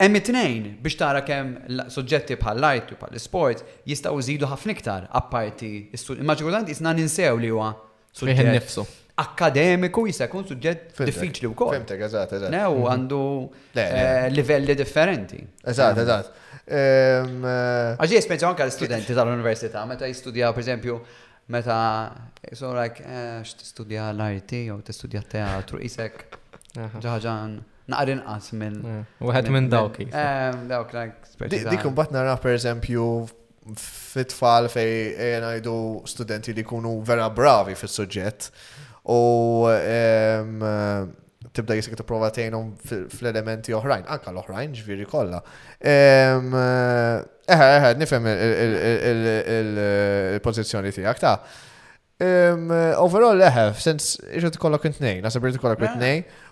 hemm 0.00 0.18
it-tnejn 0.20 0.66
biex 0.84 0.98
tara 1.00 1.22
kemm 1.24 1.80
suġġetti 1.94 2.36
bħal 2.42 2.60
light 2.60 2.92
u 2.92 2.98
bħal 3.00 3.20
sport 3.22 3.62
jistgħu 3.88 4.20
jżidu 4.20 4.50
ħafna 4.52 4.76
iktar 4.76 5.06
apparti 5.22 5.72
l-studju. 5.88 6.20
Imma 6.20 6.36
ġurtant 6.40 6.68
jisna 6.74 6.92
ninsew 6.98 7.40
li 7.40 7.52
huwa 7.54 7.72
suġġett 8.16 8.52
nifsu. 8.58 8.84
Akademiku 9.24 10.04
jista' 10.08 10.28
jkun 10.28 10.46
suġġett 10.52 11.00
diffiċli 11.08 11.48
wkoll. 11.52 11.74
Fimtek, 11.78 12.04
eżatt, 12.08 12.36
eżatt. 12.36 12.52
New 12.54 12.76
mhm. 12.76 12.86
għandu 12.92 13.22
eh, 13.76 14.28
livelli 14.32 14.76
differenti. 14.78 15.40
Eżatt, 15.60 15.96
ehm. 15.96 16.04
eżatt. 16.06 16.46
Ehm, 16.70 17.34
eh, 17.44 17.98
Għaxi 18.00 18.16
jispeċaw 18.20 18.52
anka 18.54 18.64
l-studenti 18.68 19.16
tal-università, 19.18 19.82
meta 19.90 20.08
jistudja, 20.08 20.52
per 20.56 20.64
Meta, 21.50 22.12
so 22.52 22.70
like, 22.80 23.00
eh 23.02 23.42
studja 23.44 24.08
l-arti, 24.14 24.66
jew 24.68 24.76
t-studja 24.86 25.22
teatru, 25.32 25.80
isek, 25.82 26.28
ġaġan 27.02 27.56
naqrin 27.90 28.20
qas 28.22 28.52
minn. 28.60 28.76
Uħed 29.18 29.48
eh, 29.48 29.52
minn 29.56 29.66
dawk. 29.72 29.98
Eh, 30.04 30.44
dawk, 30.70 30.94
like, 30.94 31.48
Dikum 31.66 31.96
batna 31.98 32.22
ra, 32.22 32.36
per 32.38 32.54
eżempju, 32.54 33.06
fit-tfal 33.82 34.70
fej 34.70 34.92
najdu 35.42 35.74
studenti 36.12 36.54
li 36.56 36.62
kunu 36.66 37.00
vera 37.06 37.26
bravi 37.34 37.74
fil-soġġett. 37.76 38.46
U 39.10 39.66
tibda 41.54 41.74
jisik 41.76 41.96
t-prova 41.98 42.30
tejnum 42.34 42.70
fl-elementi 43.14 43.74
oħrajn, 43.74 44.06
anka 44.12 44.30
l-oħrajn 44.32 44.74
ġviri 44.78 45.06
kolla. 45.10 45.40
Eħe, 45.80 46.60
eħe, 47.46 47.54
eh, 47.54 47.56
eh, 47.56 47.88
eh, 47.88 47.96
nifem 48.02 48.30
il-pozizjoni 49.56 50.94
tijak 50.96 51.20
ta' 51.24 51.34
overall 53.00 53.40
eħe, 53.46 53.62
sens 53.80 54.10
iġet 54.36 54.58
kollok 54.60 54.82
intnej, 54.90 55.22
nasib 55.24 55.46
iġet 55.48 55.62
kollok 55.62 55.96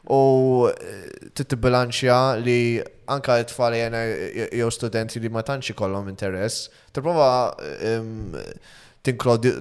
O 0.09 0.65
u 0.65 1.43
t-bilanċja 1.45 2.16
li 2.41 2.81
anka 3.12 3.35
t-tfal 3.43 3.77
jena 3.77 4.01
jew 4.07 4.70
studenti 4.73 5.20
li 5.20 5.29
ma 5.29 5.43
tanċi 5.45 5.77
kollom 5.77 6.09
interess, 6.09 6.70
t-prova 6.89 7.53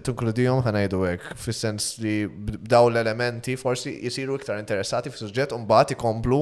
tinkludijom 0.03 0.61
ħanajdu 0.65 0.99
għek, 1.11 1.27
fil-sens 1.39 1.91
li 2.03 2.15
daw 2.69 2.89
l-elementi 2.91 3.55
forsi 3.59 3.93
jisiru 4.03 4.37
iktar 4.39 4.59
interessati 4.61 5.11
fil 5.11 5.25
suġġett 5.27 5.55
un 5.55 5.65
bat 5.69 5.93
ikomplu 5.95 6.39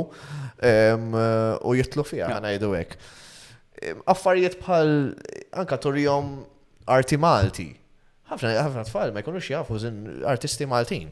u 1.61 1.75
jitlu 1.79 2.05
fija 2.07 2.29
ħanajdu 2.35 2.71
għek. 2.79 2.97
Affarijiet 4.11 4.57
bħal 4.63 4.93
anka 5.61 5.79
turijom 5.83 6.35
arti 6.95 7.17
malti. 7.19 7.67
ħafna 8.31 8.55
ħafna 8.61 8.83
tfal 8.87 9.11
ma 9.13 9.21
jkunux 9.21 9.49
jafu 9.53 9.77
artisti 10.31 10.65
maltin. 10.65 11.11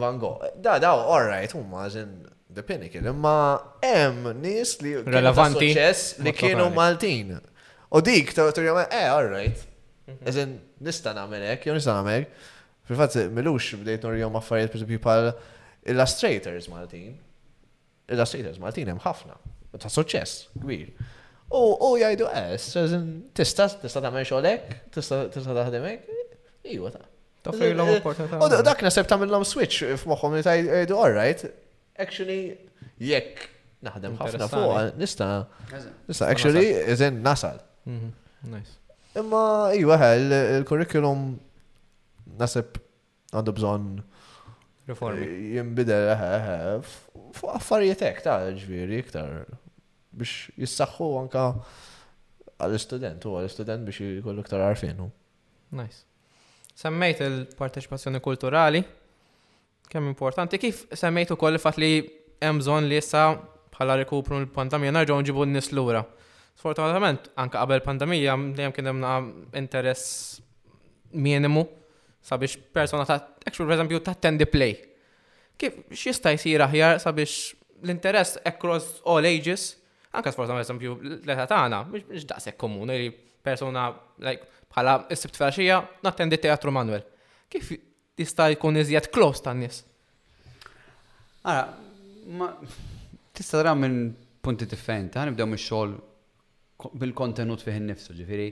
Van 0.05 0.19
Gogh. 0.20 0.44
Da, 0.61 0.77
da, 0.85 0.93
alright, 0.93 1.55
huma, 1.57 1.89
zin, 1.89 2.28
the 2.55 2.62
pinnacle, 2.62 3.07
imma 3.09 3.39
em 3.82 4.28
nis 4.43 4.74
li. 4.82 4.93
Relevanti. 5.07 5.73
li 6.23 6.32
kienu 6.36 6.69
Maltin. 6.77 7.39
U 7.90 8.01
dik, 8.05 8.35
t-għamma, 8.36 8.86
eh, 8.90 9.09
alright. 9.09 9.65
Eżin, 10.27 10.59
mhm. 10.59 10.85
nistan 10.85 11.16
għamelek, 11.24 11.66
jew 11.66 11.74
nistan 11.78 12.03
għamelek, 12.05 12.27
Fil-fat, 12.85 13.15
milux 13.31 13.69
bdejt 13.78 14.03
norjom 14.05 14.35
affarijiet, 14.36 14.69
per 14.73 14.81
eżempju, 14.81 15.01
pal 15.01 15.28
illustrators 15.86 16.66
Maltin 16.69 17.15
il-rastajters 18.11 18.59
Maltin 18.62 18.89
hemm 18.91 19.01
ħafna, 19.05 19.37
ta' 19.79 19.91
suċċess 19.91 20.49
kbir. 20.62 20.91
U 21.53 21.91
jgħidu 21.99 22.29
għes, 22.33 22.66
eh, 22.81 23.07
tista' 23.37 23.69
tista' 23.83 24.03
tagħmel 24.07 24.24
xogħlek, 24.29 24.77
tista' 24.95 25.43
ta' 25.43 25.70
hekk, 25.70 26.37
jgħu 26.65 26.93
ta' 26.95 27.03
ta' 27.03 27.55
fej 27.55 27.73
Toffrilhom 27.73 27.91
opportunità. 27.99 28.41
U 28.43 28.49
dak 28.51 28.61
nasib 28.61 28.79
ta' 28.81 28.85
naseb 28.87 29.11
tagħmilhom 29.15 29.47
switch 29.49 29.83
f-moħom 29.99 30.39
li 30.41 30.45
ta' 30.47 30.99
all 30.99 31.12
right, 31.15 31.45
actually 31.99 32.57
jekk 32.99 33.49
naħdem 33.87 34.16
ħafna 34.19 34.49
fuq 34.51 35.01
nista' 35.01 35.33
nista' 36.11 36.31
actually 36.31 36.70
eżen 36.87 37.20
nasal. 37.23 37.61
Mhm, 37.87 38.19
Imma 39.12 39.45
jgħu 39.77 39.91
għahel, 39.93 40.33
il 40.57 40.65
kurrikulum 40.65 41.29
nasib 42.41 42.81
għandu 43.37 43.59
bżon. 43.59 43.91
Reformi. 44.93 45.24
Eh, 45.27 45.55
Jimbidel, 45.55 46.09
eh, 46.09 46.23
eh, 46.23 46.85
fuq 47.36 47.52
affarijiet 47.59 48.02
hekk 48.05 48.23
ta' 48.27 48.39
ġviri 48.56 49.01
iktar 49.02 49.44
biex 50.14 50.51
jissaxħu 50.60 51.09
anka 51.23 51.44
għall-student 52.62 53.24
u 53.28 53.36
għall-student 53.40 53.86
biex 53.89 54.02
jikollu 54.05 54.44
iktar 54.44 54.64
għarfinu. 54.66 55.06
Nice. 55.81 56.02
Semmejt 56.78 57.23
il-parteċipazzjoni 57.27 58.20
kulturali, 58.24 58.82
kemm 59.93 60.09
importanti, 60.10 60.60
kif 60.60 60.86
semmejt 60.97 61.35
ukoll 61.36 61.56
il-fat 61.59 61.78
li 61.81 61.93
hemm 62.43 62.62
bżonn 62.62 62.89
li 62.90 62.98
issa 63.01 63.27
bħala 63.73 64.01
rikupru 64.02 64.40
l-pandemija 64.44 64.97
narġgħu 64.98 65.20
nġibu 65.24 65.48
n 65.48 65.62
lura. 65.78 66.05
Sfortunatament, 66.59 67.31
anke 67.40 67.56
qabel 67.56 67.81
pandemija 67.85 68.36
dejjem 68.56 68.74
kien 68.77 68.90
hemm 68.90 69.52
interess 69.56 70.40
minimu 71.12 71.64
sabiex 72.23 72.59
persona 72.73 73.05
ta' 73.05 73.35
actual 73.44 73.86
per 73.89 73.99
ta' 74.01 74.15
tendi 74.19 74.44
play. 74.47 74.74
Kif 75.59 75.74
x'jista' 75.94 76.32
jsir 76.36 76.62
aħjar 76.65 77.01
sabiex 77.03 77.53
l-interess 77.82 78.39
across 78.47 79.01
all 79.05 79.27
ages, 79.27 79.77
anka 80.15 80.31
sforza 80.32 80.53
per 80.55 80.62
esempio 80.62 80.97
l-età 81.03 81.47
tagħna, 81.51 81.81
mhux 81.90 82.27
daqshekk 82.31 82.59
komuni 82.61 82.97
li 83.01 83.09
persona 83.43 83.89
like 84.23 84.49
bħala 84.73 84.97
s-sibt 85.16 85.39
flaxija 85.39 85.81
nattendi 86.07 86.39
teatru 86.40 86.70
Manuel. 86.73 87.03
Kif 87.51 87.73
jista' 88.19 88.49
jkun 88.55 88.78
iżjed 88.81 89.11
klos 89.15 89.43
tan-nies? 89.44 89.82
Ara, 91.51 91.66
ma 92.31 92.53
tista' 93.35 93.59
tara 93.62 93.74
minn 93.74 94.12
punti 94.43 94.66
differenti, 94.70 95.19
ħanibdew 95.19 95.51
mix-xogħol 95.57 95.97
bil-kontenut 97.03 97.62
fih 97.62 97.77
innifsu, 97.78 98.15
ġifieri 98.19 98.49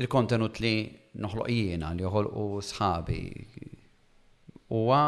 il-kontenut 0.00 0.58
li 0.64 0.72
noħloq 1.20 1.48
jiena 1.52 1.90
li 1.92 2.04
u 2.06 2.44
sħabi 2.64 3.20
huwa 4.72 5.00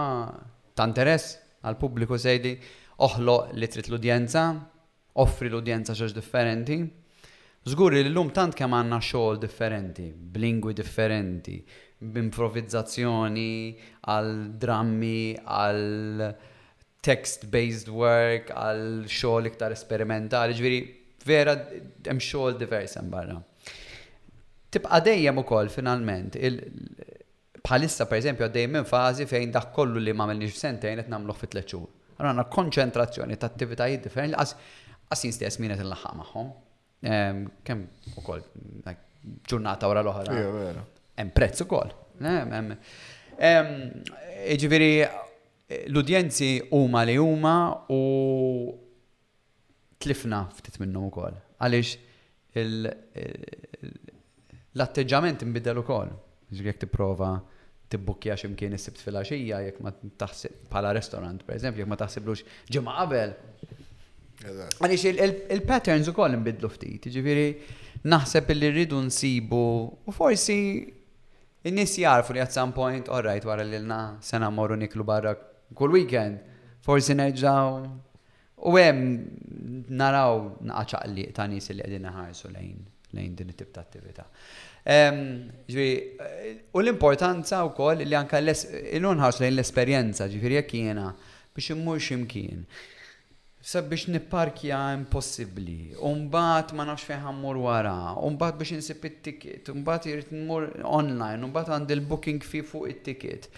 ta' 0.77 0.87
interess 0.91 1.39
għal 1.65 1.79
pubbliku 1.81 2.19
sejdi 2.21 2.57
oħloq 3.05 3.55
li 3.57 3.69
trid 3.73 3.89
l-udjenza, 3.89 4.43
offri 5.25 5.49
l-udjenza 5.49 5.97
xoġ 5.97 6.13
differenti. 6.15 6.77
Zguri 7.65 8.03
li 8.03 8.11
l-lum 8.11 8.29
tant 8.37 8.55
kemm 8.55 8.77
għandna 8.77 8.99
xogħol 9.03 9.41
differenti, 9.41 10.11
b'lingwi 10.13 10.75
differenti, 10.77 11.57
b'improvvizzazzjoni, 12.05 13.55
għal 14.05 14.31
drammi, 14.61 15.31
għal 15.47 16.29
text-based 17.05 17.89
work, 17.93 18.53
għal 18.53 19.09
xoħl 19.09 19.49
iktar 19.51 19.73
esperimentali, 19.75 20.55
ġviri 20.61 20.83
vera 21.25 21.57
hemm 21.57 22.21
xogħol 22.23 22.61
diversi 22.61 23.01
hemm 23.01 23.11
barra 23.17 23.41
tibqa' 24.75 25.01
dejjem 25.09 25.39
ukoll 25.43 25.69
finalment 25.75 26.37
bħalissa 27.65 28.07
per 28.11 28.21
eżempju 28.21 28.47
għaddej 28.47 28.69
minn 28.75 28.89
fażi 28.89 29.27
fejn 29.31 29.53
dak 29.55 29.71
kollu 29.77 30.03
li 30.03 30.13
ma 30.17 30.27
għamilniex 30.27 30.59
sentejn 30.67 31.03
qed 31.03 31.13
nagħmluh 31.13 31.39
fit 31.41 31.53
tliet 31.55 31.69
xhur. 31.71 31.87
Allora 32.19 32.33
għandna 32.33 32.47
konċentrazzjoni 32.57 33.39
ta' 33.41 33.49
attivitajiet 33.53 34.05
differenti 34.09 34.37
qas 35.09 35.27
stess 35.39 35.61
min 35.63 35.73
qed 35.75 35.83
inlaħħaq 35.87 36.17
magħhom. 36.23 36.51
Ehm, 37.09 37.43
kemm 37.67 38.13
ukoll 38.21 38.45
ġurnata 39.51 39.89
wara 39.91 40.03
l-oħra. 40.05 40.85
Hemm 41.17 41.35
prezz 41.37 41.65
ukoll. 41.65 41.93
Ehm, 42.21 42.73
ehm, 43.39 43.77
Ġifieri 44.61 44.95
l-udjenzi 45.89 46.51
huma 46.77 47.05
li 47.09 47.15
huma 47.19 47.55
u 47.93 48.03
tlifna 50.05 50.45
ftit 50.59 50.77
minnhom 50.83 51.07
ukoll. 51.09 51.39
Għaliex 51.63 51.95
l-atteġġament 54.75 55.43
imbidel 55.47 55.79
ukoll. 55.83 56.11
Ġrek 56.55 56.81
tipprova 56.83 57.33
tibbukkja 57.91 58.35
x'imkien 58.41 58.75
is-sibt 58.77 59.03
fil-għaxija 59.05 59.61
jekk 59.69 59.81
ma 59.85 59.93
taħsib 59.95 60.69
bħala 60.73 60.93
restaurant, 60.99 61.43
pereżempju, 61.47 61.85
jekk 61.85 61.91
ma 61.93 61.99
taħsiblux 62.01 62.45
ġimgħa 62.75 62.95
qabel. 62.99 63.35
Għaliex 64.45 65.13
il-patterns 65.55 66.11
ukoll 66.11 66.35
inbidlu 66.39 66.71
ftit, 66.73 67.07
jiġifieri 67.09 68.09
naħseb 68.11 68.51
li 68.59 68.73
rridu 68.75 68.99
nsibu 69.07 69.63
u 70.05 70.13
forsi 70.15 70.57
in-nies 71.65 71.95
jarfu 72.03 72.35
li 72.37 72.43
at 72.43 72.53
some 72.53 72.75
point, 72.77 73.09
all 73.09 73.23
right, 73.25 73.47
wara 73.49 73.65
lilna 73.65 74.19
sena 74.23 74.51
morru 74.53 74.77
niklu 74.83 75.07
barra 75.07 75.37
kull 75.75 75.95
weekend, 75.97 76.43
forsi 76.85 77.15
nerġaw 77.17 77.85
u 78.69 78.75
hemm 78.77 79.95
naraw 79.95 80.59
li 81.15 81.29
ta' 81.37 81.47
nies 81.49 81.71
li 81.73 81.81
qegħdin 81.83 82.11
ħarsu 82.15 82.53
lejn 82.53 82.83
lejn 83.15 83.35
din 83.35 83.49
it-tip 83.49 83.71
ta' 83.73 83.81
attività. 83.81 84.29
Ehm, 84.83 85.51
u 86.71 86.79
l-importanza 86.79 87.63
u 87.65 87.71
koll 87.73 88.03
li 88.07 88.15
anka 88.15 88.41
l-unħarx 88.41 89.37
lejn 89.43 89.55
l-esperienza, 89.57 90.29
ġifieri 90.33 90.59
jek 90.61 90.75
jena 90.81 91.07
biex 91.55 91.71
immur 91.75 92.01
ximkien. 92.07 92.67
Sab 93.71 93.87
biex 93.91 94.11
nipparkja 94.13 94.81
impossibli, 94.99 95.95
mbagħad 96.19 96.75
ma 96.77 96.87
nafx 96.91 97.07
fejn 97.13 97.23
ħammur 97.29 97.61
wara, 97.65 97.95
mbagħad 98.37 98.61
biex 98.61 98.79
nsib 98.83 99.07
it-ticket, 99.11 99.73
mbagħad 99.81 100.11
jirrit 100.11 100.35
nmur 100.37 100.69
online, 101.01 101.41
mbagħad 101.49 101.79
għand 101.79 101.97
il-booking 101.97 102.45
fi 102.51 102.61
fuq 102.71 102.93
it-ticket. 102.93 103.49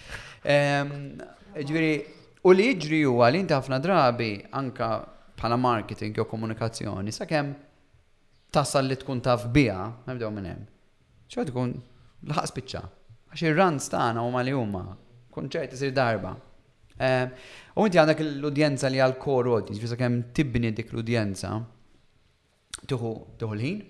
Ehm, 0.54 1.16
u 2.46 2.54
li 2.56 2.70
jġri 2.76 3.02
u 3.10 3.18
għalin 3.26 3.50
ħafna 3.58 3.80
drabi 3.82 4.30
anka 4.62 4.92
bħala 5.36 5.56
marketing 5.60 6.14
jew 6.16 6.24
komunikazzjoni, 6.30 7.12
sakemm 7.12 7.56
tasal 8.54 8.86
li 8.90 8.96
tkun 8.98 9.22
taf 9.24 9.46
bija, 9.54 9.78
nibdew 10.06 10.30
minn 10.34 10.50
hemm. 10.50 10.66
ċo 11.30 11.42
tkun 11.50 11.72
laħas 12.30 12.52
spiċċa. 12.52 12.80
Għax 13.32 13.42
ir-runs 13.48 13.88
tagħna 13.90 14.22
huma 14.24 14.42
li 14.46 14.52
huma, 14.54 14.82
kunċert 15.34 15.74
isir 15.74 15.90
darba. 15.96 16.34
Ehm, 17.02 17.32
u 17.76 17.82
inti 17.86 17.98
għandak 18.00 18.20
l-udjenza 18.24 18.88
li 18.92 19.00
għal-core 19.02 19.50
audience, 19.58 19.82
bisa 19.82 19.98
kem 20.00 20.20
tibni 20.36 20.70
dik 20.72 20.92
l-udjenza, 20.94 21.50
tuħu 22.88 23.10
l-ħin. 23.50 23.80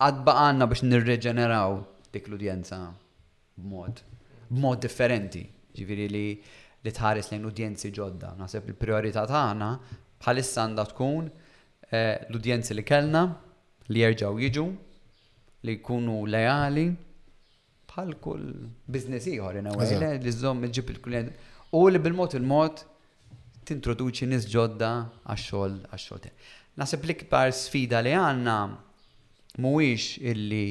għadba 0.00 0.36
għanna 0.46 0.70
biex 0.70 0.86
nirreġeneraw 0.86 1.78
dik 2.14 2.30
l-udjenza 2.30 2.78
b-mod, 3.58 4.00
b-mod 4.48 4.80
differenti. 4.86 5.42
Ġiviri 5.76 6.06
li 6.08 6.26
li 6.86 6.92
tħares 6.94 7.30
lejn 7.32 7.48
udjenzi 7.50 7.90
ġodda. 7.96 8.32
Naħseb 8.40 8.70
il-priorità 8.70 9.24
tagħna 9.30 9.70
bħalissa 10.22 10.64
għandha 10.64 10.84
tkun 10.92 11.26
eh, 11.26 12.26
l-udjenzi 12.30 12.76
li 12.78 12.84
kellna 12.86 13.24
li 13.94 14.02
jerġgħu 14.04 14.40
jiġu 14.46 14.66
li 15.66 15.76
jkunu 15.80 16.20
lejali 16.30 16.86
bħal 17.90 18.16
kull 18.22 18.50
biznis 18.96 19.28
ieħor 19.32 19.60
li 19.64 20.32
żomm 20.40 20.66
iġib 20.70 20.94
il-klient 20.94 21.76
u 21.76 21.82
li 21.90 22.02
bil-mod 22.06 22.38
il-mod 22.40 22.82
tintroduċi 23.66 24.30
nies 24.30 24.46
ġodda 24.52 24.90
għax-xogħol 25.26 25.80
għax-xogħol. 25.90 26.34
Naħseb 26.78 27.06
l-ikbar 27.08 27.54
sfida 27.56 28.02
li 28.04 28.12
għandna 28.14 28.56
mhuwiex 29.64 30.20
illi 30.30 30.64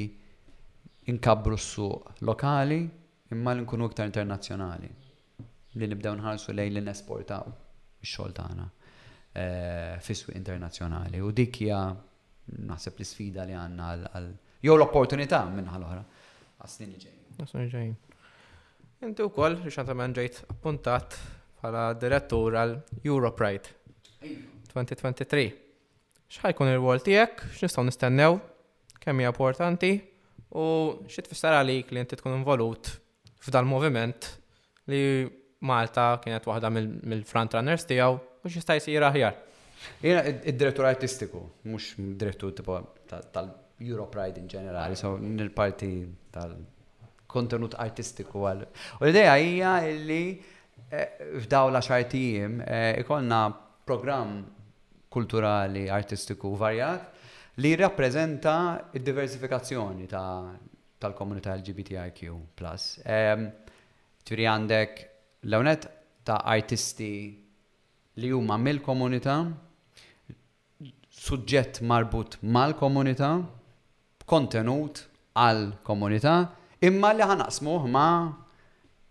inkabru 1.12 1.58
s-suq 1.58 2.22
lokali 2.30 2.84
imma 3.34 3.56
li 3.58 3.66
nkunu 3.66 3.90
iktar 3.90 4.08
internazzjonali 4.10 4.94
li 5.80 5.90
nibdew 5.92 6.16
nħarsu 6.20 6.54
lejn 6.56 6.78
li 6.78 6.84
nesportaw 6.86 7.50
ix-xogħol 8.06 8.36
tagħna 8.40 8.66
eh, 9.34 9.92
fis-suq 10.06 10.36
internazzjonali. 10.40 11.20
U 11.26 11.32
dik 11.36 11.60
hija 11.66 11.80
naħseb 12.72 13.02
l-sfida 13.02 13.48
li 13.50 13.56
għandna 13.58 13.90
għal 14.12 14.30
jew 14.66 14.76
l-opportunità 14.78 15.44
minnha 15.52 15.80
l-oħra 15.80 16.06
għas-snin 16.60 16.94
li 16.96 17.02
ġejjin. 17.04 17.22
Inti 17.36 17.52
snin 17.54 17.70
ġejjin. 17.74 17.96
Inti 19.10 19.26
wkoll 19.28 19.60
xantamen 19.68 20.16
ġejt 20.16 20.44
appuntat 20.56 21.18
bħala 21.60 21.88
direttur 22.00 22.56
għal 22.62 22.78
Europride 23.04 23.76
2023. 24.72 25.48
X'ħajkun 26.36 26.72
il-wol 26.74 27.04
tiegħek, 27.06 27.48
x'nistgħu 27.60 27.88
nistennew, 27.90 28.40
kemm 29.04 29.22
hija 29.26 29.34
importanti 29.36 29.92
u 30.56 30.66
x'tfisser 31.12 31.60
għalik 31.60 31.92
li 31.94 32.02
inti 32.06 32.18
tkun 32.18 32.40
involut 32.40 32.96
f'dal 33.46 33.68
moviment 33.70 34.32
li 34.90 35.02
Malta 35.66 36.08
kienet 36.24 36.46
waħda 36.48 36.70
mill-front 36.76 37.58
runners 37.58 37.86
tiegħu 37.90 38.16
u 38.46 38.52
xista 38.54 38.78
jsir 38.80 39.06
aħjar. 39.10 39.38
Jena 40.02 40.22
id-direttur 40.32 40.88
artistiku, 40.90 41.42
mhux 41.68 41.96
direttur 42.22 42.54
tipo 42.58 42.78
tal-Euro 43.10 44.08
Pride 44.14 44.40
in 44.42 44.48
general, 44.50 44.96
so 44.98 45.16
nil-parti 45.22 45.90
tal-kontenut 46.34 47.78
artistiku 47.82 48.46
għal. 48.50 48.64
U 49.00 49.04
l-ideja 49.04 49.34
hija 49.42 49.74
li 49.90 50.22
eh, 50.36 51.26
f'dawla 51.44 51.82
xartijiem 51.86 52.62
eh, 52.66 52.92
ikonna 53.04 53.44
program 53.86 54.40
kulturali, 55.16 55.86
artistiku 55.90 56.54
varjat 56.60 57.12
li 57.64 57.72
rappresenta 57.80 58.56
id-diversifikazzjoni 59.00 60.10
tal-komunità 60.12 61.54
LGBTIQ+. 61.56 62.34
Ġiri 64.26 64.48
ehm, 64.48 64.50
għandek 64.52 65.04
l-għonet 65.46 65.86
ta' 66.26 66.40
artisti 66.54 67.10
li 68.20 68.30
huma 68.34 68.56
mill-komunità, 68.58 69.36
suġġett 71.26 71.82
marbut 71.86 72.40
mal-komunità, 72.42 73.30
kontenut 74.30 75.04
għal-komunità, 75.38 76.36
imma 76.90 77.12
li 77.14 77.28
ħanaqsmuh 77.30 77.88
ma' 77.92 78.12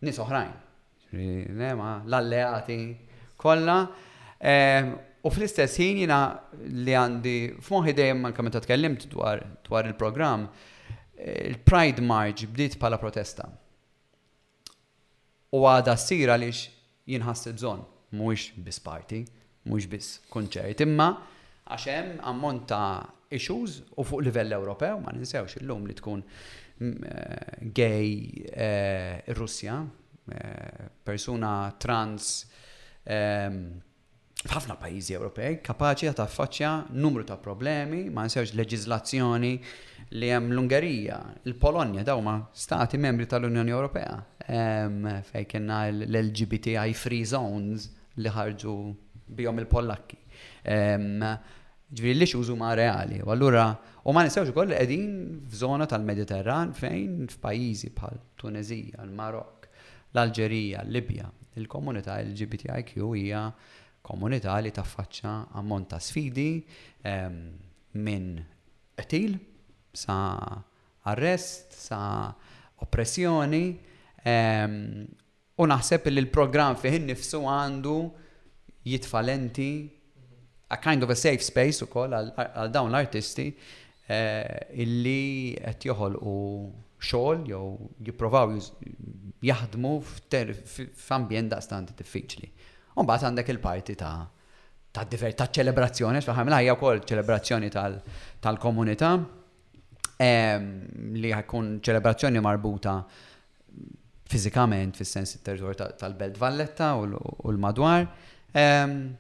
nis 0.05 0.19
oħrajn. 0.25 0.55
l-alleati 1.15 2.81
kollha. 3.39 3.77
Ehm, 4.41 4.89
u 5.25 5.31
fl-istess 5.31 5.79
ħin 5.79 6.01
jina 6.03 6.17
li 6.65 6.93
għandi 6.99 7.35
f'moħi 7.63 7.95
dejjem 7.95 8.25
anke 8.27 8.43
meta 8.43 8.61
tkellimt 8.61 9.07
dwar 9.13 9.87
il-programm, 9.87 10.49
eh, 11.15 11.47
il-Pride 11.53 12.03
March 12.03 12.49
bdiet 12.51 12.75
bħala 12.83 12.99
protesta 12.99 13.47
u 15.55 15.63
għada 15.71 15.95
s-sira 15.97 16.35
lix 16.41 16.65
jinħass 17.11 17.49
il-bżon, 17.53 17.85
mux 18.19 18.49
bis 18.65 18.81
party, 18.83 19.23
mux 19.71 19.87
bis 19.91 20.11
konċert, 20.33 20.83
imma 20.85 21.11
għaxem 21.71 22.17
ammont 22.31 22.67
ta' 22.69 23.03
issues 23.35 23.81
u 23.97 24.05
fuq 24.07 24.25
livell 24.27 24.55
Ewropew, 24.57 24.99
ma 25.05 25.13
ninsewx 25.15 25.59
illum 25.63 25.87
li 25.89 25.95
tkun 25.99 26.23
mm, 26.23 27.09
eh, 27.09 27.71
gay 27.77 28.45
eh, 28.51 29.33
russja 29.39 29.79
eh, 29.85 30.87
persuna 31.05 31.55
trans 31.83 32.33
ehm, 33.07 33.59
f'ħafna 34.45 34.77
pajjiżi 34.77 35.17
Ewropej 35.17 35.59
kapaċi 35.65 36.13
ta' 36.19 36.27
faċċja 36.29 36.73
numru 37.01 37.25
ta' 37.27 37.39
problemi, 37.41 38.07
ma 38.11 38.27
nsewx 38.29 38.57
leġizlazzjoni 38.59 39.55
li 40.15 40.29
hemm 40.31 40.53
l-Ungerija, 40.53 41.17
il-Polonja 41.49 42.05
dawma 42.07 42.37
stati 42.55 42.99
membri 43.01 43.27
tal-Unjoni 43.31 43.73
Ewropea 43.73 44.19
fej 45.23 45.45
kena 45.49 45.87
l-LGBTI 45.91 46.93
free 46.95 47.25
zones 47.25 47.89
li 48.17 48.29
ħarġu 48.29 48.75
bijom 49.37 49.59
il-Pollakki. 49.59 50.19
Ġviri 51.95 52.19
li 52.19 52.27
xużu 52.27 52.57
ma 52.57 52.73
reali. 52.75 53.21
U 53.23 53.31
allura, 53.31 53.71
u 54.05 54.13
ma 54.13 54.23
nistawx 54.27 54.51
ukoll 54.53 54.73
qegħdin 54.75 55.47
f'żona 55.53 55.87
tal-Mediterran 55.89 56.73
fejn 56.75 57.29
f'pajjiżi 57.31 57.93
bħal 57.97 58.19
Tunezija, 58.41 59.01
l-Marok, 59.05 59.69
l-Alġerija, 60.13 60.83
l-Libja. 60.87 61.29
Il-komunità 61.57 62.17
LGBTIQ 62.19 62.95
hija 63.15 63.45
komunità 64.05 64.57
li 64.61 64.71
taffaċċa 64.75 65.55
ammont 65.57 65.89
ta' 65.95 66.01
sfidi 66.03 66.59
minn 67.95 68.33
qtil 68.99 69.37
sa' 69.93 70.59
arrest, 71.15 71.77
sa' 71.79 72.35
oppressjoni, 72.83 73.67
U 74.25 75.67
naħseb 75.71 76.09
li 76.11 76.23
l-program 76.25 76.79
fih 76.81 76.99
nifsu 77.05 77.43
għandu 77.45 77.97
jitfalenti 78.89 79.71
a 80.73 80.79
kind 80.81 81.05
of 81.05 81.13
a 81.13 81.17
safe 81.17 81.45
space 81.45 81.85
u 81.85 81.91
koll 81.93 82.15
għal 82.17 82.71
dawn 82.73 82.91
l-artisti 82.93 83.47
eh, 83.49 84.73
illi 84.81 85.53
qed 85.61 85.85
joħol 85.91 86.17
u 86.25 86.35
xogħol 87.05 87.43
jew 87.51 87.67
jipprovaw 88.09 88.55
jaħdmu 89.45 89.93
f'ambjent 90.01 91.53
daqstant 91.53 91.93
diffiċli. 92.01 92.49
U 92.97 93.05
mbagħad 93.05 93.29
għandek 93.29 93.53
il-parti 93.57 93.99
ta' 94.01 94.15
ta' 94.95 95.03
diver 95.11 95.35
ta' 95.37 95.51
ċelebrazzjoni, 95.53 96.21
xfaħam 96.25 96.53
laħja 96.55 96.77
kol 96.81 97.01
ċelebrazzjoni 97.05 97.71
tal-komunità 97.77 99.13
li 100.25 101.31
ħakun 101.35 101.71
ċelebrazzjoni 101.85 102.39
marbuta 102.41 102.97
fizikament 104.35 104.99
fis-sens 104.99 105.35
it-territorju 105.39 105.91
tal-Belt 106.01 106.39
Valletta 106.43 106.93
u 106.97 107.53
l-madwar. 107.53 108.07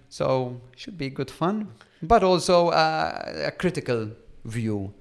so 0.08 0.60
should 0.76 0.96
be 0.98 1.10
good 1.10 1.30
fun, 1.30 1.68
but 2.02 2.22
also 2.22 2.70
a 2.70 3.50
critical 3.58 4.08
view 4.44 4.92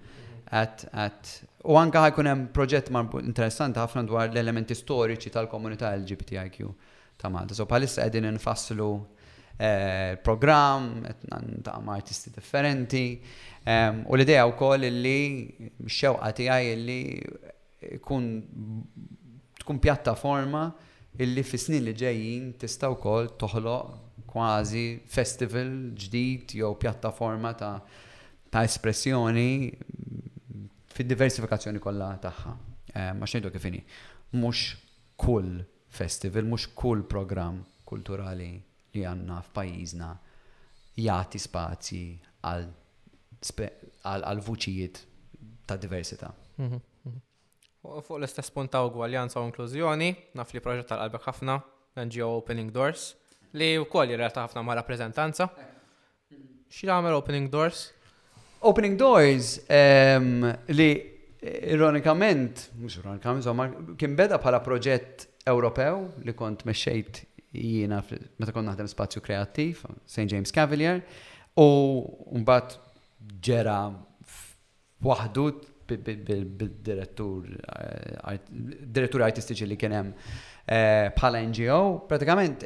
at 0.51 0.85
at 0.93 1.39
u 1.65 1.77
anka 1.79 2.01
ħajkun 2.07 2.29
hemm 2.29 2.47
proġett 2.55 2.89
interessanti 3.23 3.79
ħafna 3.79 4.03
dwar 4.07 4.27
l-elementi 4.29 4.75
storiċi 4.77 5.31
tal-komunità 5.33 5.93
LGBTIQ 5.97 6.59
ta' 7.17 7.29
Malta. 7.29 7.53
So 7.55 7.65
bħalissa 7.65 8.03
qegħdin 8.03 8.27
infasslu 8.31 8.87
uh, 8.91 9.01
eh, 9.57 10.15
program, 10.23 11.01
ta' 11.63 11.79
artisti 11.97 12.33
differenti, 12.35 13.07
u 13.63 14.15
l-idea 14.17 14.45
wkoll 14.49 14.87
li 15.07 15.19
xewqa 15.87 16.31
tiegħi 16.41 16.75
li 16.83 17.03
kun 18.03 18.27
tkun 19.63 19.79
pjattaforma 19.79 20.63
illi 21.23 21.43
fi 21.45 21.57
snin 21.61 21.83
li 21.87 21.93
ġejjin 21.99 22.45
tista' 22.61 22.89
wkoll 22.93 23.29
toħloq 23.39 24.27
kważi 24.33 24.85
festival 25.15 25.69
ġdid 26.01 26.55
jew 26.59 26.71
pjattaforma 26.81 27.51
ta' 27.59 27.77
ta' 28.53 28.63
espressjoni 28.67 29.49
fid-diversifikazzjoni 30.93 31.81
kollha 31.81 32.11
tagħha. 32.21 32.51
Eh, 32.99 33.13
ma 33.17 33.25
xejdu 33.25 33.49
kifini, 33.49 33.79
mhux 34.37 34.75
kull 35.17 35.63
festival, 35.89 36.45
mhux 36.51 36.67
kull 36.77 37.01
programm 37.09 37.63
kulturali 37.87 38.51
li 38.93 39.01
għandna 39.09 39.39
f'pajjiżna 39.47 40.11
jagħti 41.07 41.43
spazji 41.47 42.03
għal 42.45 42.69
għal 44.03 44.45
vuċijiet 44.45 45.01
ta' 45.65 45.77
diversità. 45.81 46.29
Mhm. 46.59 46.89
Fuq 47.83 48.15
l-istess 48.21 48.47
punt 48.55 48.69
ta' 48.71 48.79
gwaljanza 48.87 49.41
u 49.41 49.47
inklużjoni, 49.49 50.13
naf 50.39 50.53
li 50.55 50.61
proġett 50.63 50.87
tal-qalbek 50.87 51.23
ħafna, 51.25 51.57
NGO 52.07 52.29
Opening 52.39 52.69
Doors, 52.71 53.09
li 53.59 53.73
u 53.75 53.83
koll 53.91 54.13
jirrelata 54.13 54.45
ħafna 54.45 54.63
ma' 54.63 54.77
rappresentanza. 54.79 55.49
Mhm. 55.51 56.53
Xi 56.71 56.87
għamel 56.89 57.17
Opening 57.17 57.49
Doors? 57.51 57.81
Opening 58.63 58.95
Doors 58.97 59.57
um, 59.67 60.45
li 60.71 60.87
ironikament, 61.75 62.69
mux 62.79 62.95
ironikament, 63.01 63.43
zomma, 63.43 63.67
kien 63.99 64.15
beda 64.15 64.39
bħala 64.39 64.63
proġett 64.63 65.27
Ewropew 65.51 66.05
li 66.23 66.35
kont 66.39 66.63
meċċejt 66.63 67.19
jina 67.59 67.99
meta 68.39 68.55
kont 68.55 68.69
naħdem 68.71 68.87
spazju 68.87 69.19
kreattiv, 69.27 69.83
St. 70.07 70.29
James 70.31 70.55
Cavalier, 70.55 71.03
u 71.59 71.67
mbagħad 72.45 72.79
ġera 73.43 73.77
waħdu 75.03 75.49
bil-direttur 75.99 77.47
eh, 78.27 79.23
artistiċi 79.23 79.67
li 79.67 79.77
kien 79.79 79.93
hemm 79.95 80.11
eh, 80.65 81.09
bħala 81.15 81.41
NGO, 81.47 81.81
pratikament 82.07 82.63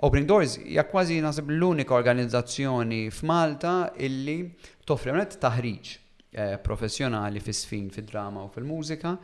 Opening 0.00 0.28
Doors 0.28 0.58
hija 0.62 0.86
kważi 0.88 1.18
nasib 1.20 1.50
l-unika 1.52 1.94
organizzazzjoni 1.96 3.04
f'Malta 3.12 3.92
illi 4.00 4.52
toffri 4.88 5.12
net 5.14 5.36
taħriġ 5.42 5.92
eh, 6.32 6.56
professjonali 6.62 7.42
fis-sfin, 7.44 7.90
fid-drama 7.92 8.46
u 8.46 8.48
fil-mużika 8.54 9.16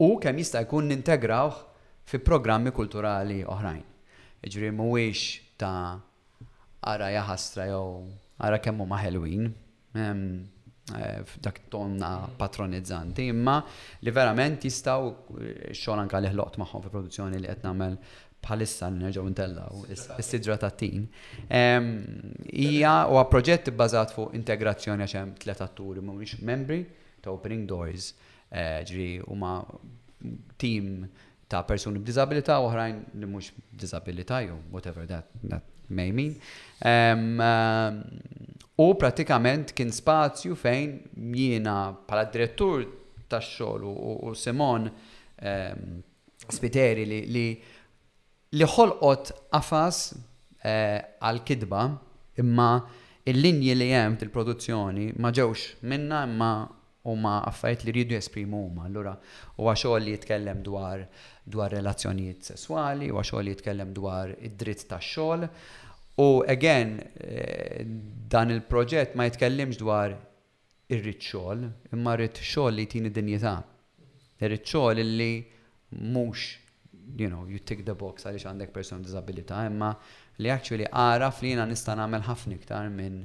U 0.00 0.08
kem 0.20 0.40
jista' 0.42 0.62
jkun 0.66 0.90
nintegrawh 0.94 1.60
fi 2.08 2.18
programmi 2.18 2.72
kulturali 2.74 3.40
oħrajn. 3.46 3.84
Iġri 4.44 4.70
mhuwiex 4.74 5.54
ta' 5.60 6.00
ara 6.90 7.10
jaħastra 7.14 7.66
jew 7.70 8.08
ara 8.40 8.58
kemmu 8.58 8.86
ma' 8.88 8.98
Halloween 9.02 9.46
ehm, 9.94 10.24
dak 11.44 11.60
tonna 11.70 12.14
patronizzanti, 12.40 13.28
imma 13.30 13.58
li 14.02 14.10
verament 14.10 14.64
jistaw 14.66 15.12
xogħol 15.70 16.02
anka 16.02 16.18
li 16.24 16.32
ħloqt 16.32 16.58
magħhom 16.64 16.82
fi 16.82 16.90
produzzjoni 16.96 17.38
li 17.38 17.46
qed 17.52 17.62
nagħmel 17.68 17.98
bħalissa 18.44 18.88
nerġaw 18.90 19.28
intella 19.28 19.66
u 19.76 19.82
s-sidra 19.94 20.56
ta' 20.60 20.72
tin. 20.80 21.06
Ija 22.52 22.94
u 23.12 23.22
proġett 23.30 23.72
bazat 23.76 24.14
fuq 24.16 24.34
integrazzjoni 24.38 25.04
għaxem 25.04 25.34
tlet 25.44 25.62
atturi 25.66 26.04
mumiex 26.04 26.40
membri 26.46 26.82
ta' 27.20 27.34
Opening 27.34 27.66
Doors 27.68 28.12
eh, 28.50 28.80
ġri 28.88 29.08
u 29.28 29.36
ma' 29.38 29.58
team 30.60 31.04
ta' 31.50 31.64
persuni 31.68 32.00
b'dizabilita 32.00 32.56
u 32.64 32.70
ħrajn 32.72 33.00
li 33.20 33.28
mux 33.28 33.52
b'dizabilita 33.74 34.40
jew 34.46 34.56
whatever 34.72 35.06
that, 35.10 35.28
that 35.46 35.66
may 35.90 36.12
mean. 36.14 36.36
Eh, 36.80 38.70
u 38.80 38.86
pratikament 38.96 39.74
kien 39.76 39.92
spazju 39.92 40.56
fejn 40.56 40.98
jiena 41.36 41.78
pala 42.08 42.24
direttur 42.32 42.86
ta' 43.30 43.42
xogħol 43.44 43.86
u 43.86 44.34
Simon 44.38 44.88
Spiteri 46.50 47.04
li 47.08 47.18
li 47.32 47.44
li 48.58 48.66
ħolqot 48.66 49.30
qafas 49.54 49.98
eh, 50.66 50.98
għal-kidba 51.28 51.82
imma 52.42 52.70
il-linji 53.30 53.74
li 53.78 53.90
jem 53.92 54.16
til-produzzjoni 54.18 55.12
ma 55.22 55.30
ġewx 55.36 55.76
minna 55.86 56.24
imma 56.26 56.48
u 57.08 57.12
ma 57.16 57.36
affajt 57.46 57.84
li 57.86 57.94
rridu 57.94 58.14
jesprimu 58.16 58.58
huma. 58.64 58.84
Allura 58.88 59.12
huwa 59.56 59.72
xogħol 59.78 60.02
li 60.04 60.16
jitkellem 60.16 60.64
dwar 60.66 61.04
dwar 61.50 61.70
relazzjonijiet 61.72 62.44
sessuali, 62.50 63.06
u 63.10 63.22
xogħol 63.22 63.46
li 63.46 63.54
jitkellem 63.54 63.94
dwar 63.96 64.34
id-dritt 64.34 64.84
tax-xogħol. 64.90 65.46
U 66.20 66.26
again 66.52 66.96
eh, 67.22 67.84
dan 68.28 68.50
il-proġett 68.52 69.14
ma 69.16 69.24
jitkellimx 69.30 69.78
dwar 69.80 70.16
irrid 70.90 71.22
xogħol, 71.22 71.62
imma 71.94 72.16
rrid 72.18 72.42
xogħol 72.42 72.76
li 72.80 72.84
tini 72.90 73.14
dinjità. 73.14 73.54
Irrid 74.42 74.66
xogħol 74.66 75.04
li 75.06 75.30
mhux 76.02 76.48
you 77.16 77.28
know, 77.28 77.46
you 77.48 77.58
tick 77.62 77.82
the 77.86 77.94
box 77.94 78.26
għaliex 78.26 78.46
għandek 78.50 78.72
person 78.74 79.02
disabilita, 79.04 79.62
imma 79.68 79.90
li 80.40 80.50
actually 80.52 80.86
għaraf 80.88 81.40
li 81.42 81.54
jina 81.54 81.66
nista 81.68 81.94
namel 81.98 82.24
ħafna 82.28 82.58
ktar 82.62 82.90
minn 82.92 83.22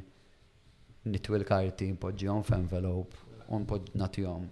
nitwil 1.09 1.45
karti, 1.45 1.91
npoġġihom 1.93 2.43
f'envelope, 2.47 3.21
un 3.53 3.67
natihom. 4.01 4.47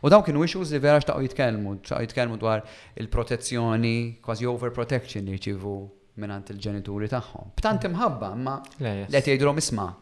U 0.00 0.08
dawn 0.12 0.24
kienu 0.24 0.44
issues 0.46 0.72
li 0.72 0.80
vera 0.82 1.02
xtaqo 1.02 1.26
jitkellmu, 1.26 1.74
xtaqo 1.84 2.06
jitkelmu 2.06 2.38
dwar 2.40 2.64
il-protezzjoni, 3.02 3.94
kważi 4.24 4.48
overprotection 4.48 5.28
li 5.28 5.36
jċivu 5.36 5.74
minnant 6.22 6.48
il-ġenituri 6.54 7.10
tagħhom. 7.12 7.52
B'tant 7.60 7.84
imħabba, 7.90 8.32
imma 8.38 8.58
li 8.80 9.00
jgħidulhom 9.20 9.60
isma' 9.64 9.92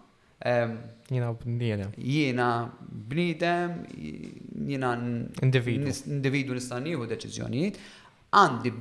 Jina 0.45 1.33
b'nidem. 1.41 1.89
Jina 1.99 2.71
b'nidem, 3.11 3.79
jina 4.69 4.91
individu 5.41 6.57
jihu 6.57 7.07
deċizjonijiet, 7.09 7.79
għandi 8.37 8.73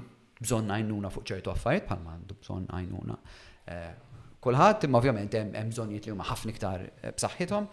bżon 0.44 0.68
għajnuna 0.76 1.11
fuq 1.14 1.27
ċertu 1.31 1.53
affarijiet, 1.53 1.88
palma 1.88 2.18
għandu 2.18 2.35
bżon 2.41 2.65
għajnuna. 2.68 3.18
Eh, 3.72 3.91
kulħadd, 4.44 4.90
imma 4.90 4.99
ovvjament 4.99 5.38
hemm 5.40 5.72
bżonnijiet 5.72 6.10
li 6.10 6.11
huma 6.18 6.27
ħafna 6.27 6.52
iktar 6.52 6.84
eh, 6.84 7.14
b'saħħithom. 7.14 7.69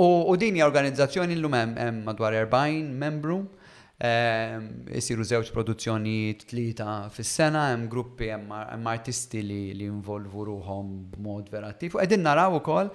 U 0.00 0.32
dini 0.38 0.62
organizzazzjoni 0.62 1.34
l 1.36 1.48
hemm 1.56 2.04
madwar 2.06 2.36
40 2.36 2.92
membru 3.00 3.40
Isiru 4.90 5.24
żewġ 5.28 5.50
produzzjoni 5.52 6.32
tlieta 6.48 7.10
fis-sena, 7.12 7.66
hemm 7.74 7.88
gruppi, 7.92 8.30
hemm 8.32 8.86
artisti 8.88 9.42
li 9.44 9.84
involvu 9.84 10.44
ruhom 10.48 10.94
b'mod 11.12 11.50
vera 11.52 11.68
attiv. 11.74 11.98
U 11.98 12.00
qegħdin 12.00 12.24
naraw 12.24 12.56
ukoll 12.62 12.88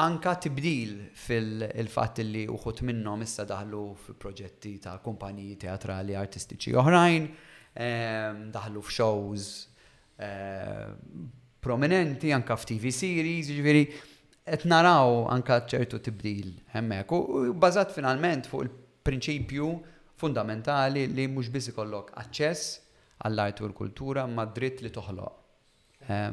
anka 0.00 0.32
tibdil 0.40 0.94
fil 1.12 1.66
fat 1.92 2.22
li 2.24 2.46
uħut 2.48 2.80
minnom 2.88 3.20
issa 3.26 3.44
daħlu 3.44 3.82
fil-proġetti 4.06 4.78
ta' 4.86 4.96
kumpaniji 5.04 5.58
teatrali 5.66 6.16
artistiċi 6.16 6.72
oħrajn, 6.80 7.28
daħlu 8.56 8.86
f'shows 8.88 9.52
prominenti, 11.60 12.32
anka 12.32 12.56
f'TV 12.56 12.94
series, 12.96 13.52
ġviri, 13.60 13.84
et 14.48 14.64
naraw 14.64 15.26
anka 15.36 15.60
ċertu 15.68 16.00
tibdil 16.08 16.54
hemmek. 16.72 17.12
U 17.12 17.52
bazat 17.52 17.92
finalment 17.92 18.48
fuq 18.48 18.64
il-prinċipju 18.70 19.70
fundamentali 20.20 21.06
li 21.16 21.24
mhux 21.30 21.48
biss 21.54 21.70
ikollok 21.72 22.10
aċċess 22.22 22.72
għall-art 23.24 23.62
u 23.64 23.68
l-kultura 23.70 24.26
ma' 24.28 24.46
dritt 24.56 24.82
li 24.84 24.90
toħloq. 24.92 25.36
Eh, 26.08 26.30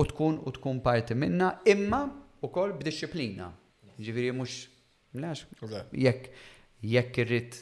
u 0.00 0.04
tkun 0.10 0.38
u 0.48 0.52
tkun 0.56 0.82
parti 0.84 1.16
minna 1.16 1.48
imma 1.72 2.02
ukoll 2.44 2.74
b'dixxiplina. 2.78 3.48
Ġifieri 3.98 4.32
mhux 4.36 4.58
jekk 5.18 6.30
jekk 6.94 7.20
irrid 7.24 7.56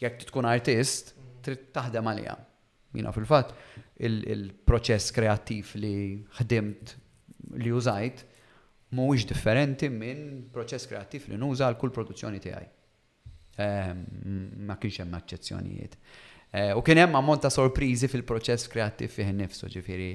jekk 0.00 0.22
tkun 0.30 0.48
artist 0.52 1.14
trid 1.44 1.66
taħdem 1.74 2.08
għalija. 2.12 2.34
Jina 2.92 3.12
fil-fatt 3.14 3.54
il-proċess 4.06 5.14
kreattiv 5.16 5.72
li 5.80 5.92
ħdimt 6.40 6.94
li 7.62 7.72
użajt 7.74 8.22
mhuwiex 8.92 9.26
differenti 9.32 9.88
minn 9.90 10.46
proċess 10.54 10.88
kreattiv 10.90 11.26
li 11.32 11.38
nuża 11.40 11.68
għal 11.70 11.80
kull 11.80 11.94
produzzjoni 11.98 12.40
tiegħi. 12.44 12.70
Eh, 13.60 13.92
ma 14.64 14.78
kienx 14.80 14.98
hemm 15.02 15.16
eċċezzjonijiet. 15.18 15.96
Eh, 16.54 16.70
u 16.76 16.80
kien 16.84 17.00
hemm 17.02 17.16
ammont 17.18 17.42
ta' 17.44 17.50
sorpriżi 17.52 18.08
fil-proċess 18.08 18.68
kreattiv 18.72 19.12
fih 19.12 19.28
innifsu, 19.32 19.68
ġifieri 19.74 20.12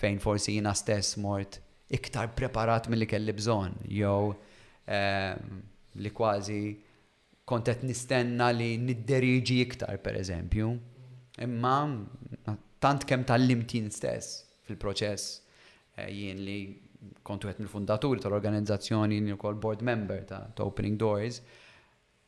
fejn 0.00 0.18
forsi 0.20 0.58
jiena 0.58 0.74
stess 0.76 1.16
mort 1.20 1.60
iktar 1.88 2.32
preparat 2.36 2.88
mill-li 2.92 3.06
kelli 3.08 3.32
bżonn, 3.36 3.78
jew 3.96 4.34
eh, 4.88 5.32
li 5.96 6.10
kważi 6.18 6.60
kont 7.48 7.68
qed 7.72 7.84
nistenna 7.88 8.50
li 8.52 8.74
nidderiġi 8.82 9.58
iktar, 9.64 9.96
pereżempju. 10.04 10.68
Imma 11.42 11.76
tant 12.84 13.04
kemm 13.08 13.24
tal-limtin 13.28 13.88
stess 13.92 14.42
fil-proċess 14.66 15.38
jien 16.08 16.40
li 16.44 16.60
kontu 17.24 17.48
qed 17.48 17.60
mill-fundaturi 17.62 18.20
tal-organizzazzjoni, 18.20 19.20
jien 19.22 19.36
ukoll 19.38 19.56
board 19.60 19.82
member 19.84 20.24
ta' 20.28 20.46
Opening 20.66 20.96
Doors, 21.00 21.40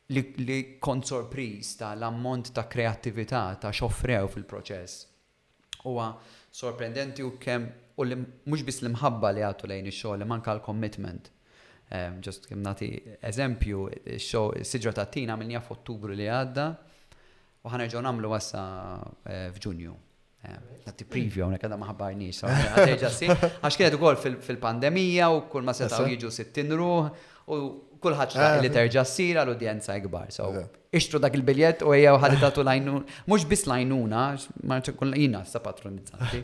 li 0.09 0.57
kont 0.81 1.09
sorpriz 1.09 1.77
ta' 1.81 1.95
l-ammont 1.95 2.53
ta' 2.55 2.67
kreattività 2.69 3.57
ta' 3.61 3.73
xoffrew 3.75 4.29
fil-proċess. 4.31 4.95
Huwa 5.85 6.13
sorprendenti 6.55 7.23
u 7.27 7.35
kemm 7.41 7.69
u 7.99 8.05
mhux 8.07 8.63
biss 8.67 8.83
li 8.85 8.91
mħabba 8.93 9.31
li 9.35 9.45
għatu 9.47 9.71
lejn 9.71 9.89
ix-xogħol, 9.91 10.27
manka 10.29 10.53
l-commitment. 10.55 11.31
Just 12.23 12.49
kemm 12.51 12.63
nagħti 12.67 12.89
eżempju, 13.23 13.87
siġra 14.67 14.93
ta' 14.99 15.07
tina 15.11 15.37
minn 15.39 15.53
jaff 15.55 15.71
Ottubru 15.75 16.15
li 16.19 16.27
għadda 16.31 16.67
u 17.67 17.71
ħanerġgħu 17.71 18.03
nagħmlu 18.07 18.29
wassa 18.31 18.61
eh, 19.27 19.49
f'Ġunju. 19.55 19.95
Nati 20.87 21.03
preview 21.11 21.43
għonek 21.49 21.65
għadha 21.67 21.79
maħabbarniex, 21.81 22.45
għax 22.79 23.77
kienet 23.81 23.97
ukoll 23.99 24.15
fil-pandemija 24.23 25.31
u 25.35 25.41
kull 25.51 25.65
ma 25.67 25.73
setaw 25.75 26.07
jiġu 26.07 26.31
sittin 26.31 26.71
ruħ 26.79 27.09
u 27.51 27.57
kullħat 28.07 28.37
ah, 28.39 28.57
li 28.63 28.71
terġa 28.73 29.03
s-sira 29.07 29.43
l-udjenza 29.47 29.97
ikbar 30.01 30.31
So, 30.35 30.49
ixtru 30.97 31.21
dak 31.23 31.35
il-biljet 31.39 31.83
u 31.87 31.93
għeja 31.95 32.15
uħadi 32.17 32.39
tatu 32.43 32.65
lajnuna, 32.67 33.19
mux 33.31 33.47
bis 33.51 33.67
lajnuna, 33.69 34.23
marċa 34.71 34.95
kun 34.99 35.15
jina 35.17 35.43
sa 35.49 35.61
patronizzanti. 35.65 36.41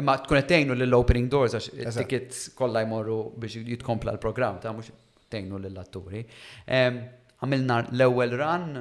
Imma 0.00 0.14
tkun 0.24 0.46
tejnu 0.48 0.76
l-opening 0.78 1.28
doors, 1.32 1.56
għax 1.58 1.72
il-tickets 1.82 2.44
kolla 2.58 2.84
jmorru 2.86 3.18
biex 3.42 3.62
jitkompla 3.66 4.14
l-program, 4.16 4.60
ta' 4.62 4.74
mux 4.76 4.92
tejnu 5.32 5.60
l-atturi. 5.64 6.24
Għamilna 6.66 7.80
l-ewel 7.92 8.36
run, 8.40 8.76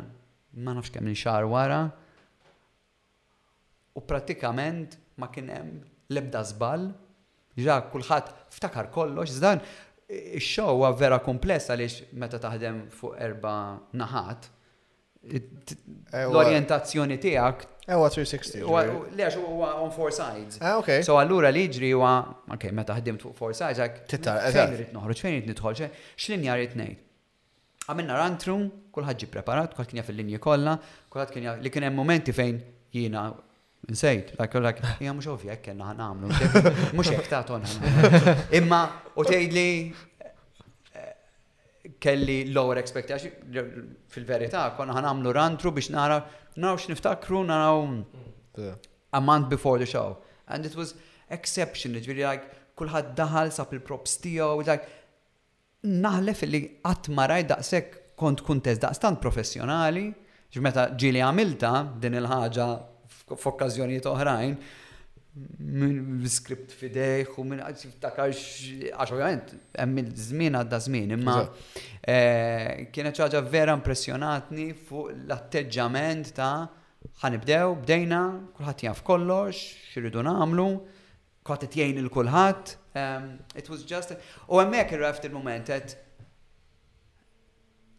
ma 0.62 0.76
nafx 0.78 0.94
kemm 0.98 1.12
xar 1.18 1.48
wara, 1.50 1.84
u 3.94 4.02
pratikament 4.08 5.00
ma 5.20 5.28
kien 5.32 5.50
hemm 5.52 5.80
l-ebda 6.12 6.44
żball, 6.54 6.90
ġa 7.62 7.82
kulħadd 7.92 8.30
ftakar 8.56 8.88
kollox, 8.94 9.34
zdan 9.36 9.60
Ix-show 10.12 10.72
huwa 10.76 10.90
vera 10.98 11.20
kompless 11.24 11.70
għaliex 11.72 12.12
meta 12.22 12.40
taħdem 12.44 12.80
fuq 12.96 13.14
erba' 13.22 13.54
naħat. 14.02 14.50
L-orientazzjoni 16.26 17.20
tiegħek 17.22 17.68
Ewa 17.92 18.08
360. 18.10 19.14
Lex, 19.18 19.38
huwa 19.42 19.72
on 19.82 19.90
four 19.94 20.12
sides. 20.16 20.58
Ah, 20.64 20.80
So 21.06 21.16
allura 21.20 21.50
li 21.52 21.64
ġri 21.74 21.90
huwa, 21.98 22.12
ok, 22.56 22.70
meta 22.78 22.94
ħdimt 22.98 23.24
fuq 23.26 23.34
four 23.40 23.56
sides, 23.58 23.80
għak. 23.82 24.04
Titta, 24.12 24.36
fejn 24.56 24.76
rrit 24.78 24.92
noħroġ, 24.96 25.20
fejn 25.26 25.36
rrit 25.40 25.50
nidħol, 25.52 25.86
x'linja 26.18 26.56
rrit 26.58 26.76
ngħid. 26.80 27.02
Għamilna 27.90 28.20
run 28.22 28.36
through, 28.42 28.68
kulħadd 28.96 29.24
ġi 29.24 29.32
preparat, 29.34 29.72
kulħadd 29.76 29.92
kien 29.96 30.04
jaf 30.04 30.12
il-linji 30.14 30.40
kollha, 30.46 30.76
kulħadd 31.12 31.34
kien 31.36 31.48
jaf 31.50 31.64
li 31.66 31.72
kien 31.74 31.88
hemm 31.90 32.00
momenti 32.04 32.36
fejn 32.38 32.60
jina. 32.96 33.26
Nsejt, 33.90 34.36
dak 34.38 34.54
like, 34.62 34.82
hija 35.02 35.10
mhux 35.14 35.26
ovvja 35.32 35.56
hekk 35.56 35.66
kellna 35.72 35.88
ħanamlu, 35.90 36.28
mhux 36.98 37.10
hekk 37.16 37.30
ta' 37.32 37.42
tonna. 37.50 38.36
Imma 38.54 38.80
u 39.18 39.24
tgħidli 39.26 39.64
eh, 40.94 41.08
kelli 42.00 42.36
lower 42.54 42.78
expectation 42.78 43.34
fil-verità 44.14 44.68
konna 44.78 45.00
għamlu 45.02 45.34
rantru 45.34 45.72
biex 45.74 45.90
nara 45.96 46.20
naraw 46.62 46.78
x'niftakru 46.78 47.42
naraw 47.48 47.82
a 49.12 49.24
month 49.24 49.50
before 49.50 49.80
the 49.82 49.90
show. 49.90 50.16
And 50.48 50.64
it 50.66 50.76
was 50.78 50.94
exceptional, 51.30 52.06
really 52.06 52.22
like 52.24 52.54
kullħad 52.78 53.16
daħal 53.18 53.50
sab 53.52 53.74
il-props 53.74 54.20
tiegħu, 54.22 54.62
like 54.68 54.86
naħlef 56.06 56.46
li 56.54 56.62
qatt 56.86 57.10
ma 57.18 57.26
rajt 57.34 57.50
daqshekk 57.56 57.98
kont 58.22 58.46
kuntez 58.46 58.78
daqstant 58.78 59.18
professjonali, 59.20 60.08
ġmeta 60.54 60.92
ġili 61.02 61.26
għamilta 61.26 61.74
din 61.98 62.20
il-ħaġa 62.22 62.70
f'okkażjonijiet 63.38 64.08
oħrajn 64.12 64.56
minn 65.62 66.28
skript 66.28 66.74
fidejh 66.76 67.38
u 67.40 67.46
minn 67.48 67.62
takarx 68.04 68.90
għax 68.92 69.14
ovvijament, 69.16 69.54
hemm 69.80 70.02
żmien 70.26 70.58
għadda 70.60 70.80
żmien, 70.88 71.14
imma 71.16 71.36
eh, 72.02 72.90
kienet 72.92 73.22
ħaġa 73.24 73.42
vera 73.54 73.78
impressjonatni 73.80 74.68
fuq 74.76 75.14
l-atteġġament 75.16 76.34
ta' 76.36 76.52
ħanibdew, 77.24 77.72
bdejna, 77.86 78.22
kulħadd 78.60 78.84
jaf 78.90 79.00
kollox, 79.08 79.62
xiridu 79.94 80.22
nagħmlu, 80.28 80.68
kulħadd 81.48 81.80
jgħin 81.80 82.02
il 82.04 82.12
kulħadd. 82.14 82.76
Ehm, 83.00 83.32
it 83.58 83.72
was 83.72 83.88
just 83.88 84.12
u 84.52 84.60
hemmhekk 84.60 85.00
raft 85.02 85.26
il-moment 85.30 85.74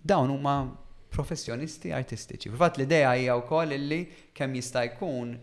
dawn 0.04 0.30
huma 0.34 0.58
professjonisti 1.12 1.92
artistiċi. 1.94 2.52
Fat 2.56 2.78
l-ideja 2.80 3.12
hija 3.18 3.36
wkoll 3.42 3.74
illi 3.76 4.00
kemm 4.36 4.56
jista' 4.60 4.84
jkun 4.92 5.34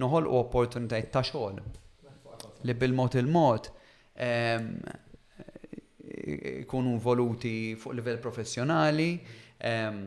noħol 0.00 0.28
u 0.28 0.36
opportunitajiet 0.40 1.12
ta' 1.14 1.22
xogħol. 1.28 1.60
Li 2.66 2.74
bil-mod 2.78 3.16
il-mod 3.20 3.68
jkunu 6.64 6.94
ehm, 6.96 7.02
voluti 7.04 7.54
fuq 7.78 7.96
livell 7.98 8.20
professjonali, 8.22 9.10
ehm, 9.70 10.00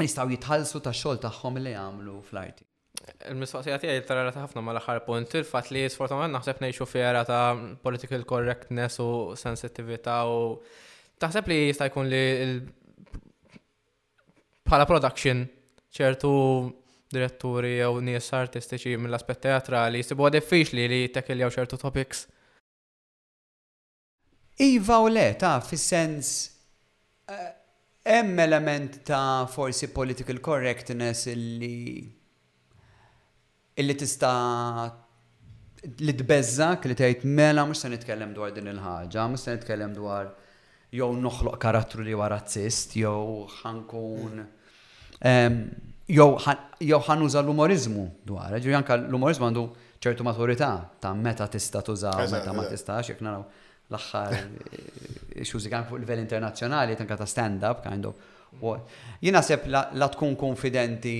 jistgħu 0.00 0.36
jitħallsu 0.36 0.82
ta' 0.84 0.94
xogħol 0.96 1.22
tagħhom 1.26 1.58
li 1.62 1.74
jagħmlu 1.74 2.18
fl-arti. 2.28 2.68
Il-mistoqsija 3.32 3.80
tiegħi 3.82 4.02
tarrata 4.06 4.44
ħafna 4.44 4.62
mal-aħħar 4.62 5.00
punt 5.06 5.32
il-fatt 5.40 5.72
li 5.74 5.86
sfortunatament 5.90 6.36
naħseb 6.36 6.60
ngħixu 6.68 6.86
fiera 6.92 7.24
ta' 7.26 7.74
political 7.82 8.22
correctness 8.28 9.00
u 9.02 9.10
sensitività 9.38 10.20
u 10.30 10.44
taħseb 11.22 11.50
li 11.50 11.58
jista' 11.70 11.88
jkun 11.90 12.10
li 12.12 12.22
bħala 14.72 14.86
production 14.88 15.42
ċertu 15.92 16.28
diretturi 17.12 17.74
jew 17.76 17.98
nies 18.08 18.30
artistiċi 18.32 18.96
mill-aspett 19.04 19.42
teatrali 19.46 20.00
jisibu 20.00 20.30
diffiċli 20.32 20.86
li 20.88 21.02
jittekiljaw 21.04 21.52
ċertu 21.52 21.78
topics. 21.82 22.22
Iva 24.64 24.98
u 25.02 25.10
le, 25.12 25.26
ta' 25.36 25.58
fis-sens 25.64 26.30
eh, 27.28 27.50
hemm 28.08 28.40
element 28.46 29.02
ta' 29.08 29.44
forsi 29.52 29.90
political 29.92 30.40
correctness 30.40 31.26
illi 31.32 32.06
illi 33.76 33.94
tista' 34.00 34.88
li 36.06 36.14
tbeżak 36.16 36.88
li 36.88 36.96
tgħid 36.96 37.28
mela 37.32 37.64
mhux 37.66 37.84
se 37.84 37.92
nitkellem 37.92 38.32
dwar 38.36 38.52
din 38.56 38.72
il-ħaġa, 38.72 39.28
mhux 39.32 39.44
se 39.48 39.56
nitkellem 39.58 39.92
dwar 39.98 40.32
jew 40.92 41.12
noħloq 41.24 41.58
karattru 41.64 42.04
li 42.04 42.12
wara 42.14 42.38
razzist, 42.40 42.94
jew 42.96 43.48
ħankun. 43.60 44.40
Mm. 44.44 44.50
Jow 46.12 46.98
ħanuża 47.06 47.42
l-umorizmu 47.44 48.06
dwar, 48.26 48.56
ġu 48.58 48.72
janka 48.74 48.96
l-umorizmu 48.98 49.46
għandu 49.46 49.62
ċertu 50.02 50.24
maturità 50.26 50.72
ta' 51.00 51.12
meta 51.14 51.46
tista 51.46 51.80
tuża, 51.82 52.10
meta 52.32 52.52
ma 52.56 52.64
tistax, 52.66 53.12
jek 53.12 53.22
naraw 53.22 53.44
l-axħar 53.92 54.34
xużi 55.46 55.70
eh, 55.70 55.80
fuq 55.86 56.00
livell 56.02 56.22
internazzjonali, 56.24 56.96
tanka 56.98 57.18
ta' 57.20 57.28
stand-up, 57.28 57.82
kind 57.86 58.08
of. 58.08 58.16
Jina 59.20 59.40
sepp 59.42 59.66
la 59.70 60.08
tkun 60.12 60.34
konfidenti 60.36 61.14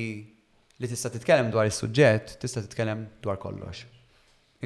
li 0.83 0.89
tista 0.91 1.09
titkellem 1.13 1.49
dwar 1.55 1.69
is-suġġett, 1.69 2.35
tista 2.43 2.61
titkellem 2.65 3.05
dwar 3.23 3.39
kollox. 3.41 3.85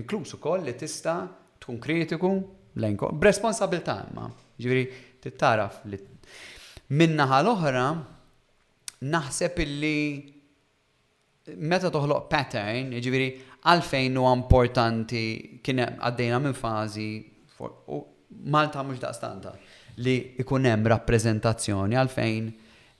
Inkluż 0.01 0.33
ukoll 0.39 0.65
li 0.67 0.75
tista 0.81 1.25
tkun 1.61 1.79
kritiku 1.83 2.31
lejn 2.81 2.97
b'responsabilità 3.19 4.01
imma. 4.11 4.31
Ġifieri 4.59 4.89
tittaraf 5.25 5.83
li 5.91 5.99
minnaħa 6.97 7.43
l-oħra 7.45 7.85
naħseb 9.13 9.63
illi 9.65 9.99
meta 11.63 11.91
toħloq 11.95 12.29
pattern, 12.31 12.95
ġiviri, 12.99 13.29
għalfejn 13.71 14.19
u 14.19 14.25
importanti 14.35 15.25
kien 15.65 15.83
għaddejna 15.87 16.41
minn 16.47 16.57
fazi 16.59 17.09
u 17.63 18.03
Malta 18.51 18.83
mux 18.85 18.99
daqstanta 19.03 19.53
li 20.03 20.13
ikunem 20.43 20.83
rappresentazzjoni 20.93 21.97
għalfejn 21.97 22.49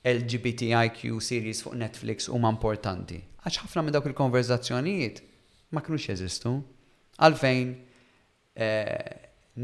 LGBTIQ 0.07 1.01
series 1.23 1.59
fuq 1.65 1.75
Netflix 1.77 2.29
u 2.31 2.39
ma 2.41 2.49
importanti. 2.53 3.17
Għax 3.43 3.59
ħafna 3.65 3.83
minn 3.85 3.93
dawk 3.95 4.07
il-konverzazzjonijiet 4.07 5.19
ma 5.75 5.83
kienux 5.83 6.07
jeżistu. 6.09 6.53
Għalfejn 7.19 7.75
eh, 8.55 9.11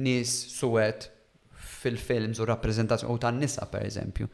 nis 0.03 0.33
suwet 0.59 1.07
fil-films 1.79 2.43
u 2.43 2.49
rappresentazzjoni 2.51 3.15
u 3.15 3.23
tan 3.23 3.39
nisa 3.41 3.65
per 3.71 3.87
eżempju. 3.87 4.27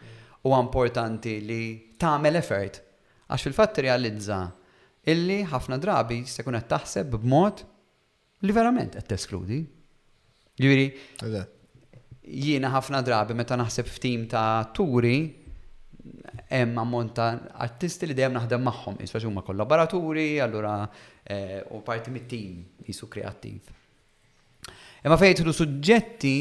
U 0.50 0.56
importanti 0.58 1.38
li 1.46 1.62
tagħmel 2.00 2.40
effort. 2.40 2.80
Għax 3.30 3.46
fil-fatt 3.48 3.82
realizza 3.86 4.38
illi 5.10 5.42
ħafna 5.52 5.78
drabi 5.82 6.22
se 6.28 6.44
kun 6.46 6.58
qed 6.58 6.68
taħseb 6.72 7.16
b'mod 7.20 7.64
li 8.48 8.56
verament 8.56 8.98
qed 8.98 9.08
teskludi. 9.12 9.60
Jiġri, 10.60 10.88
jiena 12.46 12.72
ħafna 12.76 13.04
drabi 13.06 13.36
meta 13.38 13.58
naħseb 13.60 13.88
f'tim 13.94 14.26
ta' 14.32 14.70
turi 14.76 15.18
hemm 16.50 16.80
ammont 16.82 17.14
ta' 17.20 17.30
artisti 17.66 18.10
li 18.10 18.16
dejjem 18.18 18.36
naħdem 18.40 18.64
magħhom, 18.66 18.98
isfax 19.06 19.28
huma 19.30 19.44
kollaboraturi, 19.46 20.28
allura 20.44 20.80
eh, 21.24 21.60
u 21.76 21.84
parti 21.86 22.12
mit-tim 22.16 22.64
jisu 22.88 23.08
kreattiv. 23.12 23.70
Imma 25.06 25.16
fejtlu 25.22 25.54
suġġetti 25.56 26.36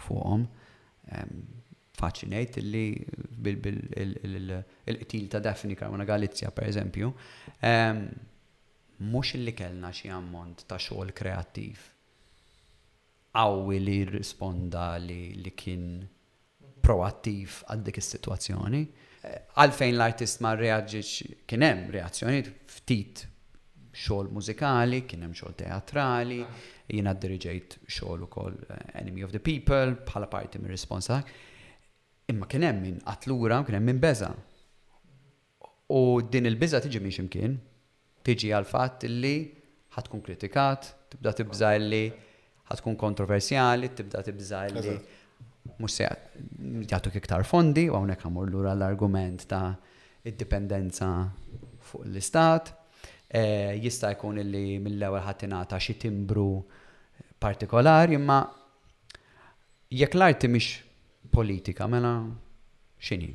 fuqom. 0.07 0.47
Ehm, 1.11 1.43
Faċi 1.93 2.27
li 2.65 2.87
bil 3.45 3.59
il-qtil 3.95 5.27
ta' 5.29 5.39
Daphne 5.45 5.75
Karwana 5.77 6.05
Galizja 6.09 6.51
pereżempju, 6.51 7.13
ehm, 7.61 8.01
mhux 8.99 9.35
illi 9.37 9.53
kellna 9.55 9.91
xi 9.93 10.09
ammont 10.09 10.65
ta' 10.67 10.79
xogħol 10.79 11.13
kreattiv 11.13 11.79
qawwi 13.35 13.79
li 13.85 14.05
risponda 14.05 14.97
li 14.99 15.53
kien 15.55 16.09
proattiv 16.81 17.61
għal 17.69 17.83
dik 17.83 17.97
is-sitwazzjoni. 17.99 18.83
Eh, 19.23 19.41
għalfejn 19.57 19.95
l-artist 19.95 20.41
ma 20.41 20.55
reagġiċ 20.57 21.45
kienem 21.47 21.91
reazzjoni 21.91 22.43
ftit 22.67 23.27
xogħol 23.93 24.33
mużikali, 24.33 25.05
kien 25.07 25.23
hemm 25.23 25.35
xogħol 25.35 25.55
teatrali, 25.57 26.41
jina 26.97 27.15
dirigejt 27.17 27.77
xogħol 27.89 28.27
ukoll 28.27 28.59
eh, 28.69 29.01
Enemy 29.01 29.25
of 29.27 29.33
the 29.33 29.41
People 29.43 29.97
bħala 30.07 30.29
parti 30.31 30.61
mir 30.63 30.73
responsa 30.75 31.21
imma 32.31 32.47
kien 32.49 32.67
hemm 32.69 32.85
min 32.85 32.99
qatlura 33.07 33.61
kien 33.67 33.79
hemm 33.79 33.89
min 33.93 34.01
beża. 34.03 34.31
U 35.93 36.03
din 36.25 36.47
il-biża 36.49 36.79
tiġi 36.81 37.01
minn 37.05 37.13
ximkien, 37.13 37.57
tiġi 38.25 38.53
għal 38.57 38.65
fatt 38.69 39.03
li 39.11 39.33
ħatkun 39.93 40.23
kritikat, 40.25 40.87
tibda 41.13 41.35
tibza 41.37 41.73
li 41.77 42.07
ħatkun 42.71 42.97
kontroversjali, 42.97 43.91
tibda 43.99 44.23
tibza 44.25 44.63
li 44.73 44.83
mhux 45.83 45.93
se 45.99 46.07
jagħtuk 46.89 47.19
iktar 47.21 47.45
fondi 47.47 47.87
u 47.91 47.97
hawnhekk 47.99 48.25
għamur 48.31 48.49
lura 48.55 48.73
l-argument 48.77 49.45
ta' 49.53 49.75
id-dipendenza 50.27 51.11
fuq 51.91 52.07
l-istat. 52.09 52.73
Eh, 53.33 53.77
jista' 53.81 54.11
jkun 54.15 54.41
illi 54.43 54.79
mill-ewwel 54.85 55.23
ħadd 55.27 55.47
ingħata 55.49 55.79
xi 55.83 55.95
timbru 56.01 56.49
partikolar, 57.43 58.13
imma 58.15 58.39
jekk 59.99 60.15
l-arti 60.17 60.47
mish 60.49 60.77
politika, 61.33 61.87
mela 61.91 62.13
xini. 63.03 63.33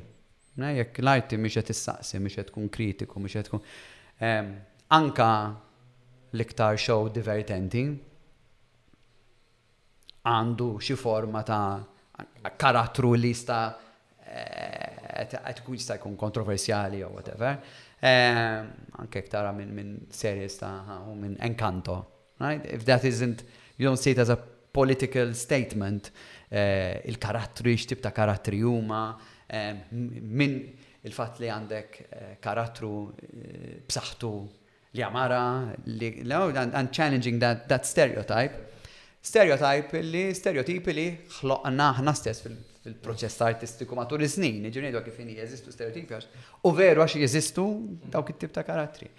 Jekk 0.78 1.00
l-arti 1.04 1.36
mhix 1.38 1.58
qed 1.60 1.72
issaqsi, 1.74 2.18
mish 2.24 2.38
qed 2.40 2.48
tkun 2.50 2.70
kritiku, 2.74 3.20
mhix 3.22 3.36
qed 3.38 3.48
tkun 3.48 4.56
anka 4.96 5.28
l-iktar 6.36 6.78
show 6.80 7.06
divertenti 7.12 7.84
għandu 10.28 10.70
xi 10.84 10.96
forma 10.98 11.42
ta' 11.46 12.48
karattru 12.60 13.12
li 13.16 13.30
sta 13.36 13.58
eh, 14.24 15.36
tkun 15.60 15.78
sta' 15.80 15.98
jkun 16.00 16.16
kontroversjali 16.20 17.02
jew 17.04 17.12
whatever. 17.12 17.60
Anke 18.08 19.22
ktara 19.28 19.52
minn 19.54 19.76
min 19.76 19.94
series 20.10 20.56
ta' 20.60 21.02
u 21.06 21.14
minn 21.16 21.36
enkanto. 21.44 22.02
Right? 22.38 22.64
If 22.72 22.84
that 22.86 23.04
isn't 23.04 23.44
you 23.78 23.86
don't 23.86 23.96
see 23.98 24.10
it 24.10 24.18
as 24.18 24.28
a 24.28 24.36
political 24.36 25.32
statement, 25.34 26.10
eh, 26.48 27.00
il-karattri, 27.06 27.74
xtib 27.76 28.00
ta' 28.00 28.12
karattri 28.12 28.58
juma, 28.58 29.16
eh, 29.46 29.84
min 29.88 30.76
il-fat 31.08 31.38
li 31.38 31.48
għandek 31.48 31.98
eh, 32.08 32.36
karattru 32.42 32.90
b'saħħtu 33.88 34.32
li 34.98 35.02
għamara, 35.02 35.40
li, 35.86 36.10
and 36.22 36.90
challenging 36.90 37.38
that, 37.40 37.66
that 37.68 37.86
stereotype. 37.86 38.66
Stereotype 39.20 40.02
li, 40.02 40.24
stereotipi 40.34 40.94
li 40.94 41.06
xloqna 41.38 41.90
ħna 41.98 42.14
stess 42.16 42.44
fil-proċess 42.44 43.42
artistiku 43.46 43.96
matul 43.98 44.22
iż-żnien, 44.26 44.68
ġurnejdu 44.74 45.00
għak 45.00 45.08
kifini 45.10 45.38
jeżistu 45.38 45.74
stereotipi 45.74 46.16
għax, 46.16 46.30
u 46.68 46.74
veru 46.76 47.02
għax 47.04 47.18
jeżistu 47.24 47.66
daw 48.14 48.26
kittib 48.28 48.52
ta' 48.58 48.66
karattri. 48.68 49.10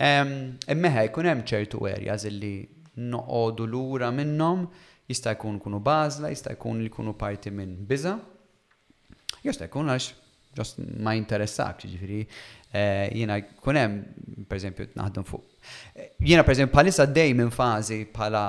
Um, 0.00 0.58
jkun 0.70 1.26
hemm 1.28 1.42
ċertu 1.44 1.82
areas 1.90 2.22
illi 2.30 2.52
noqogħdu 2.96 3.66
lura 3.70 4.10
minnhom, 4.12 4.66
jista' 5.08 5.34
jkun 5.34 5.58
kunu 5.62 5.80
bażla, 5.80 6.30
jista' 6.32 6.54
jkun 6.54 6.82
li 6.84 6.90
kunu 6.90 7.14
parti 7.14 7.50
minn 7.54 7.86
biza, 7.86 8.18
Jista' 9.40 9.64
jkun 9.70 9.88
għax 9.88 10.06
ġost 10.58 10.82
ma 11.00 11.14
jinteressak, 11.16 11.86
ġifiri, 11.88 12.18
eh, 12.76 13.06
jina 13.16 13.38
kunem, 13.62 13.94
per 14.44 14.58
eżempju, 14.58 14.90
naħdem 15.00 15.24
fuq. 15.24 15.46
Eh, 15.94 16.10
jina, 16.20 16.44
per 16.44 16.52
eżempju, 16.52 16.74
palissa 16.74 17.06
dej 17.08 17.32
minn 17.38 17.48
fazi 17.54 18.02
pala 18.04 18.42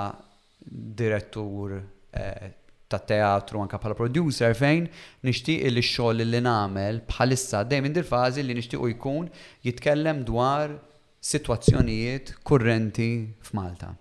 direttur 0.60 1.78
eh, 2.12 2.50
ta' 2.88 2.98
teatru 3.08 3.62
anka 3.64 3.80
pala 3.80 3.96
producer 3.96 4.52
fejn 4.52 4.84
nishtiq 5.24 5.64
li 5.72 5.80
xoll 5.82 6.26
li 6.28 6.42
namel 6.44 7.00
bħalissa 7.08 7.64
dej 7.64 7.80
minn 7.86 7.96
dir 7.96 8.04
fazi 8.04 8.44
li 8.44 8.54
nishti 8.60 8.76
u 8.76 8.90
jkun 8.92 9.32
jitkellem 9.64 10.26
dwar 10.28 10.76
situazzjonijiet 11.24 12.36
kurrenti 12.44 13.12
f'Malta 13.40 13.94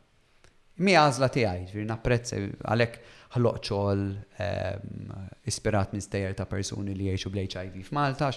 mi 0.80 0.94
għazla 0.96 1.30
tiegħi, 1.36 1.66
ġifieri 1.68 1.88
napprezza 1.90 2.38
għalhekk 2.38 3.02
ħalloq 3.36 3.60
xogħol 3.68 4.04
ehm, 4.44 5.12
ispirat 5.52 5.92
minn 5.96 6.04
stejjer 6.06 6.36
ta' 6.40 6.48
persuni 6.50 6.96
li 6.96 7.10
jgħixu 7.12 7.32
bl-HIV 7.34 7.86
f'Malta, 7.90 8.30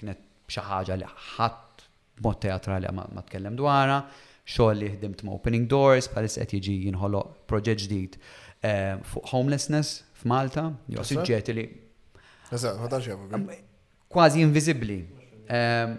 kienet 0.00 0.22
xi 0.48 0.64
ħaġa 0.68 0.96
li 1.00 1.10
ħadd 1.34 1.84
mod 2.24 2.40
teatrali 2.46 2.90
ma 2.96 3.04
tkellem 3.26 3.56
dwarha, 3.58 4.00
xogħol 4.48 4.80
li 4.82 4.90
ħdimt 4.94 5.24
ma' 5.24 5.36
Opening 5.36 5.68
Doors 5.70 6.08
bħalis 6.12 6.40
qed 6.44 6.56
jiġi 6.60 6.78
jinħoloq 6.88 7.46
proġett 7.50 7.84
ġdid 7.86 8.18
ehm, 8.62 9.04
fuq 9.12 9.30
homelessness 9.32 10.02
f'Malta, 10.20 10.70
jew 10.88 11.04
suġġet 11.04 11.52
li. 11.56 11.66
Kważi 14.14 14.40
invisibli. 14.44 14.98
Ehm, 15.44 15.98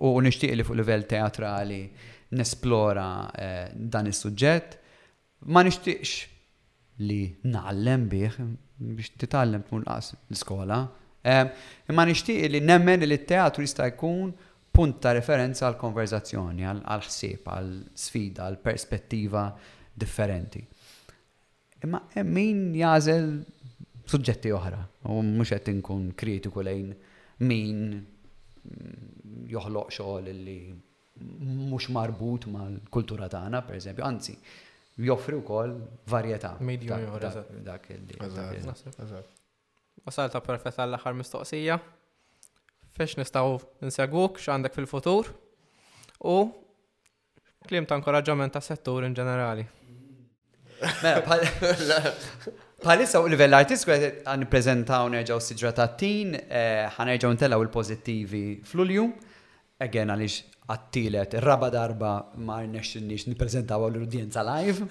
u 0.00 0.14
nixtieq 0.24 0.54
li 0.56 0.64
fuq 0.64 0.78
livell 0.78 1.02
teatrali 1.08 1.82
nesplora 2.32 3.06
eh, 3.36 3.66
dan 3.74 4.06
is-suġġett 4.08 4.78
ma 5.48 5.62
nixtieqx 5.64 6.10
li 7.08 7.22
naqallem 7.48 8.08
bih 8.12 8.32
biex 8.96 9.08
titgħallem 9.20 9.62
tmur 9.68 9.82
laqas 9.86 10.08
l-iskola. 10.28 10.78
Eh, 11.24 11.44
imma 11.88 12.02
nixtieq 12.08 12.40
li 12.52 12.60
nemmen 12.64 13.00
li 13.06 13.18
t-teatru 13.22 13.60
jista' 13.64 13.88
jkun 13.94 14.28
punt 14.72 14.94
ta' 15.00 15.14
referenza 15.16 15.60
għal 15.66 15.78
konverzazzjoni, 15.80 16.62
għal 16.68 16.84
ħsieb, 17.04 17.42
għal 17.56 17.72
sfida, 17.96 18.40
għal 18.46 18.58
perspettiva 18.64 19.42
differenti. 19.96 20.62
Imma 21.84 21.98
min 22.28 22.58
jażel 22.76 23.26
suġġetti 24.06 24.50
oħra, 24.52 24.80
u 25.08 25.22
mhux 25.24 25.50
qed 25.54 25.68
inkun 25.72 26.04
kritiku 26.16 26.60
lejn 26.66 26.88
min 27.48 27.78
joħloq 29.50 29.88
xogħol 29.96 30.26
li 30.36 30.58
mhux 31.44 31.84
marbut 31.92 32.42
mal-kultura 32.52 33.26
tagħna, 33.32 33.58
per 33.64 33.74
eżempju, 33.80 34.04
anzi, 34.04 34.34
joffri 35.06 35.36
wkoll 35.40 35.76
varjetà. 36.10 36.54
Medium 36.64 37.02
jor, 37.06 37.28
dak 37.64 37.88
il 37.90 38.16
Wasalta 40.06 40.40
perfetta 40.40 40.86
l-aħħar 40.88 41.16
mistoqsija. 41.18 41.76
Fex 42.96 43.18
nistgħu 43.20 43.58
nsegwuk 43.86 44.38
x'għandek 44.40 44.76
fil-futur 44.76 45.28
u 46.30 46.36
klim 47.68 47.86
ta' 47.86 47.98
inkoraġġament 48.00 48.54
ta' 48.56 48.62
settur 48.64 49.04
in 49.06 49.14
ġenerali. 49.16 49.66
Mela, 51.04 51.36
palissa 52.86 53.20
u 53.20 53.28
livell 53.28 53.52
artistiku 53.58 53.92
għan 54.24 54.46
prezentaw 54.52 55.10
nerġaw 55.12 55.40
siġra 55.44 55.74
ta' 55.76 55.90
tin, 56.00 56.32
eh, 56.48 56.88
ħanerġaw 56.96 57.36
ntellaw 57.36 57.66
il-pozittivi 57.68 58.44
fl-ulju, 58.64 59.04
għagħen 59.84 60.14
għalix 60.16 60.40
għattilet, 60.70 61.34
il-raba 61.38 61.68
darba 61.72 62.10
ma 62.44 62.60
rnex 62.62 62.96
nix 63.02 63.26
niprezentaw 63.30 63.88
l-udjenza 63.88 64.44
live. 64.52 64.86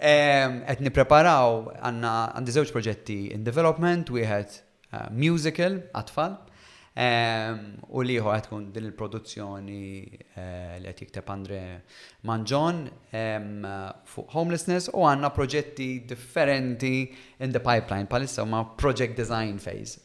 Et 0.00 0.78
nipreparaw 0.80 1.74
għanna 1.84 2.12
għandi 2.38 2.54
zewġ 2.58 2.70
proġetti 2.76 3.18
in 3.36 3.42
development, 3.44 4.08
wieħed 4.12 4.54
eh, 4.58 5.08
musical 5.16 5.80
għatfall, 5.96 6.38
u 7.00 8.00
liħu 8.04 8.28
għed 8.34 8.46
kun 8.50 8.64
din 8.74 8.84
il-produzzjoni 8.90 9.84
eh, 10.10 10.78
li 10.82 10.88
għed 10.90 10.98
jiktab 11.04 11.30
Andre 11.32 11.60
Manġon 12.28 12.80
fuq 14.10 14.34
homelessness 14.34 14.90
u 14.92 15.04
għanna 15.08 15.30
proġetti 15.32 15.86
differenti 16.10 16.90
in 17.38 17.54
the 17.54 17.62
pipeline, 17.62 18.10
palissa 18.10 18.44
ma 18.44 18.64
project 18.76 19.16
design 19.22 19.62
phase. 19.62 20.02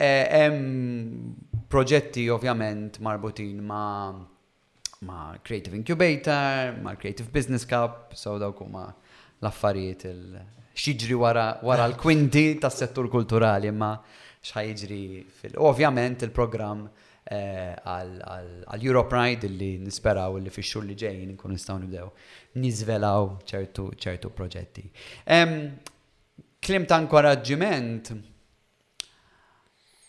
Hemm 0.00 0.60
eh, 0.64 1.58
proġetti 1.70 2.22
ovvjament 2.32 2.96
marbutin 3.04 3.58
ma' 3.62 4.16
ma' 5.00 5.38
Creative 5.44 5.76
Incubator, 5.76 6.72
ma' 6.82 6.94
Creative 6.96 7.28
Business 7.30 7.64
Cup, 7.66 8.12
so 8.16 8.38
dawk 8.40 8.58
huma 8.64 8.86
l-affarijiet 9.42 10.06
il-xiġri 10.08 11.16
wara 11.20 11.44
l-kwinti 11.90 12.46
tas-settur 12.62 13.06
kulturali, 13.12 13.70
ma' 13.70 13.98
xħajġri 14.40 15.02
fil 15.36 15.58
Ovvjament 15.68 16.24
il-programm 16.24 16.86
eh, 17.28 17.76
għal 17.76 18.80
Europe 18.88 19.12
Ride 19.14 19.52
li 19.52 19.74
nisperaw 19.84 20.40
li 20.40 20.50
fi 20.54 20.64
xur 20.64 20.88
li 20.88 20.96
ġejjin 20.96 21.34
nkun 21.36 21.52
nistaw 21.58 21.76
nibdew 21.80 22.08
nizvelaw 22.64 23.34
ċertu 23.44 24.32
proġetti. 24.32 24.88
Klim 26.60 26.88
ta' 26.88 27.00
inkoraġġiment 27.04 28.14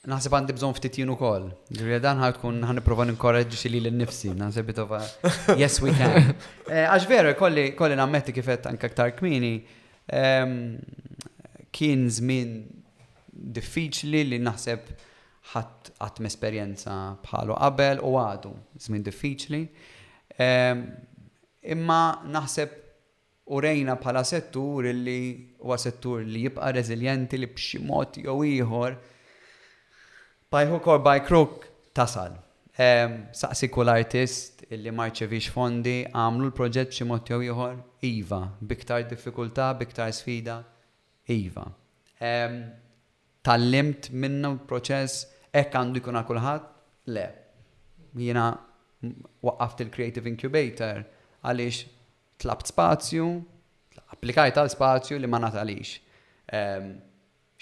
Naħseb 0.10 0.34
għandi 0.34 0.53
bżon 0.57 0.72
ftit 0.73 0.95
jien 0.98 1.11
ukoll. 1.14 1.44
Ġifieri 1.78 1.99
dan 2.02 2.18
ħad 2.23 2.40
tkun 2.40 2.64
ħan 2.65 2.80
n 2.82 3.03
ninkoraġġi 3.11 3.57
xili 3.60 3.82
l-nifsi. 3.84 4.32
naħseb 4.34 4.65
bitofa, 4.72 4.99
yes 5.61 5.76
we 5.84 5.91
can. 5.94 6.32
Eh, 6.68 6.86
għax 6.90 7.06
veru 7.07 7.36
kolli 7.38 7.65
kolli 7.78 7.95
nammetti 7.99 8.34
kif 8.34 8.48
qed 8.49 8.65
anke 8.72 8.88
aktar 8.90 9.14
kmini 9.14 9.52
ehm, 10.07 10.80
kien 11.72 12.07
żmien 12.15 12.56
diffiċli 13.30 14.23
li 14.32 14.40
naħseb 14.41 14.90
ħat 15.53 15.94
qatt 16.02 16.19
mesperjenza 16.26 16.98
bħalu 17.22 17.60
qabel 17.61 18.02
u 18.02 18.15
għadu 18.23 18.56
żmien 18.82 19.06
diffiċli. 19.06 19.61
Ehm, 20.41 20.82
imma 21.78 22.02
naħseb 22.40 22.73
u 23.53 23.61
rejna 23.61 23.99
bħala 24.02 24.26
settur 24.26 24.90
li 24.98 25.19
huwa 25.61 25.78
settur 25.78 26.26
li 26.26 26.48
jibqa' 26.48 26.73
reżiljenti 26.73 27.38
li 27.38 27.53
b'xi 27.53 27.86
mod 27.86 28.18
jew 28.26 28.41
ieħor 28.49 29.02
by 30.53 30.65
hook 30.65 30.86
or 30.88 30.99
by 30.99 31.18
crook 31.19 31.69
tasal. 31.95 32.32
Um, 32.78 33.14
Saqsi 33.41 33.69
kull 33.72 33.90
artist 33.94 34.65
illi 34.76 34.91
marċevix 34.91 35.48
fondi 35.52 35.94
għamlu 36.10 36.49
l-proġett 36.49 36.95
xi 36.95 37.06
mod 37.07 37.28
ieħor 37.32 37.76
iva, 38.07 38.40
biktar 38.72 39.06
diffikultà, 39.11 39.69
biktar 39.80 40.11
sfida, 40.15 40.57
iva. 41.32 41.65
Um, 42.19 42.57
Tallimt 43.44 44.11
minnu 44.14 44.52
proċess 44.69 45.23
hekk 45.56 45.78
għandu 45.80 46.02
jkun 46.02 46.19
għal 46.19 46.30
kulħadd? 46.32 46.65
Le. 47.15 47.26
Jiena 48.19 48.49
waqqaft 49.48 49.86
il-Creative 49.86 50.30
Incubator 50.30 51.06
għaliex 51.48 51.86
tlabt 52.44 52.69
spazju, 52.72 53.30
applikajt 54.15 54.60
għal 54.61 54.73
spazju 54.76 55.19
li 55.23 55.32
ma 55.32 55.40
natalix. 55.48 55.95
Um, 56.52 56.91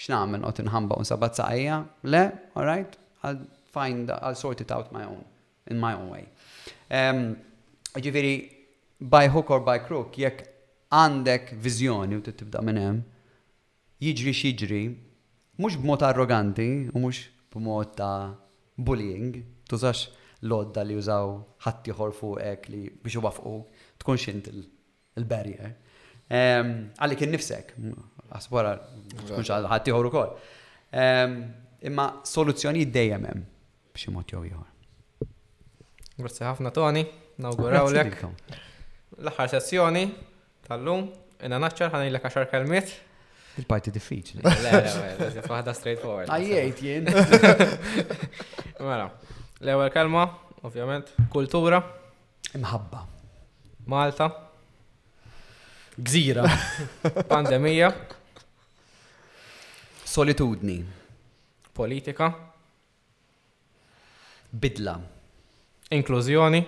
x'nagħmel 0.00 0.44
qed 0.48 0.64
inħamba 0.64 0.96
u 0.96 1.04
sabat 1.04 1.40
saqajja, 1.40 1.78
le, 2.08 2.20
all 2.56 2.66
right, 2.68 2.94
I'll 3.26 3.40
find 3.72 4.10
I'll 4.14 4.36
sort 4.38 4.60
it 4.64 4.72
out 4.72 4.92
my 4.96 5.04
own 5.04 5.24
in 5.68 5.78
my 5.78 5.92
own 5.94 6.08
way. 6.14 6.24
Ġifieri 7.94 8.32
um, 8.40 8.48
by 9.10 9.26
hook 9.32 9.50
or 9.52 9.60
by 9.66 9.78
crook 9.84 10.16
jekk 10.20 10.46
għandek 10.96 11.52
viżjoni 11.64 12.18
u 12.18 12.22
tibda 12.26 12.62
minn 12.64 12.80
hemm, 12.80 13.02
jiġri 14.02 14.32
x'jiġri, 14.36 14.80
mhux 15.60 15.76
b'mod 15.82 16.06
arroganti 16.08 16.70
u 16.90 17.02
mhux 17.04 17.20
b'mod 17.52 17.92
ta' 17.98 18.32
bullying, 18.80 19.36
tużax 19.68 20.06
lodda 20.48 20.82
li 20.88 20.96
jużaw 20.96 21.34
ħadd 21.66 21.92
fuq 22.16 22.40
hekk 22.40 22.72
li 22.72 22.82
biex 23.04 23.20
iwafqu 23.20 23.54
tkun 24.00 24.22
xint 24.24 24.48
il-barrier. 24.54 25.74
Għalli 26.30 27.16
kien 27.18 27.32
nifsek, 27.34 27.72
għasbora, 28.36 28.74
tkunx 29.26 29.50
għal-ħattijħor 29.50 30.08
u 30.08 30.12
kol. 30.14 30.32
Imma 31.90 32.06
soluzzjoni 32.28 32.84
dejjem 32.92 33.26
hemm 33.28 33.46
b'xi 33.94 34.12
mod 34.14 34.28
jew 34.30 34.42
ieħor. 34.46 35.28
Grazzi 36.20 36.44
ħafna 36.46 36.70
Toni, 36.76 37.04
nawgurawlek. 37.42 38.18
L-aħħar 39.20 39.52
sessjoni 39.54 40.02
tal-lum, 40.68 41.08
inna 41.44 41.58
naċċar 41.64 41.94
ħanilek 41.96 42.28
għaxar 42.28 42.50
kelmiet. 42.52 42.92
Il-parti 43.58 43.90
diffiċli. 43.90 44.44
Le, 44.44 44.76
waħda 45.40 45.74
straightforward. 45.74 46.30
Għajjejt 46.30 46.84
jien. 46.84 47.10
Mela, 48.86 49.08
l-ewwel 49.60 49.90
kelma, 49.94 50.26
ovvjament, 50.68 51.10
kultura. 51.34 51.80
Imħabba. 52.56 53.02
Malta. 53.90 54.30
Gżira. 56.00 56.46
Pandemija. 57.32 57.90
Solitudni. 60.10 60.82
Politika. 61.72 62.30
Bidla. 64.60 64.96
Inklużjoni. 65.94 66.60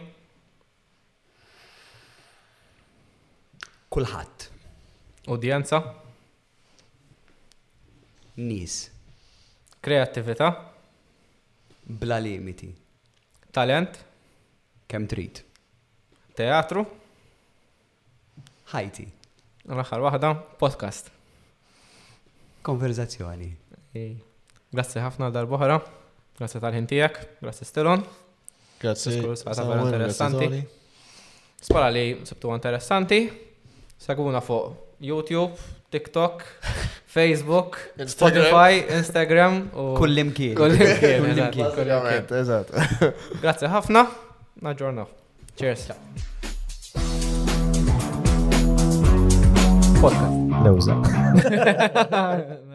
Kulħadd. 3.93 4.44
Udjenza. 5.35 5.81
Nis. 8.39 8.77
Kreattività. 9.82 10.51
Bla 12.02 12.20
limiti. 12.23 12.70
Talent. 13.51 13.98
Kem 14.86 15.09
trid. 15.10 15.43
Teatru. 16.39 16.86
Ħajti. 18.70 19.09
L-aħħar 19.66 20.06
waħda, 20.06 20.31
podcast 20.62 21.12
konverzazzjoni. 22.66 23.51
Grazie 24.72 25.02
ħafna 25.05 25.28
dal-boħra, 25.34 25.76
grazie 26.39 26.62
tal-ħintijak, 26.62 27.18
grazie 27.43 27.66
stilon. 27.68 28.06
Grazzi. 28.82 29.18
interessanti. 29.20 30.62
Spara 31.62 31.89
li 31.94 32.06
subtu 32.26 32.51
interessanti. 32.55 33.20
Seguna 33.98 34.40
fuq 34.43 34.98
YouTube, 35.02 35.55
TikTok, 35.93 36.43
Facebook, 37.16 37.78
Spotify, 38.09 38.82
Instagram. 38.98 39.60
Kullim 39.98 40.32
kien. 40.34 40.55
Kullim 40.59 40.93
kien. 40.98 41.48
Kullim 41.52 42.12
kien. 42.26 42.52
Grazie 43.44 43.70
ħafna. 43.70 44.06
Naġġornaw. 44.62 45.06
Cheers. 45.59 45.90
Podcast. 50.02 50.40
that 50.52 50.58
was 50.74 52.56
it. 52.56 52.68